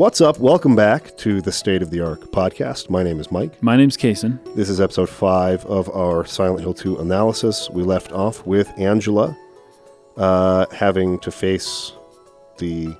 What's 0.00 0.22
up? 0.22 0.38
Welcome 0.38 0.74
back 0.74 1.14
to 1.18 1.42
the 1.42 1.52
State 1.52 1.82
of 1.82 1.90
the 1.90 2.00
Ark 2.00 2.20
podcast. 2.32 2.88
My 2.88 3.02
name 3.02 3.20
is 3.20 3.30
Mike. 3.30 3.62
My 3.62 3.76
name's 3.76 3.98
Kason. 3.98 4.40
This 4.56 4.70
is 4.70 4.80
episode 4.80 5.10
five 5.10 5.62
of 5.66 5.90
our 5.90 6.24
Silent 6.24 6.60
Hill 6.60 6.72
2 6.72 7.00
analysis. 7.00 7.68
We 7.68 7.82
left 7.82 8.10
off 8.10 8.46
with 8.46 8.66
Angela 8.78 9.36
uh, 10.16 10.64
having 10.72 11.18
to 11.18 11.30
face 11.30 11.92
the 12.56 12.96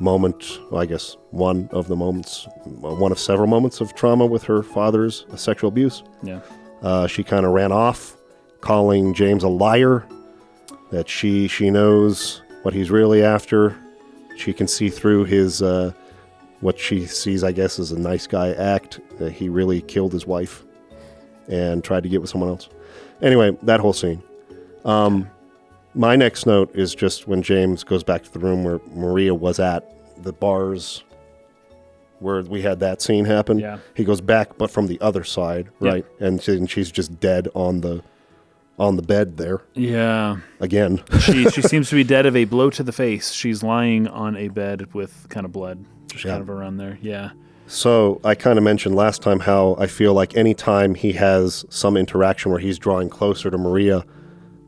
moment, 0.00 0.44
well, 0.70 0.82
I 0.82 0.84
guess 0.84 1.16
one 1.30 1.66
of 1.72 1.88
the 1.88 1.96
moments, 1.96 2.46
uh, 2.66 2.94
one 2.94 3.10
of 3.10 3.18
several 3.18 3.48
moments 3.48 3.80
of 3.80 3.94
trauma 3.94 4.26
with 4.26 4.42
her 4.42 4.62
father's 4.62 5.24
sexual 5.36 5.68
abuse. 5.68 6.02
Yeah. 6.22 6.40
Uh, 6.82 7.06
she 7.06 7.24
kind 7.24 7.46
of 7.46 7.52
ran 7.52 7.72
off, 7.72 8.18
calling 8.60 9.14
James 9.14 9.44
a 9.44 9.48
liar, 9.48 10.06
that 10.90 11.08
she 11.08 11.48
she 11.48 11.70
knows 11.70 12.42
what 12.64 12.74
he's 12.74 12.90
really 12.90 13.24
after. 13.24 13.74
She 14.36 14.52
can 14.52 14.68
see 14.68 14.90
through 14.90 15.24
his 15.24 15.62
uh, 15.62 15.94
what 16.64 16.78
she 16.78 17.04
sees, 17.06 17.44
I 17.44 17.52
guess, 17.52 17.78
as 17.78 17.92
a 17.92 17.98
nice 17.98 18.26
guy 18.26 18.52
act. 18.52 18.98
That 19.18 19.32
he 19.32 19.48
really 19.48 19.82
killed 19.82 20.12
his 20.12 20.26
wife 20.26 20.64
and 21.46 21.84
tried 21.84 22.02
to 22.04 22.08
get 22.08 22.20
with 22.22 22.30
someone 22.30 22.48
else. 22.48 22.68
Anyway, 23.20 23.56
that 23.62 23.80
whole 23.80 23.92
scene. 23.92 24.22
Um, 24.84 25.28
my 25.94 26.16
next 26.16 26.46
note 26.46 26.74
is 26.74 26.94
just 26.94 27.28
when 27.28 27.42
James 27.42 27.84
goes 27.84 28.02
back 28.02 28.24
to 28.24 28.32
the 28.32 28.38
room 28.38 28.64
where 28.64 28.80
Maria 28.94 29.34
was 29.34 29.60
at, 29.60 29.84
the 30.24 30.32
bars 30.32 31.04
where 32.20 32.40
we 32.42 32.62
had 32.62 32.80
that 32.80 33.02
scene 33.02 33.26
happen. 33.26 33.58
Yeah. 33.58 33.78
He 33.94 34.02
goes 34.04 34.20
back, 34.22 34.56
but 34.56 34.70
from 34.70 34.86
the 34.86 34.98
other 35.02 35.22
side, 35.22 35.68
Yeah. 35.80 35.90
right? 35.90 36.06
And, 36.18 36.42
she, 36.42 36.52
and 36.52 36.70
she's 36.70 36.90
just 36.90 37.20
dead 37.20 37.48
on 37.54 37.80
the 37.82 38.02
on 38.76 38.96
the 38.96 39.02
bed 39.02 39.36
there 39.36 39.60
Yeah. 39.74 40.38
again. 40.58 41.00
She 41.20 41.48
she 41.50 41.62
seems 41.72 41.90
to 41.90 41.94
be 41.94 42.02
dead 42.02 42.26
of 42.26 42.34
a 42.34 42.44
blow 42.44 42.70
to 42.70 42.82
the 42.82 42.90
face. 42.90 43.30
She's 43.32 43.62
lying 43.62 44.08
on 44.08 44.34
a 44.36 44.48
bed 44.48 44.92
with 44.94 45.28
kind 45.28 45.46
of 45.46 45.52
blood 45.52 45.84
just 46.12 46.24
Yeah. 46.24 46.32
kind 46.32 46.42
of 46.42 46.50
around 46.50 46.76
there. 46.78 46.98
Yeah. 47.02 47.30
So 47.66 48.20
I 48.24 48.34
kind 48.34 48.58
of 48.58 48.64
mentioned 48.64 48.94
last 48.94 49.22
time 49.22 49.40
how 49.40 49.74
I 49.78 49.86
feel 49.86 50.12
like 50.12 50.36
anytime 50.36 50.94
he 50.94 51.12
has 51.12 51.64
some 51.70 51.96
interaction 51.96 52.50
where 52.50 52.60
he's 52.60 52.78
drawing 52.78 53.08
closer 53.08 53.50
to 53.50 53.56
Maria, 53.58 54.04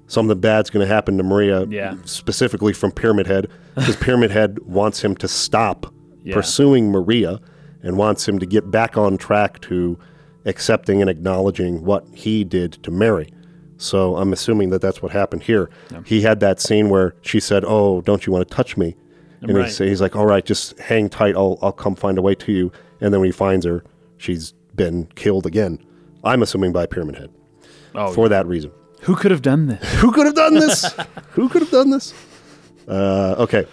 something 0.06 0.38
bad's 0.40 0.70
going 0.70 0.86
to 0.86 0.92
happen 0.92 1.16
to 1.18 1.22
Maria. 1.22 1.66
Yeah. 1.68 1.96
Specifically 2.04 2.72
from 2.72 2.92
Pyramid 2.92 3.26
Head, 3.26 3.48
because 3.74 3.96
Pyramid 3.96 4.30
Head 4.30 4.60
wants 4.64 5.02
him 5.02 5.14
to 5.16 5.28
stop 5.28 5.92
Yeah. 6.24 6.34
pursuing 6.34 6.90
Maria 6.90 7.38
and 7.82 7.96
wants 7.98 8.26
him 8.26 8.38
to 8.38 8.46
get 8.46 8.70
back 8.70 8.96
on 8.96 9.18
track 9.18 9.60
to 9.62 9.98
accepting 10.46 11.00
and 11.00 11.10
acknowledging 11.10 11.84
what 11.84 12.04
he 12.12 12.44
did 12.44 12.72
to 12.84 12.90
Mary. 12.90 13.28
So 13.76 14.16
I'm 14.16 14.32
assuming 14.32 14.70
that 14.70 14.80
that's 14.80 15.02
what 15.02 15.12
happened 15.12 15.42
here. 15.42 15.68
He 16.04 16.22
had 16.22 16.40
that 16.40 16.60
scene 16.60 16.88
where 16.88 17.14
she 17.20 17.40
said, 17.40 17.62
"Oh, 17.66 18.00
don't 18.00 18.26
you 18.26 18.32
want 18.32 18.48
to 18.48 18.54
touch 18.54 18.76
me?" 18.78 18.96
And 19.42 19.54
Right. 19.54 19.66
he's, 19.66 19.78
he's 19.78 20.00
like, 20.00 20.16
"All 20.16 20.26
right, 20.26 20.44
just 20.44 20.78
hang 20.78 21.08
tight. 21.08 21.34
I'll 21.36 21.58
I'll 21.62 21.72
come 21.72 21.94
find 21.94 22.18
a 22.18 22.22
way 22.22 22.34
to 22.36 22.52
you." 22.52 22.72
And 23.00 23.12
then 23.12 23.20
when 23.20 23.28
he 23.28 23.32
finds 23.32 23.66
her, 23.66 23.84
she's 24.16 24.52
been 24.74 25.06
killed 25.14 25.46
again. 25.46 25.78
I'm 26.24 26.42
assuming 26.42 26.72
by 26.72 26.86
Pyramid 26.86 27.16
Head 27.16 27.30
Oh, 27.94 28.12
for 28.12 28.28
that 28.28 28.46
reason. 28.46 28.70
who 29.02 29.14
could 29.14 29.30
have 29.30 29.42
done 29.42 29.66
this? 29.66 29.94
Who 30.00 30.10
could 30.12 30.26
have 30.26 30.34
done 30.34 30.54
this? 30.54 30.92
Who 31.32 31.48
could 31.48 31.62
have 31.62 31.70
done 31.70 31.90
this? 31.90 32.12
Uh, 32.88 33.34
okay, 33.38 33.66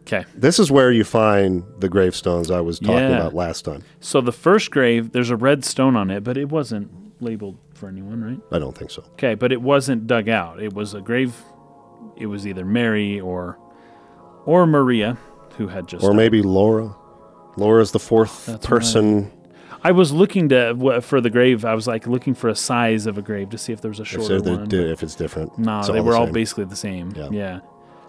Okay. 0.00 0.24
this 0.34 0.58
is 0.58 0.70
where 0.70 0.90
you 0.92 1.04
find 1.04 1.64
the 1.78 1.88
gravestones 1.88 2.50
I 2.50 2.60
was 2.60 2.78
talking 2.78 2.96
Yeah. 2.96 3.16
about 3.16 3.34
last 3.34 3.64
time. 3.64 3.82
So 4.00 4.20
the 4.20 4.32
first 4.32 4.70
grave, 4.70 5.12
there's 5.12 5.30
a 5.30 5.36
red 5.36 5.64
stone 5.64 5.96
on 5.96 6.10
it, 6.10 6.24
but 6.24 6.36
it 6.36 6.50
wasn't 6.50 6.90
labeled 7.22 7.56
for 7.74 7.88
anyone, 7.88 8.22
right? 8.22 8.40
I 8.52 8.58
don't 8.58 8.76
think 8.76 8.90
so. 8.90 9.02
Okay, 9.12 9.34
but 9.34 9.52
it 9.52 9.62
wasn't 9.62 10.06
dug 10.06 10.28
out. 10.28 10.62
It 10.62 10.72
was 10.72 10.94
a 10.94 11.00
grave. 11.00 11.34
It 12.16 12.26
was 12.26 12.46
either 12.46 12.64
Mary 12.64 13.20
or 13.20 13.58
or 14.46 14.66
Maria, 14.66 15.16
who 15.56 15.68
had 15.68 15.86
just. 15.88 16.04
Or 16.04 16.10
died. 16.10 16.16
maybe 16.16 16.42
Laura. 16.42 16.94
Laura's 17.56 17.92
the 17.92 17.98
fourth 18.00 18.46
That's 18.46 18.66
person. 18.66 19.30
I 19.84 19.92
was 19.92 20.12
looking 20.12 20.48
to 20.48 21.00
for 21.02 21.20
the 21.20 21.30
grave. 21.30 21.64
I 21.64 21.74
was 21.74 21.86
like 21.86 22.06
looking 22.06 22.34
for 22.34 22.48
a 22.48 22.54
size 22.56 23.06
of 23.06 23.18
a 23.18 23.22
grave 23.22 23.50
to 23.50 23.58
see 23.58 23.72
if 23.72 23.80
there 23.82 23.90
was 23.90 24.00
a 24.00 24.02
If, 24.02 24.08
shorter 24.08 24.40
they're 24.40 24.56
one. 24.56 24.68
di- 24.68 24.90
if 24.90 25.02
it's 25.02 25.14
different. 25.14 25.56
No, 25.58 25.78
It's 25.80 25.88
they 25.88 25.94
the 25.94 26.02
were 26.02 26.16
all 26.16 26.26
basically 26.26 26.64
the 26.64 26.74
same. 26.76 27.12
Yeah. 27.14 27.28
Yeah. 27.30 27.60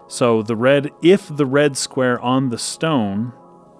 So 0.08 0.42
the 0.42 0.56
red, 0.56 0.90
if 1.02 1.28
the 1.36 1.46
red 1.46 1.76
square 1.76 2.18
on 2.20 2.48
the 2.48 2.58
stone 2.58 3.32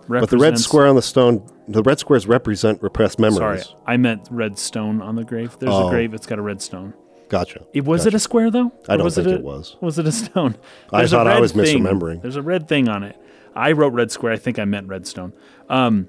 But 0.08 0.28
the 0.30 0.38
red 0.38 0.58
square 0.58 0.86
on 0.86 0.94
the 0.96 1.02
stone, 1.02 1.44
the 1.68 1.82
red 1.82 1.98
squares 1.98 2.26
represent 2.28 2.82
repressed 2.82 3.18
memories. 3.18 3.38
Sorry, 3.64 3.76
I 3.86 3.96
meant 3.96 4.28
red 4.30 4.58
stone 4.58 5.00
on 5.02 5.16
the 5.16 5.24
grave. 5.24 5.56
There's 5.58 5.72
Oh. 5.72 5.88
a 5.88 5.90
grave. 5.90 6.14
It's 6.14 6.26
got 6.26 6.38
a 6.38 6.42
red 6.42 6.60
stone. 6.62 6.94
Gotcha. 7.28 7.66
It, 7.72 7.84
was 7.84 8.06
it 8.06 8.14
a 8.14 8.18
square 8.18 8.50
though? 8.50 8.72
I 8.88 8.96
don't 8.96 9.04
was 9.04 9.16
think 9.16 9.26
it, 9.28 9.34
it 9.34 9.42
was. 9.42 9.76
Was 9.80 9.98
it 9.98 10.06
a 10.06 10.12
stone? 10.12 10.56
I 10.92 10.98
There's 10.98 11.12
a 11.12 11.16
thought 11.16 11.26
I 11.26 11.40
was 11.40 11.52
thing. 11.52 11.82
misremembering. 11.82 12.22
There's 12.22 12.36
a 12.36 12.42
red 12.42 12.68
thing 12.68 12.88
on 12.88 13.02
it. 13.02 13.20
I 13.54 13.72
wrote 13.72 13.92
red 13.92 14.10
square. 14.10 14.32
I 14.32 14.36
think 14.36 14.58
I 14.58 14.64
meant 14.64 14.86
red 14.88 15.06
stone. 15.06 15.32
Um, 15.68 16.08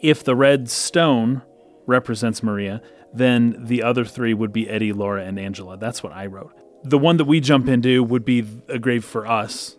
if 0.00 0.24
the 0.24 0.34
red 0.36 0.70
stone 0.70 1.42
represents 1.86 2.42
Maria, 2.42 2.80
then 3.12 3.56
the 3.58 3.82
other 3.82 4.04
three 4.04 4.32
would 4.32 4.52
be 4.52 4.68
Eddie, 4.68 4.92
Laura, 4.92 5.24
and 5.24 5.38
Angela. 5.38 5.76
That's 5.76 6.02
what 6.02 6.12
I 6.12 6.26
wrote. 6.26 6.52
The 6.84 6.96
one 6.98 7.16
that 7.18 7.24
we 7.26 7.40
jump 7.40 7.68
into 7.68 8.02
would 8.02 8.24
be 8.24 8.46
a 8.68 8.78
grave 8.78 9.04
for 9.04 9.26
us, 9.26 9.76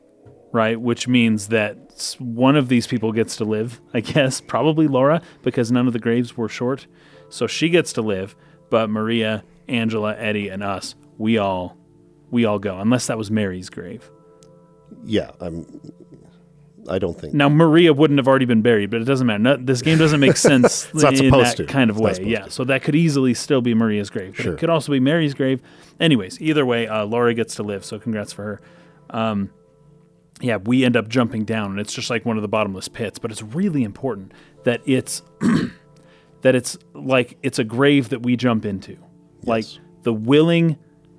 right? 0.51 0.79
Which 0.79 1.07
means 1.07 1.47
that 1.47 2.15
one 2.19 2.55
of 2.55 2.67
these 2.67 2.85
people 2.85 3.11
gets 3.13 3.35
to 3.37 3.45
live, 3.45 3.81
I 3.93 4.01
guess, 4.01 4.41
probably 4.41 4.87
Laura, 4.87 5.21
because 5.41 5.71
none 5.71 5.87
of 5.87 5.93
the 5.93 5.99
graves 5.99 6.37
were 6.37 6.49
short. 6.49 6.85
So 7.29 7.47
she 7.47 7.69
gets 7.69 7.93
to 7.93 8.01
live, 8.01 8.35
but 8.69 8.89
Maria, 8.89 9.43
Angela, 9.71 10.15
Eddie, 10.17 10.49
and 10.49 10.63
us, 10.63 10.95
we 11.17 11.37
all 11.37 11.77
we 12.29 12.45
all 12.45 12.59
go, 12.59 12.79
unless 12.79 13.07
that 13.07 13.17
was 13.17 13.31
Mary's 13.31 13.69
grave. 13.69 14.09
Yeah, 15.03 15.31
I'm. 15.39 15.65
I 16.89 16.97
don't 16.97 17.19
think. 17.19 17.33
Now 17.33 17.47
Maria 17.47 17.93
wouldn't 17.93 18.17
have 18.17 18.27
already 18.27 18.45
been 18.45 18.61
buried, 18.63 18.89
but 18.89 19.01
it 19.01 19.05
doesn't 19.05 19.27
matter. 19.27 19.39
No, 19.39 19.55
this 19.55 19.81
game 19.81 19.97
doesn't 19.99 20.19
make 20.19 20.35
sense 20.49 20.89
in 20.93 20.99
that 20.99 21.53
to. 21.57 21.65
kind 21.65 21.89
of 21.91 21.97
It's 21.99 22.19
way. 22.19 22.25
Yeah, 22.25 22.45
to. 22.45 22.51
so 22.51 22.63
that 22.63 22.81
could 22.83 22.95
easily 22.95 23.33
still 23.33 23.61
be 23.61 23.73
Maria's 23.73 24.09
grave. 24.09 24.33
But 24.35 24.43
Sure. 24.43 24.53
It 24.53 24.59
could 24.59 24.69
also 24.69 24.91
be 24.91 24.99
Mary's 24.99 25.33
grave. 25.35 25.61
Anyways, 25.99 26.41
either 26.41 26.65
way, 26.65 26.87
uh, 26.87 27.05
Laura 27.05 27.33
gets 27.33 27.55
to 27.55 27.63
live, 27.63 27.85
so 27.85 27.99
congrats 27.99 28.33
for 28.33 28.43
her. 28.43 28.61
Um, 29.11 29.51
yeah, 30.41 30.57
we 30.57 30.83
end 30.83 30.97
up 30.97 31.07
jumping 31.07 31.45
down, 31.45 31.71
and 31.71 31.79
it's 31.79 31.93
just 31.93 32.09
like 32.09 32.25
one 32.25 32.37
of 32.37 32.41
the 32.41 32.47
bottomless 32.47 32.87
pits. 32.87 33.19
But 33.19 33.31
it's 33.31 33.43
really 33.43 33.83
important 33.83 34.33
that 34.63 34.81
it's 34.85 35.21
that 36.41 36.55
it's 36.55 36.77
like 36.93 37.37
it's 37.43 37.59
a 37.59 37.63
grave 37.63 38.09
that 38.09 38.23
we 38.23 38.35
jump 38.35 38.65
into, 38.65 38.97
like 39.45 39.65
the 40.03 40.13
willing, 40.13 40.77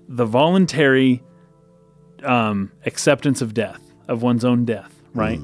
the 0.09 0.25
voluntary 0.27 1.23
um, 2.25 2.73
acceptance 2.87 3.41
of 3.43 3.55
death, 3.55 3.81
of 4.09 4.23
one's 4.23 4.45
own 4.45 4.65
death, 4.65 4.95
right? 5.15 5.41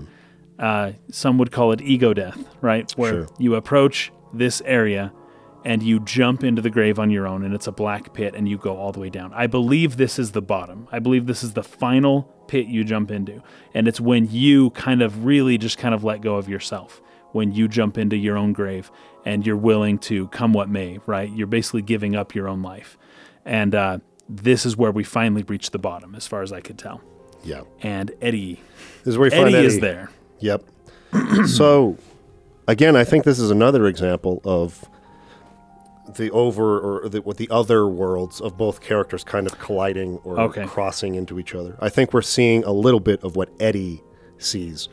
Uh, 0.58 0.92
some 1.10 1.38
would 1.38 1.52
call 1.52 1.72
it 1.72 1.80
ego 1.80 2.12
death, 2.14 2.38
right? 2.60 2.90
Where 2.96 3.12
Sure. 3.12 3.26
you 3.38 3.54
approach 3.54 4.12
this 4.32 4.60
area 4.64 5.12
and 5.64 5.82
you 5.82 6.00
jump 6.00 6.44
into 6.44 6.62
the 6.62 6.70
grave 6.70 6.98
on 6.98 7.10
your 7.10 7.26
own, 7.26 7.44
and 7.44 7.52
it's 7.52 7.66
a 7.66 7.72
black 7.72 8.14
pit, 8.14 8.34
and 8.36 8.48
you 8.48 8.56
go 8.56 8.76
all 8.76 8.92
the 8.92 9.00
way 9.00 9.10
down. 9.10 9.32
I 9.34 9.48
believe 9.48 9.96
this 9.96 10.18
is 10.18 10.30
the 10.32 10.40
bottom. 10.40 10.86
I 10.92 10.98
believe 11.00 11.26
this 11.26 11.42
is 11.42 11.52
the 11.54 11.64
final 11.64 12.22
pit 12.46 12.66
you 12.68 12.84
jump 12.84 13.10
into. 13.10 13.42
And 13.74 13.86
it's 13.88 14.00
when 14.00 14.30
you 14.30 14.70
kind 14.70 15.02
of 15.02 15.24
really 15.24 15.58
just 15.58 15.76
kind 15.76 15.94
of 15.94 16.04
let 16.04 16.20
go 16.22 16.36
of 16.36 16.48
yourself, 16.48 17.02
when 17.32 17.52
you 17.52 17.68
jump 17.68 17.98
into 17.98 18.16
your 18.16 18.36
own 18.38 18.52
grave 18.52 18.90
and 19.28 19.46
you're 19.46 19.56
willing 19.56 19.98
to 19.98 20.26
come 20.28 20.52
what 20.54 20.68
may, 20.70 20.98
right? 21.06 21.30
You're 21.30 21.46
basically 21.46 21.82
giving 21.82 22.16
up 22.16 22.34
your 22.34 22.48
own 22.48 22.62
life. 22.62 22.96
And 23.44 23.74
uh, 23.74 23.98
this 24.28 24.64
is 24.64 24.74
where 24.76 24.90
we 24.90 25.04
finally 25.04 25.42
reach 25.42 25.70
the 25.70 25.78
bottom, 25.78 26.14
as 26.14 26.26
far 26.26 26.40
as 26.42 26.50
I 26.52 26.60
could 26.60 26.78
tell. 26.78 27.02
Yeah, 27.44 27.62
And 27.82 28.10
Eddie, 28.22 28.60
this 29.04 29.12
is 29.12 29.18
where 29.18 29.26
you 29.26 29.30
find 29.30 29.48
Eddie 29.48 29.56
Eddie. 29.58 29.66
is 29.66 29.80
there. 29.80 30.10
Yep. 30.40 30.64
so, 31.46 31.96
again, 32.66 32.96
I 32.96 33.04
think 33.04 33.24
this 33.24 33.38
is 33.38 33.50
another 33.50 33.86
example 33.86 34.40
of 34.44 34.84
the 36.16 36.30
over 36.30 37.02
or 37.04 37.08
the, 37.08 37.20
the 37.36 37.48
other 37.50 37.86
worlds 37.86 38.40
of 38.40 38.56
both 38.56 38.80
characters 38.80 39.22
kind 39.24 39.46
of 39.46 39.58
colliding 39.58 40.16
or 40.24 40.40
Okay. 40.40 40.64
crossing 40.66 41.14
into 41.14 41.38
each 41.38 41.54
other. 41.54 41.76
I 41.80 41.90
think 41.90 42.14
we're 42.14 42.22
seeing 42.22 42.64
a 42.64 42.72
little 42.72 43.00
bit 43.00 43.22
of 43.22 43.36
what 43.36 43.50
Eddie 43.60 44.02
sees. 44.38 44.88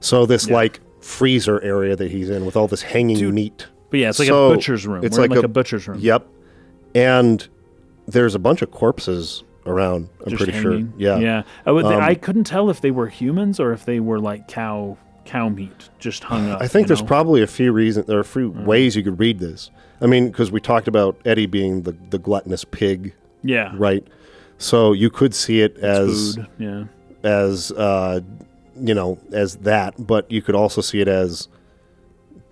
So 0.00 0.26
this 0.26 0.50
like 0.50 0.80
freezer 1.00 1.62
area 1.62 1.94
that 1.94 2.10
he's 2.10 2.28
in 2.30 2.44
with 2.44 2.56
all 2.56 2.66
this 2.66 2.82
hanging 2.82 3.32
meat. 3.34 3.68
But 3.90 4.00
yeah, 4.00 4.08
it's 4.08 4.18
like 4.18 4.28
So, 4.28 4.50
a 4.50 4.54
butcher's 4.54 4.86
room. 4.86 5.04
it's 5.04 5.18
like 5.18 5.30
like 5.30 5.42
a- 5.42 5.48
butcher's 5.48 5.86
room. 5.88 5.98
Yep. 6.00 6.26
And 6.94 7.46
there's 8.06 8.34
a 8.34 8.38
bunch 8.38 8.62
of 8.62 8.70
corpses 8.70 9.44
around. 9.66 10.08
I'm 10.24 10.30
Just 10.30 10.36
pretty 10.44 10.52
hanging. 10.52 10.88
sure. 10.92 10.98
Yeah. 10.98 11.18
Yeah. 11.18 11.42
I, 11.64 11.72
would- 11.72 11.84
Um, 11.84 12.00
I 12.02 12.14
couldn't 12.14 12.44
tell 12.44 12.70
if 12.70 12.80
they 12.80 12.90
were 12.90 13.08
humans 13.08 13.58
or 13.60 13.72
if 13.72 13.84
they 13.84 14.00
were 14.00 14.18
like 14.20 14.48
cow 14.48 14.96
cow 15.24 15.48
meat 15.48 15.88
just 15.98 16.22
hung 16.24 16.48
up. 16.52 16.62
I 16.62 16.68
think 16.68 16.86
there's 16.86 17.00
know? 17.02 17.06
probably 17.08 17.42
a 17.42 17.46
few 17.48 17.72
reasons. 17.72 18.06
There 18.06 18.16
are 18.16 18.20
a 18.20 18.24
few 18.24 18.50
ways 18.50 18.94
you 18.96 19.02
could 19.02 19.18
read 19.18 19.38
this. 19.40 19.70
I 20.00 20.06
mean, 20.06 20.28
because 20.28 20.52
we 20.52 20.60
talked 20.60 20.88
about 20.88 21.18
Eddie 21.24 21.46
being 21.46 21.82
the, 21.82 21.92
the 22.10 22.18
gluttonous 22.18 22.64
pig, 22.64 23.14
yeah 23.42 23.72
right? 23.76 24.06
So 24.58 24.92
you 24.92 25.10
could 25.10 25.34
see 25.34 25.60
it 25.62 25.76
as 25.78 26.34
food. 26.36 26.46
Yeah. 26.58 26.84
as 27.24 27.72
uh, 27.72 28.20
you 28.78 28.94
know 28.94 29.18
as 29.32 29.56
that, 29.56 29.94
but 30.06 30.30
you 30.30 30.42
could 30.42 30.54
also 30.54 30.80
see 30.80 31.00
it 31.00 31.08
as 31.08 31.48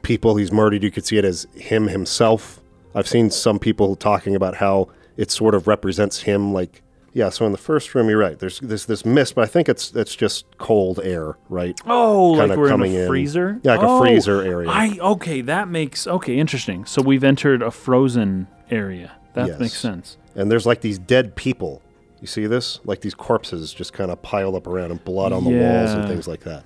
people 0.04 0.36
he's 0.36 0.52
murdered. 0.52 0.82
You 0.84 0.90
could 0.92 1.04
see 1.04 1.16
it 1.16 1.24
as 1.24 1.46
him 1.56 1.88
himself. 1.88 2.60
I've 2.94 3.08
seen 3.08 3.30
some 3.30 3.58
people 3.58 3.96
talking 3.96 4.36
about 4.36 4.54
how 4.56 4.88
it 5.16 5.30
sort 5.32 5.54
of 5.56 5.66
represents 5.66 6.22
him, 6.22 6.52
like 6.52 6.82
Yeah, 7.12 7.28
so 7.30 7.46
in 7.46 7.52
the 7.52 7.58
first 7.58 7.94
room, 7.94 8.08
you're 8.08 8.18
right. 8.18 8.38
There's 8.38 8.58
there's 8.60 8.86
this 8.86 9.04
mist, 9.04 9.34
but 9.36 9.42
I 9.42 9.46
think 9.46 9.68
it's 9.68 9.92
it's 9.94 10.14
just 10.16 10.46
cold 10.58 11.00
air, 11.02 11.36
right? 11.48 11.78
Oh, 11.86 12.30
like 12.32 12.40
Kinda 12.48 12.56
we're 12.56 12.66
in 12.66 12.70
coming 12.70 12.96
a 12.96 13.00
in. 13.00 13.06
freezer. 13.08 13.60
Yeah, 13.62 13.72
like 13.76 13.82
a 13.82 13.90
Oh, 13.90 13.98
freezer 14.00 14.42
area. 14.42 14.68
I 14.70 14.98
okay, 15.00 15.40
that 15.42 15.68
makes 15.68 16.06
okay 16.06 16.38
interesting. 16.38 16.84
So 16.86 17.02
we've 17.02 17.24
entered 17.24 17.62
a 17.62 17.70
frozen 17.70 18.46
area. 18.70 19.12
That 19.34 19.46
Yes. 19.48 19.60
makes 19.60 19.78
sense. 19.80 20.16
And 20.36 20.50
there's 20.50 20.66
like 20.66 20.80
these 20.80 20.98
dead 20.98 21.34
people. 21.36 21.82
You 22.20 22.26
see 22.26 22.46
this? 22.46 22.80
Like 22.84 23.00
these 23.02 23.14
corpses 23.14 23.72
just 23.74 23.92
kind 23.92 24.10
of 24.10 24.20
piled 24.22 24.54
up 24.56 24.66
around 24.66 24.90
and 24.90 25.04
blood 25.04 25.32
on 25.32 25.44
the 25.44 25.50
walls 25.50 25.92
and 25.92 26.06
things 26.08 26.26
like 26.26 26.40
that. 26.44 26.64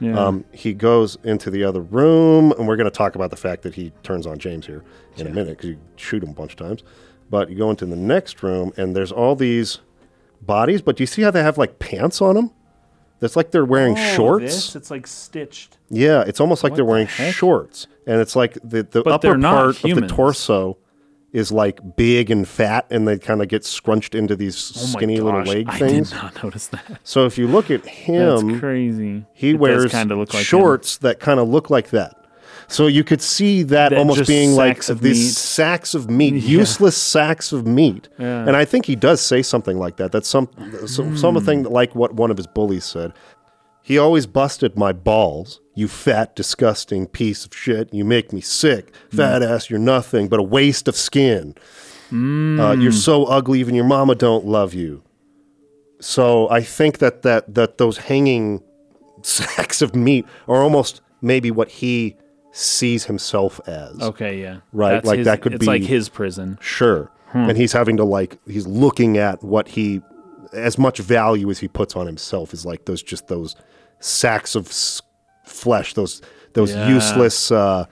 Yeah. 0.00 0.18
Um, 0.18 0.44
he 0.52 0.72
goes 0.72 1.16
into 1.24 1.50
the 1.50 1.62
other 1.64 1.80
room, 1.82 2.52
and 2.52 2.66
we're 2.66 2.76
going 2.76 2.90
to 2.90 2.96
talk 2.96 3.14
about 3.14 3.30
the 3.30 3.36
fact 3.36 3.62
that 3.62 3.74
he 3.74 3.92
turns 4.02 4.26
on 4.26 4.38
James 4.38 4.66
here 4.66 4.82
in 5.16 5.26
a 5.26 5.30
minute 5.30 5.58
because 5.58 5.70
you 5.70 5.78
shoot 5.96 6.22
him 6.22 6.30
a 6.30 6.34
bunch 6.34 6.52
of 6.52 6.58
times. 6.58 6.82
But 7.28 7.50
you 7.50 7.56
go 7.56 7.70
into 7.70 7.86
the 7.86 7.96
next 7.96 8.42
room, 8.42 8.72
and 8.76 8.96
there's 8.96 9.12
all 9.12 9.36
these 9.36 9.78
bodies. 10.42 10.82
But 10.82 10.96
do 10.96 11.02
you 11.02 11.06
see 11.06 11.22
how 11.22 11.30
they 11.30 11.42
have 11.42 11.58
like 11.58 11.78
pants 11.78 12.20
on 12.22 12.34
them? 12.34 12.50
That's 13.20 13.36
like 13.36 13.50
they're 13.50 13.66
wearing 13.66 13.96
Oh, 13.98 14.14
shorts. 14.16 14.44
This, 14.46 14.76
it's 14.76 14.90
like 14.90 15.06
stitched. 15.06 15.76
Yeah, 15.90 16.22
it's 16.26 16.40
almost 16.40 16.64
like 16.64 16.70
What 16.72 16.76
they're 16.76 16.84
the 16.86 16.90
wearing 16.90 17.06
heck? 17.06 17.34
shorts, 17.34 17.86
and 18.06 18.20
it's 18.20 18.34
like 18.34 18.54
the 18.64 18.82
the 18.82 19.02
But 19.02 19.12
upper 19.12 19.36
not 19.36 19.52
part 19.54 19.84
of 19.84 20.00
the 20.00 20.06
torso 20.08 20.78
is 21.32 21.52
like 21.52 21.96
big 21.96 22.30
and 22.30 22.46
fat, 22.48 22.86
and 22.90 23.06
they 23.06 23.18
kind 23.18 23.40
of 23.42 23.48
get 23.48 23.64
scrunched 23.64 24.14
into 24.14 24.34
these 24.36 24.72
Oh 24.76 24.86
skinny 24.86 25.20
little 25.20 25.42
leg 25.42 25.70
things. 25.74 26.12
I 26.12 26.16
did 26.16 26.22
not 26.34 26.42
notice 26.44 26.66
that. 26.68 26.98
So 27.04 27.24
if 27.26 27.38
you 27.38 27.46
look 27.46 27.70
at 27.70 27.84
him, 27.86 28.26
That's 28.28 28.42
him, 28.42 28.60
crazy. 28.60 29.24
he 29.32 29.50
It 29.50 29.58
wears 29.58 29.90
kinda 29.92 30.16
look 30.16 30.34
like 30.34 30.40
him. 30.40 30.44
shorts 30.44 30.96
that 30.98 31.20
kind 31.20 31.38
of 31.40 31.48
look 31.48 31.70
like 31.70 31.90
that. 31.90 32.16
So 32.68 32.86
you 32.86 33.02
could 33.02 33.20
see 33.20 33.64
that, 33.64 33.88
That 33.88 33.98
almost 33.98 34.28
being 34.28 34.52
like 34.52 34.84
these 34.86 35.02
meat. 35.02 35.34
sacks 35.34 35.94
of 35.94 36.08
meat, 36.08 36.34
Yeah. 36.42 36.58
useless 36.60 36.96
sacks 36.96 37.50
of 37.52 37.66
meat. 37.66 38.08
Yeah. 38.16 38.46
And 38.46 38.56
I 38.56 38.64
think 38.64 38.86
he 38.86 38.94
does 38.94 39.20
say 39.20 39.42
something 39.42 39.76
like 39.78 39.96
that. 39.96 40.12
That's 40.12 40.28
some, 40.28 40.48
some 40.86 41.10
Hmm. 41.10 41.16
something 41.16 41.62
like 41.64 41.94
what 41.96 42.14
one 42.14 42.30
of 42.30 42.36
his 42.36 42.46
bullies 42.46 42.84
said. 42.84 43.12
He 43.90 43.98
always 43.98 44.26
busted 44.26 44.76
my 44.78 44.92
balls. 44.92 45.60
You 45.74 45.88
fat, 45.88 46.36
disgusting 46.36 47.06
piece 47.08 47.44
of 47.44 47.52
shit. 47.54 47.92
You 47.92 48.04
make 48.04 48.32
me 48.32 48.40
sick. 48.40 48.94
Hmm. 49.10 49.16
Fat 49.16 49.42
ass, 49.42 49.68
you're 49.68 49.80
nothing 49.80 50.28
but 50.28 50.38
a 50.38 50.42
waste 50.44 50.86
of 50.88 50.94
skin. 50.96 51.54
Uh, 51.58 52.10
Hmm. 52.10 52.80
you're 52.80 52.92
so 52.92 53.24
ugly, 53.24 53.58
even 53.60 53.74
your 53.74 53.84
mama 53.84 54.14
don't 54.14 54.44
love 54.46 54.74
you. 54.74 55.02
So 56.00 56.48
I 56.50 56.62
think 56.62 56.98
that, 56.98 57.22
that, 57.22 57.54
that 57.54 57.78
those 57.78 57.98
hanging 57.98 58.62
sacks 59.22 59.82
of 59.82 59.94
meat 59.94 60.24
are 60.48 60.62
almost 60.62 61.00
maybe 61.20 61.50
what 61.50 61.68
he 61.68 62.16
sees 62.52 63.04
himself 63.04 63.60
as. 63.66 64.00
Okay, 64.00 64.40
yeah. 64.40 64.58
Right, 64.72 64.92
That's 64.94 65.06
like 65.06 65.18
his- 65.18 65.24
that 65.26 65.40
could 65.42 65.54
it's 65.54 65.66
like 65.66 65.82
be- 65.82 65.86
his 65.88 66.08
prison. 66.08 66.58
Sure. 66.60 67.10
And 67.32 67.56
he's 67.56 67.72
having 67.72 67.96
to 67.98 68.04
like 68.04 68.38
he's 68.46 68.66
looking 68.66 69.16
at 69.16 69.42
what 69.44 69.68
he 69.68 70.00
as 70.52 70.76
much 70.78 70.98
value 70.98 71.48
as 71.48 71.60
he 71.60 71.68
puts 71.68 71.94
on 71.94 72.04
himself 72.06 72.52
is 72.52 72.66
like 72.66 72.86
those 72.86 73.04
just 73.04 73.28
those 73.28 73.54
sacks 74.00 74.54
of 74.54 74.66
s- 74.68 75.00
flesh, 75.44 75.94
those 75.94 76.20
those 76.54 76.72
Yeah. 76.72 76.88
useless 76.88 77.50
uh 77.52 77.84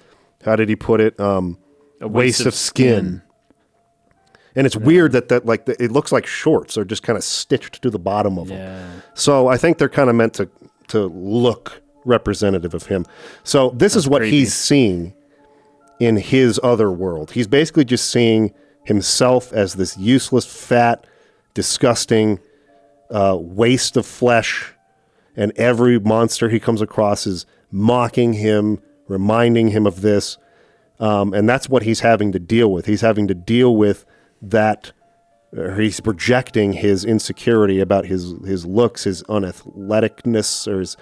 how 0.45 0.57
did 0.57 0.69
he 0.69 0.77
put 0.77 1.01
it? 1.01 1.19
Um 1.21 1.59
A 2.01 2.09
waste, 2.09 2.47
of, 2.47 2.55
skin. 2.55 3.23
And 4.57 4.67
it's 4.67 4.77
weird 4.77 5.13
that 5.13 5.29
that 5.29 5.47
like 5.47 5.67
the, 5.67 5.81
it 5.83 5.93
looks 5.93 6.11
like 6.11 6.27
shorts 6.27 6.77
are 6.77 6.85
just 6.85 7.03
kind 7.03 7.17
of 7.17 7.23
stitched 7.23 7.81
to 7.83 7.91
the 7.91 7.99
bottom 7.99 8.39
of 8.39 8.49
them. 8.49 9.03
So 9.15 9.47
I 9.49 9.57
think 9.57 9.79
they're 9.79 9.89
kind 9.89 10.11
of 10.11 10.17
meant 10.17 10.35
to 10.35 10.49
to 10.89 11.07
look 11.07 11.83
representative 12.05 12.75
of 12.75 12.87
him. 12.87 13.05
So 13.45 13.71
this 13.71 13.95
is 13.95 14.09
what 14.09 14.21
creepy. 14.23 14.39
he's 14.39 14.55
seeing 14.55 15.13
in 16.01 16.17
his 16.17 16.59
other 16.63 16.91
world. 16.91 17.33
He's 17.33 17.47
basically 17.47 17.85
just 17.85 18.11
seeing 18.11 18.53
himself 18.85 19.53
as 19.53 19.75
this 19.75 19.99
useless, 19.99 20.47
fat, 20.47 21.07
disgusting 21.55 22.39
uh, 23.11 23.37
waste 23.39 23.97
of 23.97 24.07
flesh, 24.07 24.73
and 25.39 25.53
every 25.57 25.99
monster 26.01 26.51
he 26.51 26.59
comes 26.59 26.83
across 26.83 27.27
is 27.27 27.47
mocking 27.71 28.35
him, 28.35 28.81
reminding 29.07 29.69
him 29.69 29.87
of 29.87 30.01
this, 30.03 30.37
um, 30.99 31.33
and 31.33 31.49
that's 31.49 31.69
what 31.69 31.85
he's 31.85 32.01
having 32.01 32.33
to 32.33 32.41
deal 32.41 32.71
with. 32.71 32.87
He's 32.87 33.01
having 33.01 33.29
to 33.29 33.35
deal 33.35 33.77
with 33.77 34.05
that 34.43 34.93
or 35.57 35.77
he's 35.77 36.01
projecting 36.01 36.75
his 36.75 37.05
insecurity 37.05 37.81
about 37.81 38.05
his 38.05 38.35
his 38.45 38.67
looks, 38.67 39.05
his 39.05 39.23
unathleticness 39.25 40.67
or 40.69 40.81
his 40.81 40.97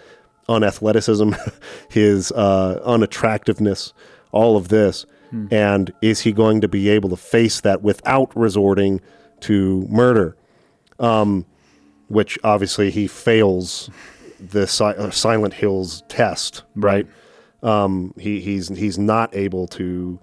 unathleticism, 0.48 1.34
his 1.90 2.30
uh, 2.32 2.80
unattractiveness, 2.84 3.92
all 4.30 4.56
of 4.56 4.68
this. 4.68 5.06
And 5.50 5.92
is 6.00 6.20
he 6.20 6.32
going 6.32 6.60
to 6.60 6.68
be 6.68 6.88
able 6.88 7.08
to 7.08 7.16
face 7.16 7.60
that 7.62 7.82
without 7.82 8.34
resorting 8.36 9.00
to 9.40 9.86
murder? 9.90 10.36
Um, 11.00 11.46
which 12.08 12.38
obviously 12.44 12.90
he 12.90 13.08
fails 13.08 13.90
the 14.38 14.66
si- 14.66 14.84
uh, 14.84 15.10
Silent 15.10 15.54
Hill's 15.54 16.02
test, 16.08 16.62
right? 16.74 17.06
Um, 17.62 18.14
he, 18.18 18.40
he's 18.40 18.68
he's 18.68 18.98
not 18.98 19.34
able 19.34 19.66
to 19.68 20.18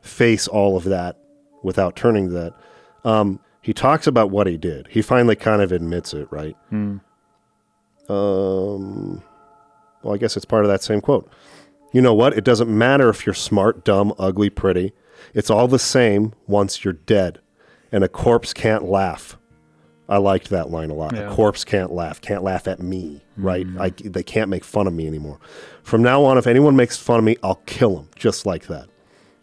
face 0.00 0.48
all 0.48 0.76
of 0.76 0.84
that 0.84 1.16
without 1.62 1.94
turning 1.96 2.28
to 2.28 2.32
that. 2.34 2.54
Um, 3.04 3.40
he 3.60 3.72
talks 3.72 4.06
about 4.06 4.30
what 4.30 4.46
he 4.46 4.56
did. 4.56 4.88
He 4.90 5.02
finally 5.02 5.36
kind 5.36 5.62
of 5.62 5.70
admits 5.70 6.12
it, 6.14 6.26
right? 6.30 6.56
Um, 8.08 9.22
well, 10.02 10.14
I 10.14 10.16
guess 10.18 10.36
it's 10.36 10.44
part 10.44 10.64
of 10.64 10.70
that 10.70 10.82
same 10.82 11.00
quote. 11.00 11.30
You 11.92 12.00
know 12.02 12.14
what? 12.14 12.36
It 12.36 12.44
doesn't 12.44 12.68
matter 12.76 13.08
if 13.08 13.26
you're 13.26 13.34
smart, 13.34 13.84
dumb, 13.84 14.12
ugly, 14.18 14.50
pretty. 14.50 14.92
It's 15.34 15.50
all 15.50 15.68
the 15.68 15.78
same 15.78 16.32
once 16.46 16.84
you're 16.84 16.94
dead. 16.94 17.40
And 17.92 18.02
a 18.02 18.08
corpse 18.08 18.52
can't 18.54 18.84
laugh. 18.84 19.36
I 20.12 20.18
liked 20.18 20.50
that 20.50 20.70
line 20.70 20.90
a 20.90 20.94
lot. 20.94 21.14
Yeah. 21.16 21.30
A 21.30 21.34
corpse 21.34 21.64
can't 21.64 21.90
laugh, 21.92 22.20
can't 22.20 22.42
laugh 22.42 22.68
at 22.68 22.80
me, 22.80 23.24
right? 23.36 23.66
Mm-hmm. 23.66 23.80
I, 23.80 23.90
they 24.04 24.22
can't 24.22 24.50
make 24.50 24.62
fun 24.64 24.86
of 24.86 24.92
me 24.92 25.06
anymore. 25.06 25.38
From 25.82 26.02
now 26.02 26.22
on, 26.24 26.36
if 26.38 26.46
anyone 26.46 26.76
makes 26.76 26.96
fun 26.96 27.18
of 27.18 27.24
me, 27.24 27.36
I'll 27.42 27.62
kill 27.66 27.96
them 27.96 28.08
just 28.16 28.44
like 28.46 28.66
that. 28.66 28.88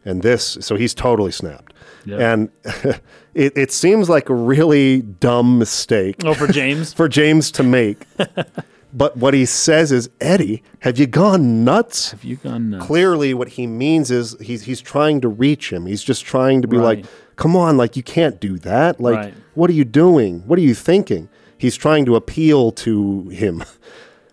And 0.05 0.21
this, 0.21 0.57
so 0.61 0.75
he's 0.75 0.93
totally 0.93 1.31
snapped. 1.31 1.73
Yeah. 2.05 2.33
And 2.33 2.49
it, 3.33 3.57
it 3.57 3.71
seems 3.71 4.09
like 4.09 4.29
a 4.29 4.33
really 4.33 5.01
dumb 5.01 5.57
mistake 5.59 6.17
Oh, 6.23 6.33
for 6.33 6.47
James? 6.47 6.93
for 6.99 7.09
James 7.09 7.51
to 7.51 7.63
make. 7.63 8.03
but 8.93 9.17
what 9.17 9.33
he 9.33 9.45
says 9.45 9.91
is, 9.91 10.09
Eddie, 10.21 10.63
have 10.79 10.97
you 10.97 11.05
gone 11.07 11.63
nuts? 11.63 12.11
Have 12.11 12.23
you 12.23 12.37
gone 12.37 12.69
nuts? 12.71 12.85
Clearly, 12.85 13.33
what 13.33 13.49
he 13.49 13.67
means 13.67 14.09
is 14.11 14.35
he's 14.39 14.63
he's 14.63 14.81
trying 14.81 15.19
to 15.21 15.27
reach 15.27 15.71
him. 15.71 15.85
He's 15.85 16.03
just 16.03 16.25
trying 16.25 16.61
to 16.61 16.67
be 16.67 16.77
Right. 16.77 16.97
like, 16.99 17.05
"Come 17.39 17.55
on, 17.55 17.77
like 17.77 17.95
you 17.95 18.03
can't 18.03 18.39
do 18.39 18.57
that. 18.59 18.99
Like, 18.99 19.15
Right. 19.15 19.33
what 19.55 19.69
are 19.69 19.73
you 19.73 19.85
doing? 19.85 20.43
What 20.45 20.59
are 20.59 20.67
you 20.69 20.75
thinking?" 20.75 21.29
He's 21.57 21.75
trying 21.75 22.05
to 22.05 22.15
appeal 22.15 22.71
to 22.85 23.29
him. 23.29 23.63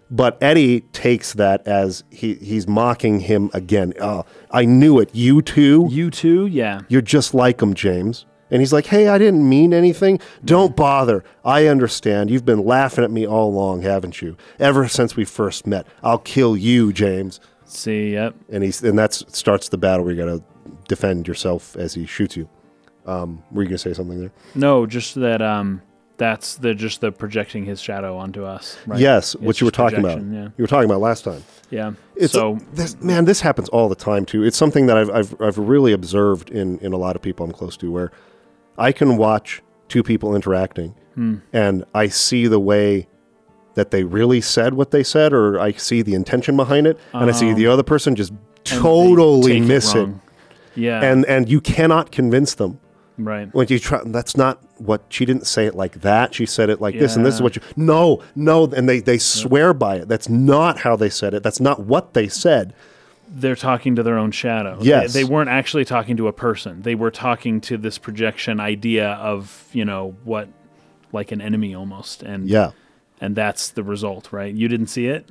But 0.09 0.39
Eddie 0.41 0.83
takes 0.93 1.33
that 1.33 1.67
as 1.67 2.05
he, 2.11 2.35
he's 2.35 2.69
mocking 2.69 3.19
him 3.19 3.51
again. 3.53 3.93
Oh, 4.01 4.25
I 4.53 4.65
knew 4.65 5.01
it. 5.01 5.11
You 5.13 5.43
too? 5.43 5.89
You 5.91 6.11
too? 6.13 6.47
Yeah. 6.47 6.83
You're 6.89 7.03
just 7.03 7.35
like 7.35 7.61
him, 7.61 7.75
James. 7.75 8.25
And 8.49 8.63
he's 8.63 8.73
like, 8.73 8.87
hey, 8.87 9.09
I 9.09 9.19
didn't 9.19 9.49
mean 9.49 9.75
anything. 9.75 10.21
Don't 10.45 10.77
bother. 10.77 11.25
I 11.45 11.67
understand. 11.67 12.31
You've 12.31 12.45
been 12.45 12.65
laughing 12.65 13.03
at 13.03 13.11
me 13.11 13.27
all 13.27 13.49
along, 13.49 13.83
haven't 13.83 14.23
you? 14.23 14.37
Ever 14.61 14.87
since 14.87 15.17
we 15.17 15.25
first 15.25 15.67
met. 15.67 15.89
I'll 16.05 16.19
kill 16.19 16.57
you, 16.57 16.93
James. 16.93 17.41
See, 17.65 18.13
yep. 18.13 18.37
And 18.49 18.63
he's 18.63 18.85
and 18.85 18.97
that 19.01 19.13
starts 19.13 19.69
the 19.71 19.77
battle 19.79 20.05
where 20.05 20.15
you 20.15 20.25
got 20.25 20.31
to 20.39 20.45
defend 20.87 21.27
yourself 21.27 21.75
as 21.77 21.95
he 21.95 22.07
shoots 22.07 22.37
you. 22.37 22.49
Um, 23.07 23.43
were 23.53 23.63
you 23.63 23.69
gonna 23.69 23.79
say 23.79 23.93
something 23.95 24.21
there? 24.21 24.33
No, 24.55 24.85
just 24.87 25.15
that 25.17 25.41
um 25.43 25.83
that's 26.19 26.57
the 26.57 26.75
just 26.75 27.01
the 27.03 27.13
projecting 27.13 27.65
his 27.65 27.81
shadow 27.81 28.17
onto 28.17 28.45
us. 28.45 28.77
Right? 28.87 28.99
Yes, 29.01 29.35
It's 29.35 29.43
what 29.43 29.61
you 29.61 29.67
were 29.67 29.71
talking 29.71 29.99
about. 30.01 30.19
Yeah. 30.23 30.45
You 30.57 30.63
were 30.63 30.67
talking 30.67 30.89
about 30.89 31.01
last 31.01 31.25
time. 31.25 31.45
Yeah. 31.71 31.93
It's 32.17 32.33
so 32.33 32.59
this, 32.73 33.01
man, 33.03 33.27
this 33.27 33.41
happens 33.43 33.69
all 33.69 33.89
the 33.89 33.95
time 33.95 34.25
too. 34.25 34.43
It's 34.43 34.57
something 34.57 34.87
that 34.87 34.97
I've, 34.97 35.11
I've 35.11 35.41
I've 35.41 35.59
really 35.59 35.93
observed 35.93 36.51
in 36.51 36.79
in 36.79 36.93
a 36.93 36.97
lot 36.97 37.17
of 37.17 37.23
people 37.23 37.45
I'm 37.47 37.53
close 37.53 37.77
to, 37.79 37.91
where 37.93 38.11
I 38.79 38.93
can 38.93 39.17
watch 39.17 39.63
two 39.89 40.03
people 40.03 40.35
interacting, 40.35 40.95
Hmm. 41.15 41.37
and 41.53 41.85
I 41.95 42.09
see 42.09 42.47
the 42.49 42.61
way 42.61 43.09
that 43.75 43.91
they 43.91 44.05
really 44.05 44.41
said 44.41 44.73
what 44.75 44.91
they 44.91 45.03
said, 45.03 45.33
or 45.35 45.61
I 45.61 45.73
see 45.73 46.01
the 46.03 46.15
intention 46.15 46.57
behind 46.57 46.87
it, 46.87 46.99
and 47.13 47.29
I 47.29 47.33
see 47.33 47.51
Oh. 47.53 47.55
the 47.55 47.67
other 47.67 47.83
person 47.83 48.17
just 48.17 48.33
totally 48.65 49.61
miss 49.61 49.95
it, 49.95 49.99
wrong. 49.99 50.21
Yeah. 50.75 51.03
and 51.03 51.25
and 51.27 51.49
you 51.49 51.61
cannot 51.61 52.11
convince 52.11 52.55
them 52.55 52.81
right. 53.19 53.53
when 53.55 53.67
you 53.69 53.79
try. 53.79 54.01
That's 54.05 54.37
not 54.37 54.63
what 54.79 55.03
she 55.09 55.25
didn't 55.25 55.47
say 55.47 55.67
it 55.67 55.75
like 55.75 56.01
that. 56.03 56.35
She 56.35 56.47
said 56.47 56.71
it 56.71 56.81
like 56.81 56.99
this, 56.99 57.17
and 57.17 57.25
this 57.25 57.35
is 57.35 57.43
what 57.43 57.57
you. 57.57 57.63
No, 57.77 58.23
no, 58.35 58.65
and 58.67 58.89
they 58.89 59.01
they 59.01 59.19
swear 59.19 59.73
by 59.75 59.97
it. 59.97 60.09
That's 60.09 60.29
not 60.29 60.79
how 60.81 60.97
they 60.97 61.11
said 61.11 61.35
it. 61.35 61.43
That's 61.43 61.61
not 61.61 61.81
what 61.81 62.15
they 62.15 62.29
said. 62.29 62.75
They're 63.29 63.57
talking 63.57 63.97
to 63.97 64.03
their 64.05 64.17
own 64.19 64.31
shadow. 64.31 64.77
They- 64.79 64.85
Yes. 64.87 65.13
They, 65.13 65.25
weren't 65.25 65.51
actually 65.51 65.85
talking 65.85 66.17
to 66.19 66.29
a 66.29 66.33
person. 66.33 66.83
They 66.83 66.95
were 66.95 67.11
talking 67.11 67.61
to 67.63 67.77
this 67.77 67.99
projection 67.99 68.61
idea 68.61 69.09
of, 69.15 69.67
you 69.73 69.85
know, 69.85 70.15
what 70.23 70.49
like 71.13 71.33
an 71.33 71.41
enemy 71.41 71.75
almost. 71.75 72.23
And 72.23 72.49
Yeah. 72.49 72.71
and 73.21 73.35
that's 73.35 73.71
the 73.71 73.83
result, 73.83 74.33
right? 74.33 74.55
You 74.55 74.69
didn't 74.69 74.87
see 74.87 75.09
it? 75.09 75.29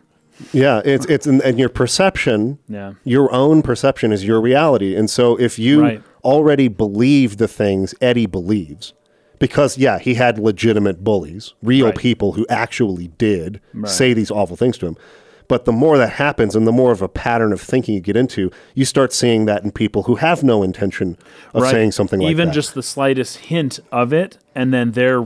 Yeah, 0.52 0.82
it's 0.84 1.06
it's 1.06 1.26
and 1.26 1.42
and 1.44 1.58
your 1.58 1.70
perception, 1.70 2.60
Yeah. 2.68 2.94
your 3.06 3.32
own 3.34 3.62
perception 3.62 4.12
is 4.12 4.26
your 4.26 4.42
reality. 4.42 4.94
And 4.94 5.10
so 5.10 5.38
if 5.40 5.58
you 5.58 5.82
Right. 5.82 6.02
Already 6.26 6.68
believe 6.68 7.38
the 7.38 7.48
things 7.48 7.94
Eddie 8.02 8.26
believes, 8.26 8.94
because 9.40 9.78
yeah, 9.78 10.00
he 10.00 10.16
had 10.16 10.38
legitimate 10.40 11.04
bullies, 11.04 11.54
real 11.64 11.88
Right. 11.88 11.96
people 11.96 12.34
who 12.34 12.46
actually 12.50 13.10
did 13.18 13.62
Right. 13.74 13.90
say 13.90 14.14
these 14.14 14.32
awful 14.32 14.58
things 14.58 14.78
to 14.80 14.88
him. 14.88 14.98
But 15.48 15.66
the 15.66 15.72
more 15.72 15.98
that 16.00 16.14
happens 16.14 16.56
and 16.56 16.66
the 16.66 16.72
more 16.72 16.92
of 16.92 17.04
a 17.04 17.08
pattern 17.08 17.54
of 17.54 17.62
thinking 17.62 17.94
you 17.94 18.02
get 18.02 18.18
into, 18.18 18.50
you 18.74 18.84
start 18.84 19.14
seeing 19.14 19.46
that 19.46 19.64
in 19.64 19.72
people 19.72 20.04
who 20.04 20.16
have 20.16 20.44
no 20.44 20.64
intention 20.64 21.18
of 21.54 21.62
Right. 21.62 21.72
saying 21.72 21.92
something 21.92 22.20
like 22.20 22.32
even 22.32 22.48
that. 22.48 22.54
just 22.56 22.74
the 22.74 22.82
slightest 22.82 23.38
hint 23.38 23.80
of 23.92 24.12
it 24.12 24.40
and 24.56 24.74
then 24.74 24.92
their 24.94 25.26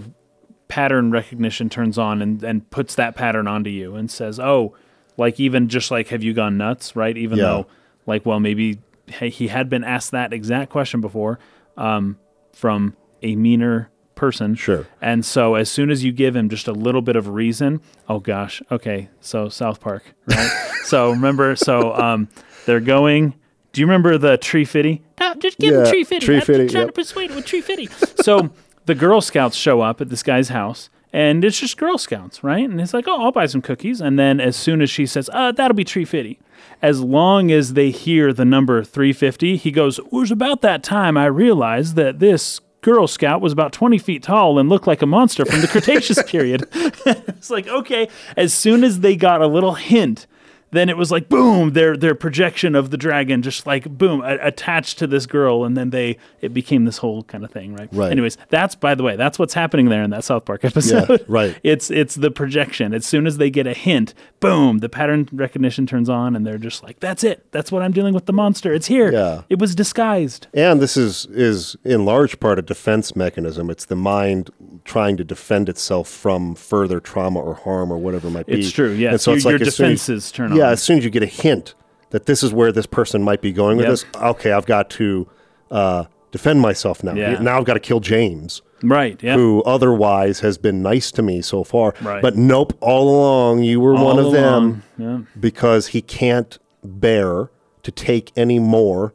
pattern 0.67 1.09
recognition 1.09 1.69
turns 1.69 1.97
on 1.97 2.21
and, 2.21 2.43
and 2.43 2.69
puts 2.69 2.95
that 2.95 3.15
pattern 3.15 3.47
onto 3.47 3.69
you 3.69 3.95
and 3.95 4.11
says 4.11 4.39
oh 4.39 4.73
like 5.17 5.39
even 5.39 5.67
just 5.67 5.89
like 5.89 6.09
have 6.09 6.21
you 6.21 6.33
gone 6.33 6.57
nuts 6.57 6.95
right 6.95 7.17
even 7.17 7.37
Yeah. 7.39 7.45
though 7.45 7.67
like 8.05 8.25
well 8.25 8.39
maybe 8.39 8.77
he 9.11 9.47
had 9.49 9.69
been 9.69 9.83
asked 9.83 10.11
that 10.11 10.33
exact 10.33 10.71
question 10.71 11.01
before 11.01 11.39
um, 11.77 12.17
from 12.53 12.95
a 13.21 13.35
meaner 13.35 13.89
person. 14.15 14.53
Sure. 14.55 14.85
and 15.01 15.23
so 15.23 15.55
as 15.55 15.69
soon 15.71 15.89
as 15.89 16.03
you 16.03 16.11
give 16.11 16.35
him 16.35 16.49
just 16.49 16.67
a 16.67 16.73
little 16.73 17.01
bit 17.01 17.15
of 17.15 17.29
reason 17.29 17.79
oh 18.09 18.19
gosh 18.19 18.61
okay 18.69 19.07
so 19.21 19.47
south 19.47 19.79
park 19.79 20.03
right? 20.27 20.65
So 20.83 21.11
remember 21.11 21.55
so 21.55 21.93
um, 21.95 22.27
they're 22.65 22.81
going 22.81 23.35
do 23.71 23.79
you 23.79 23.87
remember 23.87 24.17
the 24.17 24.35
tree 24.37 24.65
fitty? 24.65 25.03
No, 25.21 25.35
just 25.35 25.57
give 25.57 25.71
Yeah, 25.73 25.79
him 25.85 25.85
tree 25.89 26.03
fitty. 26.03 26.25
Tree 26.25 26.35
I'm 26.37 26.41
Fitty, 26.41 26.67
trying 26.67 26.81
yep. 26.87 26.87
to 26.87 26.93
persuade 26.93 27.29
him 27.29 27.37
with 27.37 27.45
tree 27.45 27.61
fitty. 27.61 27.87
So 28.23 28.49
the 28.87 28.95
girl 28.95 29.21
scouts 29.21 29.55
show 29.55 29.79
up 29.79 30.01
at 30.01 30.09
this 30.09 30.21
guy's 30.23 30.49
house 30.49 30.89
and 31.13 31.45
it's 31.45 31.57
just 31.59 31.77
girl 31.77 31.97
scouts 31.97 32.43
right? 32.43 32.69
And 32.69 32.81
it's 32.81 32.93
like 32.93 33.07
oh 33.07 33.23
i'll 33.23 33.31
buy 33.31 33.45
some 33.45 33.61
cookies. 33.61 34.01
And 34.01 34.19
then 34.19 34.41
as 34.41 34.57
soon 34.57 34.81
as 34.81 34.89
she 34.89 35.05
says 35.05 35.29
uh, 35.31 35.53
that'll 35.53 35.75
be 35.75 35.85
tree 35.85 36.03
fitty 36.05 36.39
as 36.81 37.01
long 37.01 37.51
as 37.51 37.73
they 37.73 37.91
hear 37.91 38.31
the 38.33 38.45
number 38.45 38.83
350 38.83 39.57
he 39.57 39.71
goes 39.71 39.99
it 39.99 40.11
was 40.11 40.31
about 40.31 40.61
that 40.61 40.83
time 40.83 41.17
i 41.17 41.25
realized 41.25 41.95
that 41.95 42.19
this 42.19 42.61
Girl 42.81 43.07
Scout 43.07 43.41
was 43.41 43.51
about 43.51 43.73
20 43.73 43.97
feet 43.97 44.23
tall 44.23 44.57
and 44.57 44.69
looked 44.69 44.87
like 44.87 45.01
a 45.01 45.05
monster 45.05 45.43
from 45.43 45.59
the 45.59 45.67
Cretaceous 45.67 46.23
period. 46.31 46.65
it's 46.73 47.49
like, 47.49 47.67
okay, 47.67 48.07
as 48.37 48.53
soon 48.53 48.85
as 48.85 49.01
they 49.01 49.17
got 49.17 49.41
a 49.41 49.47
little 49.47 49.73
hint, 49.73 50.27
then 50.71 50.89
it 50.89 50.97
was 50.97 51.11
like, 51.11 51.29
boom, 51.29 51.71
their 51.73 51.97
their 51.97 52.15
projection 52.15 52.75
of 52.75 52.89
the 52.91 52.97
dragon 52.97 53.41
just 53.41 53.65
like, 53.65 53.89
boom, 53.89 54.21
a- 54.21 54.37
attached 54.41 54.99
to 54.99 55.07
this 55.07 55.25
girl. 55.25 55.63
And 55.65 55.75
then 55.75 55.89
they, 55.89 56.17
it 56.41 56.53
became 56.53 56.85
this 56.85 56.97
whole 56.97 57.23
kind 57.23 57.43
of 57.43 57.51
thing, 57.51 57.75
right? 57.75 57.89
Right. 57.91 58.11
Anyways, 58.11 58.37
that's, 58.49 58.75
by 58.75 58.95
the 58.95 59.03
way, 59.03 59.15
that's 59.15 59.39
what's 59.39 59.53
happening 59.53 59.89
there 59.89 60.03
in 60.03 60.09
that 60.11 60.23
South 60.23 60.45
Park 60.45 60.63
episode. 60.65 61.09
yeah, 61.09 61.17
right. 61.27 61.57
It's, 61.63 61.89
it's 61.89 62.15
the 62.15 62.31
projection. 62.31 62.93
As 62.93 63.05
soon 63.05 63.25
as 63.27 63.37
they 63.37 63.49
get 63.49 63.67
a 63.67 63.73
hint, 63.73 64.13
boom, 64.39 64.79
the 64.79 64.89
pattern 64.89 65.27
recognition 65.31 65.87
turns 65.87 66.09
on 66.09 66.35
and 66.35 66.45
they're 66.45 66.57
just 66.57 66.83
like, 66.83 66.99
that's 66.99 67.23
it. 67.23 67.51
That's 67.51 67.71
what 67.71 67.81
I'm 67.81 67.91
dealing 67.91 68.13
with 68.13 68.25
the 68.25 68.33
monster. 68.33 68.73
It's 68.73 68.87
here. 68.87 69.11
Yeah. 69.11 69.41
It 69.49 69.59
was 69.59 69.75
disguised. 69.75 70.47
And 70.53 70.79
this 70.81 70.95
is 70.97 71.25
is 71.31 71.75
in 71.83 72.05
large 72.05 72.39
part 72.39 72.59
a 72.59 72.61
defense 72.61 73.15
mechanism. 73.15 73.69
It's 73.69 73.85
the 73.85 73.95
mind 73.95 74.49
trying 74.85 75.17
to 75.17 75.23
defend 75.23 75.69
itself 75.69 76.07
from 76.09 76.55
further 76.55 76.99
trauma 76.99 77.39
or 77.39 77.53
harm 77.55 77.91
or 77.91 77.97
whatever 77.97 78.27
it 78.27 78.31
might 78.31 78.45
be. 78.47 78.59
It's 78.59 78.71
true, 78.71 78.91
yeah. 78.91 79.11
And 79.11 79.25
Your- 79.25 79.37
your 79.37 79.55
as 79.61 79.75
soon 79.75 79.91
as- 79.91 80.05
defenses 80.05 80.31
turn 80.31 80.51
on. 80.51 80.57
Yeah, 80.57 80.69
as 80.69 80.81
soon 80.81 80.97
as 80.97 81.03
you 81.03 81.09
get 81.09 81.23
a 81.23 81.27
hint 81.27 81.73
that 82.11 82.25
this 82.25 82.41
is 82.43 82.53
where 82.53 82.71
this 82.71 82.85
person 82.85 83.21
might 83.23 83.41
be 83.41 83.51
going 83.51 83.77
with 83.77 83.85
Yep. 83.85 83.91
this, 83.91 84.05
okay, 84.15 84.51
I've 84.51 84.65
got 84.65 84.89
to 84.91 85.27
uh, 85.71 86.05
defend 86.31 86.61
myself 86.61 87.03
now. 87.03 87.13
Yeah. 87.13 87.39
Now 87.39 87.57
I've 87.59 87.65
got 87.65 87.75
to 87.75 87.79
kill 87.79 87.99
James, 87.99 88.61
Right. 88.81 89.21
Yeah. 89.21 89.35
who 89.35 89.61
otherwise 89.63 90.39
has 90.39 90.57
been 90.57 90.81
nice 90.81 91.11
to 91.11 91.21
me 91.21 91.41
so 91.43 91.63
far. 91.63 91.93
Right. 92.01 92.21
But 92.21 92.35
nope, 92.35 92.73
all 92.81 93.15
along 93.15 93.61
you 93.63 93.79
were 93.79 93.93
one 93.93 94.17
All 94.17 94.25
of 94.27 94.31
them. 94.33 94.81
Yeah. 94.97 95.19
because 95.39 95.87
he 95.87 96.01
can't 96.01 96.57
bear 96.83 97.51
to 97.83 97.91
take 97.91 98.31
any 98.35 98.57
more 98.59 99.13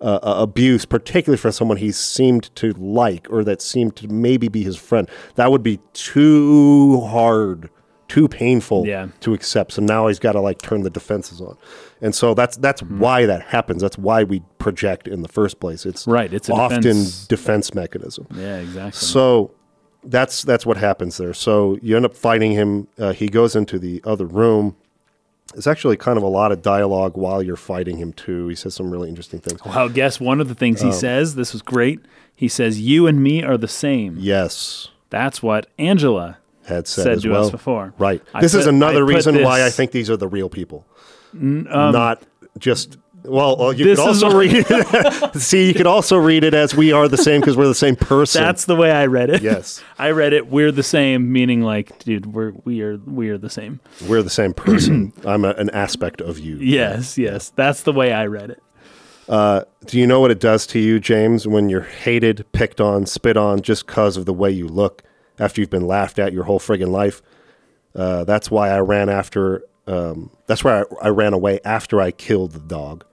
uh, 0.00 0.18
uh, 0.22 0.34
abuse, 0.38 0.84
particularly 0.84 1.38
for 1.38 1.50
someone 1.52 1.76
he 1.78 1.90
seemed 1.92 2.54
to 2.56 2.72
like 2.72 3.26
or 3.30 3.42
that 3.44 3.60
seemed 3.60 3.96
to 3.96 4.08
maybe 4.08 4.48
be 4.48 4.62
his 4.62 4.76
friend. 4.76 5.08
That 5.36 5.50
would 5.50 5.62
be 5.62 5.80
too 5.92 7.00
hard, 7.06 7.70
too 8.08 8.28
painful 8.28 8.86
Yeah. 8.86 9.08
to 9.20 9.34
accept. 9.34 9.72
So 9.72 9.82
now 9.82 10.06
he's 10.08 10.18
got 10.18 10.32
to 10.32 10.40
like 10.40 10.62
turn 10.62 10.82
the 10.82 10.90
defenses 10.90 11.40
on, 11.40 11.56
and 12.00 12.14
so 12.14 12.34
that's 12.34 12.56
that's 12.56 12.80
Hmm. 12.80 12.98
why 13.00 13.26
that 13.26 13.42
happens. 13.42 13.82
That's 13.82 13.98
why 13.98 14.22
we 14.24 14.42
project 14.58 15.08
in 15.08 15.22
the 15.22 15.28
first 15.28 15.60
place. 15.60 15.84
It's 15.86 16.06
Right, 16.06 16.32
it's 16.32 16.48
a 16.48 16.52
often 16.52 16.80
defense. 16.82 17.26
defense 17.26 17.74
mechanism. 17.74 18.26
Yeah, 18.34 18.58
exactly. 18.58 18.92
So 18.98 19.50
that's 20.04 20.42
that's 20.42 20.64
what 20.64 20.76
happens 20.76 21.16
there. 21.16 21.34
So 21.34 21.76
you 21.82 21.96
end 21.96 22.04
up 22.06 22.14
fighting 22.14 22.52
him. 22.52 22.86
Uh, 22.98 23.12
he 23.12 23.28
goes 23.28 23.56
into 23.56 23.78
the 23.78 24.00
other 24.04 24.26
room. 24.26 24.76
There's 25.54 25.66
actually 25.66 25.96
kind 25.96 26.16
of 26.18 26.22
a 26.22 26.28
lot 26.28 26.52
of 26.52 26.60
dialogue 26.62 27.16
while 27.16 27.42
you're 27.42 27.56
fighting 27.56 27.96
him 27.96 28.12
too. 28.12 28.48
He 28.48 28.54
says 28.54 28.74
some 28.74 28.90
really 28.90 29.08
interesting 29.08 29.40
things. 29.40 29.60
well, 29.64 29.88
guess 29.88 30.20
one 30.20 30.40
of 30.40 30.48
the 30.48 30.54
things 30.54 30.82
Um, 30.82 30.88
he 30.88 30.92
says. 30.94 31.34
This 31.34 31.52
was 31.52 31.62
great. 31.62 32.00
He 32.34 32.48
says, 32.48 32.80
"You 32.80 33.06
and 33.06 33.22
me 33.22 33.42
are 33.42 33.56
the 33.56 33.66
same." 33.68 34.16
Yes, 34.18 34.88
That's 35.10 35.42
what 35.42 35.66
Angela 35.78 36.36
had 36.66 36.86
said, 36.86 37.02
said 37.04 37.12
as 37.14 37.22
to 37.22 37.30
well. 37.30 37.44
us 37.46 37.50
before. 37.50 37.94
Right. 37.98 38.22
I 38.34 38.40
this 38.42 38.54
is 38.54 38.66
another 38.66 38.98
I 39.04 39.06
put 39.06 39.14
reason 39.14 39.42
why 39.42 39.64
I 39.64 39.70
think 39.70 39.90
these 39.92 40.10
are 40.10 40.16
the 40.18 40.28
real 40.28 40.48
people, 40.50 40.86
not 41.32 42.22
just. 42.58 42.98
Well, 43.28 43.56
well, 43.56 43.72
you 43.72 43.84
This 43.84 43.98
could 43.98 44.08
also 44.08 44.36
read 44.36 44.52
it. 44.68 45.34
See, 45.40 45.68
you 45.68 45.74
could 45.74 45.86
also 45.86 46.16
read 46.16 46.44
it 46.44 46.54
as 46.54 46.74
we 46.74 46.92
are 46.92 47.08
the 47.08 47.16
same 47.16 47.40
because 47.40 47.56
we're 47.56 47.68
the 47.68 47.74
same 47.74 47.96
person. 47.96 48.42
That's 48.42 48.64
the 48.64 48.76
way 48.76 48.90
I 48.90 49.06
read 49.06 49.30
it. 49.30 49.42
yes, 49.42 49.82
I 49.98 50.10
read 50.10 50.32
it. 50.32 50.48
We're 50.48 50.72
the 50.72 50.82
same, 50.82 51.32
meaning 51.32 51.62
like, 51.62 51.98
dude, 52.00 52.26
we're 52.26 52.52
we 52.64 52.82
are 52.82 52.96
we 52.96 53.30
are 53.30 53.38
the 53.38 53.50
same. 53.50 53.80
we're 54.08 54.22
the 54.22 54.30
same 54.30 54.54
person. 54.54 55.12
I'm 55.24 55.44
a, 55.44 55.50
an 55.50 55.70
aspect 55.70 56.20
of 56.20 56.38
you. 56.38 56.56
Yes, 56.56 57.18
yes. 57.18 57.50
That's 57.54 57.82
the 57.82 57.92
way 57.92 58.12
I 58.12 58.26
read 58.26 58.50
it. 58.50 58.62
Do 59.28 59.98
you 59.98 60.06
know 60.06 60.20
what 60.20 60.30
it 60.30 60.40
does 60.40 60.66
to 60.68 60.78
you, 60.78 60.98
James, 61.00 61.46
when 61.46 61.68
you're 61.68 61.82
hated, 61.82 62.50
picked 62.52 62.80
on, 62.80 63.06
spit 63.06 63.36
on 63.36 63.60
just 63.62 63.86
because 63.86 64.16
of 64.16 64.24
the 64.26 64.32
way 64.32 64.50
you 64.50 64.66
look 64.66 65.02
after 65.38 65.60
you've 65.60 65.70
been 65.70 65.86
laughed 65.86 66.18
at 66.18 66.32
your 66.32 66.44
whole 66.44 66.58
friggin' 66.58 66.88
life? 66.88 67.22
Uh, 67.94 68.24
that's 68.24 68.50
why 68.50 68.70
I 68.70 68.80
ran 68.80 69.08
after. 69.08 69.62
Um, 69.86 70.30
that's 70.46 70.62
why 70.62 70.80
I, 70.80 70.84
I 71.02 71.08
ran 71.08 71.32
away 71.32 71.60
after 71.64 72.00
I 72.00 72.10
killed 72.10 72.52
the 72.52 72.60
dog. 72.60 73.04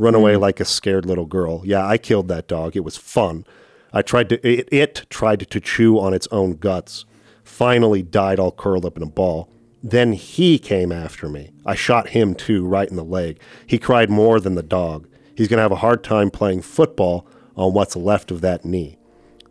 Run 0.00 0.14
away 0.14 0.34
mm. 0.34 0.40
like 0.40 0.60
a 0.60 0.64
scared 0.64 1.04
little 1.04 1.26
girl. 1.26 1.62
Yeah, 1.64 1.86
I 1.86 1.98
killed 1.98 2.28
that 2.28 2.48
dog. 2.48 2.74
It 2.74 2.84
was 2.84 2.96
fun. 2.96 3.44
I 3.92 4.00
tried 4.00 4.30
to. 4.30 4.46
It, 4.46 4.68
it 4.72 5.06
tried 5.10 5.48
to 5.50 5.60
chew 5.60 5.98
on 5.98 6.14
its 6.14 6.26
own 6.30 6.54
guts. 6.54 7.04
Finally, 7.44 8.02
died 8.02 8.40
all 8.40 8.52
curled 8.52 8.86
up 8.86 8.96
in 8.96 9.02
a 9.02 9.06
ball. 9.06 9.50
Then 9.82 10.12
he 10.14 10.58
came 10.58 10.90
after 10.90 11.28
me. 11.28 11.52
I 11.66 11.74
shot 11.74 12.08
him 12.08 12.34
too, 12.34 12.66
right 12.66 12.88
in 12.88 12.96
the 12.96 13.04
leg. 13.04 13.38
He 13.66 13.78
cried 13.78 14.08
more 14.08 14.40
than 14.40 14.54
the 14.54 14.62
dog. 14.62 15.06
He's 15.34 15.48
going 15.48 15.58
to 15.58 15.62
have 15.62 15.72
a 15.72 15.76
hard 15.76 16.02
time 16.02 16.30
playing 16.30 16.62
football 16.62 17.26
on 17.56 17.74
what's 17.74 17.96
left 17.96 18.30
of 18.30 18.40
that 18.40 18.64
knee. 18.64 18.96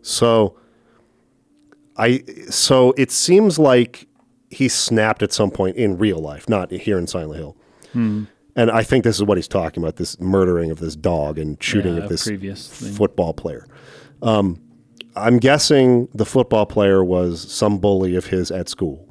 So, 0.01 0.57
I 1.95 2.23
so 2.49 2.93
it 2.97 3.11
seems 3.11 3.59
like 3.59 4.07
he 4.49 4.67
snapped 4.67 5.21
at 5.21 5.31
some 5.31 5.51
point 5.51 5.75
in 5.75 5.97
real 5.97 6.19
life, 6.19 6.49
not 6.49 6.71
here 6.71 6.97
in 6.97 7.05
Silent 7.05 7.37
Hill. 7.37 7.55
Hmm. 7.93 8.23
And 8.59 8.69
I 8.69 8.83
think 8.83 9.05
this 9.05 9.15
is 9.15 9.23
what 9.23 9.37
he's 9.37 9.47
talking 9.47 9.81
about: 9.81 9.95
this 9.95 10.19
murdering 10.19 10.69
of 10.69 10.79
this 10.79 10.93
dog 10.95 11.39
and 11.39 11.61
shooting 11.63 11.95
Yeah, 11.95 12.03
of 12.03 12.09
this 12.09 12.25
football 12.97 13.33
player. 13.33 13.65
Um, 14.21 14.61
I'm 15.15 15.37
guessing 15.37 16.09
the 16.13 16.25
football 16.25 16.65
player 16.65 17.01
was 17.01 17.49
some 17.49 17.77
bully 17.77 18.15
of 18.17 18.25
his 18.27 18.51
at 18.51 18.67
school, 18.67 19.07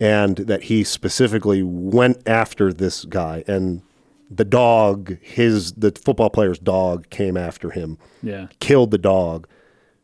and 0.00 0.36
that 0.36 0.62
he 0.64 0.82
specifically 0.82 1.62
went 1.62 2.26
after 2.26 2.72
this 2.72 3.04
guy, 3.04 3.44
and 3.46 3.82
the 4.30 4.46
dog, 4.46 5.18
his 5.20 5.72
the 5.72 5.90
football 5.92 6.30
player's 6.30 6.58
dog, 6.58 7.10
came 7.10 7.36
after 7.36 7.70
him 7.70 7.98
Yeah. 8.22 8.46
killed 8.60 8.92
the 8.92 8.98
dog, 8.98 9.46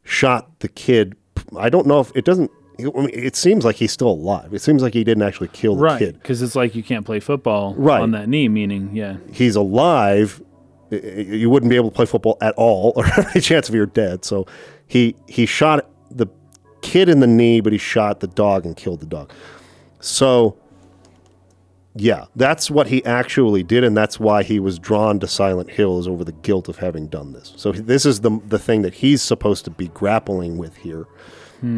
shot 0.02 0.61
the 0.61 0.68
kid. 0.68 1.16
I 1.56 1.71
don't 1.71 1.87
know 1.87 2.00
if 2.00 2.12
it 2.14 2.26
doesn't. 2.26 2.50
I 2.78 2.83
mean, 2.83 3.11
it 3.12 3.37
seems 3.37 3.64
like 3.64 3.76
he's 3.76 3.92
still 3.92 4.09
alive. 4.11 4.52
It 4.52 4.61
seems 4.61 4.83
like 4.83 4.92
he 4.95 5.02
didn't 5.04 5.23
actually 5.23 5.49
kill 5.49 5.76
the 5.76 5.83
Right. 5.83 5.99
kid. 5.99 6.14
Because 6.21 6.42
it's 6.42 6.54
like 6.54 6.75
you 6.75 6.83
can't 6.83 7.06
play 7.06 7.21
football 7.21 7.75
Right. 7.76 8.00
on 8.02 8.11
that 8.11 8.28
knee, 8.28 8.49
meaning, 8.49 8.90
yeah. 8.92 9.16
He's 9.33 9.56
alive. 9.56 10.42
You 10.90 11.49
wouldn't 11.50 11.71
be 11.71 11.76
able 11.76 11.90
to 11.90 11.95
play 11.97 12.06
football 12.06 12.37
at 12.40 12.54
all, 12.56 12.92
or 12.97 13.04
have 13.04 13.28
any 13.35 13.40
chance 13.40 13.68
of 13.68 13.75
you're 13.75 13.87
dead. 13.87 14.25
So 14.25 14.47
he 14.87 15.16
he 15.26 15.47
shot 15.47 15.88
the 16.11 16.26
kid 16.83 17.09
in 17.09 17.21
the 17.21 17.26
knee, 17.26 17.61
but 17.61 17.73
he 17.73 17.78
shot 17.78 18.21
the 18.21 18.26
dog 18.28 18.64
and 18.66 18.76
killed 18.76 19.00
the 19.00 19.06
dog. 19.06 19.33
So 20.00 20.56
yeah, 21.99 22.26
that's 22.37 22.71
what 22.71 22.88
he 22.88 23.02
actually 23.06 23.62
did, 23.62 23.83
and 23.83 23.97
that's 23.97 24.21
why 24.21 24.42
he 24.42 24.61
was 24.61 24.78
drawn 24.78 25.18
to 25.21 25.26
Silent 25.26 25.71
Hill 25.71 25.99
is 25.99 26.06
over 26.06 26.25
the 26.25 26.33
guilt 26.33 26.68
of 26.68 26.76
having 26.76 27.06
done 27.06 27.33
this. 27.33 27.54
So 27.56 27.73
this 27.73 28.04
is 28.04 28.21
the 28.21 28.38
the 28.47 28.59
thing 28.59 28.83
that 28.83 28.95
he's 28.95 29.23
supposed 29.23 29.64
to 29.64 29.71
be 29.71 29.88
grappling 29.88 30.59
with 30.59 30.76
here, 30.76 31.06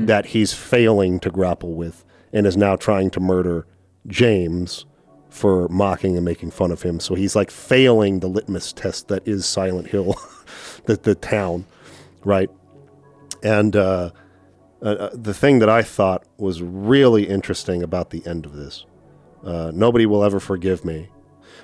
that 0.07 0.27
he's 0.27 0.53
failing 0.53 1.21
to 1.21 1.31
grapple 1.31 1.75
with, 1.75 2.05
and 2.33 2.47
is 2.47 2.57
now 2.57 2.77
trying 2.77 3.11
to 3.11 3.21
murder 3.21 3.67
James 4.07 4.87
for 5.29 5.69
mocking 5.69 6.17
and 6.17 6.25
making 6.25 6.51
fun 6.51 6.71
of 6.71 6.83
him. 6.83 7.01
So 7.01 7.15
he's 7.15 7.37
like 7.37 7.51
failing 7.51 8.21
the 8.21 8.29
litmus 8.29 8.73
test 8.73 9.09
that 9.09 9.27
is 9.27 9.47
Silent 9.47 9.89
Hill, 9.89 10.17
the 10.85 10.97
the 10.97 11.15
town, 11.15 11.67
right? 12.25 12.51
And 13.43 13.77
uh, 13.77 14.11
uh, 14.83 14.85
uh, 14.85 15.11
the 15.13 15.35
thing 15.35 15.61
that 15.61 15.69
I 15.69 15.83
thought 15.83 16.25
was 16.39 16.63
really 16.63 17.29
interesting 17.29 17.83
about 17.83 18.11
the 18.11 18.27
end 18.27 18.47
of 18.47 18.55
this 18.55 18.85
uh, 19.45 19.71
nobody 19.75 20.07
will 20.07 20.25
ever 20.25 20.41
forgive 20.41 20.85
me. 20.85 21.09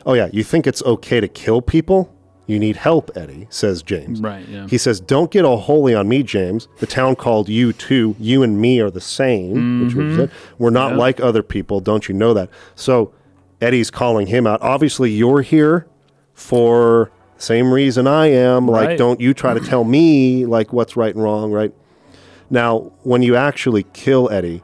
Oh, 0.07 0.15
yeah, 0.15 0.29
you 0.33 0.45
think 0.45 0.67
it's 0.67 0.83
okay 0.83 1.21
to 1.21 1.29
kill 1.29 1.63
people? 1.63 2.14
You 2.47 2.59
need 2.59 2.77
help, 2.77 3.11
Eddie, 3.17 3.47
says 3.49 3.83
James. 3.83 4.21
Right, 4.21 4.47
yeah. 4.49 4.67
He 4.69 4.77
says, 4.77 5.01
Don't 5.01 5.31
get 5.31 5.45
all 5.47 5.57
holy 5.59 5.95
on 5.95 6.09
me, 6.09 6.23
James. 6.23 6.69
The 6.79 6.87
town 6.87 7.17
called 7.17 7.49
you 7.49 7.73
too. 7.73 8.15
You 8.19 8.43
and 8.43 8.61
me 8.61 8.81
are 8.81 8.91
the 8.91 9.01
same, 9.01 9.85
which 9.85 9.95
we 9.95 10.15
said. 10.15 10.31
We're 10.59 10.71
not 10.71 10.91
Yep. 10.91 10.99
like 10.99 11.21
other 11.21 11.43
people. 11.43 11.81
Don't 11.81 12.07
you 12.09 12.15
know 12.15 12.35
that? 12.35 12.51
So 12.75 13.13
Eddie's 13.63 13.91
calling 13.91 14.27
him 14.27 14.47
out. 14.47 14.61
Obviously, 14.61 15.11
you're 15.11 15.41
here 15.41 15.87
for 16.35 17.11
the 17.37 17.43
same 17.43 17.73
reason 17.73 18.07
I 18.07 18.27
am. 18.27 18.69
Like, 18.69 18.89
Right. 18.89 18.99
don't 18.99 19.21
you 19.21 19.33
try 19.33 19.55
to 19.55 19.61
tell 19.71 19.85
me 19.85 20.45
like 20.45 20.73
what's 20.73 20.97
right 20.97 21.15
and 21.15 21.25
wrong, 21.25 21.51
right? 21.51 21.73
Now, 22.51 22.93
when 23.05 23.23
you 23.23 23.37
actually 23.37 23.85
kill 23.95 24.29
Eddie, 24.31 24.63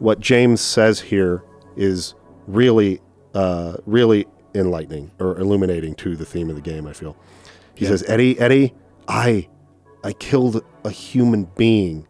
what 0.00 0.18
James 0.18 0.60
says 0.60 1.00
here 1.00 1.42
is 1.76 2.14
really, 2.48 3.00
uh, 3.34 3.76
really 3.86 4.26
enlightening 4.54 5.10
or 5.18 5.38
illuminating 5.38 5.94
to 5.96 6.16
the 6.16 6.24
theme 6.24 6.50
of 6.50 6.56
the 6.56 6.62
game. 6.62 6.86
I 6.86 6.92
feel 6.92 7.16
he 7.74 7.84
says, 7.86 8.04
"Eddie, 8.08 8.38
Eddie, 8.38 8.74
I, 9.08 9.48
I 10.04 10.12
killed 10.12 10.62
a 10.84 10.90
human 10.90 11.44
being, 11.56 12.06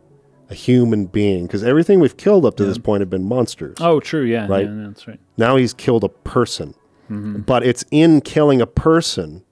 a 0.48 0.54
human 0.54 1.06
being, 1.06 1.46
because 1.46 1.62
everything 1.62 2.00
we've 2.00 2.16
killed 2.16 2.44
up 2.46 2.56
to 2.56 2.64
this 2.64 2.78
point 2.78 3.00
have 3.00 3.10
been 3.10 3.24
monsters. 3.24 3.76
Oh, 3.80 4.00
true. 4.00 4.22
Yeah, 4.24 4.46
Right. 4.48 4.66
yeah, 4.66 4.84
that's 4.88 5.06
right. 5.08 5.20
Now 5.36 5.56
he's 5.56 5.72
killed 5.74 6.04
a 6.04 6.08
person, 6.08 6.74
Mm-hmm. 7.10 7.40
but 7.40 7.64
it's 7.64 7.84
in 7.90 8.20
killing 8.20 8.60
a 8.60 8.66
person 8.66 9.42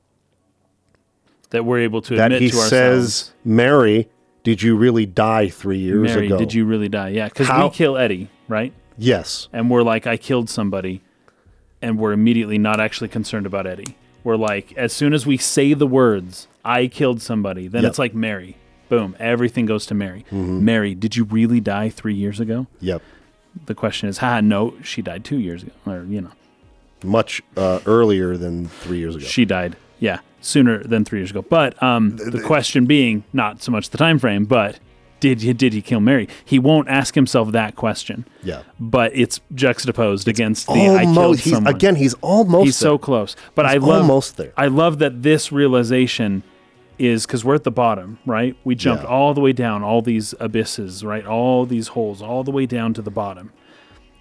That 1.51 1.65
we're 1.65 1.79
able 1.81 2.03
to 2.03 2.17
that 2.17 2.27
admit 2.27 2.43
he 2.43 2.51
to 2.51 2.57
ourselves. 2.59 3.15
says, 3.15 3.33
Mary." 3.45 4.09
Did 4.45 4.63
you 4.63 4.77
really 4.77 5.05
die 5.05 5.49
three 5.49 5.79
years 5.79 6.15
Mary, 6.15 6.27
ago? 6.27 6.39
did 6.39 6.55
you 6.55 6.65
really 6.65 6.89
die? 6.89 7.09
Yeah, 7.11 7.29
because 7.29 7.49
we 7.51 7.69
kill 7.71 7.99
Eddie, 7.99 8.31
right? 8.47 8.73
Yes. 8.97 9.49
And 9.53 9.69
we're 9.69 9.83
like, 9.83 10.07
I 10.07 10.17
killed 10.17 10.49
somebody, 10.49 11.03
and 11.83 11.99
we're 11.99 12.13
immediately 12.13 12.59
not 12.59 12.81
actually 12.81 13.09
concerned 13.09 13.47
about 13.47 13.67
Eddie. 13.67 13.97
We're 14.25 14.37
like, 14.37 14.73
as 14.77 14.93
soon 14.93 15.13
as 15.15 15.27
we 15.27 15.37
say 15.37 15.75
the 15.75 15.87
words, 15.87 16.49
I 16.65 16.87
killed 16.89 17.23
somebody, 17.23 17.69
then 17.69 17.83
Yep. 17.83 17.91
it's 17.91 17.99
like 17.99 18.15
Mary. 18.15 18.57
Boom, 18.89 19.15
everything 19.19 19.67
goes 19.67 19.87
to 19.87 19.95
Mary. 19.95 20.25
Mm-hmm. 20.31 20.65
Mary, 20.65 20.95
did 20.95 21.15
you 21.17 21.25
really 21.25 21.61
die 21.61 21.89
three 21.91 22.15
years 22.15 22.41
ago? 22.41 22.67
Yep. 22.81 23.03
The 23.67 23.75
question 23.75 24.09
is, 24.09 24.19
ha, 24.19 24.41
no, 24.41 24.75
she 24.83 25.03
died 25.03 25.25
two 25.25 25.39
years 25.39 25.63
ago, 25.63 25.73
or 25.87 26.05
you 26.09 26.21
know, 26.23 26.31
Much 27.05 27.43
uh, 27.57 27.81
earlier 27.87 28.37
than 28.37 28.67
three 28.69 28.99
years 28.99 29.15
ago. 29.15 29.25
she 29.25 29.45
died, 29.45 29.77
yeah, 30.01 30.21
sooner 30.41 30.83
than 30.83 31.05
three 31.05 31.21
years 31.21 31.31
ago. 31.31 31.43
But 31.43 31.81
um, 31.83 32.17
the 32.17 32.41
question 32.43 32.87
being 32.87 33.25
not 33.33 33.63
so 33.63 33.71
much 33.73 33.91
the 33.91 33.99
time 33.99 34.19
frame, 34.19 34.45
but 34.47 34.79
did 35.21 35.43
he 35.43 35.53
did 35.53 35.73
he 35.73 35.83
kill 35.83 36.01
Mary? 36.01 36.29
He 36.45 36.59
won't 36.59 36.89
ask 36.89 37.15
himself 37.15 37.53
that 37.53 37.77
question. 37.77 38.27
yeah. 38.43 38.63
but 38.79 39.11
it's 39.15 39.41
juxtaposed 39.55 40.29
against 40.29 40.67
the 40.67 40.73
I 40.75 40.77
killed 40.77 40.99
Almost. 41.19 41.41
He's, 41.45 41.53
someone. 41.55 41.75
again, 41.75 41.95
he's 41.97 42.15
almost. 42.21 42.65
he's 42.67 42.77
so 42.77 42.99
close. 42.99 43.37
But 43.55 43.67
I 43.67 43.75
love 43.79 44.03
almost 44.03 44.37
there. 44.37 44.53
I 44.57 44.67
love 44.69 44.99
that 45.01 45.23
this 45.23 45.51
realization 45.53 46.43
is 46.99 47.27
because 47.27 47.45
we're 47.45 47.55
at 47.55 47.63
the 47.65 47.71
bottom, 47.71 48.19
right? 48.27 48.57
We 48.65 48.75
jumped 48.75 49.05
Yeah. 49.05 49.11
all 49.11 49.33
the 49.35 49.41
way 49.41 49.53
down, 49.53 49.83
all 49.85 50.03
these 50.03 50.35
abysses, 50.41 51.05
right? 51.05 51.25
All 51.25 51.65
these 51.65 51.89
holes, 51.89 52.21
all 52.21 52.43
the 52.43 52.51
way 52.51 52.67
down 52.67 52.93
to 52.95 53.03
the 53.03 53.11
bottom, 53.11 53.53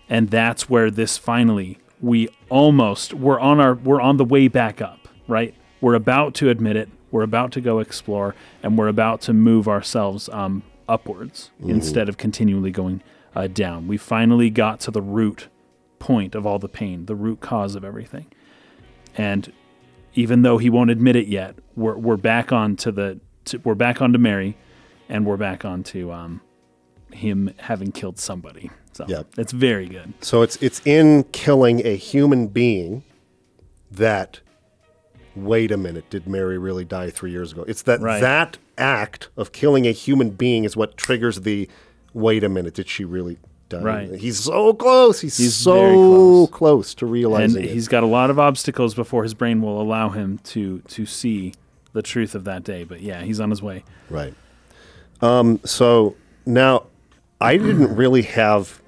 and 0.09 0.29
that's 0.29 0.69
where 0.69 0.91
this 0.91 1.17
finally 1.17 1.77
we 1.99 2.29
almost 2.49 3.13
we're 3.15 3.39
on 3.39 3.59
our 3.59 3.73
we're 3.73 3.99
on 4.01 4.17
the 4.17 4.25
way 4.25 4.47
back 4.47 4.81
up, 4.81 5.07
right? 5.27 5.55
We're 5.81 5.95
about 5.95 6.33
to 6.35 6.49
admit 6.49 6.75
it. 6.75 6.89
We're 7.09 7.23
about 7.23 7.51
to 7.53 7.61
go 7.61 7.79
explore, 7.79 8.35
and 8.61 8.77
we're 8.77 8.89
about 8.89 9.21
to 9.21 9.33
move 9.33 9.67
ourselves 9.67 10.29
um, 10.29 10.61
upwards 10.87 11.51
instead 11.61 12.09
of 12.09 12.17
continually 12.17 12.71
going 12.71 13.01
uh, 13.35 13.47
down. 13.47 13.87
We 13.87 13.97
finally 13.97 14.49
got 14.49 14.79
to 14.81 14.91
the 14.91 15.01
root 15.01 15.47
point 15.99 16.35
of 16.35 16.45
all 16.45 16.59
the 16.59 16.69
pain, 16.69 17.05
the 17.05 17.15
root 17.15 17.39
cause 17.41 17.75
of 17.75 17.83
everything. 17.83 18.27
And 19.15 19.51
even 20.13 20.41
though 20.43 20.57
he 20.57 20.69
won't 20.69 20.89
admit 20.89 21.15
it 21.15 21.27
yet, 21.27 21.55
we're 21.75 21.95
we're 21.97 22.17
back 22.17 22.51
on 22.51 22.75
to 22.77 22.91
the 22.91 23.19
to, 23.45 23.57
we're 23.59 23.75
back 23.75 24.01
onto 24.01 24.17
Mary, 24.19 24.57
and 25.09 25.25
we're 25.25 25.37
back 25.37 25.65
onto 25.65 26.11
um, 26.11 26.41
him 27.11 27.53
having 27.57 27.91
killed 27.91 28.19
somebody. 28.19 28.69
So 28.93 29.05
Yep. 29.07 29.27
it's 29.37 29.51
very 29.51 29.87
good. 29.87 30.13
So 30.21 30.41
it's 30.41 30.57
it's 30.57 30.81
in 30.85 31.23
killing 31.25 31.85
a 31.85 31.95
human 31.95 32.47
being 32.47 33.03
that. 33.91 34.39
Wait 35.37 35.71
a 35.71 35.77
minute! 35.77 36.09
Did 36.09 36.27
Mary 36.27 36.57
really 36.57 36.85
die 36.85 37.09
three 37.09 37.31
years 37.31 37.51
ago? 37.51 37.63
It's 37.67 37.83
that 37.83 38.01
Right. 38.01 38.19
that 38.21 38.57
act 38.77 39.29
of 39.37 39.51
killing 39.51 39.85
a 39.87 39.91
human 39.91 40.31
being 40.31 40.63
is 40.63 40.75
what 40.75 40.97
triggers 40.97 41.41
the. 41.41 41.69
Wait 42.13 42.43
a 42.43 42.49
minute! 42.49 42.73
Did 42.73 42.87
she 42.89 43.05
really 43.05 43.37
die? 43.69 43.81
Right. 43.81 44.15
He's 44.15 44.39
so 44.39 44.73
close. 44.73 45.19
He's, 45.21 45.37
He's 45.37 45.55
so 45.55 46.47
close. 46.47 46.49
close. 46.49 46.93
to 46.95 47.05
And 47.05 47.11
realizing 47.13 47.63
it. 47.65 47.69
he's 47.69 47.87
got 47.87 48.03
a 48.03 48.07
lot 48.07 48.29
of 48.29 48.39
obstacles 48.39 48.95
before 48.95 49.23
his 49.23 49.33
brain 49.33 49.61
will 49.61 49.81
allow 49.81 50.09
him 50.09 50.39
to 50.45 50.79
to 50.87 51.05
see 51.05 51.53
the 51.93 52.01
truth 52.01 52.33
of 52.35 52.43
that 52.45 52.63
day. 52.63 52.83
But 52.83 53.01
yeah, 53.01 53.21
he's 53.21 53.39
on 53.39 53.49
his 53.49 53.61
way. 53.61 53.83
Right. 54.09 54.33
Um, 55.21 55.59
so 55.65 56.15
now 56.45 56.85
I 57.41 57.57
didn't 57.57 57.95
really 58.01 58.21
have 58.23 58.81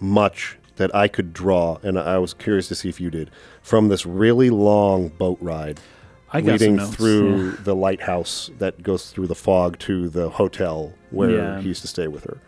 much 0.00 0.58
that 0.76 0.92
I 0.94 1.06
could 1.06 1.32
draw, 1.32 1.78
and 1.82 1.98
I 1.98 2.18
was 2.18 2.32
curious 2.34 2.66
to 2.68 2.74
see 2.74 2.88
if 2.88 2.98
you 3.00 3.10
did, 3.10 3.30
from 3.62 3.88
this 3.88 4.06
really 4.06 4.48
long 4.50 5.08
boat 5.08 5.36
ride 5.40 5.78
leading 6.34 6.78
through 6.78 7.50
yeah. 7.50 7.56
the 7.64 7.74
lighthouse 7.74 8.50
that 8.58 8.82
goes 8.82 9.10
through 9.10 9.26
the 9.26 9.34
fog 9.34 9.78
to 9.80 10.08
the 10.08 10.30
hotel 10.30 10.92
where 11.10 11.30
Yeah. 11.30 11.60
he 11.60 11.68
used 11.68 11.82
to 11.82 11.88
stay 11.88 12.08
with 12.08 12.24
her. 12.24 12.38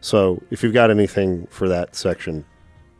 So 0.00 0.42
if 0.50 0.62
you've 0.62 0.74
got 0.74 0.90
anything 0.90 1.46
for 1.50 1.68
that 1.68 1.96
section, 1.96 2.44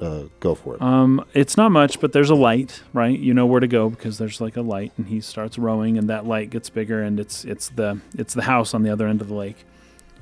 uh, 0.01 0.25
go 0.40 0.55
for 0.55 0.75
it. 0.75 0.83
Um, 0.83 1.25
it's 1.33 1.57
not 1.57 1.70
much, 1.70 2.01
but 2.01 2.12
there's 2.12 2.31
a 2.31 2.35
light, 2.35 2.83
right? 2.92 3.18
You 3.18 3.33
know 3.33 3.46
where 3.46 3.61
to 3.61 3.66
go 3.68 3.88
because 3.88 4.18
there's 4.18 4.40
like 4.40 4.57
a 4.57 4.62
light, 4.62 4.92
and 4.99 5.07
he 5.07 5.20
starts 5.20 5.59
rowing, 5.59 5.96
and 5.96 6.09
that 6.11 6.27
light 6.27 6.51
gets 6.51 6.68
bigger, 6.68 7.03
and 7.03 7.18
it's 7.18 7.44
it's 7.44 7.70
the 7.70 8.01
it's 8.14 8.35
the 8.35 8.42
house 8.42 8.75
on 8.75 8.83
the 8.83 8.90
other 8.90 9.07
end 9.07 9.20
of 9.20 9.29
the 9.29 9.35
lake. 9.35 9.64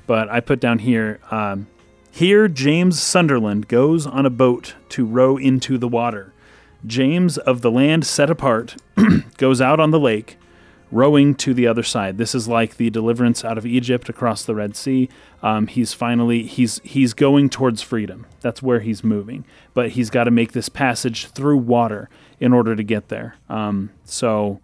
But 0.07 0.29
I 0.29 0.39
put 0.39 0.59
down 0.59 0.79
here, 0.79 1.19
um, 1.31 1.67
here 2.11 2.47
James 2.47 3.01
Sunderland 3.01 3.67
goes 3.67 4.05
on 4.05 4.25
a 4.25 4.29
boat 4.29 4.75
to 4.89 5.05
row 5.05 5.35
into 5.35 5.77
the 5.77 5.87
water. 5.87 6.31
James 6.85 7.37
of 7.37 7.61
the 7.61 7.71
land 7.71 8.05
set 8.05 8.29
apart 8.29 8.75
goes 9.37 9.61
out 9.61 9.79
on 9.79 9.91
the 9.91 9.99
lake, 9.99 10.37
rowing 10.91 11.35
to 11.35 11.53
the 11.53 11.67
other 11.67 11.83
side. 11.83 12.17
This 12.17 12.35
is 12.35 12.47
like 12.47 12.77
the 12.77 12.89
deliverance 12.89 13.43
out 13.43 13.57
of 13.57 13.65
Egypt 13.65 14.09
across 14.09 14.43
the 14.43 14.55
Red 14.55 14.75
Sea. 14.75 15.09
Um, 15.41 15.67
he's 15.67 15.93
finally 15.93 16.43
he's 16.43 16.79
he's 16.83 17.13
going 17.13 17.49
towards 17.49 17.81
freedom. 17.81 18.25
That's 18.41 18.61
where 18.61 18.79
he's 18.79 19.03
moving, 19.03 19.45
but 19.73 19.91
he's 19.91 20.09
got 20.09 20.25
to 20.25 20.31
make 20.31 20.51
this 20.51 20.69
passage 20.69 21.27
through 21.27 21.57
water 21.57 22.09
in 22.39 22.53
order 22.53 22.75
to 22.75 22.83
get 22.83 23.09
there. 23.09 23.35
Um, 23.49 23.91
so 24.03 24.59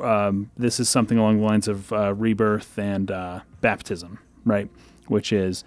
um, 0.00 0.50
this 0.56 0.80
is 0.80 0.88
something 0.88 1.18
along 1.18 1.38
the 1.38 1.46
lines 1.46 1.68
of 1.68 1.92
uh, 1.92 2.14
rebirth 2.14 2.78
and 2.78 3.10
uh, 3.10 3.40
baptism, 3.60 4.18
right? 4.44 4.68
Which 5.08 5.32
is 5.32 5.64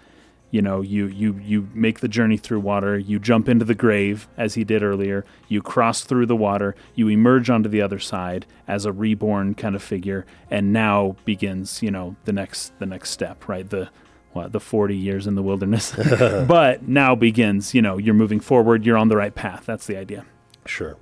you 0.50 0.60
know 0.60 0.80
you 0.80 1.06
you 1.06 1.38
you 1.42 1.68
make 1.74 2.00
the 2.00 2.08
journey 2.08 2.36
through 2.36 2.60
water 2.60 2.98
you 2.98 3.18
jump 3.18 3.48
into 3.48 3.64
the 3.64 3.74
grave 3.74 4.28
as 4.36 4.54
he 4.54 4.64
did 4.64 4.82
earlier 4.82 5.24
you 5.48 5.62
cross 5.62 6.02
through 6.02 6.26
the 6.26 6.36
water 6.36 6.74
you 6.94 7.08
emerge 7.08 7.48
onto 7.48 7.68
the 7.68 7.80
other 7.80 7.98
side 7.98 8.46
as 8.66 8.84
a 8.84 8.92
reborn 8.92 9.54
kind 9.54 9.74
of 9.74 9.82
figure 9.82 10.26
and 10.50 10.72
now 10.72 11.16
begins 11.24 11.82
you 11.82 11.90
know 11.90 12.16
the 12.24 12.32
next 12.32 12.78
the 12.78 12.86
next 12.86 13.10
step 13.10 13.48
right? 13.48 13.68
The 13.68 13.90
what 14.32 14.52
the 14.52 14.60
40 14.60 14.96
years 14.96 15.26
in 15.26 15.34
the 15.34 15.42
wilderness. 15.42 15.92
But 16.46 16.86
now 16.86 17.14
begins 17.14 17.74
you 17.74 17.82
know 17.82 17.98
you're 17.98 18.14
moving 18.14 18.40
forward 18.40 18.84
you're 18.84 18.98
on 18.98 19.08
the 19.08 19.16
right 19.16 19.34
path. 19.34 19.66
That's 19.66 19.86
the 19.86 19.96
idea. 19.96 20.24
Sure. 20.66 20.96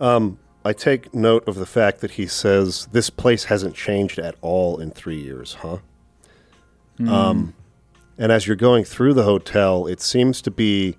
Um, 0.00 0.38
I 0.64 0.72
take 0.72 1.14
note 1.14 1.46
of 1.48 1.56
the 1.56 1.66
fact 1.66 2.00
that 2.00 2.12
he 2.12 2.26
says 2.26 2.86
this 2.92 3.10
place 3.10 3.44
hasn't 3.44 3.74
changed 3.74 4.18
at 4.18 4.34
all 4.40 4.78
in 4.78 4.90
three 4.90 5.20
years, 5.20 5.54
huh? 5.54 5.78
Um, 7.06 7.54
and 8.20 8.30
as 8.30 8.46
you're 8.46 8.54
going 8.56 8.84
through 8.84 9.14
the 9.14 9.24
hotel, 9.24 9.86
it 9.88 10.00
seems 10.00 10.40
to 10.42 10.50
be 10.52 10.96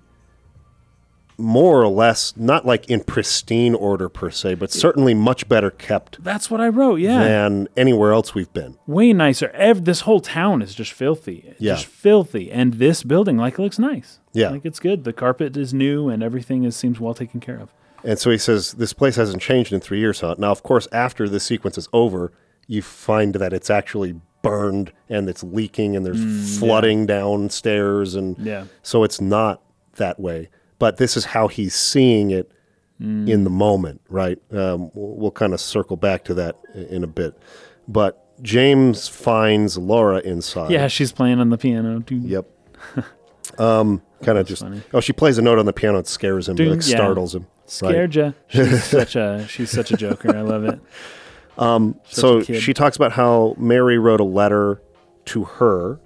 more 1.38 1.80
or 1.82 1.88
less 1.88 2.34
not 2.36 2.66
like 2.66 2.88
in 2.90 3.00
pristine 3.02 3.74
order 3.74 4.08
per 4.08 4.30
se, 4.30 4.54
but 4.54 4.70
certainly 4.70 5.14
much 5.14 5.48
better 5.48 5.70
kept 5.70 6.22
that's 6.22 6.50
what 6.50 6.60
i 6.60 6.68
wrote 6.68 7.00
yeah 7.00 7.18
than 7.24 7.66
anywhere 7.76 8.12
else 8.12 8.34
we've 8.34 8.52
been. 8.52 8.76
way 8.86 9.12
nicer 9.14 9.48
Ev- 9.54 9.84
this 9.86 10.02
whole 10.02 10.20
town 10.20 10.60
is 10.62 10.74
just 10.74 10.92
filthy 10.92 11.42
It's 11.48 11.60
Yeah. 11.60 11.74
just 11.74 11.86
filthy 11.86 12.52
and 12.52 12.74
this 12.74 13.02
building 13.02 13.38
like 13.38 13.58
looks 13.58 13.78
nice 13.78 14.20
Yeah. 14.34 14.50
like 14.50 14.64
it's 14.66 14.78
good 14.78 15.04
the 15.04 15.12
carpet 15.14 15.56
is 15.56 15.72
new 15.72 16.08
and 16.10 16.22
everything 16.22 16.64
is 16.64 16.76
seems 16.76 17.00
well 17.00 17.14
taken 17.14 17.40
care 17.40 17.58
of 17.58 17.72
And 18.04 18.18
so 18.18 18.30
he 18.30 18.38
says, 18.38 18.72
This 18.74 18.92
place 18.92 19.16
hasn't 19.16 19.40
changed 19.42 19.72
in 19.72 19.80
three 19.80 20.00
years, 20.00 20.20
huh? 20.20 20.34
Now, 20.36 20.50
of 20.50 20.62
course, 20.64 20.86
after 20.92 21.28
this 21.28 21.44
sequence 21.44 21.78
is 21.78 21.88
over, 21.92 22.32
you 22.66 22.82
find 22.82 23.34
that 23.36 23.52
it's 23.52 23.70
actually 23.70 24.20
burned 24.42 24.92
and 25.08 25.28
it's 25.28 25.42
leaking 25.42 25.96
and 25.96 26.04
there's 26.04 26.58
flooding 26.58 27.06
downstairs. 27.06 28.14
And 28.14 28.36
Yeah. 28.38 28.64
so 28.82 29.04
it's 29.04 29.20
not 29.20 29.62
that 29.96 30.18
way. 30.20 30.48
But 30.78 30.96
this 30.96 31.16
is 31.16 31.26
how 31.26 31.48
he's 31.48 31.74
seeing 31.74 32.30
it 32.30 32.50
in 33.00 33.42
the 33.42 33.50
moment, 33.50 34.00
right? 34.08 34.38
Um, 34.52 34.90
we'll, 34.94 35.16
we'll 35.16 35.30
kind 35.32 35.52
of 35.54 35.60
circle 35.60 35.96
back 35.96 36.22
to 36.24 36.34
that 36.34 36.56
in 36.74 37.02
a 37.02 37.08
bit. 37.08 37.36
But 37.88 38.40
James 38.42 39.08
finds 39.08 39.76
Laura 39.76 40.18
inside. 40.20 40.70
Yeah, 40.70 40.86
she's 40.86 41.10
playing 41.10 41.40
on 41.40 41.50
the 41.50 41.58
piano. 41.58 41.98
Dude. 42.00 42.24
Yep. 42.24 42.46
um, 43.58 44.02
kind 44.22 44.38
of 44.38 44.46
just, 44.46 44.62
funny. 44.62 44.82
oh, 44.94 45.00
she 45.00 45.12
plays 45.12 45.36
a 45.38 45.42
note 45.42 45.58
on 45.58 45.66
the 45.66 45.72
piano. 45.72 45.98
It 45.98 46.06
scares 46.06 46.48
him, 46.48 46.54
Dude, 46.56 46.68
like 46.68 46.86
yeah. 46.88 46.96
startles 46.96 47.34
him. 47.34 47.42
Right. 47.42 47.70
Scared 47.70 48.14
ya. 48.14 48.32
She's 48.48 48.84
such 48.84 49.16
a 49.16 49.46
she's 49.48 49.70
such 49.70 49.90
a 49.92 49.96
joker. 49.96 50.36
I 50.36 50.42
love 50.42 50.64
it. 50.64 50.78
Um, 51.58 51.98
so 52.04 52.42
she 52.42 52.72
talks 52.72 52.96
about 52.96 53.12
how 53.12 53.54
Mary 53.58 53.98
wrote 53.98 54.20
a 54.20 54.24
letter 54.24 54.80
to 55.26 55.44
her 55.44 56.00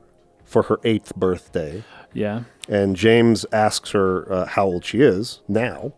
for 0.45 0.63
her 0.65 0.79
eighth 0.85 1.15
birthday, 1.17 1.83
Yeah. 2.13 2.43
and 2.69 2.97
James 2.97 3.47
asks 3.53 3.91
her 3.93 4.31
uh, 4.33 4.47
how 4.47 4.67
old 4.67 4.85
she 4.85 5.01
is 5.01 5.41
now, 5.49 5.93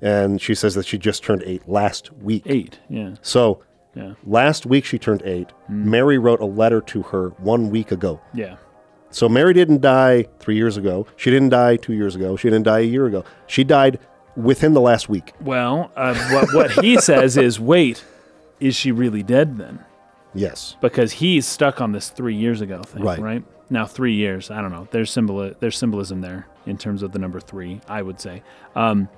and 0.00 0.40
she 0.40 0.54
says 0.54 0.74
that 0.74 0.86
she 0.86 0.98
just 0.98 1.22
turned 1.22 1.42
eight 1.46 1.68
last 1.68 2.12
week. 2.14 2.42
Eight. 2.46 2.78
Yeah. 2.88 3.14
So 3.22 3.62
Yeah. 3.94 4.12
last 4.26 4.66
week 4.66 4.84
she 4.84 4.98
turned 4.98 5.22
eight. 5.24 5.48
Mary 5.68 6.18
wrote 6.18 6.40
a 6.40 6.44
letter 6.46 6.80
to 6.82 7.02
her 7.02 7.30
one 7.38 7.70
week 7.70 7.90
ago. 7.92 8.20
Yeah. 8.34 8.56
So 9.10 9.28
Mary 9.28 9.54
didn't 9.54 9.80
die 9.80 10.26
three 10.40 10.56
years 10.56 10.76
ago. 10.76 11.06
She 11.16 11.30
didn't 11.30 11.48
die 11.50 11.76
two 11.76 11.94
years 11.94 12.14
ago. 12.16 12.36
She 12.36 12.48
didn't 12.50 12.64
die 12.64 12.80
a 12.80 12.82
year 12.82 13.06
ago. 13.06 13.24
She 13.46 13.64
died 13.64 13.98
within 14.36 14.74
the 14.74 14.80
last 14.80 15.08
week. 15.08 15.32
Well, 15.40 15.90
uh, 15.96 16.14
what, 16.30 16.52
what 16.52 16.84
he 16.84 16.98
says 17.00 17.36
is, 17.38 17.58
wait, 17.58 18.04
is 18.60 18.74
she 18.76 18.92
really 18.92 19.22
dead 19.22 19.58
then? 19.58 19.84
Yes. 20.34 20.76
Because 20.80 21.12
he's 21.12 21.46
stuck 21.46 21.80
on 21.80 21.92
this 21.92 22.10
three 22.10 22.34
years 22.34 22.60
ago 22.60 22.82
thing, 22.82 23.02
Right. 23.02 23.18
right? 23.18 23.44
Now, 23.70 23.86
three 23.86 24.14
years, 24.14 24.50
I 24.50 24.60
don't 24.60 24.70
know. 24.70 24.86
There's 24.90 25.10
symbol, 25.10 25.52
there's 25.58 25.76
symbolism 25.76 26.20
there 26.20 26.46
in 26.66 26.76
terms 26.78 27.02
of 27.02 27.12
the 27.12 27.18
number 27.18 27.40
three, 27.40 27.80
I 27.88 28.02
would 28.02 28.20
say. 28.20 28.42
Um, 28.74 29.08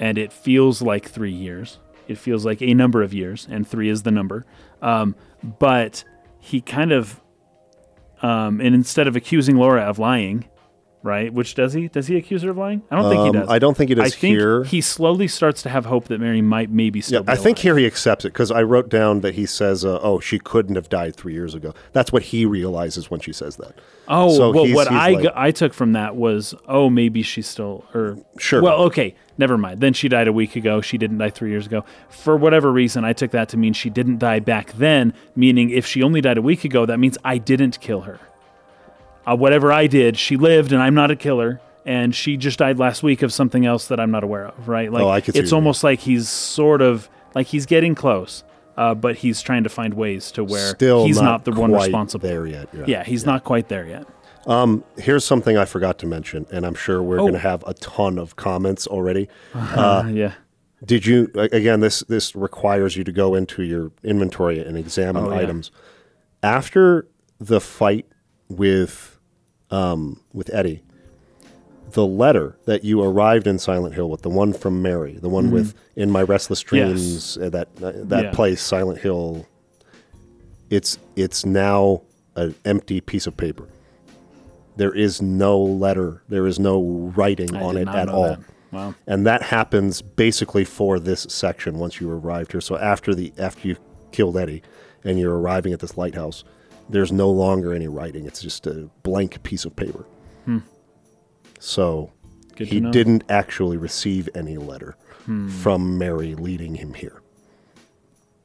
and 0.00 0.18
it 0.18 0.32
feels 0.32 0.82
like 0.82 1.08
three 1.08 1.32
years. 1.32 1.78
It 2.06 2.18
feels 2.18 2.44
like 2.44 2.60
a 2.62 2.74
number 2.74 3.02
of 3.02 3.12
years, 3.14 3.46
and 3.50 3.66
three 3.66 3.88
is 3.88 4.02
the 4.02 4.10
number. 4.10 4.44
Um, 4.82 5.14
but 5.58 6.04
he 6.40 6.60
kind 6.60 6.92
of, 6.92 7.20
um, 8.22 8.60
and 8.60 8.74
instead 8.74 9.06
of 9.06 9.16
accusing 9.16 9.56
Laura 9.56 9.82
of 9.82 9.98
lying, 9.98 10.46
right? 11.02 11.32
Which 11.32 11.54
does 11.54 11.72
he? 11.72 11.88
Does 11.88 12.06
he 12.08 12.16
accuse 12.16 12.42
her 12.42 12.50
of 12.50 12.56
lying? 12.58 12.82
I 12.90 12.96
don't 12.96 13.08
think 13.10 13.22
he 13.22 13.28
Um, 13.28 13.32
does. 13.32 13.48
I 13.48 13.58
don't 13.58 13.76
think 13.76 13.88
he 13.88 13.94
does 13.94 14.06
I 14.06 14.16
think 14.16 14.36
here. 14.36 14.64
he 14.64 14.80
slowly 14.80 15.28
starts 15.28 15.62
to 15.62 15.68
have 15.68 15.86
hope 15.86 16.08
that 16.08 16.20
Mary 16.20 16.42
might 16.42 16.70
maybe 16.70 17.00
still. 17.00 17.20
Yeah, 17.20 17.22
be 17.22 17.32
I 17.32 17.36
think 17.36 17.58
alive. 17.58 17.62
here 17.62 17.76
he 17.78 17.86
accepts 17.86 18.24
it 18.24 18.32
because 18.32 18.50
I 18.50 18.62
wrote 18.62 18.88
down 18.88 19.20
that 19.20 19.34
he 19.34 19.46
says, 19.46 19.84
uh, 19.84 19.98
"Oh, 20.02 20.20
she 20.20 20.38
couldn't 20.38 20.74
have 20.76 20.88
died 20.88 21.14
three 21.16 21.32
years 21.34 21.54
ago." 21.54 21.72
That's 21.92 22.12
what 22.12 22.24
he 22.24 22.44
realizes 22.46 23.10
when 23.10 23.20
she 23.20 23.32
says 23.32 23.56
that. 23.56 23.74
Oh, 24.08 24.34
So 24.36 24.50
well, 24.52 24.64
he's- 24.64 24.74
what 24.76 24.88
he's 24.88 24.96
I 24.98 25.10
like- 25.12 25.22
g- 25.22 25.30
I 25.34 25.50
took 25.50 25.74
from 25.74 25.92
that 25.92 26.16
was, 26.16 26.54
oh, 26.66 26.88
maybe 26.88 27.22
she's 27.22 27.46
still 27.46 27.84
or 27.94 28.16
Sure. 28.38 28.62
Well, 28.62 28.78
okay, 28.84 29.14
never 29.36 29.58
mind. 29.58 29.80
Then 29.80 29.92
she 29.92 30.08
died 30.08 30.28
a 30.28 30.32
week 30.32 30.56
ago. 30.56 30.80
She 30.80 30.96
didn't 30.96 31.18
die 31.18 31.28
three 31.30 31.50
years 31.50 31.66
ago. 31.66 31.84
For 32.08 32.36
whatever 32.36 32.72
reason, 32.72 33.04
I 33.04 33.12
took 33.12 33.32
that 33.32 33.48
to 33.50 33.56
mean 33.58 33.72
she 33.74 33.90
didn't 33.90 34.18
die 34.18 34.40
back 34.40 34.72
then. 34.78 35.12
Meaning, 35.36 35.70
if 35.70 35.84
she 35.86 36.02
only 36.02 36.20
died 36.20 36.38
a 36.38 36.42
week 36.42 36.64
ago, 36.64 36.86
that 36.86 36.98
means 36.98 37.18
I 37.24 37.36
didn't 37.38 37.80
kill 37.80 38.00
her. 38.02 38.18
Uh, 39.30 39.36
whatever 39.36 39.72
I 39.72 39.86
did, 39.86 40.16
she 40.16 40.36
lived, 40.36 40.72
and 40.72 40.82
I'm 40.82 40.94
not 40.94 41.10
a 41.10 41.16
killer. 41.16 41.60
And 41.86 42.14
she 42.14 42.36
just 42.36 42.58
died 42.58 42.78
last 42.78 43.02
week 43.02 43.22
of 43.22 43.32
something 43.32 43.64
else 43.64 43.88
that 43.88 43.98
I'm 43.98 44.10
not 44.10 44.22
aware 44.22 44.46
of. 44.48 44.68
Right? 44.68 44.92
Like 44.92 45.02
Oh, 45.02 45.08
I 45.08 45.20
could 45.22 45.34
see 45.34 45.40
it's 45.40 45.50
what 45.52 45.56
you 45.56 45.60
mean. 45.60 45.64
almost 45.66 45.84
like 45.84 46.00
he's 46.00 46.28
sort 46.28 46.82
of 46.82 47.08
like 47.34 47.46
he's 47.46 47.64
getting 47.66 47.94
close. 47.94 48.44
Uh, 48.76 48.94
but 48.94 49.16
he's 49.16 49.42
trying 49.42 49.64
to 49.64 49.68
find 49.68 49.94
ways 49.94 50.30
to 50.32 50.44
where 50.44 50.68
Still, 50.70 51.04
he's 51.04 51.16
not, 51.16 51.24
not, 51.24 51.44
the 51.44 51.50
one 51.50 51.70
quite 51.70 51.86
responsible. 51.86 52.28
there 52.28 52.46
yet. 52.46 52.68
Yeah, 52.86 53.02
he's 53.04 53.26
not 53.26 53.42
quite 53.42 53.68
there 53.68 53.86
yet. 53.86 54.06
Here's 54.98 55.24
something 55.24 55.56
I 55.56 55.64
forgot 55.64 55.98
to 55.98 56.06
mention, 56.06 56.46
and 56.52 56.64
I'm 56.64 56.74
sure 56.76 57.02
we're 57.02 57.16
Oh. 57.16 57.22
going 57.22 57.32
to 57.32 57.38
have 57.40 57.64
a 57.66 57.74
ton 57.74 58.18
of 58.18 58.36
comments 58.36 58.86
already. 58.86 59.28
Uh, 59.54 60.08
yeah. 60.12 60.34
Did 60.84 61.06
you 61.06 61.28
a- 61.34 61.48
again? 61.56 61.80
This 61.80 62.00
this 62.08 62.36
requires 62.36 62.96
you 62.96 63.02
to 63.02 63.10
go 63.12 63.34
into 63.34 63.62
your 63.64 63.90
inventory 64.04 64.60
and 64.60 64.76
examine 64.78 65.24
Oh, 65.24 65.30
yeah. 65.32 65.38
items 65.40 65.72
after 66.42 67.08
the 67.40 67.60
fight 67.60 68.06
with 68.48 69.07
um, 69.70 70.20
with 70.32 70.52
Eddie. 70.52 70.82
The 71.92 72.06
letter 72.06 72.56
that 72.66 72.84
you 72.84 73.02
arrived 73.02 73.46
in 73.46 73.58
Silent 73.58 73.94
Hill 73.94 74.10
with, 74.10 74.20
the 74.22 74.28
one 74.28 74.52
from 74.52 74.82
Mary, 74.82 75.14
the 75.20 75.28
one 75.30 75.50
with 75.50 75.74
"In 75.96 76.10
My 76.10 76.22
Restless 76.22 76.62
Mm-hmm. 76.62 76.76
Yes. 76.76 76.86
Dreams," 76.92 77.38
uh, 77.38 77.48
that 77.50 77.68
uh, 77.82 77.92
that 78.04 78.24
Yeah. 78.24 78.30
place, 78.32 78.60
Silent 78.60 78.98
Hill. 79.00 79.46
It's 80.70 80.98
it's 81.16 81.46
now 81.46 82.02
an 82.36 82.54
empty 82.64 83.00
piece 83.00 83.26
of 83.26 83.36
paper. 83.36 83.66
There 84.76 84.94
is 84.94 85.22
no 85.22 85.58
letter. 85.60 86.22
There 86.28 86.46
is 86.46 86.58
no 86.58 87.12
writing 87.16 87.56
I 87.56 87.62
on 87.62 87.76
it 87.78 87.88
at 87.88 88.08
all. 88.08 88.22
that. 88.36 88.40
Wow. 88.70 88.94
And 89.06 89.26
that 89.26 89.42
happens 89.42 90.02
basically 90.02 90.64
for 90.64 90.98
this 91.00 91.22
section 91.30 91.78
once 91.78 92.00
you 92.02 92.10
arrived 92.10 92.52
here. 92.52 92.60
So 92.60 92.76
after 92.76 93.14
the 93.14 93.32
after 93.38 93.66
you 93.66 93.76
killed 94.12 94.36
Eddie 94.36 94.62
and 95.04 95.18
you're 95.18 95.38
arriving 95.38 95.72
at 95.72 95.80
this 95.80 95.96
lighthouse, 95.96 96.44
there's 96.88 97.12
no 97.12 97.30
longer 97.30 97.72
any 97.74 97.88
writing. 97.88 98.26
It's 98.26 98.40
just 98.40 98.66
a 98.66 98.88
blank 99.02 99.42
piece 99.42 99.64
of 99.64 99.74
paper. 99.76 100.06
So 101.60 102.10
Hmm. 102.12 102.56
Good 102.56 102.68
he. 102.68 102.78
Hmm. 102.80 102.90
didn't 102.90 103.24
actually 103.28 103.76
receive 103.76 104.28
any 104.34 104.56
letter 104.56 104.96
from 105.60 105.98
Mary 105.98 106.34
leading 106.34 106.74
him 106.76 106.94
here. 106.94 107.20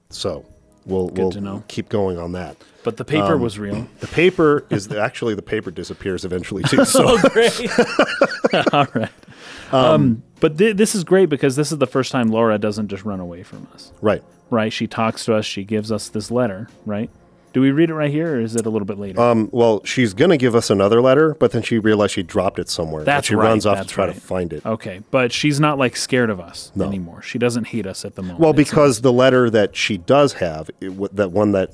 So 0.10 0.46
we'll 0.86 1.08
we'll 1.10 1.64
keep 1.70 1.88
going 1.90 2.18
on 2.20 2.34
that. 2.34 2.58
But 2.84 2.98
the 2.98 3.06
paper 3.06 3.36
Um, 3.36 3.42
was 3.42 3.58
real. 3.58 3.88
The 4.02 4.08
paper 4.08 4.66
is 4.70 4.90
the, 4.90 5.00
actually 5.00 5.34
the 5.36 5.42
paper 5.42 5.72
disappears 5.72 6.26
eventually 6.26 6.64
too. 6.64 6.84
So 6.86 7.06
oh, 7.18 7.30
great. 7.30 7.70
All 8.74 8.88
right. 8.94 9.10
Um, 9.72 10.24
but 10.42 10.58
thi- 10.58 10.74
this 10.74 10.94
is 10.94 11.04
great 11.06 11.30
because 11.30 11.56
this 11.56 11.72
is 11.72 11.78
the 11.78 11.88
first 11.88 12.12
time 12.12 12.28
Laura 12.28 12.58
doesn't 12.60 12.90
just 12.90 13.06
run 13.06 13.20
away 13.22 13.44
from 13.44 13.66
us, 13.74 13.94
right. 14.02 14.22
right? 14.50 14.72
She 14.74 14.86
talks 14.86 15.24
to 15.26 15.36
us. 15.36 15.46
She 15.46 15.64
gives 15.64 15.92
us 15.92 16.10
this 16.10 16.30
letter, 16.30 16.68
right? 16.86 17.10
Do 17.54 17.62
we 17.62 17.72
read 17.72 17.90
it 17.92 17.94
right 17.94 18.10
here, 18.12 18.36
or 18.36 18.40
is 18.42 18.56
it 18.56 18.66
a 18.66 18.70
little 18.70 18.86
bit 18.88 18.98
later? 18.98 19.22
Um, 19.22 19.48
well, 19.52 19.82
she's 19.86 20.14
gonna 20.16 20.38
give 20.38 20.56
us 20.56 20.70
another 20.72 21.02
letter, 21.02 21.36
but 21.36 21.52
then 21.52 21.62
she 21.62 21.78
realized 21.78 22.14
she 22.14 22.24
dropped 22.24 22.58
it 22.58 22.68
somewhere. 22.68 23.02
and 23.02 23.08
That's 23.08 23.28
she 23.28 23.36
right, 23.36 23.46
runs 23.50 23.66
off 23.68 23.80
to 23.82 23.88
try 23.88 24.08
right. 24.08 24.16
to 24.16 24.20
find 24.20 24.52
it. 24.52 24.66
okay, 24.66 25.02
but 25.12 25.32
she's 25.32 25.60
not 25.60 25.78
like 25.78 25.96
scared 25.96 26.32
of 26.32 26.40
us 26.40 26.72
No. 26.76 26.86
anymore. 26.86 27.22
She 27.22 27.38
doesn't 27.38 27.68
hate 27.68 27.86
us 27.86 28.04
at 28.06 28.16
the 28.16 28.24
moment. 28.24 28.40
Well, 28.40 28.54
because 28.54 29.02
the 29.02 29.14
letter 29.14 29.50
that 29.52 29.76
she 29.76 29.98
does 29.98 30.34
have, 30.34 30.72
w- 30.82 31.10
that 31.14 31.32
one 31.32 31.52
that 31.52 31.70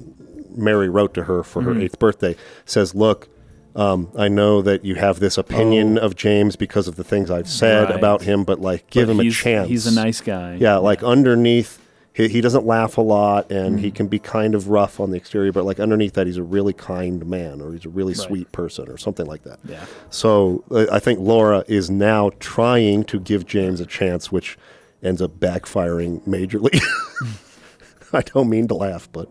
Mary 0.55 0.89
wrote 0.89 1.13
to 1.13 1.23
her 1.23 1.43
for 1.43 1.61
Mm-hmm. 1.61 1.73
her 1.73 1.81
eighth 1.81 1.97
birthday, 1.99 2.35
says, 2.65 2.93
"Look, 2.93 3.29
um, 3.75 4.09
I 4.17 4.27
know 4.27 4.61
that 4.61 4.83
you 4.83 4.95
have 4.95 5.21
this 5.21 5.37
opinion 5.37 5.97
of 5.97 6.15
James 6.17 6.57
because 6.57 6.89
of 6.89 6.97
the 6.97 7.03
things 7.05 7.31
I've 7.31 7.47
said 7.47 7.83
Oh. 7.83 7.85
Right. 7.85 7.95
about 7.95 8.23
him, 8.23 8.43
but 8.43 8.59
like, 8.59 8.89
give 8.89 9.07
but 9.07 9.13
him 9.13 9.19
a 9.21 9.31
chance. 9.31 9.69
He's 9.69 9.87
a 9.87 9.93
nice 9.93 10.19
guy. 10.19 10.57
yeah, 10.59 10.75
like 10.75 11.03
underneath." 11.03 11.78
He, 12.19 12.27
he 12.27 12.41
doesn't 12.41 12.65
laugh 12.65 12.97
a 12.97 13.01
lot, 13.01 13.49
and 13.49 13.75
Mm-hmm. 13.75 13.83
he 13.85 13.91
can 13.91 14.07
be 14.07 14.19
kind 14.19 14.53
of 14.55 14.67
rough 14.67 14.99
on 14.99 15.11
the 15.11 15.17
exterior, 15.17 15.51
but 15.53 15.63
like 15.63 15.79
underneath 15.79 16.13
that, 16.15 16.27
he's 16.27 16.35
a 16.37 16.43
really 16.43 16.73
kind 16.73 17.25
man, 17.25 17.61
or 17.61 17.71
he's 17.71 17.85
a 17.85 17.89
really 17.89 18.11
Right. 18.13 18.27
sweet 18.27 18.51
person, 18.51 18.89
or 18.89 18.97
something 18.97 19.25
like 19.25 19.43
that. 19.43 19.59
Yeah. 19.63 19.85
So 20.09 20.63
uh, 20.69 20.87
I 20.91 20.99
think 20.99 21.19
Laura 21.19 21.63
is 21.67 21.89
now 21.89 22.31
trying 22.39 23.05
to 23.05 23.19
give 23.21 23.45
James 23.45 23.79
a 23.79 23.85
chance, 23.85 24.31
which 24.33 24.57
ends 25.01 25.21
up 25.21 25.39
backfiring 25.39 26.19
majorly. 26.27 26.77
I 28.13 28.21
don't 28.21 28.49
mean 28.49 28.67
to 28.69 28.73
laugh, 28.73 29.07
but 29.13 29.29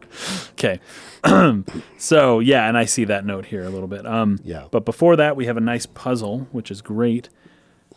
Okay. 0.53 0.81
so 1.98 2.38
yeah, 2.38 2.68
and 2.68 2.79
I 2.79 2.85
see 2.85 3.05
that 3.05 3.27
note 3.27 3.46
here 3.46 3.64
a 3.64 3.68
little 3.70 3.88
bit. 3.88 4.07
Um, 4.07 4.38
Yeah. 4.44 4.64
But 4.70 4.85
before 4.85 5.16
that, 5.16 5.37
we 5.37 5.46
have 5.46 5.57
a 5.57 5.61
nice 5.61 5.85
puzzle, 5.85 6.46
which 6.53 6.70
is 6.70 6.81
great. 6.81 7.29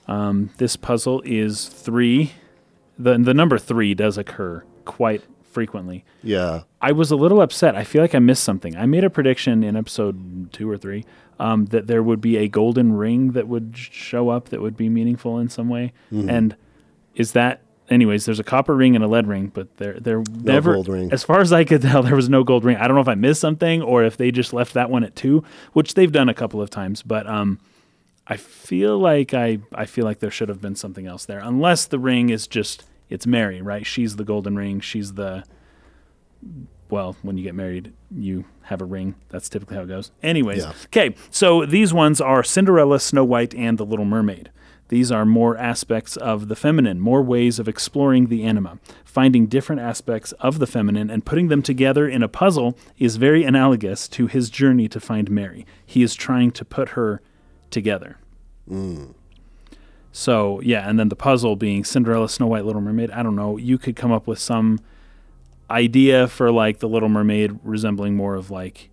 Um, 0.08 0.50
this 0.58 0.76
puzzle 0.76 1.22
is 1.24 1.68
three. 1.68 2.34
The 2.98 3.18
the 3.18 3.34
number 3.34 3.58
three 3.58 3.94
does 3.94 4.18
occur 4.18 4.64
quite 4.86 5.24
frequently. 5.44 6.06
yeah, 6.24 6.62
I 6.82 6.92
was 6.94 7.12
a 7.12 7.16
little 7.16 7.42
upset. 7.42 7.76
I 7.76 7.84
feel 7.84 8.02
like 8.02 8.16
I 8.16 8.20
missed 8.20 8.44
something. 8.44 8.76
I 8.76 8.86
made 8.86 9.04
a 9.04 9.10
prediction 9.10 9.64
in 9.64 9.76
episode 9.76 10.52
two 10.54 10.70
or 10.70 10.78
three 10.78 11.06
um, 11.40 11.66
that 11.66 11.88
there 11.88 12.04
would 12.04 12.22
be 12.22 12.38
a 12.38 12.48
golden 12.48 12.94
ring 12.94 13.32
that 13.32 13.48
would 13.48 13.76
show 13.76 14.30
up 14.30 14.50
that 14.50 14.62
would 14.62 14.78
be 14.78 14.90
meaningful 14.90 15.40
in 15.40 15.50
some 15.50 15.70
way. 15.70 15.92
Mm-hmm. 16.12 16.30
And 16.30 16.56
is 17.16 17.32
that, 17.32 17.62
anyways? 17.90 18.26
There's 18.26 18.40
a 18.40 18.44
copper 18.44 18.76
ring 18.76 18.96
and 18.96 19.04
a 19.04 19.08
lead 19.08 19.28
ring, 19.28 19.48
but 19.48 19.78
there 19.78 20.00
there 20.00 20.24
never, 20.32 20.74
gold 20.76 20.88
ring. 20.88 21.12
as 21.12 21.24
far 21.24 21.42
as 21.42 21.52
I 21.52 21.64
could 21.64 21.82
tell, 21.82 22.04
there 22.04 22.16
was 22.16 22.30
no 22.30 22.44
gold 22.44 22.64
ring. 22.64 22.78
I 22.78 22.88
don't 22.88 22.96
know 22.96 23.02
if 23.02 23.08
I 23.08 23.16
missed 23.16 23.42
something 23.42 23.82
or 23.82 24.04
if 24.04 24.18
they 24.18 24.32
just 24.32 24.54
left 24.54 24.74
that 24.76 24.90
one 24.90 25.04
at 25.04 25.16
two, 25.16 25.44
which 25.74 25.96
they've 25.96 26.12
done 26.12 26.30
a 26.30 26.34
couple 26.34 26.62
of 26.62 26.70
times. 26.70 27.02
But 27.02 27.28
um, 27.28 27.60
I 28.28 28.38
feel 28.38 29.00
like 29.00 29.34
I 29.34 29.60
I 29.74 29.86
feel 29.86 30.06
like 30.06 30.20
there 30.20 30.32
should 30.32 30.50
have 30.50 30.62
been 30.62 30.76
something 30.76 31.08
else 31.08 31.26
there, 31.26 31.40
unless 31.40 31.86
the 31.86 32.00
ring 32.00 32.30
is 32.30 32.46
just 32.46 32.86
it's 33.12 33.28
Mary, 33.28 33.62
right? 33.62 33.86
She's 33.86 34.16
the 34.16 34.24
golden 34.24 34.56
ring. 34.56 34.80
She's 34.80 35.14
the 35.14 35.44
well, 36.90 37.16
when 37.22 37.38
you 37.38 37.44
get 37.44 37.56
married, 37.56 37.94
you 38.14 38.44
have 38.64 38.82
a 38.82 38.86
ring. 38.86 39.16
That's 39.30 39.48
typically 39.48 39.78
how 39.78 39.84
it 39.84 39.88
goes. 39.88 40.12
Anyways, 40.22 40.64
Yeah. 40.64 40.74
okay. 40.88 41.16
So 41.30 41.66
these 41.66 41.94
ones 41.94 42.20
are 42.20 42.44
Cinderella, 42.44 43.00
Snow 43.00 43.24
White, 43.24 43.56
and 43.56 43.78
the 43.78 43.86
Little 43.86 44.04
Mermaid. 44.06 44.50
These 44.90 45.10
are 45.10 45.26
more 45.26 45.56
aspects 45.56 46.18
of 46.18 46.50
the 46.50 46.56
feminine, 46.56 47.00
more 47.00 47.22
ways 47.22 47.60
of 47.60 47.70
exploring 47.70 48.28
the 48.28 48.44
anima. 48.44 48.78
Finding 49.06 49.48
different 49.48 49.82
aspects 49.82 50.34
of 50.34 50.60
the 50.60 50.68
feminine 50.68 51.10
and 51.10 51.26
putting 51.26 51.48
them 51.48 51.62
together 51.62 52.10
in 52.10 52.22
a 52.22 52.28
puzzle 52.28 52.78
is 52.98 53.16
very 53.16 53.46
analogous 53.46 54.10
to 54.10 54.28
his 54.28 54.50
journey 54.50 54.90
to 54.90 55.00
find 55.00 55.32
Mary. 55.32 55.66
He 55.86 56.04
is 56.04 56.14
trying 56.14 56.52
to 56.52 56.66
put 56.66 56.90
her 56.90 57.22
together. 57.70 58.18
Mm. 58.70 59.14
So, 60.12 60.60
yeah, 60.62 60.88
and 60.90 61.00
then 61.00 61.10
the 61.10 61.16
puzzle 61.16 61.56
being 61.56 61.84
Cinderella, 61.84 62.28
Snow 62.28 62.48
White, 62.48 62.66
Little 62.66 62.82
Mermaid. 62.82 63.12
I 63.12 63.24
don't 63.24 63.36
know. 63.36 63.58
You 63.58 63.78
could 63.78 63.96
come 63.96 64.12
up 64.12 64.28
with 64.28 64.40
some 64.40 64.80
idea 65.70 66.28
for 66.28 66.52
like 66.52 66.80
the 66.80 66.90
Little 66.90 67.10
Mermaid 67.10 67.60
resembling 67.64 68.16
more 68.16 68.36
of 68.36 68.52
like 68.52 68.90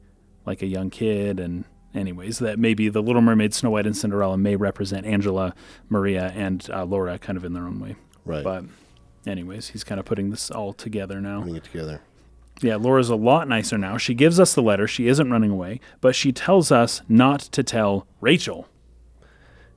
like 0.46 0.62
a 0.62 0.66
young 0.66 0.88
kid 0.88 1.40
and 1.40 1.64
anyways 1.94 2.38
that 2.38 2.58
maybe 2.58 2.88
the 2.88 3.02
Little 3.02 3.20
Mermaid, 3.20 3.52
Snow 3.52 3.70
White, 3.70 3.86
and 3.86 3.96
Cinderella 3.96 4.38
may 4.38 4.56
represent 4.56 5.04
Angela, 5.04 5.54
Maria, 5.88 6.32
and 6.34 6.68
uh, 6.72 6.84
Laura 6.84 7.18
kind 7.18 7.36
of 7.36 7.44
in 7.44 7.52
their 7.52 7.64
own 7.64 7.80
way. 7.80 7.96
right. 8.24 8.44
But 8.44 8.64
anyways, 9.26 9.68
he's 9.68 9.84
kind 9.84 9.98
of 9.98 10.06
putting 10.06 10.30
this 10.30 10.50
all 10.50 10.72
together 10.72 11.20
now. 11.20 11.40
Putting 11.40 11.56
it 11.56 11.64
together. 11.64 12.00
Yeah, 12.60 12.76
Laura's 12.76 13.10
a 13.10 13.16
lot 13.16 13.46
nicer 13.48 13.78
now. 13.78 13.98
She 13.98 14.14
gives 14.14 14.40
us 14.40 14.54
the 14.54 14.62
letter. 14.62 14.88
She 14.88 15.06
isn't 15.06 15.30
running 15.30 15.50
away, 15.50 15.80
but 16.00 16.14
she 16.16 16.32
tells 16.32 16.72
us 16.72 17.02
not 17.08 17.40
to 17.40 17.62
tell 17.62 18.06
Rachel. 18.20 18.68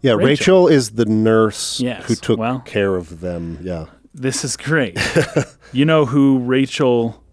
Yeah, 0.01 0.13
Rachel. 0.13 0.25
Rachel, 0.27 0.67
is 0.67 0.91
the 0.91 1.05
nurse 1.05 1.79
Yes, 1.79 2.05
who 2.05 2.15
took 2.15 2.39
well- 2.39 2.59
care 2.61 2.95
of 2.95 3.19
them. 3.21 3.59
Yeah. 3.61 3.85
This 4.13 4.43
is 4.43 4.57
great. 4.57 4.97
you 5.71 5.85
know 5.85 6.05
who 6.05 6.39
Rachel 6.39 7.23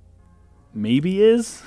maybe 0.74 1.22
is? 1.22 1.62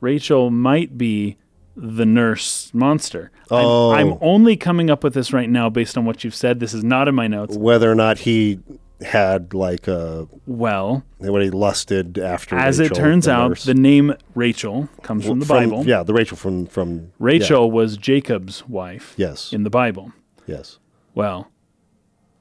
Rachel 0.00 0.50
might 0.50 0.96
be 0.96 1.36
the 1.76 2.06
nurse 2.06 2.70
monster. 2.72 3.30
I'm- 3.50 3.64
Oh. 3.64 3.90
I'm, 3.92 4.16
only 4.20 4.56
coming 4.56 4.90
up 4.90 5.04
with 5.04 5.14
this 5.14 5.32
right 5.32 5.48
now 5.48 5.68
based 5.70 5.96
on 5.96 6.04
what 6.04 6.24
you've 6.24 6.34
said. 6.34 6.58
This 6.58 6.74
is 6.74 6.82
not 6.82 7.06
in 7.08 7.14
my 7.14 7.26
notes. 7.28 7.56
Whether 7.56 7.90
or 7.90 7.94
not 7.94 8.18
he 8.20 8.58
had 9.04 9.52
like 9.54 9.88
a 9.88 10.26
Well, 10.46 11.04
what 11.18 11.42
he 11.42 11.50
lusted 11.50 12.18
after. 12.18 12.56
as 12.56 12.80
it 12.80 12.94
turns 12.94 13.28
out, 13.28 13.58
the 13.60 13.74
name 13.74 14.14
Rachel 14.34 14.88
comes 15.02 15.26
from 15.26 15.40
the 15.40 15.46
Bible. 15.46 15.84
Yeah, 15.86 16.02
the 16.02 16.14
Rachel 16.14 16.36
from 16.36 16.66
from 16.66 17.12
Rachel 17.18 17.70
was 17.70 17.96
Jacob's 17.96 18.66
wife. 18.68 19.14
Yes. 19.16 19.52
in 19.52 19.62
the 19.64 19.70
Bible. 19.70 20.12
yes. 20.46 20.78
Well, 21.14 21.50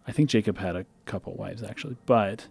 I 0.07 0.11
think 0.11 0.29
Jacob 0.29 0.57
had 0.57 0.75
a 0.75 0.85
couple 1.05 1.33
wives 1.35 1.63
actually, 1.63 1.97
but 2.05 2.47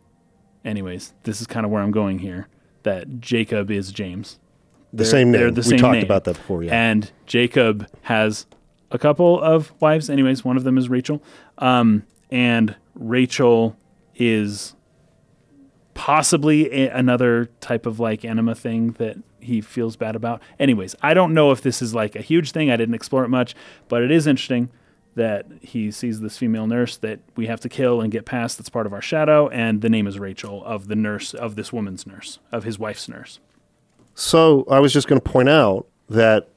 anyways, 0.64 1.12
this 1.24 1.40
is 1.40 1.46
kind 1.46 1.64
of 1.66 1.72
where 1.72 1.82
I'm 1.82 1.90
going 1.92 2.18
here. 2.20 2.48
That 2.82 3.20
Jacob 3.20 3.70
is 3.70 3.92
James. 3.92 4.38
The 4.92 4.98
They're- 4.98 5.06
same 5.06 5.30
name. 5.32 5.54
the 5.54 5.60
we 5.60 5.62
same 5.62 5.78
talked 5.78 5.94
name. 5.94 6.04
about 6.04 6.24
that 6.24 6.36
before. 6.36 6.62
Yeah. 6.62 6.72
And 6.74 7.10
Jacob 7.26 7.88
has 8.02 8.46
a 8.90 8.98
couple 8.98 9.40
of 9.40 9.72
wives. 9.80 10.08
Anyways, 10.10 10.44
one 10.44 10.56
of 10.56 10.64
them 10.64 10.76
is 10.78 10.88
Rachel. 10.90 11.22
Um, 11.58 12.04
and 12.30 12.76
Rachel 12.94 13.76
is 14.16 14.74
possibly 15.94 16.70
a- 16.72 16.90
another 16.94 17.46
type 17.60 17.86
of 17.86 18.00
like 18.00 18.24
anima 18.24 18.54
thing 18.54 18.92
that 18.92 19.16
he 19.40 19.60
feels 19.60 19.96
bad 19.96 20.16
about. 20.16 20.42
Anyways, 20.58 20.96
I 21.02 21.14
don't 21.14 21.34
know 21.34 21.50
if 21.50 21.60
this 21.60 21.80
is 21.80 21.94
like 21.94 22.16
a 22.16 22.20
huge 22.20 22.52
thing. 22.52 22.70
I 22.70 22.76
didn't 22.76 22.94
explore 22.94 23.24
it 23.24 23.28
much, 23.28 23.54
but 23.88 24.02
it 24.02 24.10
is 24.10 24.26
interesting 24.26 24.70
that 25.14 25.46
he 25.60 25.90
sees 25.90 26.20
this 26.20 26.36
female 26.36 26.66
nurse 26.66 26.96
that 26.96 27.20
we 27.36 27.46
have 27.46 27.60
to 27.60 27.68
kill 27.68 28.00
and 28.00 28.10
get 28.10 28.24
past 28.24 28.58
that's 28.58 28.68
part 28.68 28.84
of 28.86 28.92
our 28.92 29.00
shadow 29.00 29.48
and 29.48 29.80
the 29.80 29.88
name 29.88 30.08
is 30.08 30.18
Rachel 30.18 30.64
of 30.64 30.88
the 30.88 30.96
nurse 30.96 31.34
of 31.34 31.54
this 31.54 31.72
woman's 31.72 32.04
nurse 32.04 32.40
of 32.50 32.64
his 32.64 32.80
wife's 32.80 33.08
nurse. 33.08 33.38
So 34.14 34.64
I 34.68 34.80
was 34.80 34.92
just 34.92 35.06
going 35.06 35.20
to 35.20 35.30
point 35.30 35.48
out 35.48 35.86
that 36.08 36.48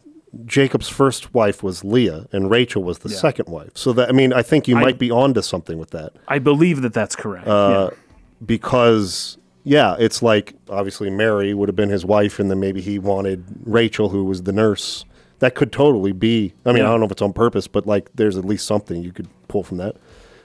Jacob's 0.46 0.90
first 0.90 1.34
wife 1.34 1.63
was 1.63 1.84
Leah, 1.84 2.28
and 2.32 2.50
Rachel 2.52 2.84
was 2.84 3.00
the 3.00 3.10
Yeah. 3.10 3.18
second 3.18 3.48
wife. 3.50 3.72
So 3.76 3.94
that 3.94 4.10
I 4.10 4.12
mean, 4.12 4.34
I 4.34 4.42
think 4.42 4.68
you 4.68 4.78
I- 4.78 4.82
might 4.82 5.00
be 5.00 5.10
onto 5.12 5.42
something 5.42 5.78
with 5.78 5.92
that 5.92 6.13
I 6.28 6.40
believe 6.40 6.82
that 6.82 6.94
that's 6.94 7.16
correct. 7.16 7.48
Uh, 7.48 7.90
yeah. 7.92 7.98
because 8.46 9.38
yeah, 9.63 9.96
it's 10.00 10.22
like 10.22 10.54
obviously 10.70 11.10
Mary 11.10 11.54
would 11.54 11.68
have 11.70 11.76
been 11.76 11.90
his 11.90 12.06
wife, 12.06 12.40
and 12.40 12.50
then 12.50 12.60
maybe 12.60 12.82
he 12.82 13.00
wanted 13.00 13.44
Rachel, 13.66 14.10
who 14.10 14.24
was 14.26 14.44
the 14.44 14.54
nurse. 14.54 15.06
That 15.40 15.56
could 15.56 15.72
totally 15.72 16.13
be. 16.13 16.54
I 16.66 16.70
mean, 16.70 16.78
Yeah. 16.80 16.86
I 16.88 16.92
don't 16.92 17.02
know 17.02 17.06
if 17.06 17.12
it's 17.12 17.22
on 17.22 17.34
purpose, 17.34 17.68
but 17.68 17.86
like, 17.86 18.10
there's 18.16 18.38
at 18.38 18.46
least 18.46 18.66
something 18.66 19.04
you 19.04 19.12
could 19.12 19.28
pull 19.48 19.63
from 19.63 19.78
that. 19.78 19.96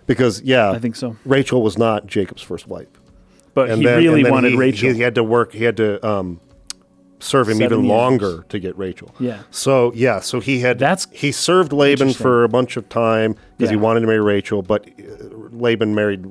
Because 0.07 0.42
yeah, 0.42 0.71
I 0.71 0.79
think 0.79 0.97
so. 0.97 1.16
Rachel 1.25 1.62
was 1.62 1.79
not 1.79 2.07
Jacob's 2.07 2.42
first 2.42 2.66
wife. 2.68 2.88
But 3.55 3.71
and 3.71 3.79
he 3.81 3.85
then, 3.87 3.99
really 3.99 4.29
wanted 4.31 4.53
he, 4.53 4.57
Rachel. 4.59 4.92
He 4.92 5.01
had 5.03 5.14
to 5.14 5.23
work. 5.25 5.53
He 5.53 5.64
had 5.64 5.77
to 5.77 6.05
um, 6.07 6.40
serve 7.22 7.48
him 7.48 7.62
even 7.62 7.80
years. 7.85 7.88
longer 7.88 8.44
to 8.48 8.58
get 8.58 8.76
Rachel. 8.76 9.14
Yeah. 9.20 9.42
So 9.50 9.92
yeah, 9.94 10.20
so 10.20 10.40
he 10.40 10.61
had 10.61 10.78
That's 10.78 11.06
he 11.12 11.30
served 11.32 11.72
Laban 11.72 12.12
for 12.12 12.44
a 12.44 12.48
bunch 12.48 12.76
of 12.76 12.88
time 12.88 13.37
because 13.56 13.70
he 13.70 13.76
wanted 13.76 14.00
to 14.00 14.06
marry 14.06 14.20
Rachel, 14.20 14.62
but 14.62 14.88
uh, 14.88 15.26
Laban 15.52 15.94
married 15.94 16.24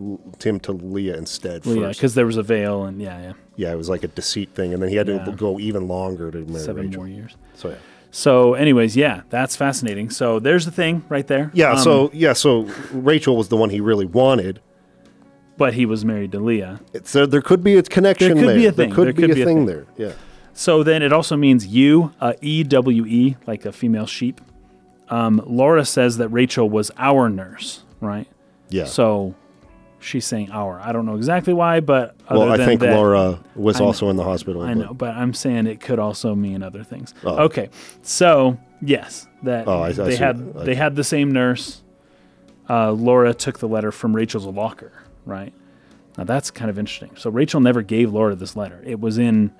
him 0.43 0.59
to 0.61 0.71
Leah 0.73 1.15
instead. 1.17 1.65
yeah, 1.65 1.89
because 1.89 2.13
there 2.15 2.25
was 2.25 2.37
a 2.37 2.43
veil 2.43 2.83
and 2.83 3.01
yeah, 3.01 3.21
yeah, 3.21 3.33
yeah, 3.55 3.71
it 3.71 3.77
was 3.77 3.89
like 3.89 4.03
a 4.03 4.07
deceit 4.09 4.53
thing, 4.53 4.73
and 4.73 4.81
then 4.81 4.89
he 4.89 4.95
had 4.95 5.07
Yeah. 5.07 5.23
to 5.25 5.31
go 5.31 5.59
even 5.59 5.87
longer 5.87 6.29
to 6.31 6.39
marry 6.39 6.59
seven 6.65 6.85
Rachel. 6.87 7.01
more 7.01 7.07
years. 7.07 7.35
So 7.55 7.69
yeah. 7.69 7.75
So, 8.13 8.55
anyways, 8.55 8.97
yeah, 8.97 9.21
that's 9.29 9.55
fascinating. 9.55 10.09
So 10.09 10.39
there's 10.39 10.65
the 10.65 10.71
thing 10.71 11.05
right 11.07 11.25
there. 11.25 11.49
Yeah, 11.53 11.71
Um, 11.71 11.77
so 11.77 12.09
yeah, 12.13 12.33
so 12.33 12.67
Rachel 12.91 13.37
was 13.37 13.47
the 13.47 13.55
one 13.55 13.69
he 13.69 13.79
really 13.79 14.05
wanted. 14.05 14.59
but 15.57 15.75
he 15.75 15.85
was 15.85 16.03
married 16.03 16.31
to 16.33 16.39
Leah. 16.39 16.79
It's, 16.91 17.15
uh, 17.15 17.25
there 17.27 17.41
could 17.41 17.63
be 17.63 17.77
a 17.77 17.83
connection 17.83 18.29
There 18.29 18.35
could 18.35 18.49
there. 18.49 18.55
be 18.57 18.65
a 18.65 18.71
thing. 18.71 18.89
There 18.89 18.95
could, 18.95 19.05
There 19.07 19.13
be, 19.13 19.21
could 19.21 19.31
a 19.31 19.35
be 19.35 19.41
a 19.43 19.45
thing 19.45 19.57
thing. 19.59 19.65
there. 19.67 19.85
Yeah. 19.95 20.11
So 20.53 20.83
then 20.83 21.01
it 21.01 21.13
also 21.13 21.35
means 21.37 21.67
you, 21.67 22.13
uh, 22.19 22.33
E 22.41 22.63
W 22.63 23.05
E, 23.05 23.37
like 23.47 23.65
a 23.65 23.71
female 23.71 24.05
sheep. 24.05 24.41
Um, 25.09 25.41
Laura 25.45 25.85
says 25.85 26.17
that 26.17 26.29
Rachel 26.29 26.69
was 26.69 26.91
our 26.97 27.29
nurse, 27.29 27.83
right? 27.99 28.27
Yeah. 28.69 28.85
So 28.85 29.35
she's 29.99 30.25
saying 30.25 30.51
our. 30.51 30.79
I 30.79 30.91
don't 30.91 31.05
know 31.05 31.15
exactly 31.15 31.53
why, 31.53 31.79
but 31.79 32.15
other 32.27 32.39
well, 32.39 32.51
I 32.61 32.65
think 32.65 32.81
that, 32.81 32.95
Laura 32.95 33.39
was 33.55 33.77
I 33.77 33.79
know- 33.79 33.85
also 33.87 34.09
in 34.09 34.15
the 34.17 34.23
hospital. 34.23 34.61
I 34.61 34.73
but- 34.73 34.77
know, 34.77 34.93
but 34.93 35.15
I'm 35.15 35.33
saying 35.33 35.67
it 35.67 35.79
could 35.81 35.99
also 35.99 36.35
mean 36.35 36.63
other 36.63 36.83
things. 36.83 37.13
Oh. 37.23 37.43
Okay, 37.45 37.69
so 38.01 38.57
yes, 38.81 39.27
that 39.43 39.67
Oh, 39.67 39.81
I- 39.81 39.87
I 39.89 39.91
they 39.91 40.15
had 40.15 40.37
Okay. 40.41 40.65
they 40.65 40.75
had 40.75 40.95
the 40.95 41.03
same 41.03 41.31
nurse. 41.31 41.81
Uh, 42.69 42.91
Laura 42.91 43.33
took 43.33 43.59
the 43.59 43.67
letter 43.67 43.91
from 43.91 44.15
Rachel's 44.15 44.45
locker, 44.45 44.91
right? 45.25 45.53
Now 46.17 46.23
that's 46.23 46.51
kind 46.51 46.69
of 46.69 46.77
interesting. 46.79 47.11
So 47.17 47.29
Rachel 47.29 47.59
never 47.59 47.81
gave 47.81 48.13
Laura 48.13 48.35
this 48.35 48.55
letter. 48.55 48.81
It 48.85 48.99
was 49.01 49.17
in 49.17 49.51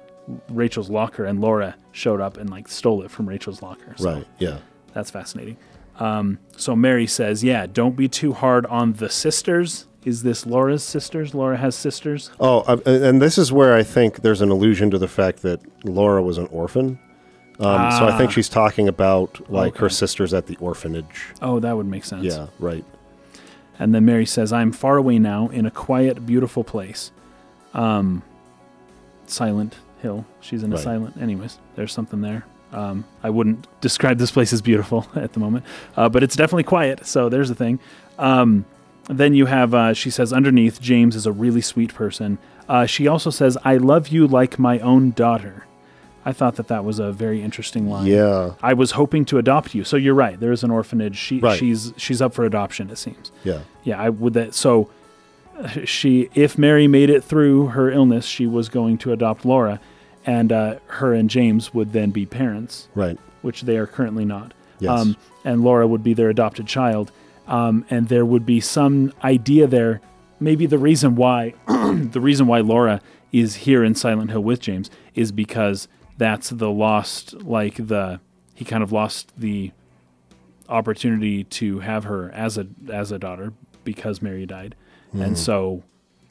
Rachel's 0.49 0.89
locker, 0.89 1.25
and 1.25 1.39
Laura 1.41 1.75
showed 1.91 2.21
up 2.21 2.37
and 2.37 2.49
like 2.49 2.67
stole 2.67 3.01
it 3.03 3.11
from 3.11 3.27
Rachel's 3.27 3.61
locker. 3.61 3.93
So 3.97 4.13
Right. 4.13 4.27
Yeah. 4.39 4.57
that's 4.93 5.09
fascinating. 5.11 5.57
Um, 5.99 6.39
so 6.57 6.75
Mary 6.75 7.05
says, 7.07 7.43
"Yeah, 7.43 7.65
don't 7.71 7.95
be 7.95 8.07
too 8.07 8.33
hard 8.33 8.65
on 8.67 8.93
the 8.93 9.09
sisters." 9.09 9.87
Is 10.03 10.23
this 10.23 10.47
Laura's 10.47 10.83
sisters? 10.83 11.35
Laura 11.35 11.57
has 11.57 11.75
sisters. 11.75 12.31
Oh, 12.39 12.61
uh, 12.61 12.77
and 12.85 13.21
this 13.21 13.37
is 13.37 13.51
where 13.51 13.75
I 13.75 13.83
think 13.83 14.21
there's 14.23 14.41
an 14.41 14.49
allusion 14.49 14.89
to 14.91 14.97
the 14.97 15.07
fact 15.07 15.43
that 15.43 15.59
Laura 15.85 16.23
was 16.23 16.39
an 16.39 16.47
orphan. 16.47 16.97
Um, 17.59 17.91
So 17.91 18.07
I 18.07 18.17
think 18.17 18.29
Ah. 18.31 18.33
she's 18.33 18.49
talking 18.49 18.87
about 18.87 19.51
like 19.51 19.77
her 19.77 19.89
sisters 19.89 20.33
at 20.33 20.47
the 20.47 20.55
orphanage. 20.59 21.27
Oh, 21.41 21.59
that 21.59 21.77
would 21.77 21.85
make 21.85 22.03
sense. 22.03 22.23
Yeah. 22.23 22.47
Right. 22.57 22.83
And 23.77 23.93
then 23.93 24.03
Mary 24.05 24.25
says, 24.25 24.51
I'm 24.51 24.71
far 24.71 24.97
away 24.97 25.19
now 25.19 25.49
in 25.49 25.67
a 25.67 25.71
quiet, 25.71 26.25
beautiful 26.25 26.63
place. 26.63 27.11
Um, 27.75 28.23
silent 29.27 29.75
Hill. 30.01 30.25
She's 30.39 30.63
in 30.63 30.71
a 30.71 30.75
Right. 30.75 30.83
silent. 30.83 31.17
Anyways, 31.21 31.57
there's 31.75 31.93
something 31.93 32.21
there. 32.21 32.45
Um, 32.73 33.03
I 33.21 33.29
wouldn't 33.29 33.67
describe 33.81 34.17
this 34.17 34.31
place 34.31 34.53
as 34.53 34.61
beautiful 34.61 35.05
at 35.15 35.33
the 35.33 35.39
moment, 35.39 35.65
uh, 35.97 36.07
but 36.09 36.23
it's 36.23 36.35
definitely 36.35 36.63
quiet. 36.63 37.05
So 37.05 37.27
there's 37.29 37.49
the 37.49 37.55
thing. 37.55 37.79
Um, 38.17 38.65
then 39.09 39.33
you 39.33 39.45
have, 39.47 39.73
uh, 39.73 39.93
she 39.93 40.09
says, 40.09 40.31
underneath, 40.31 40.79
James 40.79 41.15
is 41.15 41.25
a 41.25 41.31
really 41.31 41.61
sweet 41.61 41.93
person. 41.93 42.37
Uh, 42.69 42.85
she 42.85 43.07
also 43.07 43.29
says, 43.29 43.57
I 43.65 43.75
love 43.77 44.07
you 44.09 44.25
like 44.27 44.57
my 44.57 44.79
own 44.79 45.11
daughter. 45.11 45.65
I 46.23 46.31
thought 46.33 46.55
that 46.57 46.67
that 46.67 46.85
was 46.85 46.99
a 46.99 47.11
very 47.11 47.41
interesting 47.41 47.89
line. 47.89 48.05
Yeah. 48.05 48.51
I 48.61 48.73
was 48.73 48.91
hoping 48.91 49.25
to 49.25 49.37
adopt 49.39 49.73
you. 49.75 49.83
So 49.83 49.97
you're 49.97 50.13
right. 50.13 50.39
There 50.39 50.51
is 50.51 50.63
an 50.63 50.69
orphanage. 50.71 51.17
She, 51.17 51.39
Right. 51.39 51.57
She's 51.57 51.93
she's 51.97 52.21
up 52.21 52.33
for 52.35 52.45
adoption. 52.45 52.91
It 52.91 52.99
seems. 52.99 53.31
Yeah. 53.43 53.61
Yeah, 53.83 53.99
I 53.99 54.09
would 54.09 54.33
that. 54.33 54.53
So 54.53 54.89
she, 55.85 56.29
if 56.33 56.57
Mary 56.57 56.87
made 56.87 57.09
it 57.09 57.23
through 57.23 57.67
her 57.67 57.89
illness, 57.91 58.25
she 58.25 58.47
was 58.47 58.69
going 58.69 58.97
to 58.99 59.11
adopt 59.11 59.45
Laura, 59.45 59.79
and 60.25 60.51
uh, 60.51 60.75
her 60.87 61.13
and 61.13 61.29
James 61.29 61.73
would 61.73 61.93
then 61.93 62.11
be 62.11 62.25
parents, 62.25 62.87
Right. 62.95 63.17
which 63.41 63.61
they 63.63 63.77
are 63.77 63.87
currently 63.87 64.25
not. 64.25 64.53
Yes. 64.79 64.99
Um, 64.99 65.17
and 65.45 65.63
Laura 65.63 65.87
would 65.87 66.03
be 66.03 66.13
their 66.13 66.29
adopted 66.29 66.67
child, 66.67 67.11
um, 67.47 67.85
and 67.89 68.07
there 68.07 68.25
would 68.25 68.45
be 68.45 68.59
some 68.59 69.13
idea 69.23 69.67
there. 69.67 70.01
Maybe 70.39 70.65
the 70.65 70.77
reason 70.79 71.15
why 71.15 71.53
the 71.67 72.19
reason 72.21 72.47
why 72.47 72.59
Laura 72.61 73.01
is 73.31 73.55
here 73.57 73.83
in 73.83 73.93
Silent 73.95 74.31
Hill 74.31 74.41
with 74.43 74.59
James 74.59 74.89
is 75.13 75.31
because 75.31 75.87
that's 76.17 76.49
the 76.49 76.69
lost, 76.71 77.33
like 77.43 77.75
the 77.87 78.19
he 78.55 78.65
kind 78.65 78.81
of 78.83 78.91
lost 78.91 79.31
the 79.37 79.71
opportunity 80.69 81.43
to 81.43 81.79
have 81.79 82.05
her 82.05 82.31
as 82.31 82.57
a 82.57 82.67
as 82.91 83.11
a 83.11 83.19
daughter 83.19 83.53
because 83.83 84.21
Mary 84.21 84.45
died, 84.45 84.75
Hmm. 85.11 85.21
and 85.21 85.37
so 85.37 85.83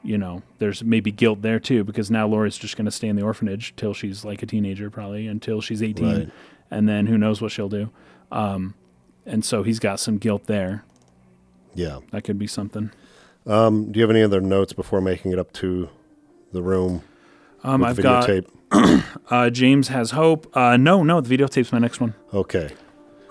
you 0.03 0.17
know 0.17 0.43
there's 0.59 0.83
maybe 0.83 1.11
guilt 1.13 1.43
there 1.43 1.61
too 1.61 1.85
because 1.85 2.11
now 2.11 2.27
Laura's 2.27 2.57
just 2.57 2.77
going 2.77 2.87
to 2.87 2.91
stay 2.91 3.09
in 3.09 3.17
the 3.17 3.23
orphanage 3.23 3.75
till 3.77 3.93
she's 3.93 4.25
like 4.25 4.43
a 4.43 4.47
teenager 4.47 4.89
probably 4.91 5.27
until 5.27 5.61
she's 5.61 5.83
18 5.83 6.07
Right. 6.07 6.31
and 6.71 6.89
then 6.89 7.07
who 7.07 7.19
knows 7.19 7.43
what 7.43 7.53
she'll 7.53 7.69
do 7.69 7.91
um, 8.33 8.75
and 9.27 9.45
so 9.45 9.63
he's 9.63 9.79
got 9.79 10.01
some 10.01 10.17
guilt 10.19 10.47
there 10.47 10.85
yeah. 11.75 11.99
that 12.13 12.25
could 12.25 12.39
be 12.39 12.47
something 12.47 12.91
Um, 13.47 13.93
do 13.93 13.99
you 13.99 14.03
have 14.03 14.11
any 14.11 14.23
other 14.23 14.41
notes 14.41 14.73
before 14.73 15.01
making 15.03 15.33
it 15.33 15.39
up 15.39 15.53
to 15.55 15.91
the 16.53 16.63
room 16.63 17.03
um, 17.63 17.85
I've 17.85 18.01
got 18.01 18.27
videotape? 18.27 19.05
uh, 19.31 19.51
James 19.51 19.89
has 19.89 20.13
hope 20.13 20.51
uh, 20.57 20.79
no 20.79 21.03
no 21.03 21.21
the 21.21 21.29
videotape's 21.37 21.73
my 21.73 21.79
next 21.79 22.01
one 22.01 22.15
Okay. 22.33 22.71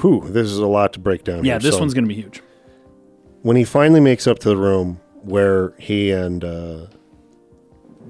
Whew, 0.00 0.24
this 0.28 0.48
is 0.48 0.58
a 0.58 0.66
lot 0.66 0.92
to 0.94 0.98
break 0.98 1.22
down. 1.22 1.44
yeah 1.44 1.52
here. 1.52 1.60
this 1.60 1.74
So, 1.74 1.80
one's 1.80 1.94
going 1.94 2.04
to 2.04 2.08
be 2.08 2.20
huge 2.20 2.42
when 3.42 3.56
he 3.56 3.64
finally 3.64 4.00
makes 4.00 4.26
up 4.26 4.38
to 4.40 4.48
the 4.48 4.56
room 4.56 5.00
where 5.22 5.72
he 5.78 6.10
and 6.10 6.44
uh, 6.44 6.86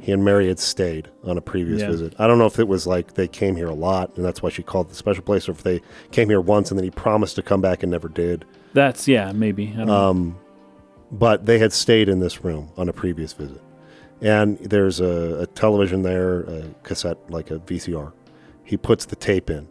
he 0.00 0.12
and 0.12 0.24
Mary 0.24 0.48
had 0.48 0.58
stayed 0.58 1.08
on 1.24 1.36
a 1.38 1.40
previous 1.40 1.80
Yeah. 1.82 1.90
visit. 1.90 2.14
I 2.18 2.26
don't 2.26 2.38
know 2.38 2.46
if 2.46 2.58
it 2.58 2.66
was 2.66 2.86
like 2.86 3.14
they 3.14 3.28
came 3.28 3.54
here 3.56 3.68
a 3.68 3.74
lot 3.74 4.16
and 4.16 4.24
that's 4.24 4.42
why 4.42 4.48
she 4.50 4.62
called 4.62 4.88
the 4.90 4.94
special 4.94 5.22
place, 5.22 5.48
or 5.48 5.52
if 5.52 5.62
they 5.62 5.80
came 6.10 6.28
here 6.28 6.40
once 6.40 6.70
and 6.70 6.78
then 6.78 6.84
he 6.84 6.90
promised 6.90 7.36
to 7.36 7.42
come 7.42 7.60
back 7.60 7.82
and 7.82 7.92
never 7.92 8.08
did. 8.08 8.44
that's 8.72 9.06
yeah 9.06 9.32
maybe 9.32 9.70
I 9.74 9.76
don't 9.78 9.86
know. 9.86 10.10
Um, 10.10 10.38
but 11.12 11.44
they 11.44 11.58
had 11.58 11.72
stayed 11.74 12.08
in 12.08 12.20
this 12.20 12.42
room 12.42 12.70
on 12.78 12.88
a 12.88 12.92
previous 12.94 13.34
visit, 13.34 13.60
and 14.22 14.58
there's 14.58 14.98
a, 14.98 15.40
a 15.42 15.46
television 15.46 16.02
there, 16.02 16.40
a 16.40 16.64
cassette 16.84 17.18
like 17.30 17.50
a 17.50 17.58
VCR. 17.58 18.12
He 18.64 18.78
puts 18.78 19.04
the 19.04 19.16
tape 19.16 19.50
in, 19.50 19.68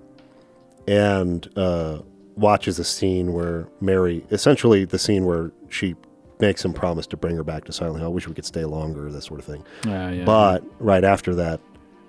and 0.88 1.50
uh, 1.58 2.00
watches 2.36 2.80
a 2.80 2.84
scene 2.84 3.34
where 3.34 3.68
Mary, 3.82 4.26
essentially 4.32 4.86
the 4.86 5.00
scene 5.00 5.26
where 5.26 5.52
she 5.70 5.96
makes 6.40 6.64
him 6.66 6.74
promise 6.74 7.06
to 7.08 7.18
bring 7.18 7.36
her 7.36 7.44
back 7.44 7.66
to 7.66 7.72
Silent 7.72 7.98
Hill. 8.00 8.08
I 8.08 8.10
wish 8.12 8.28
we 8.28 8.34
could 8.34 8.46
stay 8.46 8.66
longer, 8.66 9.12
that 9.12 9.22
sort 9.22 9.40
of 9.40 9.46
thing. 9.46 9.64
Yeah, 9.86 10.10
yeah. 10.12 10.24
But 10.26 10.64
right 10.80 11.04
after 11.04 11.36
that, 11.36 11.60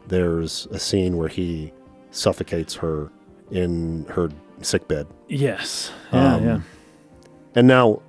there's 0.09 0.67
a 0.71 0.79
scene 0.79 1.17
where 1.17 1.29
he 1.29 1.73
suffocates 2.11 2.75
her 2.77 3.11
in 3.51 4.07
her 4.11 4.31
sick 4.63 4.89
bed. 4.89 5.07
yes, 5.29 5.91
yeah, 6.13 6.35
Um, 6.35 6.45
yeah. 6.45 6.61
And 7.55 7.67
now, 7.67 8.01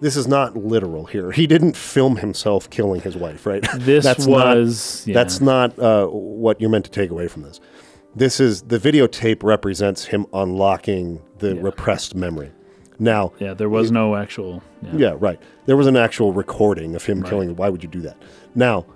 this 0.00 0.16
is 0.16 0.28
not 0.28 0.56
literal 0.56 1.06
here. 1.06 1.32
He 1.38 1.46
didn't 1.46 1.76
film 1.76 2.16
himself 2.18 2.70
killing 2.70 3.00
his 3.00 3.16
wife, 3.16 3.46
right? 3.46 3.64
This 3.78 4.04
that's 4.10 4.26
not- 4.26 4.56
was 4.56 5.04
yeah. 5.06 5.14
That's 5.14 5.40
not 5.40 5.76
uh, 5.78 6.06
what 6.06 6.60
you're 6.60 6.70
meant 6.70 6.84
to 6.84 6.90
take 6.90 7.10
away 7.10 7.26
from 7.28 7.42
this. 7.42 7.60
This 8.14 8.40
is 8.40 8.62
the 8.62 8.78
videotape 8.78 9.42
represents 9.42 10.06
him 10.06 10.26
unlocking 10.32 11.20
the 11.38 11.54
Yeah. 11.54 11.62
repressed 11.62 12.14
memory. 12.14 12.50
Now, 12.98 13.32
yeah. 13.38 13.54
There 13.54 13.68
was 13.68 13.92
no 13.92 14.16
actual. 14.16 14.62
Yeah. 14.82 14.90
yeah, 14.96 15.14
right. 15.18 15.38
There 15.66 15.76
was 15.76 15.86
an 15.86 15.96
actual 15.96 16.32
recording 16.32 16.96
of 16.96 17.04
him 17.04 17.20
Right. 17.20 17.30
killing. 17.30 17.54
Why 17.56 17.68
would 17.68 17.82
you 17.82 17.88
do 17.88 18.00
that? 18.00 18.16
Now, 18.54 18.86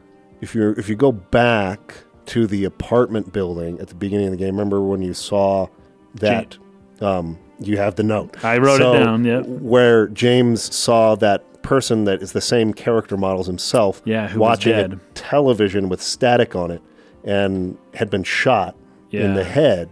if 0.40 0.55
you 0.55 0.75
if 0.77 0.88
you 0.88 0.96
go 0.96 1.12
back 1.12 1.94
to 2.27 2.46
the 2.46 2.64
apartment 2.64 3.33
building 3.33 3.79
at 3.81 3.88
the 3.88 3.94
beginning 3.94 4.27
of 4.27 4.33
the 4.33 4.37
game, 4.38 4.55
remember 4.57 4.81
when 4.81 5.03
you 5.03 5.14
saw 5.14 5.68
that? 6.16 6.57
Um, 7.01 7.38
you 7.61 7.77
have 7.79 7.94
the 7.96 8.03
note. 8.03 8.44
I 8.44 8.59
wrote 8.59 8.79
So, 8.79 8.94
it 8.94 8.98
down. 9.01 9.25
Yep. 9.25 9.46
Where 9.46 10.09
James 10.09 10.75
saw 10.75 11.14
that 11.16 11.62
person 11.62 12.05
that 12.05 12.22
is 12.22 12.33
the 12.33 12.40
same 12.40 12.72
character 12.75 13.16
models 13.16 13.46
himself, 13.46 14.03
Yeah, 14.05 14.27
who 14.29 14.40
was 14.40 14.48
watching 14.48 14.72
a 14.72 14.88
television 15.14 15.88
with 15.88 16.03
static 16.03 16.57
on 16.57 16.70
it, 16.72 16.81
and 17.25 17.77
had 17.94 18.11
been 18.11 18.25
shot 18.25 18.75
in 19.12 19.35
the 19.35 19.44
head. 19.44 19.88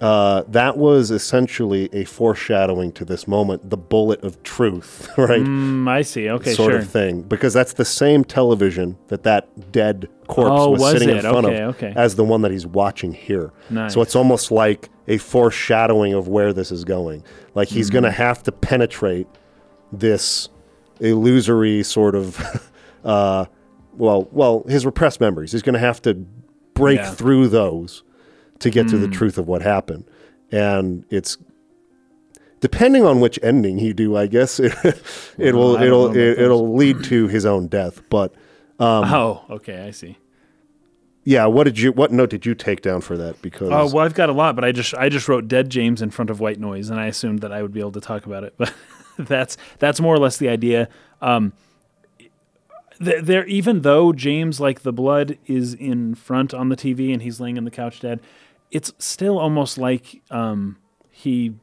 Uh, 0.00 0.42
that 0.48 0.76
was 0.76 1.12
essentially 1.12 1.88
a 1.92 2.02
foreshadowing 2.04 2.90
to 2.90 3.04
this 3.04 3.28
moment, 3.28 3.70
the 3.70 3.76
bullet 3.76 4.20
of 4.24 4.42
truth, 4.42 5.08
right? 5.16 5.42
Mm, 5.42 5.88
I 5.88 6.02
see. 6.02 6.28
Okay, 6.28 6.54
sort 6.54 6.72
sure. 6.72 6.80
of 6.80 6.88
thing, 6.90 7.22
because 7.22 7.52
that's 7.54 7.74
the 7.74 7.84
same 7.84 8.24
television 8.24 8.98
that 9.08 9.22
that 9.22 9.70
dead 9.70 10.08
corpse 10.26 10.50
Oh, 10.60 10.70
was, 10.70 10.80
was 10.80 10.92
sitting 10.94 11.10
in 11.10 11.20
front 11.20 11.46
Okay, 11.46 11.60
of, 11.62 11.76
okay. 11.76 11.92
as 11.94 12.16
the 12.16 12.24
one 12.24 12.42
that 12.42 12.50
he's 12.50 12.66
watching 12.66 13.12
here. 13.12 13.52
Nice. 13.70 13.94
So 13.94 14.02
it's 14.02 14.16
almost 14.16 14.50
like 14.50 14.88
a 15.06 15.18
foreshadowing 15.18 16.14
of 16.14 16.26
where 16.26 16.52
this 16.52 16.72
is 16.72 16.82
going. 16.82 17.22
Like 17.54 17.68
he's 17.68 17.88
going 17.88 18.02
to 18.04 18.10
have 18.10 18.42
to 18.44 18.50
penetrate 18.50 19.28
this 19.92 20.48
illusory 20.98 21.84
sort 21.84 22.16
of, 22.16 22.40
uh, 23.04 23.44
well, 23.92 24.28
well, 24.32 24.64
his 24.68 24.84
repressed 24.84 25.20
memories. 25.20 25.52
He's 25.52 25.62
going 25.62 25.74
to 25.74 25.78
have 25.78 26.02
to 26.02 26.14
break 26.74 26.98
Yeah. 26.98 27.10
through 27.12 27.48
those 27.48 28.02
to 28.62 28.70
get 28.70 28.88
to 28.88 28.98
the 28.98 29.06
Mm. 29.08 29.12
truth 29.12 29.38
of 29.38 29.46
what 29.46 29.62
happened, 29.62 30.04
and 30.50 31.04
it's. 31.10 31.36
Depending 32.60 33.04
on 33.04 33.18
which 33.20 33.40
ending 33.42 33.78
you 33.80 33.92
do, 33.92 34.16
I 34.16 34.28
guess 34.28 34.60
it, 34.60 34.72
it 35.36 35.54
will 35.54 35.76
I 35.76 35.86
it'll 35.86 36.10
it, 36.16 36.38
it'll 36.38 36.74
lead 36.74 37.02
to 37.04 37.26
his 37.26 37.44
own 37.44 37.66
death. 37.66 38.00
But 38.08 38.32
oh, 38.78 39.44
okay. 39.50 39.82
I 39.84 39.90
see. 39.90 40.16
yeah, 41.24 41.46
what 41.46 41.64
did 41.64 41.80
you 41.80 41.90
what 41.90 42.12
note 42.12 42.30
did 42.30 42.46
you 42.46 42.54
take 42.54 42.80
down 42.80 43.00
for 43.00 43.18
that? 43.18 43.42
Because 43.42 43.68
Oh 43.72 43.92
well, 43.92 44.04
I've 44.04 44.14
got 44.14 44.28
a 44.28 44.32
lot, 44.32 44.54
but 44.54 44.64
I 44.64 44.70
just 44.70 44.94
I 44.94 45.08
just 45.08 45.26
wrote 45.28 45.48
"dead 45.48 45.70
James" 45.70 46.00
in 46.02 46.10
front 46.12 46.30
of 46.30 46.38
white 46.38 46.60
noise, 46.60 46.88
and 46.88 47.00
I 47.00 47.06
assumed 47.06 47.40
that 47.40 47.50
I 47.50 47.62
would 47.62 47.72
be 47.72 47.80
able 47.80 47.92
to 47.92 48.00
talk 48.00 48.26
about 48.26 48.44
it. 48.44 48.54
But 49.18 49.28
that's 49.28 49.56
that's 49.80 50.00
more 50.00 50.14
or 50.14 50.18
less 50.18 50.36
the 50.38 50.48
idea. 50.48 50.88
Um, 51.20 51.52
there, 53.00 53.44
even 53.46 53.82
though 53.82 54.12
James, 54.12 54.60
like 54.60 54.82
the 54.82 54.92
blood, 54.92 55.36
is 55.46 55.74
in 55.74 56.14
front 56.14 56.54
on 56.54 56.68
the 56.68 56.76
TV 56.76 57.12
and 57.12 57.22
he's 57.22 57.40
laying 57.40 57.58
on 57.58 57.64
the 57.64 57.70
couch 57.70 58.00
dead, 58.00 58.20
it's 58.72 58.92
still 58.98 59.38
almost 59.38 59.78
like 59.78 60.22
um, 60.30 60.78
he 61.10 61.54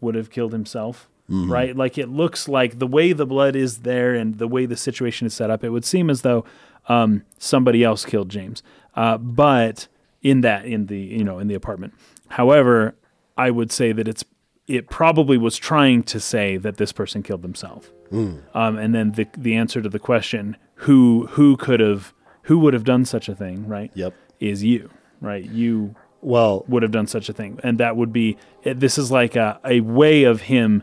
would 0.00 0.16
have 0.16 0.30
killed 0.30 0.52
himself. 0.52 1.08
Right, 1.30 1.76
like 1.76 1.98
it 1.98 2.08
looks 2.08 2.48
like 2.48 2.78
the 2.78 2.86
way 2.86 3.12
the 3.12 3.26
blood 3.26 3.54
is 3.54 3.80
there 3.80 4.14
and 4.14 4.38
the 4.38 4.48
way 4.48 4.64
the 4.64 4.78
situation 4.78 5.26
is 5.26 5.34
set 5.34 5.50
up, 5.50 5.62
it 5.62 5.68
would 5.68 5.84
seem 5.84 6.08
as 6.08 6.22
though 6.22 6.46
um, 6.88 7.22
somebody 7.36 7.84
else 7.84 8.06
killed 8.06 8.30
James. 8.30 8.62
Uh, 8.96 9.18
but 9.18 9.88
in 10.22 10.40
that, 10.40 10.64
in 10.64 10.86
the 10.86 10.98
you 10.98 11.22
know, 11.22 11.38
in 11.38 11.46
the 11.46 11.54
apartment. 11.54 11.92
However, 12.28 12.94
I 13.36 13.50
would 13.50 13.70
say 13.70 13.92
that 13.92 14.08
it's 14.08 14.24
it 14.66 14.88
probably 14.88 15.36
was 15.36 15.58
trying 15.58 16.02
to 16.04 16.18
say 16.18 16.56
that 16.56 16.78
this 16.78 16.92
person 16.92 17.22
killed 17.22 17.42
themselves. 17.42 17.90
Um, 18.10 18.78
and 18.78 18.94
then 18.94 19.12
the 19.12 19.26
the 19.36 19.54
answer 19.54 19.82
to 19.82 19.88
the 19.90 19.98
question 19.98 20.56
who 20.76 21.26
who 21.32 21.58
could 21.58 21.80
have 21.80 22.14
who 22.44 22.58
would 22.60 22.72
have 22.72 22.84
done 22.84 23.04
such 23.04 23.28
a 23.28 23.34
thing, 23.34 23.68
right? 23.68 23.90
Yep. 23.94 24.14
Is 24.40 24.64
you, 24.64 24.88
right? 25.20 25.44
You 25.44 25.94
well, 26.20 26.64
would 26.68 26.82
have 26.82 26.92
done 26.92 27.06
such 27.06 27.28
a 27.28 27.32
thing, 27.32 27.60
and 27.62 27.78
that 27.78 27.96
would 27.96 28.12
be 28.12 28.36
this 28.64 28.98
is 28.98 29.10
like 29.10 29.36
a, 29.36 29.60
a 29.64 29.80
way 29.80 30.24
of 30.24 30.42
him 30.42 30.82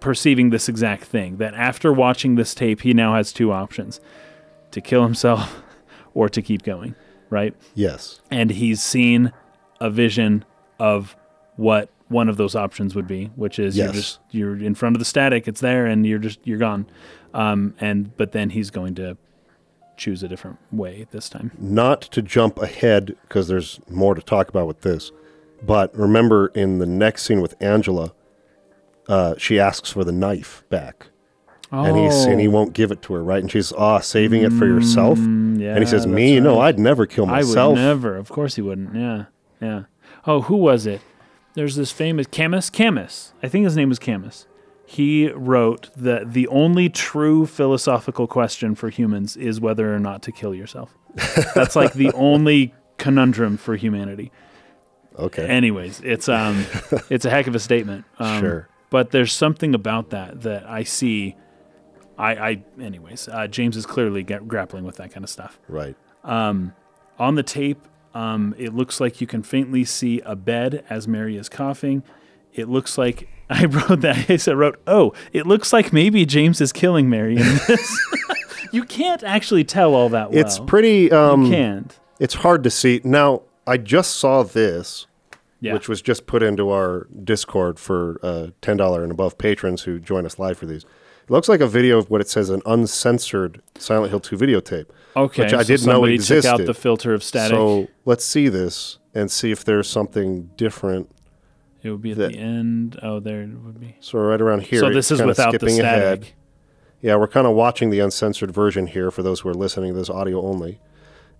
perceiving 0.00 0.50
this 0.50 0.68
exact 0.68 1.04
thing 1.04 1.38
that 1.38 1.54
after 1.54 1.92
watching 1.92 2.34
this 2.34 2.54
tape 2.54 2.82
he 2.82 2.92
now 2.92 3.14
has 3.14 3.32
two 3.32 3.50
options 3.50 4.00
to 4.70 4.82
kill 4.82 5.02
himself 5.02 5.62
or 6.14 6.28
to 6.28 6.42
keep 6.42 6.62
going 6.62 6.94
right? 7.30 7.54
Yes, 7.74 8.20
and 8.30 8.50
he's 8.50 8.82
seen 8.82 9.32
a 9.80 9.90
vision 9.90 10.44
of 10.78 11.16
what 11.56 11.90
one 12.08 12.28
of 12.28 12.36
those 12.36 12.54
options 12.56 12.94
would 12.94 13.06
be 13.06 13.26
which 13.36 13.58
is 13.58 13.76
you're 13.76 13.92
just 13.92 14.18
you're 14.30 14.56
in 14.56 14.74
front 14.74 14.96
of 14.96 14.98
the 14.98 15.04
static 15.04 15.46
it's 15.46 15.60
there 15.60 15.84
and 15.84 16.06
you're 16.06 16.18
just 16.18 16.38
you're 16.44 16.58
gone. 16.58 16.86
Um, 17.34 17.74
and 17.80 18.16
but 18.16 18.32
then 18.32 18.50
he's 18.50 18.70
going 18.70 18.94
to 18.96 19.16
choose 19.98 20.22
a 20.22 20.28
different 20.28 20.58
way 20.72 21.06
this 21.10 21.28
time 21.28 21.50
not 21.58 22.00
to 22.00 22.22
jump 22.22 22.58
ahead 22.58 23.16
because 23.22 23.48
there's 23.48 23.80
more 23.90 24.14
to 24.14 24.22
talk 24.22 24.48
about 24.48 24.66
with 24.66 24.80
this. 24.82 25.10
But 25.62 25.94
remember, 25.96 26.46
in 26.54 26.78
the 26.78 26.86
next 26.86 27.24
scene 27.24 27.40
with 27.40 27.54
Angela, 27.60 28.12
uh, 29.08 29.34
she 29.36 29.58
asks 29.58 29.90
for 29.90 30.04
the 30.04 30.12
knife 30.12 30.62
back, 30.70 31.08
and 31.72 31.96
he's 31.98 32.24
and 32.24 32.40
he 32.40 32.46
won't 32.48 32.72
give 32.74 32.92
it 32.92 33.02
to 33.02 33.14
her, 33.14 33.24
right? 33.24 33.40
And 33.40 33.50
she's 33.50 33.72
ah 33.72 33.98
saving 33.98 34.42
it 34.42 34.52
for 34.52 34.66
yourself. 34.66 35.18
yeah, 35.18 35.72
and 35.74 35.80
he 35.80 35.86
says, 35.86 36.06
"Me, 36.06 36.38
no. 36.40 36.60
I'd 36.60 36.78
never 36.78 37.06
kill 37.06 37.26
I 37.26 37.40
myself." 37.40 37.74
would 37.74 37.82
never. 37.82 38.16
Of 38.16 38.28
course 38.28 38.54
he 38.54 38.62
wouldn't. 38.62 38.94
Yeah. 38.94 39.24
Yeah. 39.60 39.82
Oh, 40.26 40.42
who 40.42 40.56
was 40.56 40.86
it? 40.86 41.00
There's 41.54 41.74
this 41.74 41.90
famous 41.90 42.26
Camus. 42.28 42.70
Camus. 42.70 43.32
I 43.42 43.48
think 43.48 43.64
his 43.64 43.76
name 43.76 43.88
was 43.88 43.98
Camus. 43.98 44.46
He 44.90 45.28
wrote 45.32 45.90
that 45.96 46.32
the 46.32 46.48
only 46.48 46.88
true 46.88 47.44
philosophical 47.44 48.26
question 48.26 48.74
for 48.74 48.88
humans 48.88 49.36
is 49.36 49.60
whether 49.60 49.94
or 49.94 49.98
not 49.98 50.22
to 50.22 50.32
kill 50.32 50.54
yourself. 50.54 50.96
That's 51.54 51.76
like 51.76 51.92
the 51.92 52.10
only 52.12 52.72
conundrum 52.96 53.58
for 53.58 53.76
humanity. 53.76 54.32
Okay, 55.18 55.46
Anyways, 55.46 56.00
it's 56.00 56.26
um, 56.26 56.64
it's 57.10 57.26
a 57.26 57.30
heck 57.30 57.46
of 57.46 57.54
a 57.54 57.58
statement. 57.58 58.06
Um, 58.18 58.40
Sure. 58.40 58.68
But 58.88 59.10
there's 59.10 59.34
something 59.34 59.74
about 59.74 60.08
that 60.08 60.40
that 60.40 60.66
I 60.66 60.84
see. 60.84 61.36
I, 62.16 62.34
I 62.34 62.62
anyways, 62.80 63.28
uh, 63.28 63.46
James 63.46 63.76
is 63.76 63.84
clearly 63.84 64.22
get, 64.22 64.48
grappling 64.48 64.84
with 64.84 64.96
that 64.96 65.12
kind 65.12 65.22
of 65.22 65.28
stuff 65.28 65.60
right. 65.68 65.96
Um, 66.24 66.72
on 67.18 67.34
the 67.34 67.42
tape, 67.42 67.86
um, 68.14 68.54
it 68.56 68.72
looks 68.72 69.00
like 69.02 69.20
you 69.20 69.26
can 69.26 69.42
faintly 69.42 69.84
see 69.84 70.22
a 70.22 70.34
bed 70.34 70.82
as 70.88 71.06
Mary 71.06 71.36
is 71.36 71.50
coughing. 71.50 72.02
It 72.54 72.70
looks 72.70 72.96
like 72.96 73.28
I 73.50 73.64
wrote 73.64 74.00
that. 74.02 74.28
I 74.30 74.36
said, 74.36 74.56
"wrote 74.56 74.80
Oh, 74.86 75.12
it 75.32 75.46
looks 75.46 75.72
like 75.72 75.92
maybe 75.92 76.24
James 76.26 76.60
is 76.60 76.72
killing 76.72 77.08
Mary 77.08 77.36
in 77.36 77.42
this." 77.66 77.98
you 78.72 78.84
can't 78.84 79.22
actually 79.22 79.64
tell 79.64 79.94
all 79.94 80.08
that 80.10 80.30
well. 80.30 80.40
It's 80.40 80.58
pretty. 80.58 81.10
Um, 81.10 81.44
You 81.44 81.50
can't. 81.50 81.98
It's 82.20 82.34
hard 82.34 82.64
to 82.64 82.70
see. 82.70 83.00
Now, 83.04 83.42
I 83.66 83.76
just 83.76 84.16
saw 84.16 84.42
this, 84.42 85.06
Yeah. 85.60 85.72
which 85.74 85.88
was 85.88 86.02
just 86.02 86.26
put 86.26 86.42
into 86.42 86.70
our 86.70 87.06
Discord 87.24 87.78
for 87.78 88.18
uh, 88.22 88.48
ten 88.60 88.76
dollar 88.76 89.02
and 89.02 89.12
above 89.12 89.38
patrons 89.38 89.82
who 89.82 89.98
join 89.98 90.26
us 90.26 90.38
live 90.38 90.58
for 90.58 90.66
these. 90.66 90.84
It 90.84 91.30
looks 91.30 91.48
like 91.48 91.60
a 91.60 91.66
video 91.68 91.98
of 91.98 92.08
what 92.10 92.22
it 92.22 92.28
says 92.30 92.48
an 92.48 92.62
uncensored 92.64 93.60
Silent 93.76 94.08
Hill 94.08 94.18
2 94.20 94.34
videotape. 94.38 94.86
okay. 95.14 95.42
which 95.42 95.52
I 95.52 95.58
so 95.62 95.66
didn't 95.66 95.86
know 95.86 95.92
somebody 95.92 96.16
took 96.18 96.44
out 96.46 96.64
the 96.64 96.72
filter 96.72 97.12
of 97.12 97.22
static. 97.22 97.54
So 97.54 97.88
let's 98.06 98.24
see 98.24 98.48
this 98.48 98.96
and 99.14 99.30
see 99.30 99.50
if 99.50 99.62
there's 99.62 99.88
something 99.90 100.48
different. 100.56 101.10
It 101.82 101.90
would 101.90 102.02
be 102.02 102.12
at 102.12 102.18
that- 102.18 102.32
the 102.32 102.38
end. 102.38 102.98
Oh, 103.02 103.20
there 103.20 103.42
it 103.42 103.48
would 103.50 103.80
be. 103.80 103.96
So 104.00 104.18
right 104.18 104.40
around 104.40 104.62
here. 104.64 104.80
so 104.80 104.90
this 104.90 105.10
is 105.10 105.22
without 105.22 105.52
the 105.52 105.58
skipping 105.58 105.74
static. 105.76 106.20
ahead. 106.22 106.28
Yeah, 107.00 107.14
we're 107.16 107.28
kind 107.28 107.46
of 107.46 107.54
watching 107.54 107.90
the 107.90 108.00
uncensored 108.00 108.50
version 108.50 108.88
here 108.88 109.10
for 109.12 109.22
those 109.22 109.40
who 109.40 109.48
are 109.48 109.54
listening 109.54 109.92
to 109.92 109.98
this 109.98 110.10
audio 110.10 110.42
only. 110.42 110.80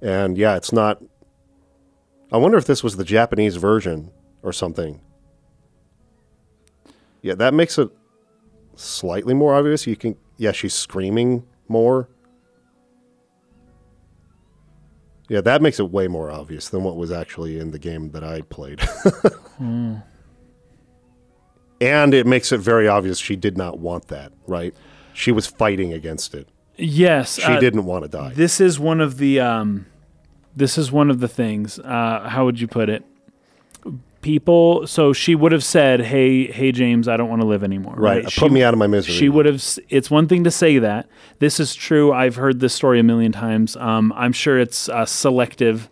And 0.01 0.39
yeah, 0.39 0.57
it's 0.57 0.73
not. 0.73 1.03
I 2.31 2.37
wonder 2.37 2.57
if 2.59 2.65
this 2.67 2.85
was 2.85 2.97
the 2.97 3.05
Japanese 3.05 3.57
version 3.57 4.13
or 4.43 4.53
something. 4.53 5.01
Yeah, 7.23 7.35
that 7.35 7.53
makes 7.55 7.77
it 7.79 7.89
slightly 8.77 9.35
more 9.35 9.55
obvious. 9.55 9.87
You 9.89 9.97
can, 9.97 10.17
yeah, 10.37 10.53
she's 10.53 10.75
screaming 10.75 11.45
more. 11.67 12.09
Yeah, 15.29 15.41
that 15.43 15.61
makes 15.61 15.79
it 15.81 15.91
way 15.91 16.07
more 16.09 16.31
obvious 16.31 16.69
than 16.69 16.85
what 16.85 16.97
was 16.97 17.11
actually 17.11 17.59
in 17.59 17.73
the 17.73 17.79
game 17.79 18.13
that 18.13 18.23
I 18.25 18.43
played. 18.43 18.81
Hmm. 19.59 19.97
And 21.81 22.13
it 22.13 22.27
makes 22.27 22.51
it 22.53 22.59
very 22.59 22.89
obvious 22.89 23.19
she 23.19 23.37
did 23.37 23.57
not 23.57 23.79
want 23.79 24.09
that, 24.09 24.33
right? 24.47 24.75
She 25.13 25.33
was 25.33 25.47
fighting 25.47 25.93
against 25.93 26.35
it. 26.35 26.49
Yes, 26.77 27.37
She 27.37 27.43
uh, 27.43 27.59
didn't 27.59 27.85
want 27.85 28.05
to 28.05 28.09
die. 28.09 28.33
This 28.35 28.61
is 28.61 28.79
one 28.79 29.01
of 29.01 29.19
the 29.19 29.41
um, 29.41 29.87
this 30.55 30.79
is 30.79 30.93
one 30.93 31.11
of 31.11 31.19
the 31.21 31.29
things. 31.29 31.79
Uh, 31.81 32.29
how 32.29 32.45
would 32.45 32.61
you 32.61 32.69
put 32.69 32.89
it? 32.89 33.05
People. 34.23 34.87
So 34.87 35.13
she 35.13 35.35
would 35.35 35.53
have 35.53 35.65
said, 35.65 36.01
"Hey, 36.01 36.47
hey, 36.47 36.71
James, 36.71 37.09
I 37.09 37.17
don't 37.17 37.29
want 37.29 37.43
to 37.43 37.49
live 37.49 37.65
anymore." 37.65 37.95
right. 37.97 38.31
She, 38.31 38.41
Put 38.41 38.53
me 38.53 38.63
out 38.63 38.75
of 38.75 38.79
my 38.79 38.87
misery. 38.87 39.15
She 39.15 39.29
would 39.29 39.47
have. 39.47 39.63
It's 39.89 40.11
one 40.11 40.29
thing 40.29 40.45
to 40.45 40.51
say 40.51 40.79
that. 40.79 41.09
This 41.41 41.59
is 41.59 41.75
true. 41.75 42.13
I've 42.13 42.37
heard 42.37 42.61
this 42.61 42.75
story 42.75 43.01
a 43.01 43.05
million 43.05 43.33
times. 43.33 43.77
Um, 43.77 44.13
I'm 44.17 44.33
sure 44.33 44.59
it's 44.59 44.89
uh, 44.89 45.07
selective 45.07 45.89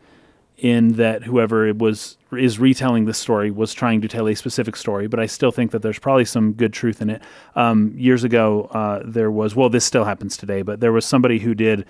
in 0.59 0.95
that 0.95 1.25
whoever 1.25 1.67
it 1.67 1.79
was 1.79 2.17
is 2.33 2.59
retelling 2.59 3.05
this 3.05 3.19
story 3.19 3.51
was 3.51 3.75
trying 3.75 4.01
to 4.01 4.09
tell 4.09 4.27
a 4.27 4.35
specific 4.35 4.75
story, 4.77 5.07
but 5.07 5.21
I 5.21 5.27
still 5.27 5.51
think 5.51 5.71
that 5.73 5.83
there's 5.83 5.99
probably 5.99 6.25
some 6.25 6.53
good 6.53 6.73
truth 6.73 7.03
in 7.03 7.11
it. 7.11 7.23
Um, 7.55 7.93
years 7.97 8.25
ago, 8.25 8.69
uh, 8.73 9.03
there 9.05 9.31
was 9.31 9.55
well, 9.55 9.69
this 9.69 9.85
still 9.85 10.05
happens 10.05 10.37
today, 10.37 10.63
but 10.63 10.81
there 10.81 10.93
was 10.93 11.05
somebody 11.05 11.39
who 11.39 11.55
did 11.55 11.85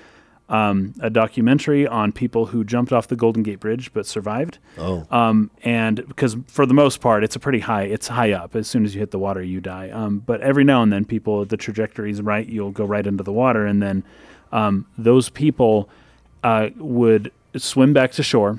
um, 0.49 0.95
a 1.01 1.11
documentary 1.11 1.87
on 1.87 2.13
people 2.13 2.47
who 2.47 2.65
jumped 2.65 2.93
off 2.93 3.09
the 3.09 3.17
Golden 3.17 3.43
Gate 3.43 3.61
Bridge 3.61 3.93
but 3.93 4.07
survived. 4.07 4.59
Oh. 4.79 5.07
Um, 5.11 5.51
and 5.65 6.07
because 6.07 6.37
for 6.47 6.67
the 6.67 6.75
most 6.75 7.01
part, 7.01 7.25
it's 7.25 7.37
a 7.37 7.41
pretty 7.41 7.61
high, 7.61 7.85
it's 7.85 8.09
high 8.09 8.33
up. 8.33 8.55
As 8.55 8.69
soon 8.69 8.85
as 8.85 8.95
you 8.95 9.01
hit 9.01 9.11
the 9.11 9.19
water, 9.19 9.43
you 9.43 9.61
die. 9.61 9.91
Um, 9.91 10.21
but 10.21 10.41
every 10.41 10.65
now 10.65 10.83
and 10.83 10.93
then, 10.93 11.05
people, 11.05 11.45
the 11.45 11.57
trajectory 11.57 12.11
is 12.11 12.23
right, 12.23 12.47
you'll 12.49 12.71
go 12.71 12.85
right 12.85 13.07
into 13.07 13.25
the 13.25 13.33
water, 13.33 13.67
and 13.67 13.83
then 13.83 14.05
um, 14.53 14.87
those 14.97 15.29
people 15.29 15.89
uh, 16.45 16.69
would 16.77 17.33
swim 17.59 17.93
back 17.93 18.13
to 18.13 18.23
shore. 18.23 18.59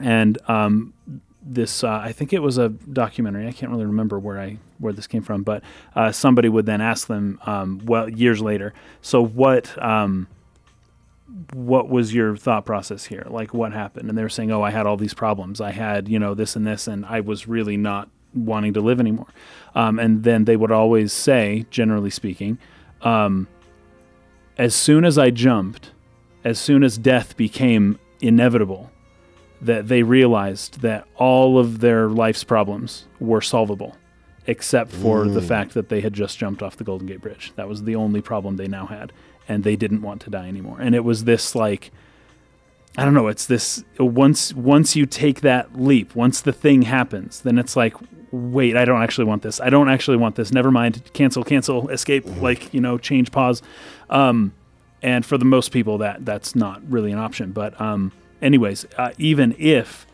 And 0.00 0.38
um, 0.48 0.92
this, 1.42 1.84
uh, 1.84 1.90
I 1.90 2.12
think 2.12 2.32
it 2.32 2.40
was 2.40 2.58
a 2.58 2.70
documentary. 2.70 3.46
I 3.46 3.52
can't 3.52 3.70
really 3.70 3.86
remember 3.86 4.18
where 4.18 4.40
I 4.40 4.58
where 4.78 4.92
this 4.92 5.06
came 5.06 5.22
from, 5.22 5.42
but 5.42 5.62
uh, 5.94 6.10
somebody 6.10 6.48
would 6.48 6.66
then 6.66 6.80
ask 6.80 7.06
them, 7.06 7.38
um, 7.46 7.80
well, 7.84 8.08
years 8.08 8.40
later, 8.40 8.74
so 9.02 9.24
what? 9.24 9.80
Um, 9.82 10.26
what 11.52 11.88
was 11.88 12.14
your 12.14 12.36
thought 12.36 12.64
process 12.64 13.06
here? 13.06 13.26
Like 13.28 13.52
what 13.52 13.72
happened? 13.72 14.08
And 14.08 14.16
they 14.16 14.22
were 14.22 14.28
saying, 14.28 14.50
"Oh, 14.52 14.62
I 14.62 14.70
had 14.70 14.86
all 14.86 14.96
these 14.96 15.14
problems. 15.14 15.60
I 15.60 15.72
had, 15.72 16.08
you 16.08 16.18
know, 16.18 16.34
this 16.34 16.56
and 16.56 16.66
this, 16.66 16.86
and 16.86 17.04
I 17.06 17.20
was 17.20 17.48
really 17.48 17.76
not 17.76 18.08
wanting 18.34 18.72
to 18.74 18.80
live 18.80 19.00
anymore." 19.00 19.26
Um, 19.74 19.98
and 19.98 20.22
then 20.22 20.44
they 20.44 20.56
would 20.56 20.70
always 20.70 21.12
say, 21.12 21.66
generally 21.70 22.10
speaking, 22.10 22.58
um, 23.02 23.48
as 24.56 24.74
soon 24.74 25.04
as 25.04 25.18
I 25.18 25.30
jumped, 25.30 25.90
as 26.44 26.58
soon 26.58 26.84
as 26.84 26.98
death 26.98 27.36
became 27.36 27.98
inevitable, 28.26 28.90
that 29.60 29.88
they 29.88 30.02
realized 30.02 30.80
that 30.80 31.06
all 31.16 31.58
of 31.58 31.80
their 31.80 32.08
life's 32.08 32.44
problems 32.44 33.06
were 33.20 33.40
solvable, 33.40 33.96
except 34.46 34.92
for 34.92 35.26
the 35.26 35.40
fact 35.40 35.74
that 35.74 35.88
they 35.88 36.00
had 36.00 36.12
just 36.12 36.38
jumped 36.38 36.62
off 36.62 36.76
the 36.76 36.84
Golden 36.84 37.06
Gate 37.06 37.20
Bridge. 37.20 37.52
That 37.56 37.68
was 37.68 37.84
the 37.84 37.96
only 37.96 38.20
problem 38.20 38.56
they 38.56 38.66
now 38.66 38.86
had, 38.86 39.12
and 39.48 39.64
they 39.64 39.76
didn't 39.76 40.02
want 40.02 40.20
to 40.22 40.30
die 40.30 40.48
anymore. 40.48 40.78
And 40.80 40.94
it 40.94 41.04
was 41.04 41.24
this 41.24 41.54
like, 41.54 41.90
I 42.96 43.04
don't 43.04 43.14
know, 43.14 43.28
it's 43.28 43.46
this 43.46 43.84
once 43.98 44.52
once 44.54 44.96
you 44.96 45.06
take 45.06 45.40
that 45.40 45.80
leap, 45.80 46.14
once 46.14 46.40
the 46.40 46.52
thing 46.52 46.82
happens, 46.82 47.40
then 47.40 47.58
it's 47.58 47.74
like, 47.76 47.94
wait, 48.30 48.76
I 48.76 48.84
don't 48.84 49.02
actually 49.02 49.24
want 49.24 49.42
this. 49.42 49.60
I 49.60 49.70
don't 49.70 49.88
actually 49.88 50.16
want 50.16 50.36
this. 50.36 50.52
Never 50.52 50.70
mind. 50.70 51.10
Cancel, 51.12 51.44
cancel, 51.44 51.88
escape. 51.88 52.24
Like 52.40 52.72
you 52.74 52.80
know, 52.80 52.98
change, 52.98 53.32
pause. 53.32 53.62
Um, 54.10 54.52
and 55.04 55.24
for 55.24 55.36
the 55.36 55.44
most 55.44 55.70
people, 55.70 55.98
that 55.98 56.24
that's 56.24 56.56
not 56.56 56.80
really 56.90 57.12
an 57.12 57.18
option. 57.18 57.52
But 57.52 57.78
um, 57.80 58.10
anyways, 58.40 58.86
uh, 58.96 59.12
even 59.18 59.54
if 59.58 60.06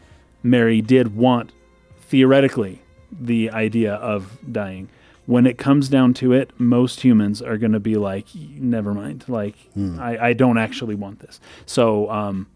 Mary 0.43 0.83
did 0.83 1.15
want 1.17 1.53
theoretically 2.01 2.83
the 3.13 3.51
idea 3.51 3.95
of 3.95 4.37
dying, 4.51 4.89
when 5.27 5.47
it 5.47 5.59
comes 5.59 5.89
down 5.89 6.13
to 6.15 6.33
it, 6.33 6.51
most 6.59 7.03
humans 7.03 7.41
are 7.41 7.57
going 7.57 7.71
to 7.71 7.79
be 7.81 7.95
like, 7.95 8.27
never 8.35 8.93
mind. 8.93 9.25
Like 9.29 9.55
I, 9.79 10.19
I 10.19 10.33
don't 10.33 10.59
actually 10.59 10.97
want 10.97 11.21
this. 11.21 11.41
So 11.67 12.11
um, 12.11 12.49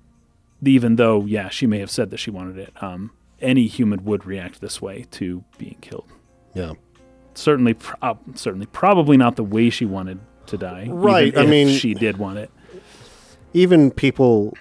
even 0.64 0.96
though, 0.96 1.24
yeah, 1.24 1.50
she 1.50 1.68
may 1.68 1.78
have 1.78 1.90
said 1.90 2.10
that 2.10 2.18
she 2.18 2.32
wanted 2.32 2.58
it, 2.58 2.82
um, 2.82 3.12
any 3.40 3.68
human 3.68 4.04
would 4.04 4.26
react 4.26 4.60
this 4.60 4.82
way 4.82 5.06
to 5.12 5.44
being 5.56 5.76
killed. 5.80 6.10
yeah. 6.54 6.72
Certainly, 7.36 7.74
pro- 7.74 8.18
certainly, 8.36 8.66
probably 8.66 9.16
not 9.16 9.34
the 9.34 9.42
way 9.42 9.68
she 9.68 9.84
wanted 9.84 10.20
to 10.48 10.56
die. 10.58 10.86
Right, 10.90 11.36
I 11.36 11.46
mean- 11.46 11.68
she 11.76 11.94
did 11.94 12.16
want 12.18 12.38
it. 12.38 12.50
even 13.52 13.90
people 13.90 14.54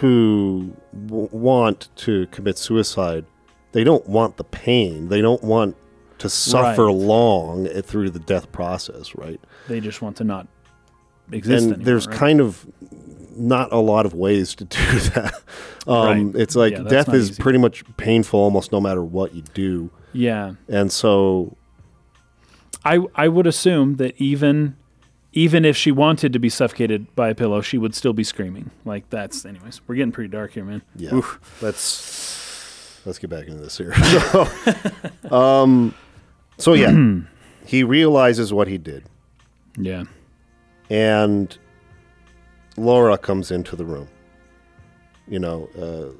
who 0.00 0.72
w- 1.06 1.28
want 1.32 1.88
to 1.96 2.26
commit 2.28 2.56
suicide, 2.58 3.24
they 3.72 3.84
don't 3.84 4.06
want 4.08 4.36
the 4.36 4.44
pain. 4.44 5.08
They 5.08 5.20
don't 5.20 5.42
want 5.42 5.76
to 6.18 6.28
suffer 6.28 6.86
Right. 6.86 6.94
long 6.94 7.66
through 7.66 8.10
the 8.10 8.18
death 8.20 8.52
process, 8.52 9.14
right? 9.16 9.40
They 9.68 9.80
just 9.80 10.00
want 10.02 10.16
to 10.18 10.24
not 10.24 10.46
exist 11.32 11.64
and 11.64 11.72
anymore. 11.74 11.84
there's 11.84 12.06
right? 12.06 12.16
kind 12.16 12.40
of 12.40 12.66
not 13.34 13.72
a 13.72 13.78
lot 13.78 14.06
of 14.06 14.14
ways 14.14 14.54
to 14.56 14.64
do 14.64 14.78
that. 15.14 15.34
Um, 15.86 16.32
Right. 16.32 16.40
It's 16.42 16.54
like 16.54 16.74
Yeah, 16.74 16.82
death 16.84 17.12
is 17.12 17.30
easy. 17.32 17.42
pretty 17.42 17.58
much 17.58 17.82
painful 17.96 18.38
almost 18.38 18.70
no 18.72 18.80
matter 18.80 19.02
what 19.02 19.34
you 19.34 19.42
do. 19.54 19.90
yeah. 20.12 20.52
And 20.68 20.92
so, 20.92 21.56
I 22.84 23.00
I 23.14 23.28
would 23.28 23.46
assume 23.46 23.96
that 23.96 24.14
even 24.20 24.76
even 25.32 25.64
if 25.64 25.76
she 25.76 25.90
wanted 25.90 26.32
to 26.34 26.38
be 26.38 26.48
suffocated 26.48 27.14
by 27.14 27.30
a 27.30 27.34
pillow, 27.34 27.60
she 27.62 27.78
would 27.78 27.94
still 27.94 28.12
be 28.12 28.24
screaming. 28.24 28.70
Like 28.84 29.08
that's 29.10 29.44
anyways. 29.44 29.80
We're 29.86 29.94
getting 29.96 30.12
pretty 30.12 30.28
dark 30.28 30.52
here, 30.52 30.64
man. 30.64 30.82
yeah, 30.96 31.14
Oof. 31.14 31.40
let's 31.62 33.00
let's 33.06 33.18
get 33.18 33.30
back 33.30 33.46
into 33.46 33.62
this 33.62 33.78
here. 33.78 33.94
so, 35.30 35.34
um, 35.34 35.94
so 36.58 36.74
yeah, 36.74 36.92
he 37.66 37.82
realizes 37.84 38.52
what 38.52 38.68
he 38.68 38.78
did. 38.78 39.04
Yeah. 39.78 40.04
and 40.90 41.56
Laura 42.76 43.16
comes 43.16 43.50
into 43.50 43.74
the 43.74 43.84
room. 43.86 44.08
You 45.26 45.38
know, 45.38 45.68
uh, 45.78 46.12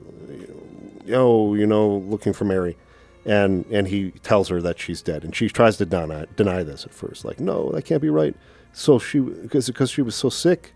yo, 1.05 1.53
you 1.55 1.67
know, 1.67 1.99
looking 2.09 2.33
for 2.33 2.45
Mary, 2.47 2.79
and 3.25 3.65
and 3.71 3.89
he 3.89 4.11
tells 4.23 4.49
her 4.49 4.61
that 4.63 4.79
she's 4.79 5.03
dead, 5.03 5.25
and 5.25 5.35
she 5.35 5.49
tries 5.49 5.77
to 5.79 5.87
deny 5.87 6.27
deny 6.37 6.63
this 6.63 6.85
at 6.85 6.95
first, 6.95 7.25
like, 7.25 7.41
no, 7.41 7.71
that 7.73 7.85
can't 7.85 8.03
be 8.03 8.11
right. 8.11 8.35
So 8.73 8.99
she 8.99 9.21
because 9.21 9.67
because 9.67 9.91
she 9.91 10.03
was 10.03 10.15
so 10.15 10.29
sick, 10.29 10.73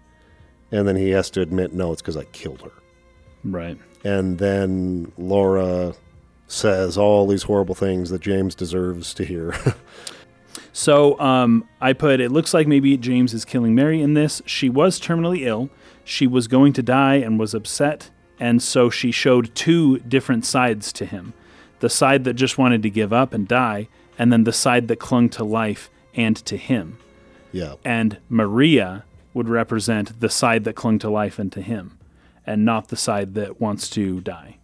and 0.71 0.87
then 0.87 0.97
he 0.97 1.11
has 1.11 1.31
to 1.31 1.41
admit, 1.41 1.73
no, 1.73 1.93
it's 1.93 2.03
because 2.03 2.17
I 2.17 2.25
killed 2.25 2.63
her. 2.63 2.73
Right. 3.45 3.79
And 4.05 4.39
then 4.39 5.13
Laura 5.17 5.95
says 6.49 6.97
all 6.97 7.27
these 7.27 7.45
horrible 7.45 7.75
things 7.75 8.11
that 8.11 8.21
James 8.21 8.55
deserves 8.55 9.13
to 9.15 9.25
hear. 9.25 9.55
So 10.77 11.19
um, 11.19 11.67
I 11.81 11.95
put 11.95 12.21
it 12.21 12.31
looks 12.31 12.53
like 12.53 12.67
maybe 12.67 12.99
James 12.99 13.33
is 13.33 13.47
killing 13.47 13.75
Mary 13.75 14.03
in 14.03 14.13
this. 14.13 14.43
She 14.45 14.69
was 14.69 15.01
terminally 15.01 15.47
ill. 15.47 15.71
She 16.05 16.27
was 16.27 16.49
going 16.49 16.75
to 16.75 16.83
die 16.83 17.15
and 17.15 17.39
was 17.41 17.55
upset. 17.55 18.11
And 18.39 18.63
so 18.63 18.91
she 18.91 19.11
showed 19.11 19.55
two 19.55 20.01
different 20.01 20.45
sides 20.45 20.93
to 20.95 21.07
him 21.07 21.33
the 21.81 21.89
side 21.91 22.25
that 22.25 22.35
just 22.35 22.59
wanted 22.59 22.83
to 22.83 22.91
give 22.91 23.13
up 23.13 23.33
and 23.35 23.47
die, 23.47 23.89
and 24.19 24.33
then 24.33 24.45
the 24.45 24.53
side 24.53 24.89
that 24.89 24.99
clung 24.99 25.29
to 25.31 25.45
life 25.45 25.91
and 26.15 26.37
to 26.37 26.57
him. 26.57 26.99
yeah, 27.53 27.75
And 27.85 28.19
Maria 28.29 29.05
would 29.35 29.49
represent 29.49 30.21
the 30.21 30.29
side 30.31 30.65
that 30.65 30.75
clung 30.75 30.99
to 31.01 31.11
life 31.11 31.39
and 31.39 31.53
to 31.53 31.61
him, 31.61 31.99
and 32.47 32.65
not 32.65 32.89
the 32.89 32.97
side 32.97 33.35
that 33.35 33.61
wants 33.61 33.89
to 33.91 34.21
die. 34.23 34.57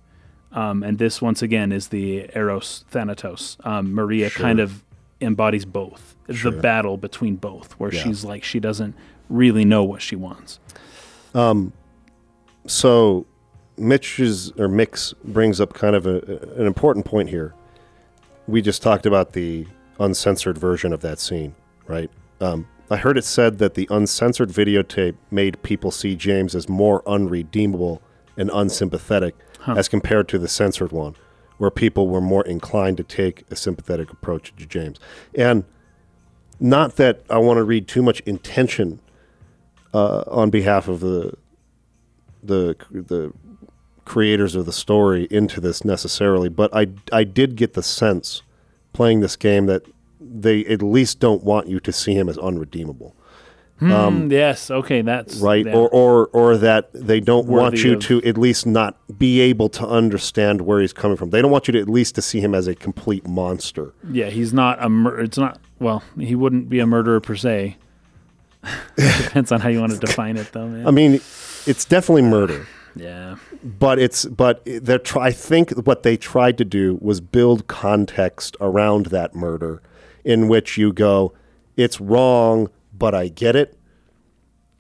Um, 0.53 0.83
and 0.83 0.99
this, 0.99 1.21
once 1.23 1.43
again, 1.43 1.73
is 1.73 1.89
the 1.89 2.29
Eros 2.35 2.85
Thanatos. 2.91 3.57
Um, 3.65 3.95
Maria 3.95 4.29
Sure. 4.31 4.43
kind 4.43 4.61
of 4.61 4.83
embodies 5.21 5.65
both 5.65 6.15
Sure. 6.31 6.51
the 6.51 6.61
battle 6.61 6.97
between 6.97 7.37
both, 7.37 7.73
where 7.79 7.93
Yeah. 7.93 8.03
she's 8.03 8.25
like, 8.25 8.45
she 8.45 8.61
doesn't 8.61 8.95
really 9.29 9.65
know 9.65 9.85
what 9.85 10.03
she 10.03 10.17
wants. 10.17 10.59
Um, 11.35 11.73
So 12.67 13.27
Mitch's 13.83 14.53
or 14.53 14.69
Mix 14.69 15.13
brings 15.25 15.61
up 15.61 15.75
kind 15.75 15.97
of 15.97 16.07
a, 16.07 16.19
an 16.57 16.67
important 16.67 17.05
point 17.05 17.29
here. 17.29 17.53
We 18.47 18.63
just 18.63 18.81
talked 18.81 19.07
about 19.07 19.33
the 19.33 19.67
uncensored 19.99 20.57
version 20.57 20.93
of 20.93 21.01
that 21.01 21.19
scene, 21.19 21.55
right? 21.87 22.11
Um, 22.41 22.69
I 22.91 22.97
heard 22.97 23.19
it 23.19 23.25
said 23.25 23.59
that 23.59 23.75
the 23.75 23.89
uncensored 23.91 24.51
videotape 24.51 25.17
made 25.31 25.63
people 25.63 25.91
see 25.91 26.15
James 26.15 26.55
as 26.55 26.69
more 26.69 27.03
unredeemable 27.09 28.01
and 28.37 28.51
unsympathetic 28.53 29.35
as 29.67 29.89
compared 29.89 30.29
to 30.29 30.39
the 30.39 30.49
censored 30.49 30.93
one, 30.93 31.15
where 31.59 31.71
people 31.71 32.09
were 32.09 32.21
more 32.21 32.45
inclined 32.47 32.97
to 32.99 33.05
take 33.05 33.45
a 33.51 33.57
sympathetic 33.57 34.11
approach 34.11 34.55
to 34.57 34.67
James. 34.67 34.99
And 35.35 35.65
not 36.61 36.97
that 36.97 37.23
I 37.31 37.39
want 37.39 37.59
to 37.59 37.65
read 37.65 37.89
too 37.89 38.03
much 38.03 38.21
intention 38.21 39.01
uh, 39.93 40.23
on 40.29 40.51
behalf 40.51 40.87
of 40.89 41.01
the 41.01 41.37
the 42.43 42.77
the 42.91 43.33
creators 44.05 44.55
of 44.55 44.67
the 44.67 44.73
story 44.73 45.27
into 45.31 45.61
this 45.61 45.85
necessarily, 45.85 46.49
but 46.49 46.75
I 46.75 46.89
I 47.13 47.25
did 47.25 47.57
get 47.57 47.75
the 47.75 47.83
sense 47.83 48.43
playing 48.93 49.21
this 49.21 49.37
game 49.37 49.67
that 49.67 49.83
they 50.21 50.65
at 50.67 50.83
least 50.83 51.19
don't 51.21 51.43
want 51.45 51.67
you 51.69 51.81
to 51.81 51.93
see 51.93 52.15
him 52.15 52.29
as 52.29 52.39
unredeemable, 52.39 53.15
Hmm, 53.79 54.31
yes, 54.31 54.71
okay, 54.71 55.03
that's 55.03 55.37
right? 55.39 55.67
yeah. 55.67 55.75
Or 55.75 55.89
or 55.89 56.27
or 56.33 56.57
that 56.57 56.91
they 56.95 57.19
don't 57.21 57.47
want 57.49 57.83
you 57.83 57.95
of- 57.95 58.01
to 58.01 58.23
at 58.23 58.39
least 58.39 58.65
not 58.67 58.97
be 59.19 59.41
able 59.41 59.69
to 59.71 59.87
understand 59.87 60.61
where 60.61 60.81
he's 60.81 60.93
coming 60.93 61.17
from. 61.17 61.31
They 61.31 61.43
don't 61.43 61.51
want 61.51 61.67
you 61.69 61.73
to 61.73 61.81
at 61.81 61.89
least 61.89 62.15
to 62.15 62.23
see 62.23 62.39
him 62.41 62.55
as 62.55 62.69
a 62.69 62.75
complete 62.77 63.27
monster. 63.27 63.93
yeah, 64.11 64.31
he's 64.31 64.53
not 64.53 64.81
a. 64.81 64.89
Mur- 64.89 65.21
it's 65.21 65.37
not. 65.39 65.59
Well, 65.81 66.03
he 66.19 66.37
wouldn't 66.37 66.69
be 66.69 66.79
a 66.79 66.87
murderer 66.87 67.19
per 67.21 67.35
se. 67.35 67.77
Depends 68.97 69.51
on 69.51 69.61
how 69.61 69.69
you 69.69 69.81
want 69.81 69.93
to 69.93 69.99
define 70.07 70.37
it, 70.37 70.53
though, 70.53 70.69
man. 70.69 70.87
I 70.87 70.93
mean, 70.93 71.15
it's 71.67 71.85
definitely 71.85 72.23
murder. 72.23 72.67
Yeah. 72.95 73.37
but 73.63 73.99
it's 73.99 74.25
but 74.25 74.63
they're 74.65 74.99
try, 74.99 75.27
I 75.27 75.33
think 75.33 75.71
what 75.87 76.03
they 76.03 76.17
tried 76.17 76.59
to 76.59 76.65
do 76.65 76.99
was 77.01 77.21
build 77.21 77.67
context 77.67 78.57
around 78.61 79.07
that 79.07 79.35
murder, 79.35 79.83
in 80.25 80.49
which 80.49 80.79
you 80.79 80.93
go, 80.93 81.33
it's 81.77 82.01
wrong, 82.01 82.69
but 82.93 83.15
I 83.15 83.29
get 83.29 83.57
it. 83.57 83.79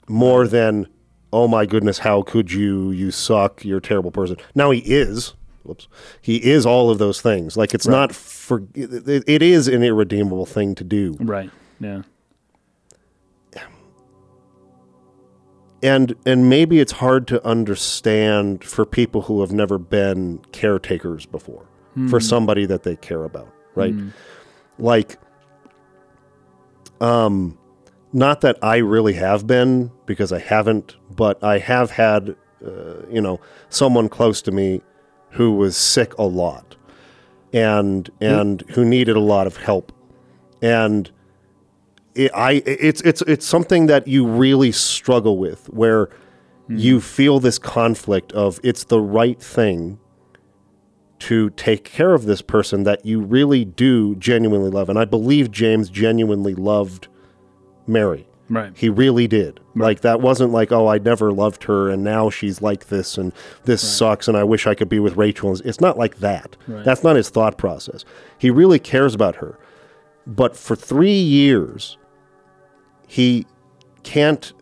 More 0.08 0.46
than, 0.46 0.88
oh 1.32 1.48
my 1.48 1.64
goodness, 1.64 1.98
how 1.98 2.22
could 2.22 2.52
you? 2.52 2.90
You 2.90 3.10
suck. 3.10 3.64
You're 3.64 3.78
a 3.78 3.82
terrible 3.82 4.10
person. 4.10 4.36
Now 4.54 4.70
he 4.70 4.80
is. 4.80 5.34
Whoops. 5.62 5.86
He 6.20 6.36
is 6.38 6.66
all 6.66 6.90
of 6.90 6.98
those 6.98 7.20
things. 7.20 7.56
Like 7.56 7.72
it's 7.72 7.86
not 7.86 8.12
for. 8.14 8.64
It, 8.74 9.24
it 9.26 9.42
is 9.42 9.68
an 9.68 9.82
irredeemable 9.82 10.46
thing 10.46 10.74
to 10.74 10.84
do. 10.84 11.16
Right. 11.20 11.50
Yeah. 11.78 12.02
And 15.82 16.14
and 16.24 16.48
maybe 16.48 16.80
it's 16.80 16.92
hard 16.92 17.26
to 17.28 17.44
understand 17.46 18.64
for 18.64 18.84
people 18.86 19.22
who 19.22 19.40
have 19.40 19.52
never 19.52 19.78
been 19.78 20.38
caretakers 20.52 21.26
before 21.26 21.66
for 22.08 22.20
somebody 22.20 22.64
that 22.66 22.84
they 22.84 22.96
care 22.96 23.24
about 23.24 23.52
right? 23.74 23.94
Like 24.78 25.18
um 27.00 27.58
not 28.12 28.40
that 28.42 28.56
i 28.62 28.76
really 28.76 29.14
have 29.14 29.46
been 29.46 29.90
because 30.06 30.32
i 30.32 30.38
haven't 30.38 30.96
but 31.10 31.42
i 31.42 31.58
have 31.58 31.90
had 31.90 32.36
uh, 32.64 32.94
you 33.10 33.20
know 33.20 33.40
someone 33.70 34.08
close 34.08 34.40
to 34.42 34.52
me 34.52 34.80
who 35.30 35.52
was 35.52 35.76
sick 35.76 36.16
a 36.18 36.22
lot 36.22 36.76
and 37.52 38.10
and 38.20 38.62
who 38.70 38.84
needed 38.84 39.16
a 39.16 39.20
lot 39.20 39.46
of 39.46 39.56
help. 39.56 39.92
And 40.60 41.10
it, 42.14 42.30
I 42.34 42.62
it's 42.66 43.00
it's 43.02 43.22
it's 43.22 43.46
something 43.46 43.86
that 43.86 44.06
you 44.06 44.26
really 44.26 44.72
struggle 44.72 45.38
with 45.38 45.68
where 45.70 46.08
hmm. 46.66 46.76
you 46.76 47.00
feel 47.00 47.40
this 47.40 47.58
conflict 47.58 48.32
of 48.32 48.60
it's 48.62 48.84
the 48.84 49.00
right 49.00 49.40
thing 49.40 49.98
to 51.20 51.50
take 51.50 51.84
care 51.84 52.14
of 52.14 52.24
this 52.24 52.42
person 52.42 52.82
that 52.82 53.06
you 53.06 53.20
really 53.20 53.64
do 53.64 54.16
genuinely 54.16 54.70
love. 54.70 54.88
And 54.88 54.98
I 54.98 55.04
believe 55.04 55.52
James 55.52 55.88
genuinely 55.88 56.54
loved 56.54 57.06
Mary. 57.86 58.26
Right. 58.50 58.76
he 58.76 58.90
really 58.90 59.26
did. 59.28 59.60
Like 59.74 60.00
that 60.02 60.20
wasn't 60.20 60.52
like 60.52 60.72
oh 60.72 60.86
I 60.86 60.98
never 60.98 61.32
loved 61.32 61.64
her 61.64 61.88
and 61.88 62.04
now 62.04 62.28
she's 62.28 62.60
like 62.60 62.88
this 62.88 63.16
and 63.16 63.32
this 63.64 63.80
sucks 63.80 64.28
and 64.28 64.36
I 64.36 64.44
wish 64.44 64.66
I 64.66 64.74
could 64.74 64.90
be 64.90 64.98
with 64.98 65.16
Rachel. 65.16 65.58
It's 65.64 65.80
not 65.80 65.96
like 65.96 66.18
that. 66.18 66.56
Right. 66.66 66.84
that's 66.84 67.02
not 67.02 67.16
his 67.16 67.30
thought 67.30 67.56
process. 67.56 68.04
He 68.36 68.50
really 68.50 68.78
cares 68.78 69.14
about 69.14 69.36
her. 69.36 69.58
But 70.26 70.56
for 70.56 70.76
three 70.76 71.18
years, 71.18 71.96
he 73.16 73.46
can't 74.04 74.52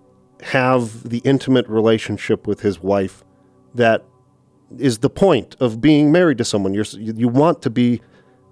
have 0.43 1.09
the 1.09 1.19
intimate 1.19 1.69
relationship 1.69 2.47
with 2.49 2.61
his 2.63 2.81
wife 2.83 3.23
that 3.77 4.03
is 4.77 4.99
the 4.99 5.11
point 5.11 5.55
of 5.61 5.81
being 5.81 6.11
married 6.11 6.39
to 6.39 6.45
someone. 6.45 6.75
You're, 6.75 6.85
you 6.99 7.29
want 7.29 7.63
to 7.63 7.71
be 7.71 8.01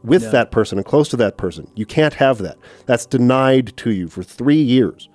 with 0.05 0.23
Yeah. 0.23 0.31
that 0.31 0.51
person 0.53 0.79
and 0.79 0.87
close 0.87 1.09
to 1.09 1.17
that 1.17 1.37
person. 1.37 1.67
You 1.75 1.85
can't 1.85 2.15
have 2.15 2.39
that. 2.39 2.59
That's 2.87 3.07
denied 3.07 3.77
to 3.79 3.91
you 3.91 4.07
for 4.07 4.23
three 4.23 4.63
years. 4.63 5.09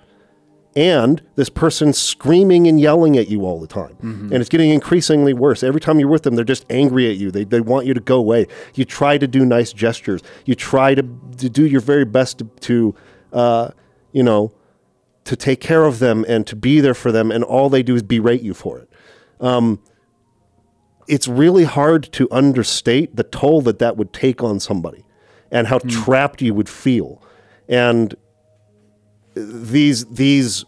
And 0.76 1.22
this 1.36 1.48
person's 1.48 1.96
screaming 1.96 2.66
and 2.66 2.78
yelling 2.78 3.16
at 3.16 3.28
you 3.28 3.46
all 3.46 3.60
the 3.60 3.66
time. 3.68 3.96
And 4.02 4.34
it's 4.34 4.48
getting 4.50 4.70
increasingly 4.70 5.32
worse. 5.32 5.62
Every 5.62 5.80
time 5.80 5.98
you're 6.00 6.08
with 6.08 6.24
them, 6.24 6.34
they're 6.34 6.44
just 6.44 6.66
angry 6.68 7.08
at 7.08 7.16
you. 7.16 7.30
They, 7.30 7.44
they 7.44 7.60
want 7.62 7.86
you 7.86 7.94
to 7.94 8.00
go 8.00 8.16
away. 8.18 8.48
You 8.74 8.84
try 8.84 9.16
to 9.16 9.26
do 9.26 9.46
nice 9.46 9.72
gestures. 9.72 10.20
You 10.44 10.54
try 10.56 10.94
to, 10.94 11.02
to 11.38 11.48
do 11.48 11.64
your 11.64 11.80
very 11.80 12.04
best 12.04 12.38
to, 12.40 12.44
to 12.68 12.94
uh, 13.32 13.68
you 14.12 14.22
know, 14.22 14.52
to 15.24 15.36
take 15.36 15.60
care 15.60 15.84
of 15.84 15.98
them 15.98 16.24
and 16.28 16.46
to 16.46 16.56
be 16.56 16.80
there 16.80 16.94
for 16.94 17.10
them. 17.10 17.30
And 17.30 17.42
all 17.42 17.68
they 17.68 17.82
do 17.82 17.94
is 17.94 18.02
berate 18.02 18.42
you 18.42 18.54
for 18.54 18.78
it. 18.78 18.90
Um, 19.40 19.80
it's 21.06 21.28
really 21.28 21.64
hard 21.64 22.04
to 22.12 22.28
understate 22.30 23.16
the 23.16 23.24
toll 23.24 23.60
that 23.62 23.78
that 23.78 23.96
would 23.96 24.12
take 24.12 24.42
on 24.42 24.60
somebody 24.60 25.04
and 25.50 25.66
how 25.66 25.78
trapped 25.78 26.40
you 26.42 26.54
would 26.54 26.68
feel. 26.68 27.22
And 27.68 28.14
these 29.34 30.04
these 30.06 30.64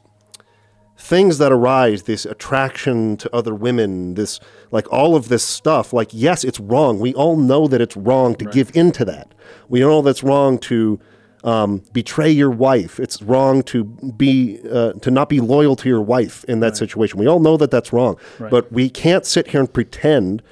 things 0.98 1.38
that 1.38 1.52
arise 1.52 2.04
this 2.04 2.24
attraction 2.24 3.16
to 3.16 3.34
other 3.34 3.54
women 3.54 4.14
this 4.14 4.40
like 4.72 4.90
all 4.92 5.14
of 5.14 5.28
this 5.28 5.44
stuff 5.44 5.92
like 5.92 6.08
yes 6.10 6.42
it's 6.42 6.58
wrong 6.58 6.98
we 6.98 7.14
all 7.14 7.36
know 7.36 7.68
that 7.68 7.80
it's 7.80 7.96
wrong 7.96 8.34
to 8.34 8.44
give 8.46 8.74
into 8.74 9.04
that 9.04 9.32
we 9.68 9.80
know 9.80 10.02
that's 10.02 10.24
wrong 10.24 10.58
to 10.58 10.98
um, 11.46 11.82
betray 11.92 12.30
your 12.30 12.50
wife. 12.50 12.98
It's 13.00 13.22
wrong 13.22 13.62
to 13.64 13.84
be 13.84 14.58
uh, 14.70 14.92
to 14.94 15.10
not 15.10 15.28
be 15.28 15.40
loyal 15.40 15.76
to 15.76 15.88
your 15.88 16.02
wife 16.02 16.44
in 16.44 16.60
that 16.60 16.76
situation. 16.76 17.18
We 17.18 17.28
all 17.28 17.40
know 17.40 17.56
that 17.56 17.70
that's 17.70 17.92
wrong 17.92 18.16
but 18.50 18.70
we 18.72 18.90
can't 18.90 19.24
sit 19.24 19.48
here 19.48 19.60
and 19.60 19.72
pretend 19.72 20.42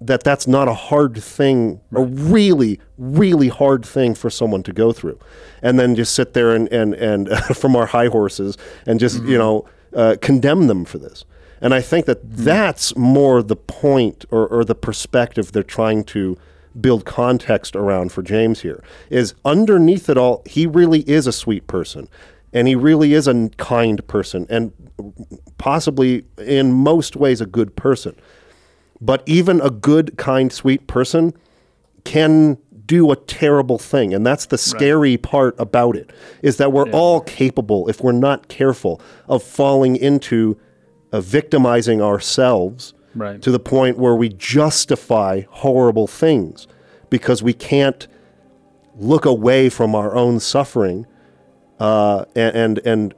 that 0.00 0.22
that's 0.22 0.46
not 0.46 0.68
a 0.68 0.74
hard 0.74 1.20
thing, 1.20 1.80
a 1.92 2.02
really, 2.04 2.78
really 2.96 3.48
hard 3.48 3.84
thing 3.84 4.14
for 4.14 4.30
someone 4.30 4.62
to 4.62 4.72
go 4.72 4.92
through, 4.92 5.18
and 5.60 5.78
then 5.78 5.96
just 5.96 6.14
sit 6.14 6.34
there 6.34 6.54
and 6.54 6.68
and 6.68 6.94
and 6.94 7.28
from 7.56 7.74
our 7.74 7.86
high 7.86 8.06
horses 8.06 8.56
and 8.86 9.00
just 9.00 9.22
you 9.24 9.36
know 9.36 9.66
uh, 9.94 10.16
condemn 10.20 10.68
them 10.68 10.84
for 10.84 10.98
this. 10.98 11.24
And 11.60 11.74
I 11.74 11.80
think 11.80 12.06
that 12.06 12.20
that's 12.22 12.96
more 12.96 13.42
the 13.42 13.56
point 13.56 14.24
or, 14.30 14.46
or 14.46 14.64
the 14.64 14.76
perspective 14.76 15.50
they're 15.50 15.64
trying 15.64 16.04
to 16.04 16.38
build 16.80 17.04
context 17.04 17.74
around 17.76 18.12
for 18.12 18.22
James 18.22 18.60
here 18.60 18.82
is 19.10 19.34
underneath 19.44 20.08
it 20.08 20.16
all, 20.16 20.42
he 20.46 20.66
really 20.66 21.00
is 21.08 21.26
a 21.26 21.32
sweet 21.32 21.66
person. 21.66 22.08
And 22.52 22.66
he 22.66 22.74
really 22.74 23.12
is 23.12 23.28
a 23.28 23.50
kind 23.58 24.06
person 24.06 24.46
and 24.48 24.72
possibly 25.58 26.24
in 26.38 26.72
most 26.72 27.14
ways 27.14 27.40
a 27.40 27.46
good 27.46 27.76
person. 27.76 28.16
But 29.00 29.22
even 29.26 29.60
a 29.60 29.70
good, 29.70 30.16
kind, 30.16 30.52
sweet 30.52 30.86
person 30.86 31.34
can 32.04 32.56
do 32.86 33.12
a 33.12 33.16
terrible 33.16 33.78
thing. 33.78 34.14
And 34.14 34.26
that's 34.26 34.46
the 34.46 34.58
scary 34.58 35.18
part 35.18 35.54
about 35.58 35.94
it 35.94 36.10
is 36.42 36.56
that 36.56 36.72
we're 36.72 36.90
all 36.90 37.20
capable, 37.20 37.86
if 37.88 38.00
we're 38.00 38.12
not 38.12 38.48
careful, 38.48 39.00
of 39.28 39.42
falling 39.42 39.94
into 39.94 40.58
uh, 41.12 41.20
victimizing 41.20 42.00
ourselves 42.00 42.94
Right. 43.18 43.42
to 43.42 43.50
the 43.50 43.58
point 43.58 43.98
where 43.98 44.14
we 44.14 44.28
justify 44.28 45.42
horrible 45.50 46.06
things 46.06 46.66
because 47.10 47.42
we 47.42 47.52
can't 47.52 48.06
look 48.96 49.24
away 49.24 49.68
from 49.68 49.94
our 49.94 50.14
own 50.14 50.40
suffering. 50.40 51.06
Uh, 51.80 52.24
and, 52.34 52.56
and, 52.56 52.78
and 52.78 53.14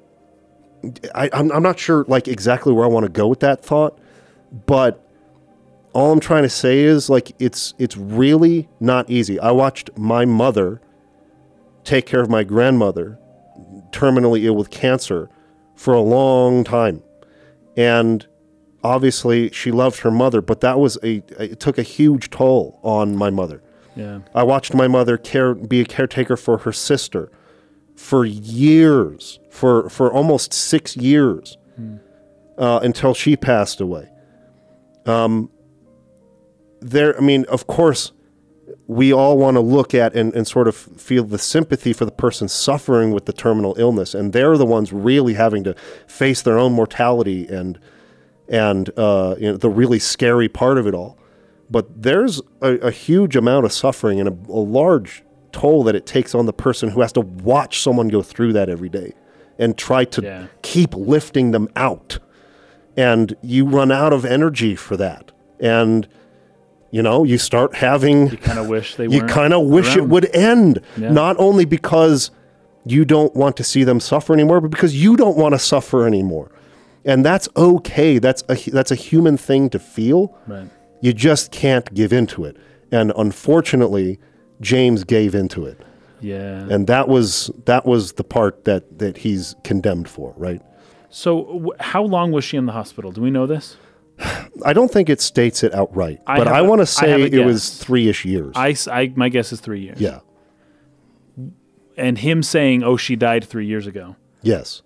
I, 1.14 1.28
I'm, 1.32 1.52
I'm 1.52 1.62
not 1.62 1.78
sure 1.78 2.04
like 2.08 2.28
exactly 2.28 2.72
where 2.72 2.84
I 2.84 2.88
want 2.88 3.04
to 3.04 3.10
go 3.12 3.28
with 3.28 3.40
that 3.40 3.62
thought, 3.62 3.98
but 4.66 5.06
all 5.92 6.12
I'm 6.12 6.20
trying 6.20 6.44
to 6.44 6.48
say 6.48 6.80
is 6.80 7.10
like 7.10 7.32
it's 7.38 7.74
it's 7.78 7.96
really 7.96 8.68
not 8.78 9.10
easy. 9.10 9.38
I 9.40 9.50
watched 9.50 9.90
my 9.98 10.24
mother 10.24 10.80
take 11.84 12.06
care 12.06 12.20
of 12.20 12.30
my 12.30 12.44
grandmother, 12.44 13.18
terminally 13.90 14.44
ill 14.44 14.54
with 14.54 14.70
cancer, 14.70 15.28
for 15.74 15.94
a 15.94 16.00
long 16.00 16.62
time, 16.62 17.02
and 17.76 18.26
obviously 18.82 19.50
she 19.50 19.70
loved 19.70 20.00
her 20.00 20.10
mother, 20.10 20.40
but 20.40 20.60
that 20.60 20.78
was 20.78 20.98
a 21.02 21.22
it 21.38 21.60
took 21.60 21.78
a 21.78 21.82
huge 21.82 22.30
toll 22.30 22.80
on 22.82 23.16
my 23.16 23.30
mother. 23.30 23.62
Yeah. 23.96 24.20
I 24.34 24.44
watched 24.44 24.74
my 24.74 24.88
mother 24.88 25.16
care 25.16 25.54
be 25.54 25.80
a 25.80 25.84
caretaker 25.84 26.36
for 26.36 26.58
her 26.58 26.72
sister 26.72 27.30
for 28.00 28.24
years, 28.24 29.38
for 29.50 29.90
for 29.90 30.12
almost 30.12 30.54
six 30.54 30.96
years, 30.96 31.58
uh, 32.58 32.80
until 32.82 33.12
she 33.12 33.36
passed 33.36 33.80
away. 33.80 34.08
Um, 35.06 35.50
there, 36.80 37.16
I 37.16 37.20
mean, 37.20 37.44
of 37.46 37.66
course, 37.66 38.12
we 38.86 39.12
all 39.12 39.36
want 39.36 39.56
to 39.56 39.60
look 39.60 39.94
at 39.94 40.14
and, 40.14 40.34
and 40.34 40.46
sort 40.46 40.66
of 40.66 40.74
feel 40.74 41.24
the 41.24 41.38
sympathy 41.38 41.92
for 41.92 42.06
the 42.06 42.10
person 42.10 42.48
suffering 42.48 43.12
with 43.12 43.26
the 43.26 43.32
terminal 43.32 43.74
illness, 43.78 44.14
and 44.14 44.32
they're 44.32 44.56
the 44.56 44.66
ones 44.66 44.92
really 44.92 45.34
having 45.34 45.62
to 45.64 45.74
face 46.06 46.40
their 46.42 46.58
own 46.58 46.72
mortality 46.72 47.46
and 47.48 47.78
and 48.50 48.90
uh, 48.98 49.36
you 49.38 49.50
know, 49.50 49.56
the 49.56 49.70
really 49.70 49.98
scary 49.98 50.48
part 50.48 50.76
of 50.76 50.86
it 50.86 50.92
all. 50.94 51.16
But 51.70 52.02
there's 52.02 52.42
a, 52.60 52.74
a 52.78 52.90
huge 52.90 53.36
amount 53.36 53.64
of 53.64 53.72
suffering 53.72 54.18
and 54.20 54.28
a, 54.28 54.52
a 54.52 54.58
large 54.60 55.22
toll 55.52 55.84
that 55.84 55.94
it 55.94 56.04
takes 56.04 56.34
on 56.34 56.46
the 56.46 56.52
person 56.52 56.90
who 56.90 57.00
has 57.00 57.12
to 57.12 57.20
watch 57.20 57.80
someone 57.80 58.08
go 58.08 58.22
through 58.22 58.52
that 58.54 58.68
every 58.68 58.88
day 58.88 59.14
and 59.58 59.78
try 59.78 60.04
to 60.06 60.22
Yeah. 60.22 60.46
keep 60.62 60.94
lifting 60.94 61.52
them 61.52 61.68
out. 61.76 62.18
And 62.96 63.36
you 63.40 63.66
run 63.66 63.92
out 63.92 64.12
of 64.12 64.24
energy 64.24 64.74
for 64.74 64.96
that. 64.96 65.30
And, 65.60 66.08
you 66.90 67.02
know, 67.02 67.22
you 67.22 67.38
start 67.38 67.76
having 67.76 68.30
You 68.30 68.36
kind 68.36 68.58
of 68.58 68.68
wish 68.68 68.96
they 68.96 69.06
you 69.08 69.22
kind 69.22 69.54
of 69.54 69.66
wish 69.66 69.96
it 69.96 70.08
would 70.08 70.34
end 70.34 70.80
Yeah. 70.96 71.12
not 71.12 71.36
only 71.38 71.64
because 71.64 72.30
you 72.84 73.04
don't 73.04 73.34
want 73.36 73.56
to 73.58 73.64
see 73.64 73.84
them 73.84 74.00
suffer 74.00 74.32
anymore 74.32 74.60
but 74.60 74.70
because 74.70 74.96
you 74.96 75.14
don't 75.16 75.36
want 75.36 75.52
to 75.54 75.58
suffer 75.58 76.06
anymore 76.06 76.50
and 77.04 77.24
that's 77.24 77.48
okay 77.56 78.18
that's 78.18 78.42
a 78.48 78.54
that's 78.70 78.90
a 78.90 78.94
human 78.94 79.36
thing 79.36 79.70
to 79.70 79.78
feel 79.78 80.36
Right. 80.46 80.68
you 81.00 81.12
just 81.12 81.50
can't 81.52 81.92
give 81.94 82.12
into 82.12 82.44
it 82.44 82.56
and 82.92 83.12
unfortunately 83.16 84.18
james 84.60 85.04
gave 85.04 85.34
into 85.34 85.64
it 85.66 85.80
Yeah. 86.20 86.66
and 86.70 86.86
that 86.88 87.08
was 87.08 87.50
that 87.64 87.86
was 87.86 88.12
the 88.12 88.24
part 88.24 88.64
that 88.64 88.98
that 88.98 89.16
he's 89.18 89.54
condemned 89.64 90.08
for, 90.08 90.34
right? 90.36 90.60
so, 91.12 91.44
w- 91.44 91.72
how 91.80 92.02
long 92.04 92.30
was 92.32 92.44
she 92.44 92.56
in 92.56 92.66
the 92.66 92.72
hospital? 92.72 93.10
Do 93.10 93.20
we 93.22 93.30
know 93.32 93.46
this? 93.46 93.76
I 94.64 94.72
don't 94.74 94.90
think 94.92 95.08
it 95.08 95.20
states 95.20 95.64
it 95.64 95.72
outright, 95.74 96.20
I 96.26 96.36
but 96.38 96.46
I 96.46 96.60
want 96.62 96.80
to 96.82 96.86
say 96.86 97.22
it 97.22 97.44
was 97.44 97.78
three 97.78 98.08
ish 98.08 98.24
years. 98.26 98.52
I, 98.54 98.76
I- 98.92 99.12
my 99.16 99.28
guess 99.30 99.50
is 99.52 99.60
three 99.60 99.80
years. 99.80 99.98
yeah. 100.00 100.20
And 101.96 102.18
him 102.18 102.42
saying, 102.42 102.82
"Oh, 102.82 102.96
she 102.96 103.16
died 103.16 103.44
three 103.44 103.66
years 103.66 103.86
ago," 103.86 104.16
Yes. 104.42 104.82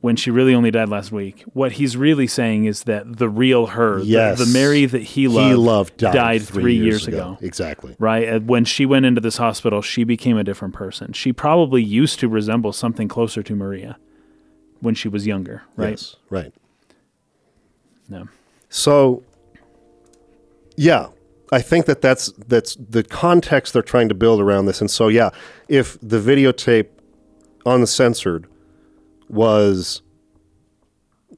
When 0.00 0.14
she 0.14 0.30
really 0.30 0.54
only 0.54 0.70
died 0.70 0.88
last 0.88 1.10
week. 1.10 1.42
What 1.54 1.72
he's 1.72 1.96
really 1.96 2.26
saying 2.28 2.66
is 2.66 2.84
that 2.84 3.16
the 3.18 3.28
real 3.28 3.66
her, 3.66 3.98
the- 3.98 4.04
Yes. 4.06 4.38
the, 4.38 4.46
Mary 4.46 4.86
that 4.86 5.02
he 5.02 5.26
loved, 5.26 5.48
he 5.48 5.54
loved 5.54 5.96
died, 5.96 6.12
died 6.14 6.42
three, 6.42 6.62
three 6.62 6.74
years, 6.76 6.84
years 6.84 7.08
ago. 7.08 7.16
ago. 7.32 7.38
Exactly. 7.40 7.96
right? 7.98 8.28
And 8.28 8.48
when 8.48 8.64
she 8.64 8.86
went 8.86 9.06
into 9.06 9.20
this 9.20 9.38
hospital, 9.38 9.82
she 9.82 10.04
became 10.04 10.36
a 10.36 10.44
different 10.44 10.74
person. 10.74 11.12
She 11.14 11.32
probably 11.32 11.82
used 11.82 12.20
to 12.20 12.28
resemble 12.28 12.72
something 12.72 13.08
closer 13.08 13.42
to 13.42 13.54
Maria 13.56 13.98
when 14.80 14.94
she 14.94 15.08
was 15.08 15.26
younger, 15.26 15.62
right? 15.76 15.90
Yes. 15.90 16.14
Right. 16.30 16.52
No. 18.08 18.28
So, 18.68 19.22
yeah, 20.76 21.08
I 21.50 21.60
think 21.60 21.86
that 21.86 22.00
that's 22.00 22.30
that's 22.46 22.76
the 22.76 23.02
context 23.02 23.72
they're 23.72 23.82
trying 23.82 24.08
to 24.08 24.14
build 24.14 24.40
around 24.40 24.66
this. 24.66 24.80
And 24.80 24.90
so, 24.90 25.08
yeah, 25.08 25.30
if 25.68 25.98
the 26.00 26.18
videotape 26.20 26.86
uncensored 27.66 28.46
was 29.30 30.02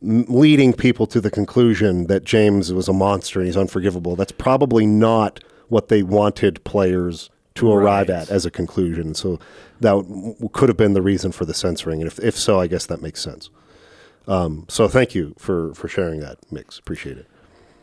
leading 0.03 0.73
people 0.73 1.07
to 1.07 1.21
the 1.21 1.31
conclusion 1.31 2.07
that 2.07 2.25
James 2.25 2.73
was 2.73 2.89
a 2.89 2.93
monster 2.93 3.39
and 3.41 3.47
he's 3.47 3.57
unforgivable, 3.57 4.17
that's 4.17 4.33
probably 4.33 4.87
not 4.87 5.41
what 5.69 5.89
they 5.89 6.03
wanted 6.03 6.63
players 6.65 7.31
to 7.57 7.71
arrive 7.71 8.09
Right. 8.09 8.23
at 8.23 8.31
as 8.31 8.47
a 8.47 8.51
conclusion. 8.51 9.15
So 9.15 9.39
that 9.81 9.93
w- 9.93 10.35
could 10.53 10.69
have 10.69 10.77
been 10.79 10.95
the 10.95 11.03
reason 11.03 11.33
for 11.33 11.45
the 11.45 11.53
censoring. 11.55 12.01
And 12.01 12.11
if, 12.11 12.19
if 12.21 12.37
so, 12.37 12.59
I 12.61 12.67
guess 12.67 12.87
that 12.87 13.03
makes 13.03 13.21
sense. 13.21 13.51
Um, 14.27 14.65
so 14.69 14.89
thank 14.89 15.15
you 15.15 15.35
for, 15.39 15.75
for 15.75 15.89
sharing 15.89 16.21
that, 16.21 16.39
Mix. 16.51 16.79
Appreciate 16.79 17.19
it. 17.19 17.27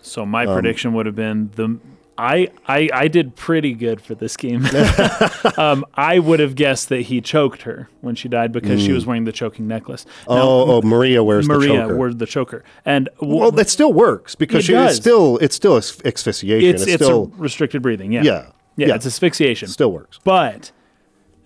So 0.01 0.25
my 0.25 0.45
Um, 0.45 0.53
prediction 0.53 0.93
would 0.93 1.05
have 1.05 1.15
been 1.15 1.51
the 1.55 1.77
I, 2.17 2.49
I 2.67 2.89
I 2.93 3.07
did 3.07 3.35
pretty 3.35 3.73
good 3.73 4.01
for 4.01 4.15
this 4.15 4.35
game. 4.37 4.65
um, 5.57 5.85
I 5.93 6.19
would 6.19 6.39
have 6.39 6.55
guessed 6.55 6.89
that 6.89 7.01
he 7.01 7.21
choked 7.21 7.61
her 7.63 7.89
when 8.01 8.15
she 8.15 8.27
died 8.27 8.51
because 8.51 8.81
she 8.81 8.91
was 8.91 9.05
wearing 9.05 9.25
the 9.25 9.31
choking 9.31 9.67
necklace. 9.67 10.05
Now, 10.27 10.35
Mm. 10.35 10.39
oh, 10.41 10.71
oh, 10.77 10.81
Maria 10.81 11.23
wears 11.23 11.47
the 11.47 11.53
Maria 11.53 11.73
choker. 11.81 11.95
wore 11.95 12.13
the 12.13 12.25
choker, 12.25 12.63
and 12.85 13.09
w- 13.19 13.39
well, 13.39 13.51
that 13.51 13.69
still 13.69 13.93
works 13.93 14.35
because 14.35 14.63
It 14.63 14.67
she, 14.67 14.73
it's 14.75 14.95
still 14.95 15.37
it's 15.37 15.55
still 15.55 15.77
asphyxiation. 15.77 16.69
it's 16.69 16.83
It's, 16.83 16.91
it's 16.93 17.03
still 17.03 17.31
a 17.33 17.37
restricted 17.37 17.81
breathing. 17.81 18.11
Yeah, 18.11 18.23
yeah, 18.23 18.45
yeah, 18.77 18.87
yeah. 18.87 18.95
it's 18.95 19.05
asphyxiation. 19.05 19.67
still 19.67 19.91
works. 19.91 20.19
but 20.23 20.71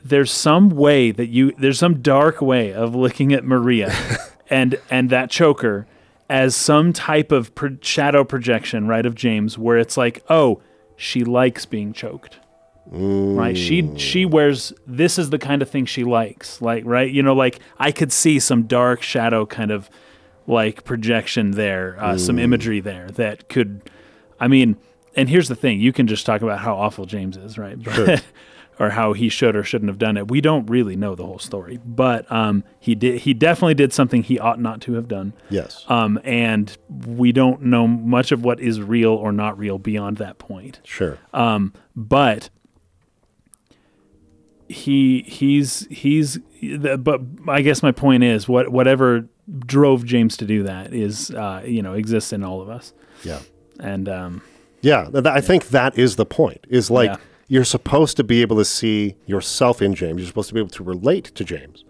there's 0.04 0.32
some 0.32 0.70
way 0.70 1.12
that 1.12 1.28
you 1.28 1.52
there's 1.60 1.78
some 1.80 2.02
dark 2.02 2.42
way 2.42 2.74
of 2.74 2.96
looking 2.96 3.34
at 3.34 3.44
Maria 3.44 3.94
and 4.50 4.80
and 4.90 5.10
that 5.10 5.30
choker 5.30 5.86
as 6.32 6.56
some 6.56 6.94
type 6.94 7.34
of 7.34 7.54
pro- 7.56 7.78
shadow 7.82 8.24
projection, 8.24 8.88
right, 8.88 9.06
of 9.06 9.16
James, 9.16 9.58
where 9.58 9.78
it's 9.78 9.98
like, 9.98 10.24
oh, 10.30 10.62
she 10.96 11.26
likes 11.26 11.66
being 11.66 11.92
choked. 11.92 12.40
Right, 13.38 13.58
she 13.58 13.96
she 13.98 14.26
wears 14.26 14.74
this 14.88 15.20
is 15.20 15.30
the 15.30 15.38
kind 15.38 15.62
of 15.62 15.70
thing 15.70 15.86
she 15.86 16.04
likes, 16.04 16.62
like 16.62 16.84
right, 16.86 17.10
you 17.10 17.22
know, 17.22 17.34
like 17.34 17.60
I 17.78 17.92
could 17.92 18.12
see 18.12 18.40
some 18.40 18.64
dark 18.64 19.02
shadow 19.02 19.46
kind 19.46 19.72
of 19.72 19.90
like 20.48 20.84
projection 20.84 21.52
there, 21.52 21.96
uh, 22.00 22.18
some 22.18 22.40
imagery 22.40 22.80
there 22.80 23.08
that 23.12 23.48
could, 23.50 23.90
I 24.40 24.48
mean, 24.48 24.78
and 25.16 25.30
here's 25.30 25.48
the 25.48 25.56
thing: 25.56 25.80
you 25.80 25.94
can 25.94 26.08
just 26.08 26.26
talk 26.26 26.42
about 26.42 26.60
how 26.60 26.76
awful 26.76 27.06
James 27.06 27.38
is, 27.38 27.58
right? 27.58 27.82
But, 27.82 28.24
or 28.80 28.90
how 28.92 29.14
he 29.14 29.30
should 29.30 29.56
or 29.56 29.64
shouldn't 29.64 29.90
have 29.90 29.98
done 30.00 30.18
it. 30.18 30.30
We 30.32 30.42
don't 30.42 30.66
really 30.68 30.96
know 30.96 31.14
the 31.14 31.26
whole 31.26 31.38
story, 31.40 31.80
but 31.86 32.30
um, 32.32 32.64
he 32.80 32.96
did. 32.96 33.22
He 33.22 33.34
definitely 33.34 33.76
did 33.76 33.94
something 33.94 34.24
he 34.24 34.40
ought 34.40 34.60
not 34.60 34.82
to 34.82 34.94
have 34.94 35.08
done. 35.08 35.34
Yes, 35.50 35.86
Um, 35.88 36.20
and 36.24 36.76
we 37.06 37.32
don't 37.32 37.62
know 37.64 37.86
much 37.88 38.32
of 38.32 38.44
what 38.44 38.60
is 38.60 38.82
real 38.82 39.12
or 39.12 39.32
not 39.32 39.58
real 39.60 39.78
beyond 39.78 40.18
that 40.18 40.40
point. 40.40 40.80
sure. 40.84 41.20
Um, 41.34 41.74
but 41.96 42.50
he 44.68 45.24
he's 45.28 45.86
he's 45.92 46.40
the- 46.62 46.98
but 46.98 47.22
I 47.48 47.62
guess 47.62 47.84
my 47.84 47.92
point 47.92 48.24
is 48.24 48.48
what 48.48 48.70
whatever 48.70 49.28
drove 49.66 50.06
James 50.06 50.38
to 50.38 50.46
do 50.46 50.64
that 50.64 50.94
is 50.94 51.30
uh, 51.32 51.62
you 51.66 51.82
know 51.82 51.94
exists 51.94 52.32
in 52.32 52.44
all 52.44 52.62
of 52.62 52.70
us. 52.70 52.94
yeah, 53.24 53.40
And 53.80 54.08
um, 54.08 54.42
yeah. 54.82 55.10
th- 55.12 55.26
I 55.26 55.42
think 55.42 55.70
that 55.70 55.98
is 55.98 56.16
the 56.16 56.26
point. 56.26 56.66
Is 56.70 56.90
like 56.90 57.10
Yeah. 57.10 57.18
You're 57.52 57.66
supposed 57.66 58.16
to 58.16 58.24
be 58.24 58.42
able 58.42 58.56
to 58.56 58.64
see 58.64 59.14
yourself 59.26 59.82
in 59.82 59.94
James. 59.94 60.22
You're 60.22 60.28
supposed 60.30 60.48
to 60.48 60.54
be 60.54 60.62
able 60.62 60.70
to 60.70 60.84
relate 60.86 61.26
to 61.36 61.44
James, 61.44 61.84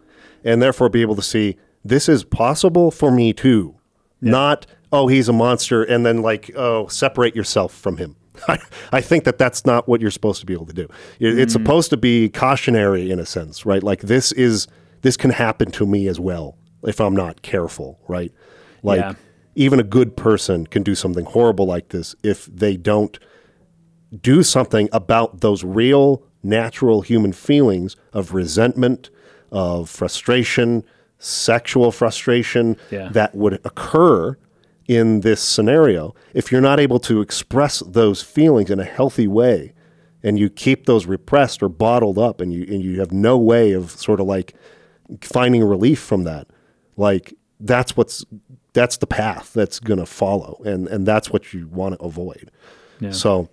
and 0.44 0.60
therefore 0.60 0.90
be 0.90 1.04
able 1.04 1.16
to 1.16 1.22
see 1.22 1.56
this 1.86 2.10
is 2.10 2.24
possible 2.24 2.90
for 2.90 3.12
me 3.12 3.32
too. 3.32 3.76
Not 4.22 4.66
oh 4.92 5.06
he's 5.06 5.30
a 5.30 5.34
monster, 5.34 5.84
and 5.84 6.04
then 6.04 6.24
like 6.24 6.50
oh 6.56 6.88
separate 6.88 7.36
yourself 7.36 7.76
from 7.76 7.98
him. 7.98 8.16
I, 8.92 9.02
think 9.02 9.24
that 9.26 9.38
that's 9.38 9.64
not 9.64 9.88
what 9.88 10.02
you're 10.02 10.10
supposed 10.10 10.40
to 10.40 10.48
be 10.48 10.54
able 10.54 10.66
to 10.66 10.74
do. 10.74 10.88
It- 11.20 11.38
It's 11.38 11.54
mm-hmm. 11.54 11.64
supposed 11.64 11.92
to 11.92 11.98
be 11.98 12.30
cautionary 12.30 13.12
in 13.12 13.20
a 13.20 13.26
sense, 13.26 13.64
right? 13.64 13.84
Like 13.84 14.02
this 14.02 14.32
is 14.32 14.68
this 15.04 15.16
can 15.16 15.30
happen 15.30 15.70
to 15.74 15.86
me 15.86 16.08
as 16.08 16.20
well 16.20 16.58
if 16.84 17.00
I'm 17.00 17.16
not 17.16 17.44
careful, 17.44 18.00
right? 18.08 18.32
Like 18.82 19.02
Yeah. 19.02 19.14
even 19.54 19.80
a 19.80 19.84
good 19.84 20.18
person 20.18 20.66
can 20.66 20.82
do 20.82 20.96
something 20.96 21.26
horrible 21.26 21.68
like 21.68 21.90
this 21.90 22.16
if 22.24 22.48
they 22.48 22.78
don't 22.78 23.20
do 24.22 24.44
something 24.44 24.90
about 24.92 25.42
those 25.42 25.64
real 25.64 26.24
natural 26.44 27.02
human 27.02 27.32
feelings 27.34 27.96
of 28.14 28.34
resentment, 28.34 29.10
of 29.52 29.90
frustration, 29.90 30.84
sexual 31.20 31.92
frustration 31.92 32.76
Yeah. 32.90 33.10
that 33.10 33.36
would 33.36 33.54
occur 33.64 34.38
in 34.88 35.22
this 35.22 35.40
scenario. 35.42 36.16
If 36.34 36.52
you're 36.52 36.62
not 36.62 36.80
able 36.80 37.00
to 37.02 37.22
express 37.22 37.80
those 37.86 38.22
feelings 38.22 38.70
in 38.70 38.80
a 38.80 38.84
healthy 38.84 39.28
way 39.28 39.74
and 40.24 40.38
you 40.40 40.50
keep 40.50 40.86
those 40.88 41.06
repressed 41.06 41.62
or 41.64 41.70
bottled 41.70 42.18
up 42.18 42.42
and 42.42 42.52
you 42.54 42.64
and 42.68 42.82
you 42.82 43.00
have 43.00 43.12
no 43.12 43.38
way 43.38 43.72
of 43.72 43.92
sort 43.92 44.20
of 44.20 44.26
like 44.26 44.54
finding 45.22 45.64
relief 45.64 46.00
from 46.00 46.24
that, 46.24 46.48
like 46.98 47.34
that's 47.60 47.96
what's 47.96 48.26
that's 48.74 48.98
the 48.98 49.08
path 49.08 49.52
that's 49.54 49.80
going 49.80 50.00
to 50.00 50.06
follow 50.06 50.60
and 50.66 50.88
and 50.88 51.06
that's 51.06 51.30
what 51.30 51.54
you 51.54 51.68
want 51.68 51.98
to 51.98 52.04
avoid. 52.04 52.50
Yeah. 53.00 53.12
So 53.12 53.48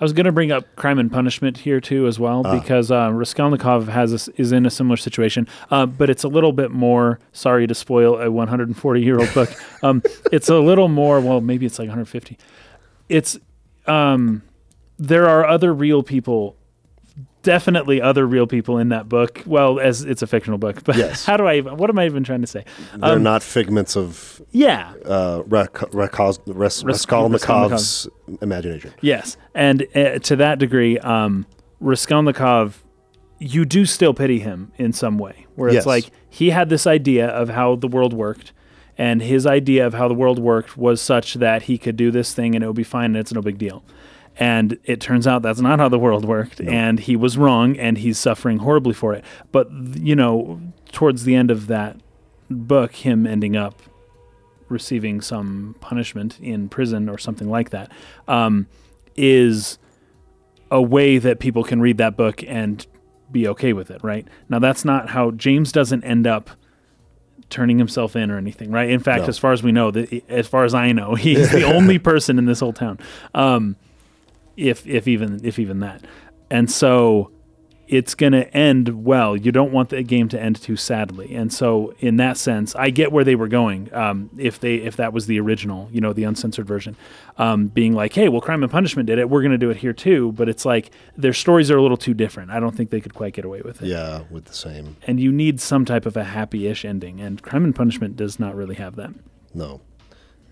I 0.00 0.04
was 0.04 0.12
going 0.12 0.26
to 0.26 0.32
bring 0.32 0.52
up 0.52 0.76
Crime 0.76 0.98
and 0.98 1.10
Punishment 1.10 1.58
here 1.58 1.80
too, 1.80 2.06
as 2.06 2.20
well, 2.20 2.44
because 2.60 2.90
uh, 2.90 3.10
Raskolnikov 3.12 3.88
has 3.88 4.28
a 4.28 4.32
is 4.40 4.52
in 4.52 4.64
a 4.64 4.70
similar 4.70 4.96
situation, 4.96 5.48
uh, 5.70 5.86
but 5.86 6.08
it's 6.08 6.22
a 6.22 6.28
little 6.28 6.52
bit 6.52 6.70
more. 6.70 7.18
Sorry 7.32 7.66
to 7.66 7.74
spoil 7.74 8.20
a 8.20 8.30
140 8.30 9.00
year 9.02 9.18
old 9.18 9.32
book. 9.34 9.50
Um, 9.80 10.02
it's 10.32 10.48
a 10.48 10.58
little 10.58 10.88
more. 10.88 11.20
Well, 11.20 11.40
maybe 11.40 11.64
it's 11.64 11.78
like 11.78 11.86
150. 11.86 12.36
It's 13.08 13.38
um, 13.86 14.42
there 14.98 15.28
are 15.28 15.46
other 15.46 15.72
real 15.72 16.02
people. 16.02 16.56
Definitely 17.42 18.02
other 18.02 18.26
real 18.26 18.46
people 18.46 18.78
in 18.78 18.88
that 18.88 19.08
book. 19.08 19.42
Well, 19.46 19.78
as 19.80 20.02
it's 20.02 20.22
a 20.22 20.26
fictional 20.26 20.58
book, 20.58 20.82
but 20.84 20.96
Yes. 20.96 21.24
how 21.24 21.36
do 21.36 21.46
I? 21.46 21.56
even- 21.56 21.76
What 21.76 21.88
am 21.88 21.98
I 21.98 22.04
even 22.06 22.24
trying 22.24 22.40
to 22.40 22.46
say? 22.46 22.64
they're 22.96 23.12
Um, 23.16 23.22
not 23.22 23.42
figments 23.42 23.96
of 23.96 24.42
Yeah, 24.50 24.92
uh, 25.04 25.42
Rak- 25.46 25.72
Rakos- 25.92 26.40
Ras- 26.46 26.82
Raskolnikov's 26.82 28.08
imagination. 28.42 28.92
Yes, 29.00 29.36
and 29.54 29.86
uh, 29.94 30.18
to 30.20 30.36
that 30.36 30.58
degree, 30.58 30.98
um, 30.98 31.46
Raskolnikov, 31.80 32.82
you 33.38 33.64
do 33.64 33.84
still 33.84 34.14
pity 34.14 34.40
him 34.40 34.72
in 34.76 34.92
some 34.92 35.18
way, 35.18 35.46
where 35.54 35.68
it's 35.68 35.76
Yes. 35.76 35.86
like 35.86 36.10
he 36.28 36.50
had 36.50 36.68
this 36.70 36.86
idea 36.86 37.28
of 37.28 37.50
how 37.50 37.76
the 37.76 37.88
world 37.88 38.12
worked, 38.12 38.52
and 38.96 39.22
his 39.22 39.46
idea 39.46 39.86
of 39.86 39.94
how 39.94 40.08
the 40.08 40.14
world 40.14 40.38
worked 40.40 40.76
was 40.76 41.00
such 41.00 41.34
that 41.34 41.62
he 41.62 41.78
could 41.78 41.96
do 41.96 42.10
this 42.10 42.34
thing 42.34 42.54
and 42.56 42.64
it 42.64 42.66
would 42.66 42.74
be 42.76 42.82
fine 42.82 43.06
and 43.06 43.16
it's 43.16 43.32
no 43.32 43.40
big 43.40 43.56
deal. 43.58 43.84
And 44.38 44.78
it 44.84 45.00
turns 45.00 45.26
out 45.26 45.42
that's 45.42 45.60
not 45.60 45.80
how 45.80 45.88
the 45.88 45.98
world 45.98 46.24
worked, 46.24 46.60
and 46.60 47.00
he 47.00 47.16
was 47.16 47.36
wrong, 47.36 47.76
and 47.76 47.98
he's 47.98 48.18
suffering 48.18 48.58
horribly 48.58 48.94
for 48.94 49.12
it. 49.12 49.24
But 49.50 49.68
you 49.96 50.14
know, 50.14 50.60
towards 50.92 51.24
the 51.24 51.34
end 51.34 51.50
of 51.50 51.66
that 51.66 51.96
book, 52.48 52.94
him 52.94 53.26
ending 53.26 53.56
up 53.56 53.82
receiving 54.68 55.20
some 55.20 55.74
punishment 55.80 56.38
in 56.40 56.68
prison 56.68 57.08
or 57.08 57.18
something 57.18 57.48
like 57.48 57.70
that 57.70 57.90
um, 58.28 58.66
is 59.16 59.78
a 60.70 60.80
way 60.80 61.18
that 61.18 61.40
people 61.40 61.64
can 61.64 61.80
read 61.80 61.96
that 61.98 62.16
book 62.16 62.44
and 62.46 62.86
be 63.32 63.48
okay 63.48 63.72
with 63.72 63.90
it, 63.90 63.98
right? 64.04 64.26
Now, 64.48 64.58
that's 64.58 64.84
not 64.84 65.08
how 65.10 65.30
James 65.32 65.72
doesn't 65.72 66.04
end 66.04 66.26
up 66.26 66.50
turning 67.50 67.78
himself 67.78 68.14
in 68.14 68.30
or 68.30 68.36
anything, 68.36 68.70
right? 68.70 68.90
In 68.90 69.00
fact, 69.00 69.22
No. 69.22 69.28
as 69.28 69.38
far 69.38 69.52
as 69.52 69.62
we 69.62 69.72
know, 69.72 69.90
the, 69.90 70.22
as 70.28 70.46
far 70.46 70.64
as 70.64 70.74
I 70.74 70.92
know, 70.92 71.14
he's 71.16 71.50
the 71.52 71.64
only 71.64 71.98
person 71.98 72.38
in 72.38 72.44
this 72.44 72.60
whole 72.60 72.72
town, 72.74 72.98
um, 73.34 73.76
if 74.58 74.86
if 74.86 75.08
even 75.08 75.40
if 75.44 75.58
even 75.58 75.80
that. 75.80 76.04
And 76.50 76.70
so 76.70 77.30
it's 77.86 78.14
going 78.14 78.32
to 78.32 78.54
end 78.54 79.04
well. 79.06 79.34
You 79.34 79.50
don't 79.50 79.72
want 79.72 79.88
the 79.88 80.02
game 80.02 80.28
to 80.28 80.38
end 80.38 80.60
too 80.60 80.76
sadly, 80.76 81.34
and 81.34 81.50
so 81.50 81.94
in 82.00 82.16
that 82.16 82.36
sense, 82.36 82.76
I 82.76 82.90
get 82.90 83.12
where 83.12 83.24
they 83.24 83.34
were 83.34 83.48
going. 83.48 83.92
Um, 83.94 84.28
if 84.36 84.60
they 84.60 84.74
if 84.76 84.96
that 84.96 85.14
was 85.14 85.26
the 85.26 85.40
original, 85.40 85.88
you 85.90 86.02
know, 86.02 86.12
the 86.12 86.24
uncensored 86.24 86.66
version, 86.66 86.96
um, 87.38 87.68
being 87.68 87.94
like, 87.94 88.12
hey, 88.12 88.28
well, 88.28 88.42
Crime 88.42 88.62
and 88.62 88.70
Punishment 88.70 89.06
did 89.06 89.18
it, 89.18 89.30
we're 89.30 89.40
going 89.40 89.52
to 89.52 89.58
do 89.58 89.70
it 89.70 89.78
here 89.78 89.94
too. 89.94 90.32
But 90.32 90.50
it's 90.50 90.66
like 90.66 90.90
their 91.16 91.32
stories 91.32 91.70
are 91.70 91.78
a 91.78 91.82
little 91.82 91.96
too 91.96 92.14
different. 92.14 92.50
I 92.50 92.60
don't 92.60 92.76
think 92.76 92.90
they 92.90 93.00
could 93.00 93.14
quite 93.14 93.32
get 93.32 93.46
away 93.46 93.62
with 93.62 93.80
it. 93.80 93.88
Yeah, 93.88 94.24
with 94.30 94.44
the 94.44 94.54
same. 94.54 94.96
And 95.06 95.18
you 95.18 95.32
need 95.32 95.60
some 95.60 95.86
type 95.86 96.04
of 96.04 96.16
a 96.16 96.24
happy-ish 96.24 96.84
ending, 96.84 97.20
and 97.20 97.42
Crime 97.42 97.64
and 97.64 97.74
Punishment 97.74 98.16
does 98.16 98.38
not 98.38 98.54
really 98.54 98.74
have 98.74 98.96
that. 98.96 99.14
No. 99.54 99.80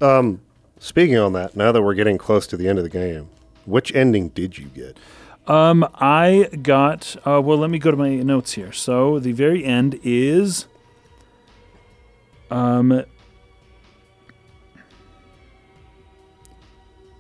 Um, 0.01 0.41
speaking 0.79 1.19
on 1.19 1.35
that, 1.35 1.55
now 1.55 1.71
that 1.73 1.83
we're 1.83 1.95
getting 1.95 2.17
close 2.17 2.47
to 2.47 2.57
the 2.57 2.67
end 2.67 2.79
of 2.79 2.85
the 2.85 2.91
game, 2.91 3.29
which 3.67 3.95
ending 3.95 4.29
did 4.31 4.59
you 4.59 4.67
get? 4.67 4.99
Um, 5.47 5.89
I 5.95 6.49
got. 6.63 7.17
Uh, 7.27 7.41
well, 7.41 7.59
let 7.59 7.71
me 7.71 7.79
go 7.79 7.91
to 7.91 7.97
my 7.97 8.17
notes 8.17 8.53
here. 8.53 8.73
So 8.73 9.19
the 9.19 9.33
very 9.33 9.65
end 9.65 10.01
is. 10.03 10.67
Um. 12.51 13.05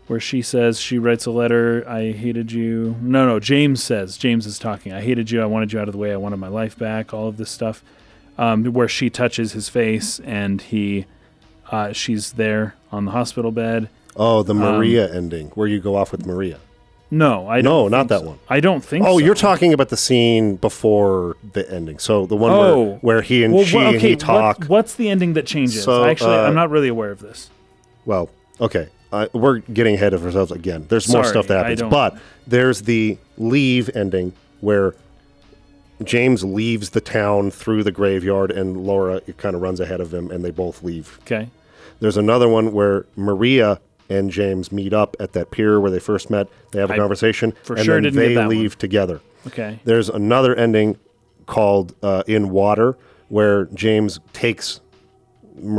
Where 0.06 0.20
she 0.20 0.40
says 0.40 0.78
she 0.78 0.98
writes 0.98 1.26
a 1.26 1.32
letter. 1.32 1.88
I 1.88 2.12
hated 2.12 2.52
you. 2.52 2.96
No, 3.00 3.26
no. 3.26 3.40
James 3.40 3.82
says. 3.82 4.16
James 4.16 4.46
is 4.46 4.56
talking. 4.58 4.92
I 4.92 5.00
hated 5.00 5.32
you. 5.32 5.42
I 5.42 5.46
wanted 5.46 5.72
you 5.72 5.80
out 5.80 5.88
of 5.88 5.92
the 5.92 5.98
way. 5.98 6.12
I 6.12 6.16
wanted 6.16 6.36
my 6.36 6.48
life 6.48 6.78
back. 6.78 7.12
All 7.12 7.26
of 7.26 7.38
this 7.38 7.50
stuff. 7.50 7.82
Um, 8.38 8.64
where 8.72 8.86
she 8.86 9.10
touches 9.10 9.52
his 9.52 9.68
face 9.68 10.20
and 10.20 10.60
he, 10.62 11.06
uh, 11.72 11.92
she's 11.92 12.32
there 12.32 12.74
on 12.92 13.06
the 13.06 13.10
hospital 13.12 13.50
bed. 13.50 13.88
Oh, 14.16 14.40
Um, 14.40 14.46
the 14.46 14.54
Maria 14.54 15.12
ending, 15.14 15.48
where 15.54 15.68
you 15.68 15.78
go 15.80 15.94
off 15.96 16.10
with 16.12 16.24
Maria. 16.26 16.58
No, 17.10 17.46
I 17.48 17.60
No, 17.60 17.86
not 17.86 18.08
that 18.08 18.20
so. 18.22 18.26
one. 18.28 18.38
I 18.48 18.58
don't 18.60 18.84
think. 18.84 19.04
So. 19.04 19.10
Oh, 19.10 19.18
so. 19.18 19.24
you're 19.24 19.34
talking 19.36 19.72
about 19.72 19.90
the 19.90 19.96
scene 19.96 20.56
before 20.56 21.36
the 21.52 21.70
ending. 21.72 21.98
So 22.00 22.26
the 22.26 22.34
one 22.34 22.50
Oh. 22.50 22.84
where, 22.84 22.98
where 23.00 23.22
he 23.22 23.44
and 23.44 23.54
Well, 23.54 23.64
she 23.64 23.76
wha- 23.76 23.82
and 23.90 24.00
he 24.00 24.16
talk. 24.16 24.58
What, 24.60 24.68
what's 24.68 24.94
the 24.94 25.08
ending 25.08 25.34
that 25.34 25.46
changes? 25.46 25.84
So, 25.84 26.04
Actually, 26.04 26.34
uh, 26.34 26.48
I'm 26.48 26.54
not 26.54 26.70
really 26.70 26.88
aware 26.88 27.10
of 27.12 27.20
this. 27.20 27.48
Well, 28.04 28.28
okay. 28.60 28.88
Uh, 29.12 29.28
we're 29.32 29.58
getting 29.58 29.94
ahead 29.94 30.14
of 30.14 30.24
ourselves 30.24 30.50
again. 30.50 30.86
There's 30.88 31.08
more 31.08 31.22
stuff 31.24 31.46
that 31.46 31.58
happens. 31.64 31.82
But 31.82 32.16
there's 32.46 32.82
the 32.82 33.18
leave 33.38 33.88
ending 33.94 34.32
where 34.60 34.94
James 36.02 36.42
leaves 36.44 36.90
the 36.90 37.00
town 37.00 37.50
through 37.50 37.84
the 37.84 37.92
graveyard 37.92 38.50
and 38.50 38.76
Laura 38.84 39.20
kind 39.38 39.54
of 39.54 39.62
runs 39.62 39.78
ahead 39.80 40.00
of 40.00 40.12
him 40.12 40.30
and 40.30 40.44
they 40.44 40.50
both 40.50 40.82
leave. 40.82 41.18
Okay. 41.22 41.48
There's 42.00 42.16
another 42.16 42.48
one 42.48 42.72
where 42.72 43.06
Maria 43.14 43.78
and 44.08 44.30
James 44.30 44.70
meet 44.72 44.92
up 44.92 45.16
at 45.20 45.32
that 45.32 45.50
pier 45.50 45.80
where 45.80 45.90
they 45.90 45.98
first 45.98 46.30
met. 46.30 46.48
They 46.72 46.80
have 46.80 46.90
a 46.90 46.94
I 46.94 46.96
conversation 46.96 47.52
for 47.62 47.76
and 47.76 47.84
sure 47.84 47.94
then 47.94 48.04
didn't 48.04 48.20
get 48.20 48.28
they 48.28 48.34
that 48.34 48.40
one. 48.46 48.48
leave 48.50 48.78
together. 48.78 49.20
Okay. 49.46 49.78
There's 49.84 50.08
another 50.08 50.54
ending 50.54 50.98
called 51.46 51.94
uh, 52.02 52.22
In 52.26 52.50
Water 52.50 52.96
where 53.28 53.66
James 53.66 54.20
takes 54.32 54.80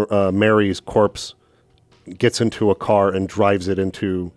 uh, 0.09 0.31
Mary's 0.33 0.79
corpse, 0.79 1.35
gets 2.17 2.41
into 2.41 2.71
a 2.71 2.75
car, 2.75 3.09
and 3.09 3.27
drives 3.27 3.67
it 3.67 3.77
into 3.79 4.31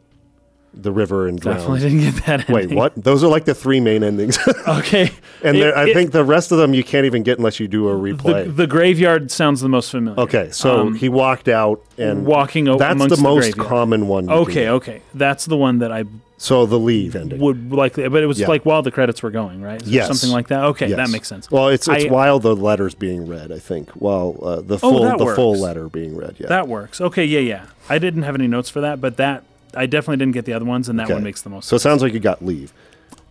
the 0.73 0.93
river 0.93 1.27
and 1.27 1.41
Definitely 1.41 1.81
didn't 1.81 2.01
get 2.01 2.25
that. 2.27 2.49
Wait, 2.49 2.71
what? 2.71 2.95
Those 2.95 3.25
are 3.25 3.29
like 3.29 3.45
the 3.45 3.55
three 3.55 3.81
main 3.81 4.03
endings. 4.05 4.39
Okay. 4.68 5.11
and 5.43 5.57
It- 5.57 5.75
I 5.75 5.89
it- 5.89 5.95
think 5.95 6.12
the 6.12 6.25
rest 6.25 6.53
of 6.53 6.59
them 6.59 6.75
you 6.75 6.85
can't 6.85 7.07
even 7.07 7.23
get 7.23 7.39
unless 7.39 7.59
you 7.59 7.66
do 7.66 7.89
a 7.89 7.95
replay. 7.95 8.55
the 8.55 8.66
graveyard 8.66 9.31
sounds 9.31 9.61
the 9.61 9.68
most 9.68 9.91
familiar. 9.91 10.21
okay, 10.21 10.49
so 10.53 10.81
Um, 10.83 10.95
he 10.95 11.09
walked 11.09 11.49
out 11.49 11.81
and 11.99 12.25
walking 12.25 12.68
over. 12.68 12.79
That's 12.79 12.99
the 13.09 13.16
the 13.16 13.23
most 13.23 13.47
graveyard. 13.53 13.68
common 13.68 14.07
one. 14.09 14.31
Okay. 14.31 14.55
get. 14.55 14.68
Okay. 14.68 15.03
That's 15.14 15.45
the 15.47 15.57
one 15.57 15.79
that 15.81 15.91
I 15.91 16.05
So 16.39 16.64
the 16.66 16.79
leave 16.79 17.16
ending. 17.16 17.41
would 17.41 17.73
likely, 17.73 18.07
but 18.09 18.23
it 18.23 18.27
was 18.27 18.39
Yeah. 18.39 18.49
like 18.49 18.64
while 18.64 18.83
the 18.83 18.91
credits 18.93 19.23
were 19.23 19.31
going, 19.31 19.61
right? 19.61 19.85
Yes. 19.85 20.07
Something 20.07 20.31
like 20.31 20.49
that. 20.49 20.64
Okay, 20.66 20.93
that 20.93 21.11
makes 21.11 21.27
sense. 21.29 21.51
Well, 21.51 21.68
it's 21.68 21.89
it's 21.89 22.05
I- 22.07 22.09
while 22.09 22.39
the 22.39 22.55
letter's 22.55 22.95
being 22.95 23.27
read, 23.27 23.51
I 23.51 23.59
think. 23.59 23.91
While 23.91 24.37
uh, 24.43 24.61
the 24.61 24.75
Oh, 24.77 24.79
full 24.79 25.03
that 25.03 25.18
the 25.18 25.35
full 25.35 25.57
letter 25.59 25.89
being 25.89 26.16
read. 26.16 26.37
Yeah. 26.39 26.47
That 26.47 26.68
works. 26.68 27.01
Okay. 27.01 27.25
Yeah. 27.25 27.41
Yeah. 27.41 27.62
I 27.89 27.99
didn't 27.99 28.23
have 28.23 28.37
any 28.37 28.47
notes 28.47 28.71
for 28.71 28.81
that, 28.81 29.01
but 29.01 29.16
that 29.16 29.43
I 29.75 29.87
definitely 29.87 30.16
didn't 30.18 30.35
get 30.35 30.45
the 30.45 30.53
other 30.53 30.64
ones, 30.64 30.89
and 30.89 30.99
that 30.99 31.05
Okay. 31.05 31.14
one 31.14 31.23
makes 31.23 31.43
the 31.43 31.51
most. 31.51 31.68
so 31.68 31.77
it 31.77 31.79
sense. 31.79 31.83
sounds 31.83 32.03
like 32.03 32.12
you 32.12 32.21
got 32.21 32.45
leave. 32.45 32.73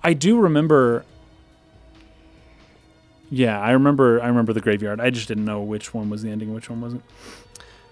I 0.03 0.13
do 0.13 0.39
remember. 0.39 1.03
Yeah, 3.29 3.59
I 3.59 3.71
remember. 3.71 4.21
I 4.21 4.27
remember 4.27 4.53
the 4.53 4.61
graveyard. 4.61 4.99
I 4.99 5.09
just 5.09 5.27
didn't 5.27 5.45
know 5.45 5.61
which 5.61 5.93
one 5.93 6.09
was 6.09 6.23
the 6.23 6.31
ending, 6.31 6.47
and 6.49 6.55
which 6.55 6.69
one 6.69 6.81
wasn't. 6.81 7.03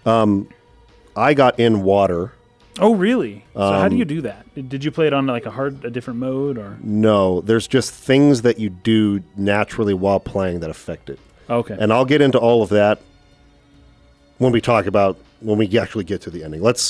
Um 0.06 0.48
I 1.16 1.34
got 1.34 1.60
in 1.60 1.84
water. 1.84 2.32
Oh, 2.80 2.93
really? 2.93 3.43
So 3.56 3.60
how 3.62 3.88
do 3.88 3.95
Um, 3.95 4.00
you 4.00 4.06
do 4.06 4.22
that? 4.22 4.45
Did 4.70 4.84
you 4.84 4.91
play 4.91 5.08
it 5.08 5.14
on 5.14 5.26
like 5.26 5.48
a 5.48 5.52
hard, 5.52 5.84
a 5.84 5.89
different 5.89 6.20
mode, 6.20 6.60
or 6.60 6.78
No, 6.84 7.41
there's 7.41 7.68
just 7.68 7.91
things 7.91 8.43
that 8.43 8.60
you 8.60 8.70
do 8.70 9.24
naturally 9.36 9.95
while 9.95 10.20
playing 10.20 10.60
that 10.60 10.70
affect 10.70 11.10
it. 11.10 11.18
okay? 11.50 11.76
And 11.80 11.91
I'll 11.91 12.06
get 12.06 12.22
into 12.22 12.38
all 12.38 12.62
of 12.62 12.70
that 12.70 13.00
when 14.38 14.52
we 14.52 14.62
talk 14.62 14.86
about 14.86 15.18
when 15.39 15.58
we 15.58 15.76
actually 15.80 16.04
get 16.04 16.22
to 16.22 16.30
the 16.30 16.43
ending. 16.43 16.62
Let's 16.62 16.82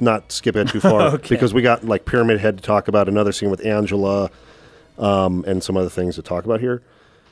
not 0.00 0.32
skip 0.32 0.56
it 0.56 0.68
too 0.68 0.80
far 0.80 1.02
Okay. 1.14 1.28
because 1.28 1.52
we 1.54 1.62
got 1.62 1.84
like 1.84 2.04
Pyramid 2.04 2.40
Head 2.40 2.58
to 2.58 2.62
talk 2.62 2.88
about 2.88 3.08
another 3.08 3.32
scene 3.32 3.50
with 3.50 3.64
Angela 3.64 4.30
um, 4.98 5.44
and 5.46 5.62
some 5.62 5.76
other 5.76 5.88
things 5.90 6.14
to 6.16 6.22
talk 6.22 6.44
about 6.44 6.60
here. 6.60 6.82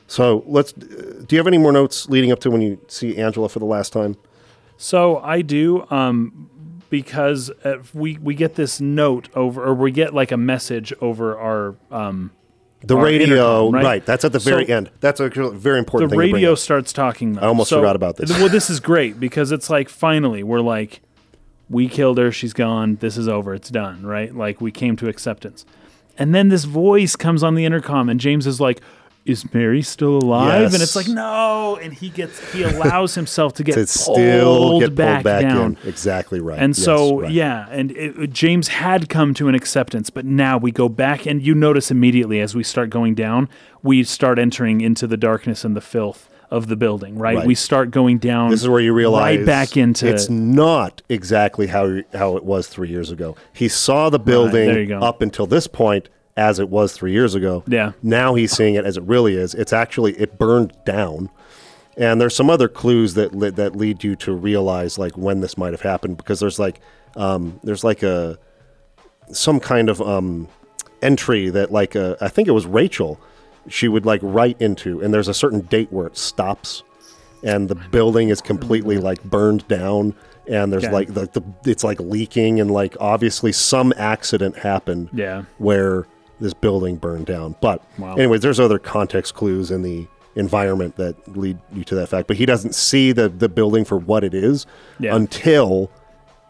So 0.07 0.43
let's. 0.47 0.73
Do 0.73 1.25
you 1.29 1.37
have 1.37 1.47
any 1.47 1.57
more 1.57 1.71
notes 1.71 2.09
leading 2.09 2.31
up 2.31 2.39
to 2.41 2.51
when 2.51 2.61
you 2.61 2.79
see 2.87 3.17
Angela 3.17 3.47
for 3.49 3.59
the 3.59 3.65
last 3.65 3.93
time? 3.93 4.17
So 4.77 5.17
I 5.19 5.41
do, 5.41 5.85
um, 5.89 6.49
because 6.89 7.49
uh, 7.63 7.77
we 7.93 8.17
we 8.21 8.35
get 8.35 8.55
this 8.55 8.81
note 8.81 9.29
over, 9.33 9.63
or 9.63 9.73
we 9.73 9.91
get 9.91 10.13
like 10.13 10.31
a 10.31 10.37
message 10.37 10.91
over 10.99 11.37
our 11.39 11.75
um, 11.89 12.31
The 12.81 12.97
Our 12.97 13.03
radio, 13.05 13.69
right. 13.71 13.83
right? 13.83 14.05
That's 14.05 14.25
at 14.25 14.33
the 14.33 14.39
very 14.39 14.65
So- 14.67 14.73
end. 14.75 14.91
That's 14.99 15.21
a 15.21 15.29
very 15.29 15.79
important 15.79 16.09
the 16.09 16.15
thing. 16.15 16.19
to 16.19 16.31
bring 16.31 16.33
radio 16.33 16.55
starts 16.55 16.91
talking. 16.91 17.33
Though. 17.33 17.41
I 17.41 17.47
almost 17.47 17.69
So- 17.69 17.77
forgot 17.79 17.95
about 17.95 18.17
this. 18.17 18.29
Well, 18.29 18.49
this 18.49 18.69
is 18.69 18.81
great 18.81 19.19
because 19.21 19.53
it's 19.53 19.69
like 19.69 19.87
finally 19.87 20.43
we're 20.43 20.59
like, 20.59 21.01
we 21.73 21.89
killed 21.89 22.17
her. 22.19 22.31
She's 22.31 22.53
gone. 22.53 22.97
This 23.01 23.17
is 23.17 23.27
over. 23.27 23.53
It's 23.53 23.69
done. 23.69 24.05
Right? 24.05 24.33
Like 24.33 24.61
we 24.61 24.71
came 24.71 24.95
to 24.97 25.07
acceptance. 25.09 25.65
And 26.17 26.33
then 26.33 26.49
this 26.49 26.63
voice 26.65 27.15
comes 27.15 27.41
on 27.43 27.55
the 27.55 27.65
intercom, 27.65 28.07
and 28.07 28.19
James 28.19 28.45
is 28.45 28.61
like, 28.61 28.81
"Is 29.25 29.51
Mary 29.51 29.81
still 29.81 30.17
alive?" 30.19 30.71
And 30.73 30.83
it's 30.83 30.95
like, 30.95 31.07
"No!" 31.07 31.79
And 31.81 31.91
he 31.91 32.09
gets 32.09 32.53
he 32.53 32.61
allows 32.61 33.15
himself 33.15 33.55
to 33.55 33.63
get 33.67 33.73
to 33.73 33.79
pulled 33.79 33.89
still 33.89 34.79
get 34.79 34.85
pulled 34.89 34.95
back, 34.95 35.23
back, 35.23 35.41
down. 35.41 35.75
in. 35.81 35.89
Exactly 35.89 36.39
right. 36.39 36.59
And 36.59 36.77
Yes, 36.77 36.85
so, 36.85 37.21
right. 37.21 37.31
yeah, 37.31 37.65
and 37.71 37.89
it, 37.97 38.29
James 38.31 38.67
had 38.67 39.09
come 39.09 39.33
to 39.33 39.47
an 39.47 39.55
acceptance, 39.55 40.11
but 40.11 40.23
now 40.23 40.59
we 40.59 40.71
go 40.71 40.87
back, 40.87 41.25
and 41.25 41.41
you 41.41 41.55
notice 41.55 41.89
immediately 41.89 42.39
as 42.39 42.53
we 42.53 42.63
start 42.63 42.91
going 42.91 43.15
down, 43.15 43.49
we 43.81 44.03
start 44.03 44.37
entering 44.37 44.81
into 44.81 45.07
the 45.07 45.17
darkness 45.17 45.65
and 45.65 45.75
the 45.75 45.81
filth 45.81 46.29
of 46.53 46.67
the 46.67 46.75
building, 46.75 47.17
right? 47.17 47.37
Right. 47.37 47.47
We 47.47 47.55
start 47.55 47.89
going 47.89 48.19
down. 48.19 48.51
This 48.51 48.61
is 48.61 48.69
where 48.69 48.79
you 48.79 48.93
realize 48.93 49.37
right 49.37 49.45
back 49.45 49.75
into 49.75 50.07
it's 50.07 50.29
not 50.29 51.01
exactly 51.09 51.65
how 51.65 52.01
how 52.13 52.37
it 52.37 52.45
was 52.45 52.67
three 52.67 52.89
years 52.89 53.09
ago. 53.09 53.35
He 53.51 53.67
saw 53.67 54.11
the 54.11 54.19
building 54.19 54.87
go. 54.89 54.99
up 54.99 55.23
until 55.23 55.47
this 55.47 55.65
point 55.65 56.09
as 56.37 56.59
it 56.59 56.69
was 56.69 56.93
three 56.93 57.11
years 57.11 57.33
ago. 57.33 57.63
Yeah. 57.65 57.93
Now 58.03 58.35
he's 58.35 58.51
seeing 58.51 58.75
it 58.75 58.85
as 58.85 58.97
it 58.97 59.03
really 59.03 59.35
is. 59.35 59.55
It's 59.55 59.73
actually 59.73 60.13
it 60.13 60.37
burned 60.37 60.73
down, 60.85 61.31
and 61.97 62.21
there's 62.21 62.35
some 62.35 62.51
other 62.51 62.67
clues 62.67 63.15
that 63.15 63.33
li- 63.33 63.49
that 63.49 63.75
lead 63.75 64.03
you 64.03 64.15
to 64.17 64.31
realize 64.31 64.99
like 64.99 65.17
when 65.17 65.41
this 65.41 65.57
might 65.57 65.73
have 65.73 65.81
happened 65.81 66.17
because 66.17 66.39
there's 66.39 66.59
like 66.59 66.79
um, 67.15 67.59
there's 67.63 67.83
like 67.83 68.03
a 68.03 68.37
some 69.31 69.59
kind 69.59 69.89
of 69.89 69.99
um, 70.03 70.47
entry 71.01 71.49
that 71.49 71.71
like 71.71 71.95
uh, 71.95 72.15
I 72.21 72.27
think 72.27 72.47
it 72.47 72.51
was 72.51 72.67
Rachel 72.67 73.19
she 73.67 73.87
would 73.87 74.05
like 74.05 74.19
write 74.23 74.61
into 74.61 75.01
and 75.01 75.13
there's 75.13 75.27
a 75.27 75.33
certain 75.33 75.61
date 75.61 75.91
where 75.91 76.07
it 76.07 76.17
stops 76.17 76.83
and 77.43 77.69
the 77.69 77.75
building 77.75 78.29
is 78.29 78.41
completely 78.41 78.97
like 78.97 79.23
burned 79.23 79.67
down 79.67 80.13
and 80.47 80.71
there's 80.73 80.83
Okay. 80.83 80.93
like 80.93 81.13
the, 81.13 81.27
the 81.31 81.69
it's 81.71 81.83
like 81.83 81.99
leaking 81.99 82.59
and 82.59 82.69
like 82.71 82.95
obviously 82.99 83.51
some 83.51 83.93
accident 83.97 84.57
happened 84.57 85.09
Yeah. 85.13 85.43
where 85.57 86.05
this 86.41 86.53
building 86.53 86.97
burned 86.97 87.25
down 87.25 87.55
but 87.61 87.81
Wow. 87.97 88.15
anyways 88.15 88.41
there's 88.41 88.59
other 88.59 88.79
context 88.79 89.33
clues 89.35 89.71
in 89.71 89.81
the 89.81 90.07
environment 90.35 90.95
that 90.97 91.15
lead 91.37 91.57
you 91.71 91.83
to 91.85 91.95
that 91.95 92.07
fact 92.09 92.27
but 92.27 92.35
he 92.37 92.45
doesn't 92.45 92.73
see 92.75 93.11
the 93.11 93.29
the 93.29 93.47
building 93.47 93.85
for 93.85 93.97
what 93.97 94.23
it 94.23 94.33
is 94.33 94.65
Yeah. 94.99 95.15
until 95.15 95.89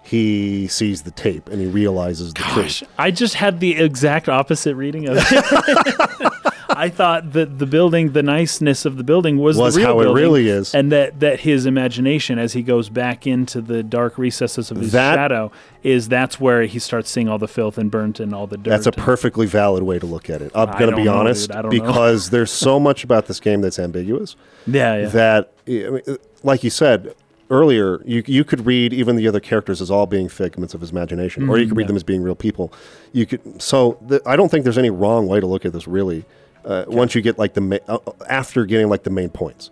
he 0.05 0.67
sees 0.67 1.03
the 1.03 1.11
tape 1.11 1.47
and 1.49 1.61
he 1.61 1.67
realizes 1.67 2.33
the 2.33 2.41
truth 2.41 2.55
Gosh, 2.55 2.83
I 2.97 3.11
just 3.11 3.35
had 3.35 3.59
the 3.59 3.75
exact 3.77 4.27
opposite 4.29 4.75
reading 4.75 5.07
of 5.07 5.17
it. 5.19 6.32
I 6.69 6.89
thought 6.89 7.33
that 7.33 7.59
the 7.59 7.65
building, 7.65 8.13
the 8.13 8.23
niceness 8.23 8.85
of 8.85 8.97
the 8.97 9.03
building 9.03 9.37
was, 9.37 9.57
Was 9.57 9.75
the 9.75 9.81
real 9.81 9.87
how 9.87 9.99
it 10.01 10.13
really 10.13 10.47
is. 10.47 10.73
and 10.73 10.91
that 10.91 11.19
that 11.19 11.41
his 11.41 11.65
imagination, 11.65 12.39
as 12.39 12.53
he 12.53 12.61
goes 12.61 12.89
back 12.89 13.25
into 13.27 13.61
the 13.61 13.83
dark 13.83 14.17
recesses 14.17 14.71
of 14.71 14.77
his 14.77 14.91
That- 14.91 15.15
shadow, 15.15 15.51
is 15.83 16.07
that's 16.09 16.39
where 16.39 16.63
he 16.63 16.79
starts 16.79 17.09
seeing 17.11 17.27
all 17.27 17.37
the 17.37 17.47
filth 17.47 17.77
and 17.77 17.91
burnt 17.91 18.19
and 18.19 18.33
all 18.33 18.47
the 18.47 18.57
dirt. 18.57 18.69
That's 18.69 18.87
a 18.87 18.91
perfectly 18.91 19.45
valid 19.45 19.83
way 19.83 19.99
to 19.99 20.05
look 20.05 20.29
at 20.29 20.41
it. 20.41 20.51
I'm 20.55 20.69
I 20.69 20.79
to 20.85 20.95
be 20.95 21.03
know, 21.03 21.13
honest 21.15 21.49
dude. 21.49 21.57
I 21.57 21.61
don't 21.61 21.73
know. 21.75 21.81
because 21.81 22.29
there's 22.29 22.51
so 22.51 22.79
much 22.89 23.03
about 23.03 23.27
this 23.27 23.39
game 23.39 23.61
that's 23.61 23.77
ambiguous 23.79 24.35
yeah, 24.65 24.95
yeah. 25.01 25.07
that, 25.09 25.51
I 25.67 25.71
mean, 25.71 26.01
like 26.43 26.63
you 26.63 26.69
said 26.69 27.13
earlier, 27.49 28.01
you, 28.05 28.23
you 28.25 28.43
could 28.43 28.65
read 28.65 28.93
even 28.93 29.15
the 29.17 29.27
other 29.27 29.39
characters 29.39 29.81
as 29.81 29.91
all 29.91 30.05
being 30.05 30.29
figments 30.29 30.73
of 30.73 30.81
his 30.81 30.91
imagination, 30.91 31.47
or 31.49 31.57
you 31.57 31.67
could 31.67 31.75
read 31.77 31.83
Mm-hmm, 31.83 31.87
yeah. 31.87 31.87
them 31.87 31.95
as 31.97 32.03
being 32.03 32.23
real 32.23 32.35
people. 32.35 32.71
You 33.11 33.25
could 33.25 33.61
so 33.61 33.97
the, 34.07 34.21
I 34.25 34.35
don't 34.37 34.49
think 34.49 34.63
there's 34.63 34.77
any 34.77 34.89
wrong 34.89 35.27
way 35.27 35.39
to 35.39 35.45
look 35.45 35.65
at 35.65 35.73
this 35.73 35.87
really. 35.87 36.23
Uh, 36.65 36.85
once 36.87 37.15
you 37.15 37.21
get 37.21 37.37
like 37.37 37.53
the 37.53 37.61
ma- 37.61 37.77
uh, 37.87 37.97
after 38.29 38.65
getting 38.65 38.89
like 38.89 39.03
the 39.03 39.09
main 39.09 39.29
points, 39.29 39.71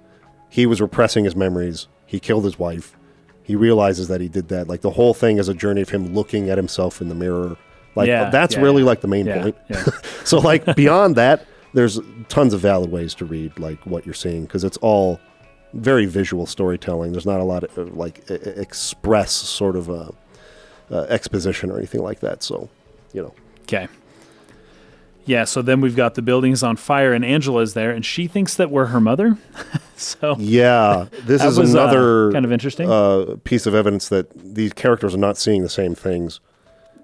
he 0.50 0.66
was 0.66 0.82
repressing 0.82 1.24
his 1.26 1.36
memories. 1.36 1.88
He 2.06 2.20
killed 2.20 2.44
his 2.46 2.60
wife. 2.60 2.96
He 3.44 3.56
realizes 3.56 4.08
that 4.10 4.22
he 4.22 4.28
did 4.28 4.50
that. 4.50 4.68
Like 4.68 4.82
the 4.82 4.92
whole 4.92 5.14
thing 5.14 5.38
is 5.38 5.48
a 5.50 5.54
journey 5.54 5.82
of 5.82 5.90
him 5.90 6.14
looking 6.14 6.50
at 6.50 6.58
himself 6.58 7.02
in 7.02 7.10
the 7.10 7.16
mirror. 7.16 7.58
Like 7.96 8.08
Yeah, 8.08 8.30
that's 8.30 8.56
yeah, 8.56 8.62
really 8.62 8.82
yeah. 8.82 8.88
like 8.88 9.02
the 9.02 9.08
main 9.08 9.26
point. 9.28 9.56
so 10.26 10.40
like 10.40 10.76
beyond 10.76 11.16
that, 11.16 11.46
there's 11.74 12.00
tons 12.30 12.54
of 12.54 12.60
valid 12.62 12.92
ways 12.92 13.14
to 13.16 13.26
read 13.26 13.58
like 13.60 13.80
what 13.86 14.06
you're 14.06 14.14
seeing 14.14 14.44
because 14.44 14.64
it's 14.64 14.78
all 14.78 15.20
very 15.74 16.06
visual 16.06 16.46
storytelling. 16.46 17.12
There's 17.14 17.26
not 17.26 17.40
a 17.40 17.44
lot 17.46 17.64
of 17.64 17.78
uh, 17.78 17.84
like 17.96 18.30
express 18.30 19.32
sort 19.32 19.76
of 19.76 19.90
uh, 19.90 20.10
uh, 20.92 21.02
exposition 21.10 21.72
or 21.72 21.78
anything 21.78 22.02
like 22.04 22.20
that. 22.20 22.44
So, 22.44 22.70
you 23.14 23.22
know, 23.22 23.34
Okay. 23.64 23.88
Yeah, 25.26 25.44
so 25.44 25.62
then 25.62 25.82
we've 25.82 25.96
got 25.96 26.16
the 26.16 26.22
buildings 26.22 26.64
on 26.64 26.78
fire, 26.78 27.14
and 27.14 27.24
Angela's 27.24 27.74
there, 27.74 27.92
and 27.92 28.06
she 28.06 28.28
thinks 28.28 28.56
that 28.56 28.72
we're 28.72 28.88
her 28.88 29.00
mother. 29.00 29.38
so 29.96 30.36
yeah, 30.40 31.06
this 31.24 31.44
is 31.44 31.58
was, 31.58 31.76
uh, 31.76 31.80
another 31.80 32.32
kind 32.32 32.46
of 32.46 32.52
interesting. 32.52 32.90
uh, 32.90 33.36
piece 33.44 33.66
of 33.66 33.76
evidence 33.76 34.10
that 34.10 34.30
these 34.56 34.74
characters 34.74 35.14
are 35.14 35.20
not 35.20 35.38
seeing 35.38 35.62
the 35.62 35.70
same 35.70 35.94
things. 35.96 36.40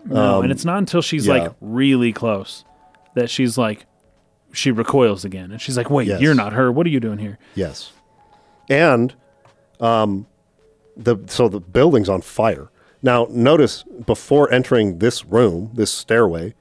no, 0.05 0.37
um, 0.37 0.43
and 0.43 0.51
it's 0.51 0.65
not 0.65 0.79
until 0.79 1.01
she's 1.01 1.27
yeah. 1.27 1.33
like 1.33 1.51
really 1.61 2.11
close 2.11 2.65
that 3.13 3.29
she's 3.29 3.57
like, 3.57 3.85
she 4.51 4.71
recoils 4.71 5.23
again, 5.23 5.51
and 5.51 5.61
she's 5.61 5.77
like, 5.77 5.89
"Wait, 5.89 6.07
Yes. 6.07 6.21
you're 6.21 6.35
not 6.35 6.53
her. 6.53 6.71
What 6.71 6.87
are 6.87 6.89
you 6.89 6.99
doing 6.99 7.19
here?" 7.19 7.37
Yes, 7.53 7.91
and 8.69 9.13
um, 9.79 10.25
the 10.95 11.17
so 11.27 11.47
the 11.49 11.59
building's 11.59 12.09
on 12.09 12.21
fire. 12.21 12.69
Now, 13.03 13.27
notice 13.29 13.83
before 14.05 14.51
entering 14.51 14.97
this 14.97 15.23
room, 15.23 15.69
this 15.73 15.91
stairway, 15.91 16.55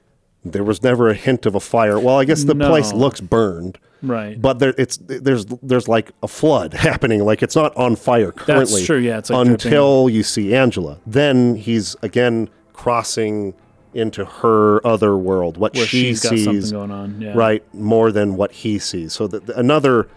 there 0.51 0.63
was 0.63 0.83
never 0.83 1.09
a 1.09 1.13
hint 1.13 1.45
of 1.45 1.55
a 1.55 1.59
fire. 1.59 1.99
Well, 1.99 2.17
I 2.19 2.25
guess 2.25 2.43
the 2.43 2.55
place 2.55 2.93
looks 2.93 3.21
burned, 3.21 3.77
Right. 4.01 4.39
but 4.41 4.59
there 4.59 4.73
it's 4.77 4.97
there's 4.97 5.45
there's 5.61 5.87
like 5.87 6.11
a 6.23 6.27
flood 6.27 6.73
happening. 6.87 7.23
Like 7.23 7.41
it's 7.43 7.55
not 7.55 7.75
on 7.77 7.95
fire 7.95 8.31
currently. 8.31 8.83
true, 8.85 8.97
yeah, 8.99 9.17
it's, 9.19 9.29
like, 9.29 9.47
until 9.47 10.09
you 10.09 10.23
see 10.23 10.53
Angela. 10.55 10.99
Then 11.05 11.55
he's 11.55 11.95
again 12.01 12.49
crossing 12.73 13.53
into 13.93 14.23
her 14.25 14.85
other 14.85 15.17
world, 15.17 15.57
what 15.57 15.73
Where 15.75 15.85
she 15.87 16.03
she's 16.09 16.21
got 16.23 16.29
sees 16.29 16.43
something 16.45 16.71
going 16.71 16.91
on. 16.91 17.21
Yeah. 17.21 17.33
right 17.35 17.63
more 17.73 18.11
than 18.11 18.35
what 18.35 18.51
he 18.51 18.77
sees 18.77 19.13
so 19.13 19.25
that 19.27 19.49
another 19.49 20.07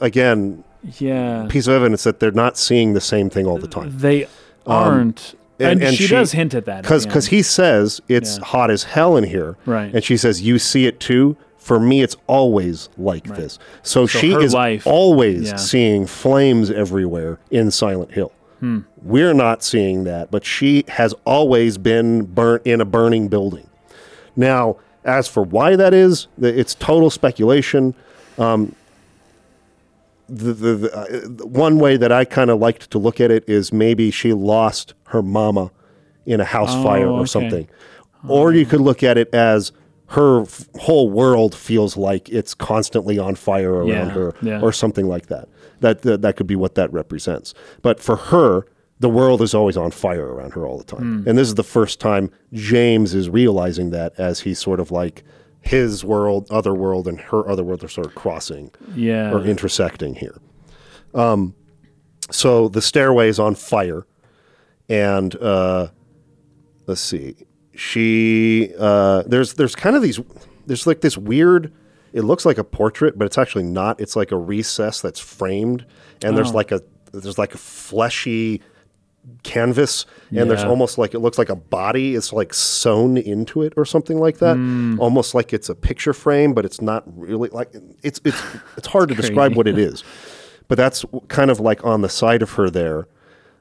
again 0.00 0.64
Yeah. 0.98 1.46
piece 1.48 1.66
of 1.66 1.74
evidence 1.74 2.04
that 2.04 2.20
they're 2.20 2.30
not 2.30 2.56
seeing 2.56 2.94
the 2.94 3.00
same 3.00 3.28
thing 3.28 3.46
all 3.46 3.58
the 3.58 3.68
time 3.68 3.92
They 3.98 4.26
aren't. 4.66 5.34
Um, 5.34 5.39
and- 5.60 5.82
and 5.82 5.94
she, 5.94 6.04
she- 6.04 6.14
does 6.14 6.32
hint 6.32 6.54
at 6.54 6.64
that. 6.66 6.82
because 6.82 7.06
because 7.06 7.26
he 7.28 7.42
says 7.42 8.00
it's 8.08 8.38
Yeah. 8.38 8.44
hot 8.44 8.70
as 8.70 8.84
hell 8.84 9.16
in 9.16 9.24
here 9.24 9.56
Right. 9.66 9.92
and 9.94 10.02
she 10.02 10.16
says 10.16 10.42
you 10.42 10.58
see 10.58 10.86
it 10.86 10.98
too 11.00 11.36
for 11.56 11.78
me 11.78 12.02
it's 12.02 12.16
always 12.26 12.88
like 12.96 13.24
this 13.36 13.58
so, 13.82 14.06
So 14.06 14.18
she 14.18 14.32
is 14.32 14.54
life- 14.54 14.86
always 14.86 15.50
yeah. 15.50 15.56
seeing 15.56 16.06
flames 16.06 16.70
everywhere 16.70 17.38
in 17.50 17.70
silent 17.70 18.12
hill 18.12 18.32
Hmm. 18.60 18.80
we're 19.02 19.34
not 19.34 19.62
seeing 19.62 20.04
that 20.04 20.30
but 20.30 20.44
she 20.44 20.84
has 20.88 21.14
always 21.24 21.78
been 21.78 22.22
burnt 22.24 22.62
in 22.66 22.80
a 22.80 22.84
burning 22.84 23.28
building 23.28 23.66
now 24.36 24.76
as 25.04 25.28
for 25.28 25.42
why 25.42 25.76
that 25.76 25.94
is 25.94 26.26
it's 26.40 26.74
total 26.74 27.08
speculation 27.10 27.94
the, 30.28 30.52
the, 30.52 30.74
the, 30.76 30.96
uh, 30.96 31.44
one 31.46 31.78
way 31.78 31.96
that 31.96 32.12
I 32.12 32.24
kind 32.24 32.50
of 32.50 32.60
liked 32.60 32.90
to 32.92 32.98
look 32.98 33.20
at 33.20 33.30
it 33.32 33.48
is 33.48 33.72
maybe 33.72 34.10
she 34.12 34.32
lost 34.32 34.94
her 35.10 35.22
mama 35.22 35.70
in 36.26 36.40
a 36.40 36.44
house 36.44 36.70
Oh, 36.72 36.82
fire 36.82 37.08
or 37.08 37.20
okay. 37.20 37.26
something. 37.26 37.68
Or 38.28 38.52
you 38.52 38.66
could 38.66 38.80
look 38.80 39.02
at 39.02 39.16
it 39.16 39.32
as 39.34 39.72
her 40.08 40.42
f- 40.42 40.68
whole 40.80 41.08
world 41.08 41.54
feels 41.54 41.96
like 41.96 42.28
it's 42.28 42.52
constantly 42.54 43.18
on 43.18 43.34
fire 43.36 43.72
around 43.72 43.88
Yeah, 43.88 44.08
her 44.10 44.34
yeah. 44.42 44.60
or 44.60 44.72
something 44.72 45.06
like 45.06 45.26
that. 45.26 45.48
That, 45.80 46.02
that 46.02 46.20
that 46.22 46.36
could 46.36 46.46
be 46.46 46.56
what 46.56 46.74
that 46.74 46.92
represents. 46.92 47.54
But 47.80 48.00
for 48.00 48.16
her, 48.16 48.66
the 48.98 49.08
world 49.08 49.40
is 49.40 49.54
always 49.54 49.76
on 49.78 49.90
fire 49.92 50.26
around 50.26 50.52
her 50.52 50.66
all 50.66 50.76
the 50.76 50.84
time. 50.84 51.22
Hmm. 51.22 51.28
And 51.28 51.38
this 51.38 51.48
is 51.48 51.54
the 51.54 51.62
first 51.64 52.00
time 52.00 52.30
James 52.52 53.14
is 53.14 53.30
realizing 53.30 53.90
that 53.90 54.12
as 54.18 54.40
he's 54.40 54.58
sort 54.58 54.80
of 54.80 54.90
like 54.90 55.22
his 55.62 56.04
world, 56.04 56.46
other 56.50 56.74
world, 56.74 57.08
and 57.08 57.18
her 57.20 57.48
other 57.48 57.62
world 57.64 57.82
are 57.84 57.88
sort 57.88 58.06
of 58.06 58.14
crossing 58.14 58.70
yeah. 58.94 59.30
or 59.32 59.42
intersecting 59.44 60.14
here. 60.16 60.36
Um, 61.14 61.54
so 62.30 62.68
the 62.68 62.82
stairway 62.82 63.28
is 63.28 63.38
on 63.38 63.54
fire, 63.54 64.06
and 64.90 65.34
uh, 65.36 65.88
let's 66.86 67.00
see, 67.00 67.36
she 67.74 68.72
uh, 68.78 69.22
there's 69.26 69.54
there's 69.54 69.74
kind 69.74 69.96
of 69.96 70.02
these 70.02 70.20
there's 70.66 70.86
like 70.86 71.00
this 71.00 71.16
weird. 71.16 71.72
It 72.12 72.22
looks 72.22 72.44
like 72.44 72.58
a 72.58 72.64
portrait, 72.64 73.16
but 73.16 73.24
it's 73.26 73.38
actually 73.38 73.62
not. 73.62 74.00
It's 74.00 74.16
like 74.16 74.32
a 74.32 74.36
recess 74.36 75.00
that's 75.00 75.20
framed, 75.20 75.86
and 76.24 76.36
there's 76.36 76.50
Oh. 76.50 76.56
like 76.56 76.72
a 76.72 76.82
there's 77.12 77.38
like 77.38 77.54
a 77.54 77.58
fleshy 77.58 78.60
canvas 79.42 80.06
and 80.30 80.48
there's 80.50 80.64
almost 80.64 80.96
like 80.96 81.12
it 81.12 81.18
looks 81.18 81.36
like 81.36 81.50
a 81.50 81.54
body 81.54 82.14
is 82.14 82.32
like 82.32 82.54
sewn 82.54 83.18
into 83.18 83.60
it 83.60 83.74
or 83.76 83.84
something 83.84 84.18
like 84.18 84.38
that 84.38 84.54
Hmm. 84.56 84.98
almost 84.98 85.34
like 85.34 85.52
it's 85.52 85.68
a 85.68 85.74
picture 85.74 86.14
frame 86.14 86.54
but 86.54 86.64
it's 86.64 86.80
not 86.80 87.02
really 87.14 87.50
like 87.50 87.70
it's 88.02 88.18
it's 88.24 88.40
it's 88.78 88.86
hard 88.86 89.10
to 89.10 89.14
describe 89.14 89.56
what 89.56 89.68
it 89.68 89.76
is 89.76 90.02
but 90.68 90.76
that's 90.78 91.04
kind 91.28 91.50
of 91.50 91.60
like 91.60 91.84
on 91.84 92.00
the 92.00 92.08
side 92.08 92.40
of 92.40 92.52
her 92.52 92.70
there 92.70 93.08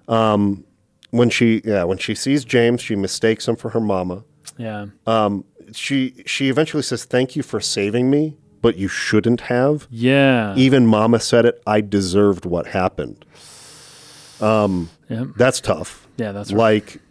um 0.08 0.64
when 1.12 1.30
she 1.30 1.62
yeah 1.66 1.84
when 1.84 1.98
she 1.98 2.14
sees 2.16 2.44
James 2.46 2.82
she 2.82 2.96
mistakes 2.96 3.48
him 3.48 3.56
for 3.56 3.70
her 3.70 3.80
mama 3.80 4.24
yeah. 4.58 4.88
Um, 5.08 5.46
she 5.74 6.22
she 6.26 6.50
eventually 6.50 6.84
says 6.84 7.06
thank 7.06 7.36
you 7.36 7.44
for 7.44 7.60
saving 7.60 8.10
me 8.10 8.36
but 8.62 8.78
you 8.78 8.88
shouldn't 8.88 9.42
have 9.42 9.88
yeah. 9.90 10.54
even 10.58 10.86
mama 10.86 11.20
said 11.20 11.46
it 11.46 11.62
i 11.66 11.80
deserved 11.82 12.46
what 12.46 12.68
happened 12.68 13.24
yeah. 14.42 15.26
that's 15.38 15.62
tough 15.62 16.08
Yeah, 16.18 16.32
that's 16.32 16.52
right. 16.52 16.58
like 16.84 17.02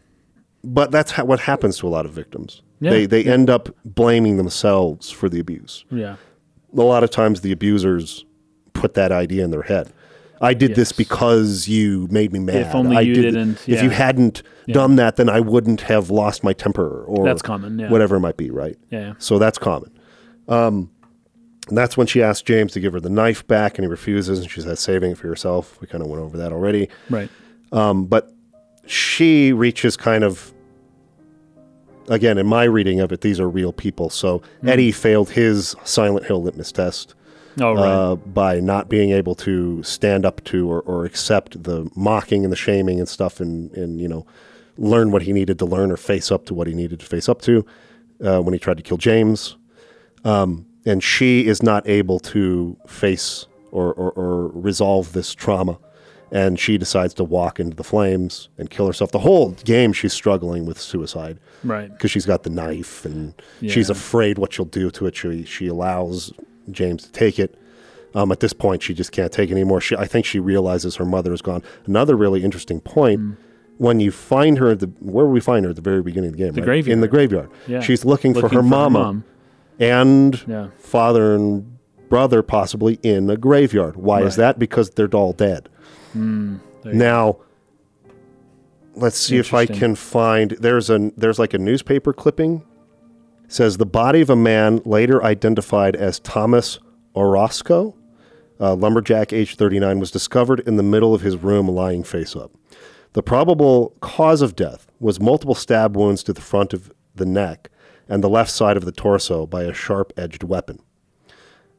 but 0.64 0.90
that's 0.90 1.12
ha- 1.12 1.24
what 1.24 1.40
happens 1.40 1.78
to 1.78 1.86
a 1.86 1.90
lot 1.90 2.04
of 2.06 2.12
victims 2.12 2.62
Yeah, 2.80 2.90
they 2.90 3.06
they 3.06 3.24
end 3.24 3.48
up 3.50 3.68
blaming 3.84 4.36
themselves 4.36 5.10
for 5.10 5.28
the 5.28 5.40
abuse 5.40 5.84
Yeah. 5.90 6.16
a 6.76 6.82
lot 6.82 7.02
of 7.04 7.10
times 7.10 7.40
the 7.40 7.52
abusers 7.52 8.24
put 8.72 8.94
that 8.94 9.12
idea 9.12 9.44
in 9.44 9.50
their 9.50 9.62
head 9.62 9.92
i 10.40 10.54
did 10.54 10.74
this 10.74 10.92
because 10.92 11.66
you 11.68 12.06
made 12.10 12.32
me 12.32 12.38
mad 12.38 12.74
only 12.74 12.96
I 12.96 13.00
you 13.00 13.14
did- 13.14 13.22
didn't- 13.34 13.68
if 13.68 13.82
you 13.82 13.90
hadn't 13.90 14.42
done 14.68 14.96
that 14.96 15.16
then 15.16 15.28
i 15.28 15.40
wouldn't 15.40 15.80
have 15.82 16.10
lost 16.10 16.44
my 16.44 16.52
temper 16.52 17.04
or 17.06 17.24
That's 17.24 17.42
common, 17.42 17.78
yeah. 17.78 17.90
whatever 17.90 18.16
it 18.16 18.20
might 18.20 18.36
be 18.36 18.50
right 18.50 18.76
Yeah. 18.90 18.98
yeah. 19.00 19.12
so 19.18 19.38
that's 19.38 19.58
common 19.58 19.90
um, 20.48 20.90
and 21.68 21.76
that's 21.76 21.96
when 21.96 22.06
she 22.06 22.22
asks 22.22 22.42
james 22.42 22.72
to 22.72 22.80
give 22.80 22.92
her 22.92 23.00
the 23.00 23.10
knife 23.10 23.46
back 23.46 23.78
and 23.78 23.84
he 23.84 23.88
refuses 23.88 24.38
and 24.40 24.50
she 24.50 24.60
says 24.60 24.80
saving 24.80 25.12
it 25.12 25.18
for 25.18 25.26
yourself 25.26 25.80
we 25.80 25.86
kind 25.86 26.02
of 26.02 26.08
went 26.10 26.22
over 26.22 26.36
that 26.38 26.52
already 26.52 26.88
Right. 27.10 27.30
um, 27.72 28.06
but 28.06 28.32
she 28.86 29.52
reaches 29.52 29.96
kind 29.96 30.22
of 30.24 30.52
again 32.08 32.38
in 32.38 32.46
my 32.46 32.64
reading 32.64 33.00
of 33.00 33.12
it 33.12 33.20
these 33.20 33.38
are 33.38 33.48
real 33.48 33.72
people 33.72 34.08
so 34.10 34.40
Hmm. 34.62 34.68
eddie 34.68 34.92
failed 34.92 35.30
his 35.30 35.74
silent 35.84 36.26
hill 36.26 36.42
litmus 36.42 36.72
test 36.72 37.14
Oh, 37.60 37.74
right. 37.74 37.84
uh, 37.84 38.16
by 38.16 38.60
not 38.60 38.88
being 38.88 39.10
able 39.10 39.34
to 39.36 39.82
stand 39.82 40.24
up 40.24 40.42
to 40.44 40.70
or, 40.70 40.80
or 40.82 41.04
accept 41.04 41.62
the 41.62 41.90
mocking 41.96 42.44
and 42.44 42.52
the 42.52 42.56
shaming 42.56 42.98
and 42.98 43.08
stuff 43.08 43.40
and, 43.40 43.72
and 43.72 44.00
you 44.00 44.08
know 44.08 44.26
learn 44.76 45.10
what 45.10 45.22
he 45.22 45.32
needed 45.32 45.58
to 45.58 45.64
learn 45.64 45.90
or 45.90 45.96
face 45.96 46.30
up 46.30 46.46
to 46.46 46.54
what 46.54 46.66
he 46.66 46.74
needed 46.74 47.00
to 47.00 47.06
face 47.06 47.28
up 47.28 47.42
to 47.42 47.66
uh, 48.24 48.40
when 48.40 48.52
he 48.52 48.60
tried 48.60 48.76
to 48.76 48.82
kill 48.82 48.96
james 48.96 49.56
um, 50.24 50.66
and 50.86 51.02
she 51.02 51.46
is 51.46 51.62
not 51.62 51.86
able 51.88 52.20
to 52.20 52.76
face 52.86 53.46
or, 53.72 53.92
or, 53.94 54.12
or 54.12 54.48
resolve 54.48 55.12
this 55.12 55.34
trauma 55.34 55.78
and 56.30 56.60
she 56.60 56.76
decides 56.76 57.14
to 57.14 57.24
walk 57.24 57.58
into 57.58 57.76
the 57.76 57.84
flames 57.84 58.48
and 58.58 58.70
kill 58.70 58.86
herself 58.86 59.10
the 59.10 59.18
whole 59.18 59.50
game 59.64 59.92
she's 59.92 60.12
struggling 60.12 60.66
with 60.66 60.78
suicide 60.80 61.38
right. 61.64 61.90
because 61.90 62.10
she's 62.10 62.26
got 62.26 62.42
the 62.42 62.50
knife 62.50 63.04
and 63.04 63.34
she's 63.62 63.90
afraid 63.90 64.38
what 64.38 64.52
she'll 64.52 64.64
do 64.64 64.90
to 64.90 65.06
it. 65.06 65.16
She 65.16 65.44
she 65.44 65.66
allows 65.66 66.32
James 66.72 67.04
to 67.04 67.12
take 67.12 67.38
it. 67.38 67.54
Um, 68.14 68.32
at 68.32 68.40
this 68.40 68.52
point, 68.54 68.82
she 68.82 68.94
just 68.94 69.12
can't 69.12 69.30
take 69.30 69.50
it 69.50 69.52
anymore. 69.52 69.80
She, 69.80 69.94
I 69.96 70.06
think 70.06 70.24
she 70.24 70.38
realizes 70.38 70.96
her 70.96 71.04
mother 71.04 71.32
is 71.32 71.42
gone. 71.42 71.62
Another 71.86 72.16
really 72.16 72.42
interesting 72.42 72.80
point: 72.80 73.20
Hmm. 73.20 73.32
when 73.76 74.00
you 74.00 74.10
find 74.10 74.58
her 74.58 74.70
at 74.70 74.80
the 74.80 74.86
where 75.00 75.26
we 75.26 75.40
find 75.40 75.64
her 75.64 75.70
at 75.70 75.76
the 75.76 75.82
very 75.82 76.02
beginning 76.02 76.30
of 76.30 76.36
the 76.36 76.42
game, 76.44 76.52
the 76.54 76.60
graveyard. 76.62 76.92
in 76.94 77.00
the 77.00 77.08
graveyard. 77.08 77.50
Yeah. 77.66 77.80
She's 77.80 78.04
looking, 78.04 78.32
for 78.34 78.42
Looking 78.42 78.56
her 78.56 78.62
mama 78.62 78.98
mom. 78.98 79.24
and 79.78 80.42
Yeah. 80.48 80.68
father 80.78 81.34
and 81.34 81.78
brother, 82.08 82.42
possibly 82.42 82.98
in 83.02 83.28
a 83.28 83.36
graveyard. 83.36 83.96
Why 83.96 84.22
is 84.22 84.36
that? 84.36 84.58
Because 84.58 84.90
they're 84.90 85.08
all 85.14 85.34
dead. 85.34 85.68
You 86.14 86.58
Now, 86.84 87.36
let's 88.94 89.18
see 89.18 89.36
if 89.36 89.52
I 89.54 89.66
can 89.66 89.94
find. 89.94 90.52
There's 90.52 90.88
a 90.90 91.12
there's 91.16 91.38
like 91.38 91.52
a 91.54 91.58
newspaper 91.58 92.12
clipping. 92.14 92.64
Says 93.50 93.78
the 93.78 93.86
body 93.86 94.20
of 94.20 94.28
a 94.28 94.36
man 94.36 94.82
later 94.84 95.24
identified 95.24 95.96
as 95.96 96.20
Thomas 96.20 96.78
Orozco, 97.16 97.96
lumberjack, 98.60 99.32
age 99.32 99.56
39, 99.56 99.98
was 99.98 100.10
discovered 100.10 100.60
in 100.60 100.76
the 100.76 100.82
middle 100.82 101.14
of 101.14 101.22
his 101.22 101.36
room, 101.38 101.66
lying 101.66 102.04
face 102.04 102.36
up. 102.36 102.52
The 103.14 103.22
probable 103.22 103.96
cause 104.00 104.42
of 104.42 104.54
death 104.54 104.86
was 105.00 105.18
multiple 105.18 105.54
stab 105.54 105.96
wounds 105.96 106.22
to 106.24 106.34
the 106.34 106.42
front 106.42 106.74
of 106.74 106.92
the 107.14 107.24
neck 107.24 107.70
and 108.06 108.22
the 108.22 108.28
left 108.28 108.50
side 108.50 108.76
of 108.76 108.84
the 108.84 108.92
torso 108.92 109.46
by 109.46 109.62
a 109.62 109.72
sharp 109.72 110.12
edged 110.16 110.42
weapon. 110.42 110.78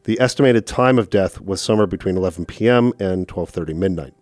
The 0.05 0.20
estimated 0.20 0.65
time 0.65 0.97
of 0.97 1.11
death 1.11 1.39
was 1.39 1.61
somewhere 1.61 1.88
between 1.88 2.17
11 2.17 2.45
p.m. 2.45 2.93
and 2.99 3.28
12:30 3.28 3.76
midnight. 3.76 4.13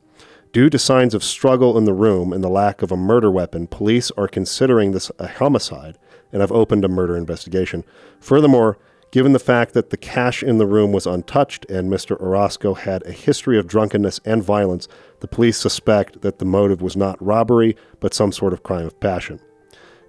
Due 0.51 0.69
to 0.69 0.77
signs 0.77 1.13
of 1.13 1.23
struggle 1.23 1.77
in 1.77 1.85
the 1.85 1.93
room 1.93 2.33
and 2.33 2.43
the 2.43 2.49
lack 2.49 2.81
of 2.81 2.91
a 2.91 2.97
murder 2.97 3.31
weapon, 3.31 3.67
police 3.67 4.11
are 4.17 4.27
considering 4.27 4.91
this 4.91 5.11
a 5.17 5.27
homicide 5.27 5.97
and 6.32 6.41
have 6.41 6.51
opened 6.51 6.84
a 6.86 6.89
murder 6.89 7.15
investigation. 7.15 7.84
Furthermore, 8.19 8.78
given 9.11 9.34
the 9.34 9.39
fact 9.39 9.73
that 9.73 9.89
the 9.89 9.97
cash 9.97 10.43
in 10.43 10.57
the 10.57 10.65
room 10.65 10.91
was 10.91 11.07
untouched 11.07 11.65
and 11.69 11.91
Mr. 11.91 12.19
Orozco 12.19 12.73
had 12.73 13.05
a 13.05 13.11
history 13.11 13.57
of 13.57 13.67
drunkenness 13.67 14.19
and 14.25 14.43
violence, 14.43 14.88
the 15.21 15.28
police 15.28 15.57
suspect 15.57 16.21
that 16.21 16.39
the 16.39 16.45
motive 16.45 16.82
was 16.82 16.97
not 16.97 17.21
robbery, 17.23 17.75
but 17.99 18.13
some 18.13 18.32
sort 18.32 18.53
of 18.53 18.63
crime 18.63 18.86
of 18.86 18.99
passion. 18.99 19.39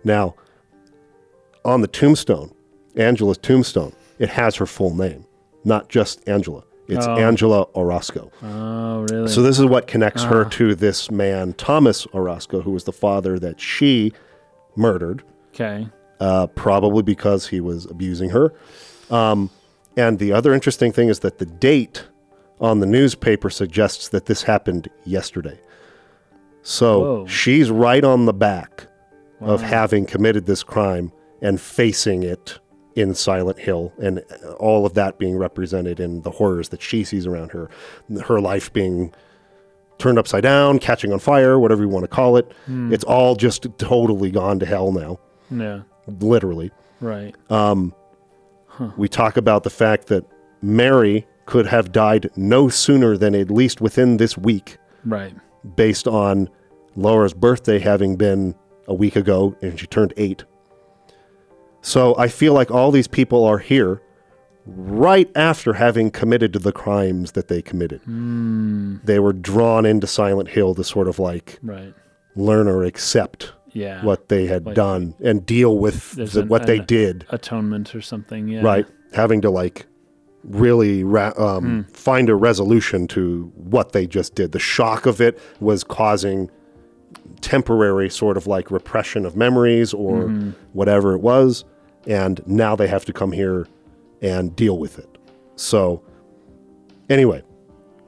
Now, 0.05 0.35
on 1.65 1.81
the 1.81 1.89
tombstone, 1.89 2.53
Angela's 2.97 3.39
tombstone, 3.39 3.93
it 4.19 4.29
has 4.31 4.57
her 4.57 4.67
full 4.67 4.95
name, 4.95 5.27
not 5.65 5.89
just 5.89 6.27
Angela. 6.29 6.65
It's 6.89 7.07
Oh. 7.07 7.17
Angela 7.17 7.63
Orozco. 7.75 8.33
Oh, 8.43 9.07
really? 9.11 9.29
So 9.29 9.43
this 9.43 9.59
is 9.59 9.67
what 9.67 9.87
connects 9.87 10.23
her 10.23 10.47
ah. 10.47 10.49
to 10.51 10.75
this 10.75 11.11
man, 11.11 11.53
Thomas 11.53 12.07
Orozco, 12.15 12.63
who 12.63 12.71
was 12.71 12.85
the 12.85 12.93
father 12.93 13.39
that 13.39 13.61
she 13.61 14.13
murdered, 14.75 15.23
okay. 15.55 15.87
Uh, 16.21 16.47
probably 16.49 17.03
because 17.03 17.49
he 17.49 17.61
was 17.61 17.87
abusing 17.87 18.31
her. 18.31 18.53
Um, 19.11 19.51
and 19.97 20.19
the 20.19 20.33
other 20.33 20.55
interesting 20.55 20.93
thing 20.93 21.09
is 21.09 21.21
that 21.21 21.39
the 21.39 21.47
date 21.47 22.05
on 22.61 22.81
the 22.81 22.87
newspaper 22.87 23.51
suggests 23.51 24.09
that 24.11 24.27
this 24.27 24.43
happened 24.43 24.89
yesterday. 25.05 25.59
So 26.63 27.01
Whoa. 27.01 27.27
she's 27.27 27.71
right 27.71 28.05
on 28.05 28.27
the 28.27 28.33
back 28.33 28.87
of 29.41 29.63
having 29.63 30.05
committed 30.05 30.47
this 30.47 30.63
crime 30.65 31.13
and 31.41 31.61
facing 31.61 32.25
it 32.25 32.59
in 32.97 33.15
Silent 33.15 33.61
Hill, 33.61 33.93
and 34.03 34.19
all 34.59 34.85
of 34.85 34.95
that 34.95 35.19
being 35.19 35.37
represented 35.37 36.01
in 36.01 36.23
the 36.23 36.33
horrors 36.33 36.71
that 36.71 36.83
she 36.83 37.05
sees 37.05 37.29
around 37.29 37.53
her, 37.53 37.71
her 38.25 38.41
life 38.41 38.73
being 38.73 39.15
turned 39.99 40.19
upside 40.19 40.43
down, 40.43 40.81
catching 40.81 41.13
on 41.13 41.21
fire, 41.21 41.61
whatever 41.61 41.83
you 41.83 41.89
want 41.89 42.03
to 42.03 42.09
call 42.09 42.37
it. 42.37 42.51
It's 42.93 43.05
all 43.05 43.37
just 43.37 43.67
totally 43.79 44.33
gone 44.33 44.59
to 44.59 44.67
hell 44.67 44.91
now, 44.91 45.21
Yeah. 45.51 45.83
Literally. 46.21 46.71
Right. 47.01 47.35
Um, 47.51 47.95
we 48.97 49.09
talk 49.09 49.37
about 49.37 49.63
the 49.65 49.71
fact 49.71 50.07
that 50.09 50.25
Mary 50.63 51.27
could 51.47 51.67
have 51.67 51.93
died 51.93 52.29
no 52.37 52.69
sooner 52.69 53.17
than 53.17 53.35
at 53.35 53.51
least 53.51 53.81
within 53.81 54.17
this 54.19 54.37
week, 54.37 54.77
right. 55.05 55.35
based 55.77 56.07
on 56.07 56.49
Laura's 56.97 57.33
birthday 57.35 57.79
having 57.79 58.17
been 58.17 58.55
a 58.87 58.95
week 58.95 59.17
ago 59.17 59.57
and 59.63 59.79
she 59.79 59.87
turned 59.87 60.13
eight. 60.17 60.45
So 61.81 62.17
I 62.19 62.29
feel 62.29 62.53
like 62.53 62.71
all 62.71 62.91
these 62.91 63.09
people 63.09 63.45
are 63.45 63.59
here 63.59 64.03
right 64.67 65.31
after 65.35 65.73
having 65.73 66.11
committed 66.11 66.53
the 66.53 66.73
crimes 66.73 67.33
that 67.33 67.49
they 67.49 67.63
committed. 67.63 68.03
Hmm. 68.03 68.97
They 69.05 69.19
were 69.19 69.33
drawn 69.33 69.87
into 69.87 70.07
Silent 70.07 70.51
Hill 70.51 70.75
to 70.75 70.85
sort 70.85 71.09
of 71.09 71.19
like 71.19 71.59
Right. 71.63 71.95
learn 72.37 72.69
or 72.69 72.85
accept 72.85 73.53
Yeah. 73.73 74.05
what 74.05 74.29
they 74.29 74.47
had 74.47 74.67
Like- 74.67 74.75
done 74.75 75.15
and 75.21 75.45
deal 75.45 75.79
with 75.79 76.13
the, 76.13 76.41
an- 76.43 76.49
what 76.49 76.67
they 76.67 76.79
did. 76.79 77.27
Atonement 77.31 77.95
or 77.95 78.01
something. 78.01 78.49
Yeah. 78.49 78.63
right? 78.63 78.87
Having 79.13 79.41
to 79.43 79.51
like 79.51 79.87
really 80.45 81.05
ra- 81.05 81.33
um, 81.37 81.85
find 81.93 82.29
a 82.29 82.35
resolution 82.35 83.07
to 83.09 83.53
what 83.57 83.93
they 83.93 84.07
just 84.07 84.35
did. 84.35 84.53
The 84.53 84.59
shock 84.59 85.05
of 85.07 85.21
it 85.21 85.39
was 85.61 85.85
causing 85.85 86.51
temporary 87.41 88.09
sort 88.11 88.37
of 88.37 88.47
like 88.47 88.71
repression 88.71 89.25
of 89.27 89.37
memories 89.37 89.93
or 89.95 90.29
whatever 90.73 91.15
it 91.15 91.21
was, 91.21 91.65
and 92.07 92.41
now 92.47 92.75
they 92.77 92.87
have 92.87 93.05
to 93.07 93.13
come 93.13 93.33
here 93.33 93.67
and 94.23 94.55
deal 94.57 94.79
with 94.79 94.99
it. 94.99 95.09
So, 95.57 96.03
anyway, 97.11 97.43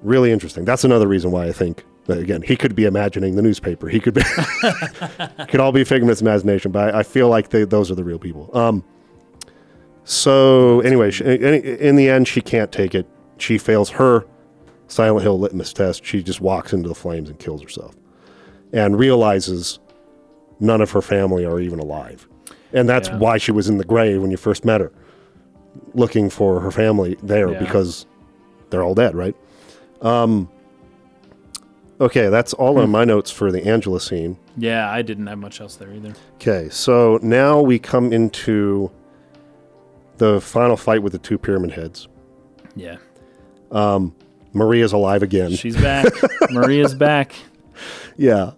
really 0.03 0.31
interesting. 0.33 0.65
That's 0.65 0.85
another 0.85 1.07
reason 1.09 1.31
why 1.31 1.47
I 1.47 1.53
think. 1.53 1.85
That, 2.11 2.19
Again, 2.19 2.43
he 2.43 2.57
could 2.57 2.75
be 2.75 2.85
imagining 2.85 3.37
the 3.37 3.43
newspaper. 3.43 3.89
He 3.89 3.99
could 4.01 4.15
be, 4.15 4.23
could 5.49 5.61
all 5.61 5.73
be 5.73 5.81
a 5.81 5.85
figment 5.85 6.13
of 6.13 6.23
imagination. 6.23 6.71
But 6.73 6.95
I, 6.95 7.01
I 7.01 7.03
feel 7.03 7.29
like 7.29 7.49
they, 7.51 7.65
those 7.65 7.91
are 7.91 7.95
the 7.95 8.05
real 8.05 8.19
people. 8.19 8.51
Um, 8.57 8.85
so 10.05 10.81
anyway, 10.81 11.11
she, 11.11 11.25
in, 11.25 11.43
in 11.65 11.97
the 11.97 12.09
end, 12.09 12.27
she 12.29 12.41
can't 12.41 12.73
take 12.73 12.95
it. 12.95 13.07
She 13.39 13.59
fails 13.59 13.91
her 13.91 14.27
Silent 14.89 15.23
Hill 15.23 15.39
litmus 15.39 15.73
test. 15.73 16.05
She 16.05 16.23
just 16.23 16.41
walks 16.41 16.73
into 16.73 16.89
the 16.89 16.95
flames 16.95 17.29
and 17.31 17.39
kills 17.39 17.63
herself, 17.63 17.95
and 18.73 18.99
realizes 18.99 19.79
none 20.59 20.81
of 20.81 20.91
her 20.91 21.01
family 21.03 21.45
are 21.45 21.61
even 21.61 21.79
alive, 21.79 22.29
and 22.73 22.89
that's 22.89 23.09
Yeah. 23.09 23.19
why 23.19 23.39
she 23.39 23.53
was 23.53 23.69
in 23.69 23.79
the 23.79 23.85
grave 23.85 24.21
when 24.21 24.31
you 24.31 24.37
first 24.37 24.65
met 24.65 24.81
her, 24.81 24.93
looking 25.95 26.29
for 26.29 26.61
her 26.61 26.71
family 26.71 27.17
there 27.23 27.51
Yeah. 27.53 27.61
because 27.61 28.05
they're 28.71 28.83
all 28.83 28.95
dead, 28.95 29.15
right? 29.15 29.37
Um. 30.03 30.49
Okay, 32.01 32.29
that's 32.29 32.53
all 32.55 32.75
Hmm. 32.75 32.81
on 32.81 32.91
my 32.91 33.05
notes 33.05 33.31
for 33.31 33.53
the 33.53 33.67
Angela 33.67 34.01
scene. 34.01 34.39
Yeah, 34.57 34.91
I 34.91 35.03
didn't 35.03 35.27
have 35.27 35.39
much 35.39 35.61
else 35.61 35.77
there 35.77 35.93
either. 35.93 36.15
Okay, 36.37 36.69
so 36.71 37.19
now 37.23 37.61
we 37.61 37.79
come 37.79 38.13
into 38.13 38.91
the 40.19 40.41
final 40.41 40.77
fight 40.77 41.03
with 41.03 41.13
the 41.13 41.19
two 41.19 41.37
pyramid 41.39 41.73
heads. 41.73 42.09
Yeah. 42.75 42.97
Maria's 44.53 44.93
alive 44.93 45.23
again. 45.23 45.53
She's 45.53 45.77
back. 45.77 46.07
Maria's 46.51 46.95
back. 46.95 47.35
yeah. 48.17 48.53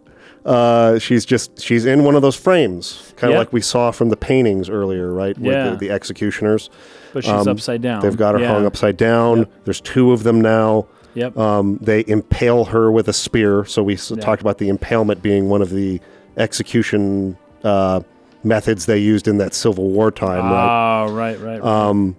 Uh, 0.45 0.99
she's 0.99 1.25
just 1.25 1.61
she's 1.63 1.85
in 1.87 2.03
one 2.03 2.17
of 2.17 2.23
those 2.23 2.35
frames, 2.35 3.13
kind 3.17 3.31
of 3.31 3.35
Yeah. 3.35 3.39
like 3.39 3.53
we 3.53 3.61
saw 3.61 3.93
from 3.93 4.09
the 4.09 4.17
paintings 4.17 4.69
earlier, 4.69 5.13
right? 5.13 5.39
With 5.39 5.53
Yeah. 5.53 5.71
the, 5.71 5.77
the 5.77 5.91
executioners. 5.91 6.69
But 7.13 7.23
she's 7.25 7.33
Um, 7.33 7.47
upside 7.47 7.81
down. 7.83 8.01
They've 8.03 8.17
got 8.17 8.35
her 8.35 8.41
yeah. 8.41 8.49
hung 8.49 8.67
upside 8.67 8.97
down. 8.97 9.39
Yep. 9.39 9.49
There's 9.65 9.81
two 9.81 10.11
of 10.13 10.25
them 10.25 10.41
now. 10.41 10.87
Yep. 11.15 11.37
Um, 11.37 11.79
they 11.83 12.05
impale 12.07 12.65
her 12.67 12.91
with 12.91 13.09
a 13.09 13.13
spear. 13.13 13.65
So 13.65 13.83
we 13.83 13.95
Yeah. 13.97 14.17
talked 14.17 14.41
about 14.41 14.59
the 14.59 14.69
impalement 14.69 15.23
being 15.23 15.49
one 15.49 15.61
of 15.63 15.71
the 15.71 16.01
execution 16.37 17.37
uh, 17.65 18.01
methods 18.45 18.87
they 18.87 18.99
used 18.99 19.29
in 19.29 19.39
that 19.39 19.55
Civil 19.55 19.91
War 19.91 20.11
time, 20.11 20.45
right? 20.45 21.05
Oh, 21.07 21.13
right, 21.13 21.39
right, 21.41 21.63
right. 21.63 21.89
Um, 21.89 22.17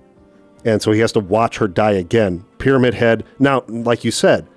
and 0.64 0.82
so 0.82 0.92
he 0.94 1.02
has 1.02 1.12
to 1.14 1.20
watch 1.20 1.58
her 1.58 1.68
die 1.68 1.92
again. 1.92 2.46
Pyramid 2.60 2.94
Head. 2.94 3.26
Now, 3.40 3.64
like 3.68 4.04
you 4.06 4.12
said, 4.12 4.48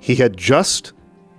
he 0.00 0.16
had 0.16 0.36
just 0.36 0.92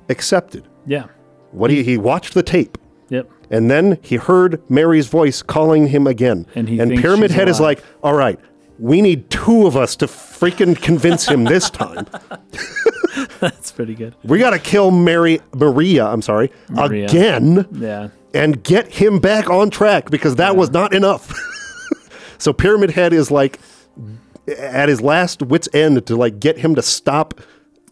accepted. 0.10 0.64
yeah. 0.86 1.06
What 1.52 1.72
he 1.72 1.84
he 1.84 1.98
watched 1.98 2.34
the 2.34 2.44
tape, 2.44 2.78
Yep. 3.10 3.30
and 3.50 3.72
then 3.72 3.98
he 4.02 4.18
heard 4.18 4.62
Mary's 4.70 5.08
voice 5.08 5.42
calling 5.42 5.88
him 5.88 6.06
again. 6.06 6.46
And 6.54 6.68
he 6.68 6.78
thinks 6.78 7.02
Pyramid 7.02 7.32
Head 7.32 7.48
is 7.48 7.62
like, 7.62 7.82
"All 8.04 8.14
right, 8.14 8.38
we 8.80 9.02
need 9.02 9.30
two 9.30 9.66
of 9.68 9.76
us 9.78 9.96
to 9.98 10.06
freaking 10.08 10.80
convince 10.80 11.28
him 11.28 11.44
this 11.46 11.70
time. 11.70 12.08
That's 13.40 13.72
pretty 13.72 13.96
good. 13.96 14.16
We 14.24 14.40
got 14.40 14.52
to 14.52 14.60
kill 14.60 14.92
Mary 14.92 15.40
Maria. 15.54 16.06
I'm 16.06 16.22
sorry, 16.22 16.52
Maria. 16.70 17.06
again." 17.06 17.68
Yeah. 17.72 18.10
and 18.34 18.62
get 18.64 18.92
him 18.92 19.20
back 19.20 19.50
on 19.50 19.70
track 19.70 20.10
because 20.10 20.36
that 20.36 20.56
was 20.58 20.70
not 20.72 20.94
enough. 20.94 21.34
so 22.38 22.52
Pyramid 22.52 22.92
Head 22.92 23.14
is 23.14 23.32
like 23.32 23.60
at 24.48 24.90
his 24.90 25.02
last 25.02 25.42
wit's 25.42 25.70
end 25.74 26.06
to 26.08 26.16
like 26.16 26.40
get 26.40 26.58
him 26.58 26.76
to 26.76 26.82
stop 26.82 27.40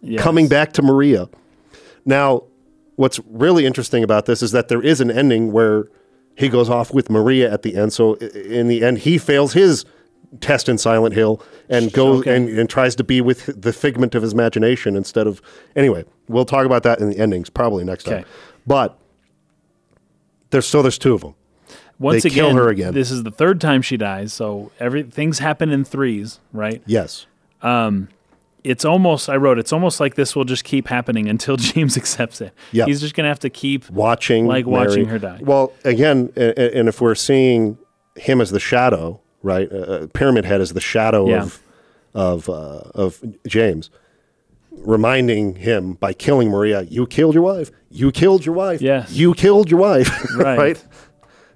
Yes. 0.05 0.21
coming 0.21 0.49
back 0.49 0.73
to 0.73 0.81
Maria. 0.81 1.29
Now, 2.03 2.43
what's 2.97 3.21
really 3.29 3.65
interesting 3.65 4.03
about 4.03 4.25
this 4.25 4.41
is 4.43 4.51
that 4.51 4.67
there 4.67 4.81
is 4.81 4.99
an 4.99 5.09
ending 5.09 5.53
where 5.53 5.87
he 6.35 6.49
goes 6.49 6.69
off 6.69 6.93
with 6.93 7.09
Maria 7.09 7.49
at 7.49 7.61
the 7.61 7.77
end. 7.77 7.93
So 7.93 8.15
in 8.15 8.67
the 8.67 8.83
end, 8.83 8.97
he 8.99 9.17
fails 9.17 9.53
his 9.53 9.85
test 10.41 10.67
in 10.69 10.77
Silent 10.77 11.13
Hill 11.15 11.41
and 11.69 11.91
goes 11.93 12.21
Okay. 12.21 12.35
and, 12.35 12.49
and 12.49 12.69
tries 12.69 12.95
to 12.95 13.03
be 13.03 13.21
with 13.21 13.61
the 13.61 13.71
figment 13.73 14.15
of 14.15 14.21
his 14.23 14.33
imagination 14.33 14.95
instead 14.95 15.27
of. 15.27 15.41
Anyway, 15.75 16.05
we'll 16.27 16.45
talk 16.45 16.65
about 16.65 16.83
that 16.83 16.99
in 16.99 17.09
the 17.09 17.17
endings 17.17 17.49
probably 17.49 17.83
next 17.83 18.03
time. 18.05 18.25
But 18.65 18.97
there's 20.49 20.67
so 20.67 20.81
there's 20.81 20.97
two 20.97 21.13
of 21.13 21.21
them. 21.21 21.35
Once 21.99 22.23
They 22.23 22.29
again, 22.29 22.45
kill 22.49 22.55
her 22.55 22.69
again. 22.69 22.93
this 22.93 23.11
is 23.11 23.23
the 23.23 23.31
third 23.31 23.61
time 23.61 23.81
she 23.81 23.97
dies, 23.97 24.33
so 24.33 24.71
every 24.79 25.03
things 25.03 25.39
happen 25.39 25.69
in 25.69 25.85
threes, 25.85 26.39
right? 26.51 26.81
Yes. 26.85 27.27
Um, 27.61 28.09
it's 28.63 28.83
almost 28.85 29.29
I 29.29 29.35
wrote 29.35 29.59
it's 29.59 29.71
almost 29.73 29.99
like 29.99 30.15
this 30.15 30.35
will 30.35 30.43
just 30.45 30.63
keep 30.63 30.87
happening 30.87 31.29
until 31.33 31.55
James 31.57 31.95
accepts 31.97 32.41
it. 32.41 32.53
Yeah. 32.71 32.85
He's 32.85 32.99
just 33.01 33.13
gonna 33.15 33.27
have 33.29 33.39
to 33.39 33.49
keep 33.49 33.89
Watching 33.89 34.47
Like 34.47 34.65
Mary- 34.65 34.87
watching 34.87 35.05
her 35.05 35.19
die. 35.19 35.39
Well, 35.41 35.71
again, 35.85 36.31
and 36.35 36.87
if 36.89 36.99
we're 36.99 37.15
seeing 37.15 37.77
him 38.15 38.41
as 38.41 38.51
the 38.51 38.59
shadow, 38.59 39.19
right? 39.43 39.71
Uh, 39.71 40.07
Pyramid 40.13 40.45
Head 40.45 40.59
is 40.61 40.73
the 40.73 40.81
shadow 40.81 41.27
Yeah. 41.29 41.43
of 41.43 41.61
of 42.15 42.49
uh, 42.49 42.81
of 42.95 43.21
James, 43.47 43.89
reminding 44.71 45.55
him 45.57 45.93
by 45.93 46.13
killing 46.13 46.49
Maria, 46.49 46.81
"You 46.83 47.05
killed 47.05 47.35
your 47.35 47.43
wife. 47.43 47.69
You 47.89 48.11
killed 48.11 48.45
your 48.45 48.55
wife. 48.55 48.81
Yes. 48.81 49.11
You 49.11 49.33
killed 49.33 49.69
your 49.69 49.79
wife." 49.79 50.09
Right. 50.37 50.83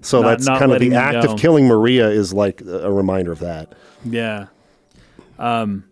So 0.00 0.22
Not- 0.22 0.28
that's 0.28 0.46
not 0.46 0.58
kind 0.60 0.72
of 0.72 0.78
the 0.80 0.94
act 0.94 1.26
go. 1.26 1.32
of 1.32 1.40
killing 1.40 1.66
Maria 1.66 2.08
is 2.08 2.32
like 2.32 2.60
a 2.60 2.92
reminder 2.92 3.32
of 3.32 3.40
that. 3.40 3.74
Yeah. 4.04 4.46
Um. 5.38 5.84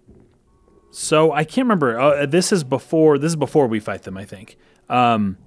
So 0.92 1.32
I 1.32 1.44
can't 1.44 1.64
remember. 1.66 1.98
Uh, 1.98 2.26
this 2.26 2.52
is 2.52 2.62
before. 2.64 3.18
This 3.18 3.30
is 3.32 3.36
before 3.36 3.66
we 3.66 3.80
fight 3.80 4.02
them. 4.04 4.16
I 4.16 4.24
think. 4.24 4.56
Um. 4.88 5.38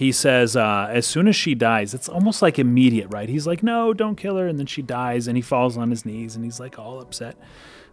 He 0.00 0.12
says, 0.12 0.56
uh, 0.56 0.86
as 0.88 1.06
soon 1.06 1.28
as 1.28 1.36
she 1.36 1.54
dies, 1.54 1.92
it's 1.92 2.08
almost 2.08 2.40
like 2.40 2.58
immediate, 2.58 3.08
right? 3.10 3.28
He's 3.28 3.46
like, 3.46 3.62
no, 3.62 3.92
don't 3.92 4.16
kill 4.16 4.38
her. 4.38 4.48
And 4.48 4.58
then 4.58 4.64
she 4.64 4.80
dies 4.80 5.28
and 5.28 5.36
he 5.36 5.42
falls 5.42 5.76
on 5.76 5.90
his 5.90 6.06
knees 6.06 6.34
and 6.34 6.42
he's 6.42 6.58
like 6.58 6.78
all 6.78 7.02
upset. 7.02 7.36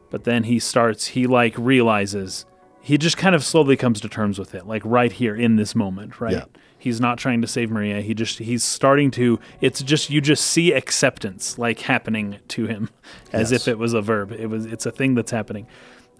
But 0.09 0.23
then 0.23 0.45
he 0.45 0.57
starts, 0.57 1.07
he 1.07 1.27
like 1.27 1.53
realizes, 1.57 2.45
he 2.79 2.97
just 2.97 3.17
kind 3.17 3.35
of 3.35 3.43
slowly 3.43 3.75
comes 3.75 3.99
to 3.99 4.07
terms 4.07 4.39
with 4.39 4.55
it, 4.55 4.65
like 4.65 4.83
right 4.85 5.11
here 5.11 5.35
in 5.35 5.57
this 5.57 5.75
moment, 5.75 6.21
right? 6.21 6.31
Yeah. 6.31 6.45
He's 6.79 7.01
not 7.01 7.17
trying 7.17 7.41
to 7.41 7.47
save 7.47 7.69
Maria. 7.71 7.99
He 7.99 8.13
just, 8.13 8.39
he's 8.39 8.63
starting 8.63 9.11
to, 9.11 9.37
it's 9.59 9.81
just, 9.81 10.09
you 10.09 10.21
just 10.21 10.45
see 10.45 10.71
acceptance 10.71 11.57
like 11.57 11.79
happening 11.79 12.37
to 12.47 12.67
him 12.67 12.89
as 13.33 13.51
Yes. 13.51 13.63
if 13.63 13.67
it 13.67 13.77
was 13.77 13.91
a 13.93 14.01
verb. 14.01 14.31
It 14.31 14.47
was, 14.47 14.65
it's 14.65 14.85
a 14.85 14.91
thing 14.91 15.13
that's 15.15 15.31
happening. 15.31 15.67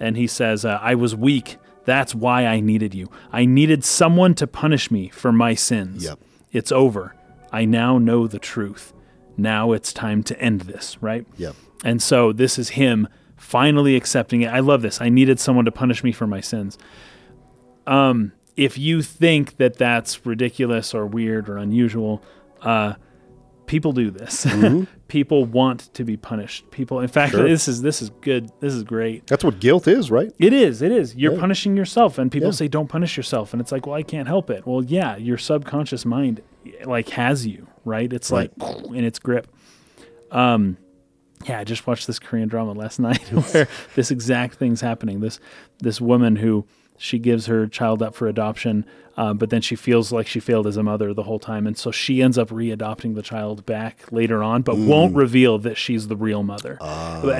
And 0.01 0.17
he 0.17 0.27
says, 0.27 0.65
uh, 0.65 0.79
I 0.81 0.95
was 0.95 1.15
weak. 1.15 1.55
That's 1.87 2.13
why 2.13 2.45
I 2.45 2.59
needed 2.59 2.93
you. 2.93 3.09
I 3.31 3.45
needed 3.45 3.85
someone 3.85 4.35
to 4.35 4.45
punish 4.45 4.91
me 4.91 5.07
for 5.07 5.31
my 5.31 5.53
sins. 5.53 6.03
Yep. 6.03 6.19
It's 6.51 6.69
over. 6.69 7.15
I 7.49 7.63
now 7.63 7.97
know 7.97 8.27
the 8.27 8.39
truth. 8.39 8.91
Now 9.37 9.71
it's 9.71 9.93
time 9.93 10.21
to 10.23 10.37
end 10.37 10.61
this, 10.61 11.01
right? 11.01 11.25
Yep. 11.37 11.55
And 11.85 12.01
so 12.01 12.33
this 12.33 12.59
is 12.59 12.71
him 12.71 13.07
finally 13.37 13.95
accepting 13.95 14.41
it. 14.41 14.47
I 14.47 14.59
love 14.59 14.81
this. 14.81 14.99
I 14.99 15.07
needed 15.07 15.39
someone 15.39 15.63
to 15.63 15.71
punish 15.71 16.03
me 16.03 16.11
for 16.11 16.27
my 16.27 16.41
sins. 16.41 16.77
Um, 17.85 18.33
if 18.57 18.77
you 18.77 19.01
think 19.01 19.55
that 19.55 19.77
that's 19.77 20.25
ridiculous 20.25 20.93
or 20.93 21.05
weird 21.05 21.47
or 21.47 21.57
unusual, 21.57 22.21
uh, 22.63 22.95
people 23.67 23.91
do 23.91 24.09
this. 24.09 24.47
people 25.07 25.45
want 25.45 25.93
to 25.93 26.03
be 26.03 26.17
punished. 26.17 26.69
People, 26.71 26.99
in 27.01 27.07
fact, 27.07 27.33
Sure. 27.33 27.47
this 27.47 27.67
is 27.67 27.81
this 27.83 28.01
is 28.01 28.09
good. 28.21 28.49
This 28.59 28.73
is 28.73 28.83
great. 28.83 29.27
That's 29.27 29.43
what 29.43 29.59
guilt 29.59 29.87
is, 29.87 30.09
right? 30.09 30.31
It 30.39 30.53
is. 30.53 30.81
It 30.81 30.91
is. 30.91 31.15
You're 31.15 31.33
Yeah. 31.33 31.39
punishing 31.39 31.77
yourself, 31.77 32.17
and 32.17 32.31
people 32.31 32.47
Yeah. 32.47 32.53
say, 32.53 32.67
"Don't 32.67 32.87
punish 32.89 33.15
yourself," 33.15 33.53
and 33.53 33.61
it's 33.61 33.71
like, 33.71 33.85
"Well, 33.85 33.95
I 33.95 34.03
can't 34.03 34.27
help 34.27 34.49
it." 34.49 34.65
Well, 34.65 34.83
yeah, 34.83 35.15
your 35.17 35.37
subconscious 35.37 36.05
mind 36.05 36.41
like 36.85 37.09
has 37.09 37.45
you, 37.45 37.67
right? 37.85 38.11
It's 38.11 38.31
Right. 38.31 38.51
like 38.57 38.85
in 38.95 39.03
its 39.03 39.19
grip. 39.19 39.47
Um, 40.31 40.77
yeah, 41.47 41.59
I 41.59 41.63
just 41.63 41.85
watched 41.87 42.07
this 42.07 42.19
Korean 42.19 42.47
drama 42.49 42.73
last 42.73 42.99
night 43.09 43.21
where 43.31 43.67
this 43.95 44.11
exact 44.11 44.55
thing's 44.55 44.81
happening. 44.81 45.19
This 45.19 45.39
this 45.79 46.01
woman 46.01 46.35
who 46.37 46.65
she 46.97 47.19
gives 47.19 47.45
her 47.45 47.67
child 47.67 48.01
up 48.01 48.15
for 48.15 48.27
adoption, 48.27 48.85
uh, 49.15 49.33
but 49.33 49.49
then 49.49 49.61
she 49.61 49.75
feels 49.75 50.11
like 50.11 50.27
she 50.27 50.39
failed 50.39 50.67
as 50.67 50.77
a 50.77 50.83
mother 50.83 51.13
the 51.13 51.23
whole 51.23 51.39
time, 51.39 51.65
and 51.65 51.77
so 51.77 51.91
she 51.91 52.21
ends 52.21 52.37
up 52.37 52.49
readopting 52.49 53.15
the 53.15 53.21
child 53.21 53.65
back 53.65 54.11
later 54.11 54.43
on, 54.43 54.61
but 54.61 54.77
won't 54.77 55.15
reveal 55.15 55.57
that 55.59 55.75
she's 55.77 56.07
the 56.07 56.15
real 56.15 56.43
mother. 56.43 56.77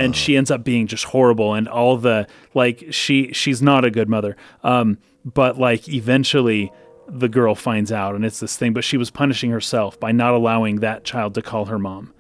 And 0.02 0.16
she 0.16 0.36
ends 0.38 0.50
up 0.50 0.64
being 0.64 0.88
just 0.88 1.06
horrible, 1.06 1.54
and 1.54 1.68
all 1.68 1.98
the 1.98 2.28
like 2.54 2.86
she 2.92 3.32
she's 3.34 3.62
not 3.62 3.86
a 3.86 3.92
good 3.92 4.10
mother. 4.10 4.36
Um, 4.64 4.98
but 5.24 5.60
like 5.60 5.88
eventually 5.90 6.72
the 7.08 7.30
girl 7.30 7.54
finds 7.56 7.92
out, 7.92 8.16
and 8.16 8.26
it's 8.26 8.40
this 8.40 8.58
thing. 8.58 8.74
But 8.74 8.84
she 8.84 8.98
was 8.98 9.12
punishing 9.12 9.52
herself 9.52 10.00
by 10.00 10.12
not 10.12 10.34
allowing 10.34 10.78
that 10.78 11.04
child 11.04 11.36
to 11.36 11.42
call 11.42 11.66
her 11.66 11.80
mom. 11.80 12.14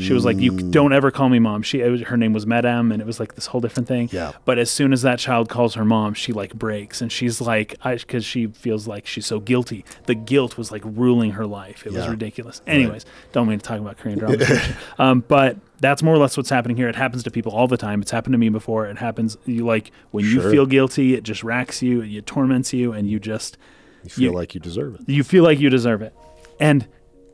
She 0.00 0.12
was 0.12 0.24
like, 0.24 0.36
"You 0.38 0.50
don't 0.70 0.92
ever 0.92 1.10
call 1.10 1.28
me 1.28 1.40
mom." 1.40 1.62
She, 1.62 1.80
it 1.80 1.88
was, 1.90 2.02
her 2.02 2.16
name 2.16 2.32
was 2.32 2.46
Madame, 2.46 2.92
and 2.92 3.02
it 3.02 3.04
was 3.06 3.18
like 3.18 3.34
this 3.34 3.46
whole 3.46 3.60
different 3.60 3.88
thing. 3.88 4.08
Yeah. 4.12 4.30
But 4.44 4.58
as 4.58 4.70
soon 4.70 4.92
as 4.92 5.02
that 5.02 5.18
child 5.18 5.48
calls 5.48 5.74
her 5.74 5.84
mom, 5.84 6.14
she 6.14 6.32
like 6.32 6.54
breaks, 6.54 7.00
and 7.02 7.10
she's 7.10 7.40
like, 7.40 7.76
because 7.82 8.24
she 8.24 8.46
feels 8.46 8.86
like 8.86 9.06
she's 9.06 9.26
so 9.26 9.40
guilty. 9.40 9.84
The 10.06 10.14
guilt 10.14 10.56
was 10.56 10.70
like 10.70 10.82
ruling 10.84 11.32
her 11.32 11.46
life. 11.46 11.84
It 11.84 11.92
was 11.92 12.06
ridiculous. 12.08 12.62
Anyways, 12.66 13.04
don't 13.32 13.48
mean 13.48 13.58
to 13.58 13.64
talk 13.64 13.80
about 13.80 13.98
Korean 13.98 14.18
drama, 14.20 14.36
um, 14.98 15.24
but 15.26 15.56
that's 15.80 16.00
more 16.00 16.14
or 16.14 16.18
less 16.18 16.36
what's 16.36 16.50
happening 16.50 16.76
here. 16.76 16.88
It 16.88 16.94
happens 16.94 17.24
to 17.24 17.30
people 17.32 17.50
all 17.50 17.66
the 17.66 17.76
time. 17.76 18.02
It's 18.02 18.12
happened 18.12 18.34
to 18.34 18.38
me 18.38 18.50
before. 18.50 18.86
It 18.86 18.98
happens. 18.98 19.36
You 19.46 19.66
like 19.66 19.90
when 20.12 20.24
you 20.24 20.48
feel 20.48 20.64
guilty, 20.66 21.14
it 21.14 21.24
just 21.24 21.42
racks 21.42 21.82
you, 21.82 22.02
it 22.02 22.24
torments 22.26 22.72
you, 22.72 22.92
and 22.92 23.10
you 23.10 23.18
just 23.18 23.58
You 24.04 24.10
feel 24.10 24.22
You- 24.30 24.32
like 24.38 24.54
you 24.54 24.60
deserve 24.60 24.94
it. 24.94 25.08
you 25.08 25.24
feel 25.24 25.42
like 25.42 25.58
you 25.58 25.70
deserve 25.70 26.02
it. 26.02 26.14
And 26.60 26.86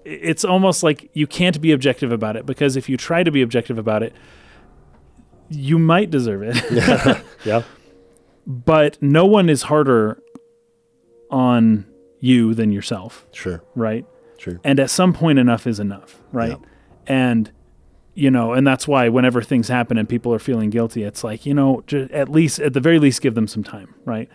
it's 0.09 0.44
almost 0.44 0.82
like 0.82 1.11
you 1.12 1.26
can't 1.26 1.61
be 1.61 1.72
objective 1.72 2.12
about 2.12 2.36
it 2.36 2.46
because 2.46 2.76
if 2.76 2.88
you 2.88 2.96
try 2.96 3.22
to 3.22 3.30
be 3.30 3.42
objective 3.42 3.78
about 3.78 4.02
it, 4.02 4.12
you 5.48 5.78
might 5.78 6.11
deserve 6.11 6.42
it. 6.42 6.56
Yeah. 6.70 7.20
yeah. 7.44 7.62
but 8.46 8.96
no 9.02 9.26
one 9.26 9.48
is 9.48 9.62
harder 9.64 10.22
on 11.30 11.86
you 12.20 12.54
than 12.54 12.72
yourself, 12.72 13.26
Sure. 13.32 13.62
right? 13.74 14.04
Sure. 14.38 14.61
And 14.64 14.80
at 14.80 14.90
some 14.90 15.12
point, 15.12 15.38
enough 15.38 15.66
is 15.66 15.78
enough, 15.80 16.20
right? 16.32 16.50
Yeah. 16.50 16.66
And 17.06 17.52
you 18.14 18.30
know, 18.30 18.52
and 18.52 18.66
that's 18.66 18.88
why 18.88 19.09
whenever 19.09 19.42
things 19.42 19.68
happen 19.68 19.96
and 19.96 20.09
people 20.09 20.34
are 20.34 20.38
feeling 20.40 20.70
guilty, 20.70 21.02
it's 21.04 21.22
like 21.22 21.46
you 21.46 21.54
know, 21.54 21.82
at 22.12 22.28
least 22.28 22.59
at 22.61 22.72
the 22.72 22.80
very 22.80 22.98
least, 22.98 23.20
give 23.20 23.34
them 23.34 23.46
some 23.46 23.62
time, 23.62 23.94
right? 24.04 24.28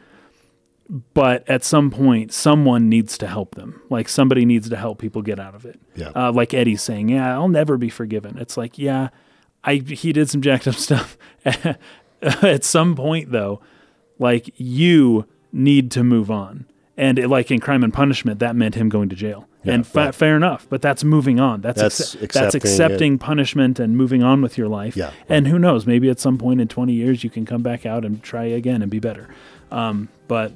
But 1.15 1.49
at 1.49 1.63
some 1.63 1.89
point, 1.89 2.31
someone 2.31 2.87
needs 2.87 3.17
to 3.17 3.25
help 3.27 3.55
them. 3.55 3.81
Like 3.89 4.07
somebody 4.07 4.45
needs 4.45 4.69
to 4.69 4.75
help 4.77 4.99
people 4.99 5.23
get 5.23 5.39
out 5.39 5.55
of 5.55 5.65
it. 5.65 5.79
Yeah. 5.95 6.11
Uh, 6.15 6.31
like 6.31 6.53
Eddie's 6.53 6.83
saying, 6.83 7.09
"Yeah, 7.09 7.33
I'll 7.33 7.47
never 7.49 7.77
be 7.77 7.89
forgiven." 7.89 8.37
It's 8.37 8.57
like, 8.57 8.77
yeah, 8.77 9.09
I 9.63 9.75
he 9.75 10.13
did 10.13 10.29
some 10.29 10.41
jacked 10.41 10.67
up 10.67 10.75
stuff. 10.87 11.17
at 12.21 12.63
some 12.63 12.95
point, 12.95 13.31
though, 13.31 13.59
like 14.19 14.51
you 14.57 15.25
need 15.51 15.89
to 15.91 16.03
move 16.03 16.29
on. 16.29 16.65
And 16.95 17.17
it, 17.17 17.27
like 17.27 17.49
in 17.49 17.59
Crime 17.59 17.83
and 17.83 17.91
Punishment, 17.91 18.37
that 18.39 18.55
meant 18.55 18.75
him 18.75 18.87
going 18.87 19.09
to 19.09 19.15
jail. 19.15 19.47
Yeah, 19.63 19.73
and 19.73 19.87
fa- 19.87 19.97
right. 19.99 20.15
fair 20.15 20.35
enough, 20.35 20.67
but 20.69 20.83
that's 20.83 21.03
moving 21.03 21.39
on. 21.39 21.61
That's 21.61 21.81
That's 21.81 22.15
acce- 22.15 22.19
that's 22.19 22.53
accepting 22.55 22.61
accepting 22.71 23.17
punishment 23.17 23.79
and 23.79 23.97
moving 23.97 24.21
on 24.21 24.43
with 24.43 24.59
your 24.59 24.67
life. 24.67 24.95
Yeah, 24.95 25.09
And 25.27 25.47
who 25.47 25.57
knows? 25.57 25.87
Maybe 25.87 26.07
at 26.11 26.19
some 26.19 26.37
point 26.37 26.61
in 26.61 26.67
20 26.67 26.93
years, 26.93 27.23
you 27.23 27.31
can 27.31 27.45
come 27.47 27.63
back 27.63 27.83
out 27.87 28.05
and 28.05 28.21
try 28.21 28.43
again 28.43 28.83
and 28.83 28.91
be 28.91 28.99
better. 28.99 29.33
Um, 29.71 30.09
but 30.27 30.51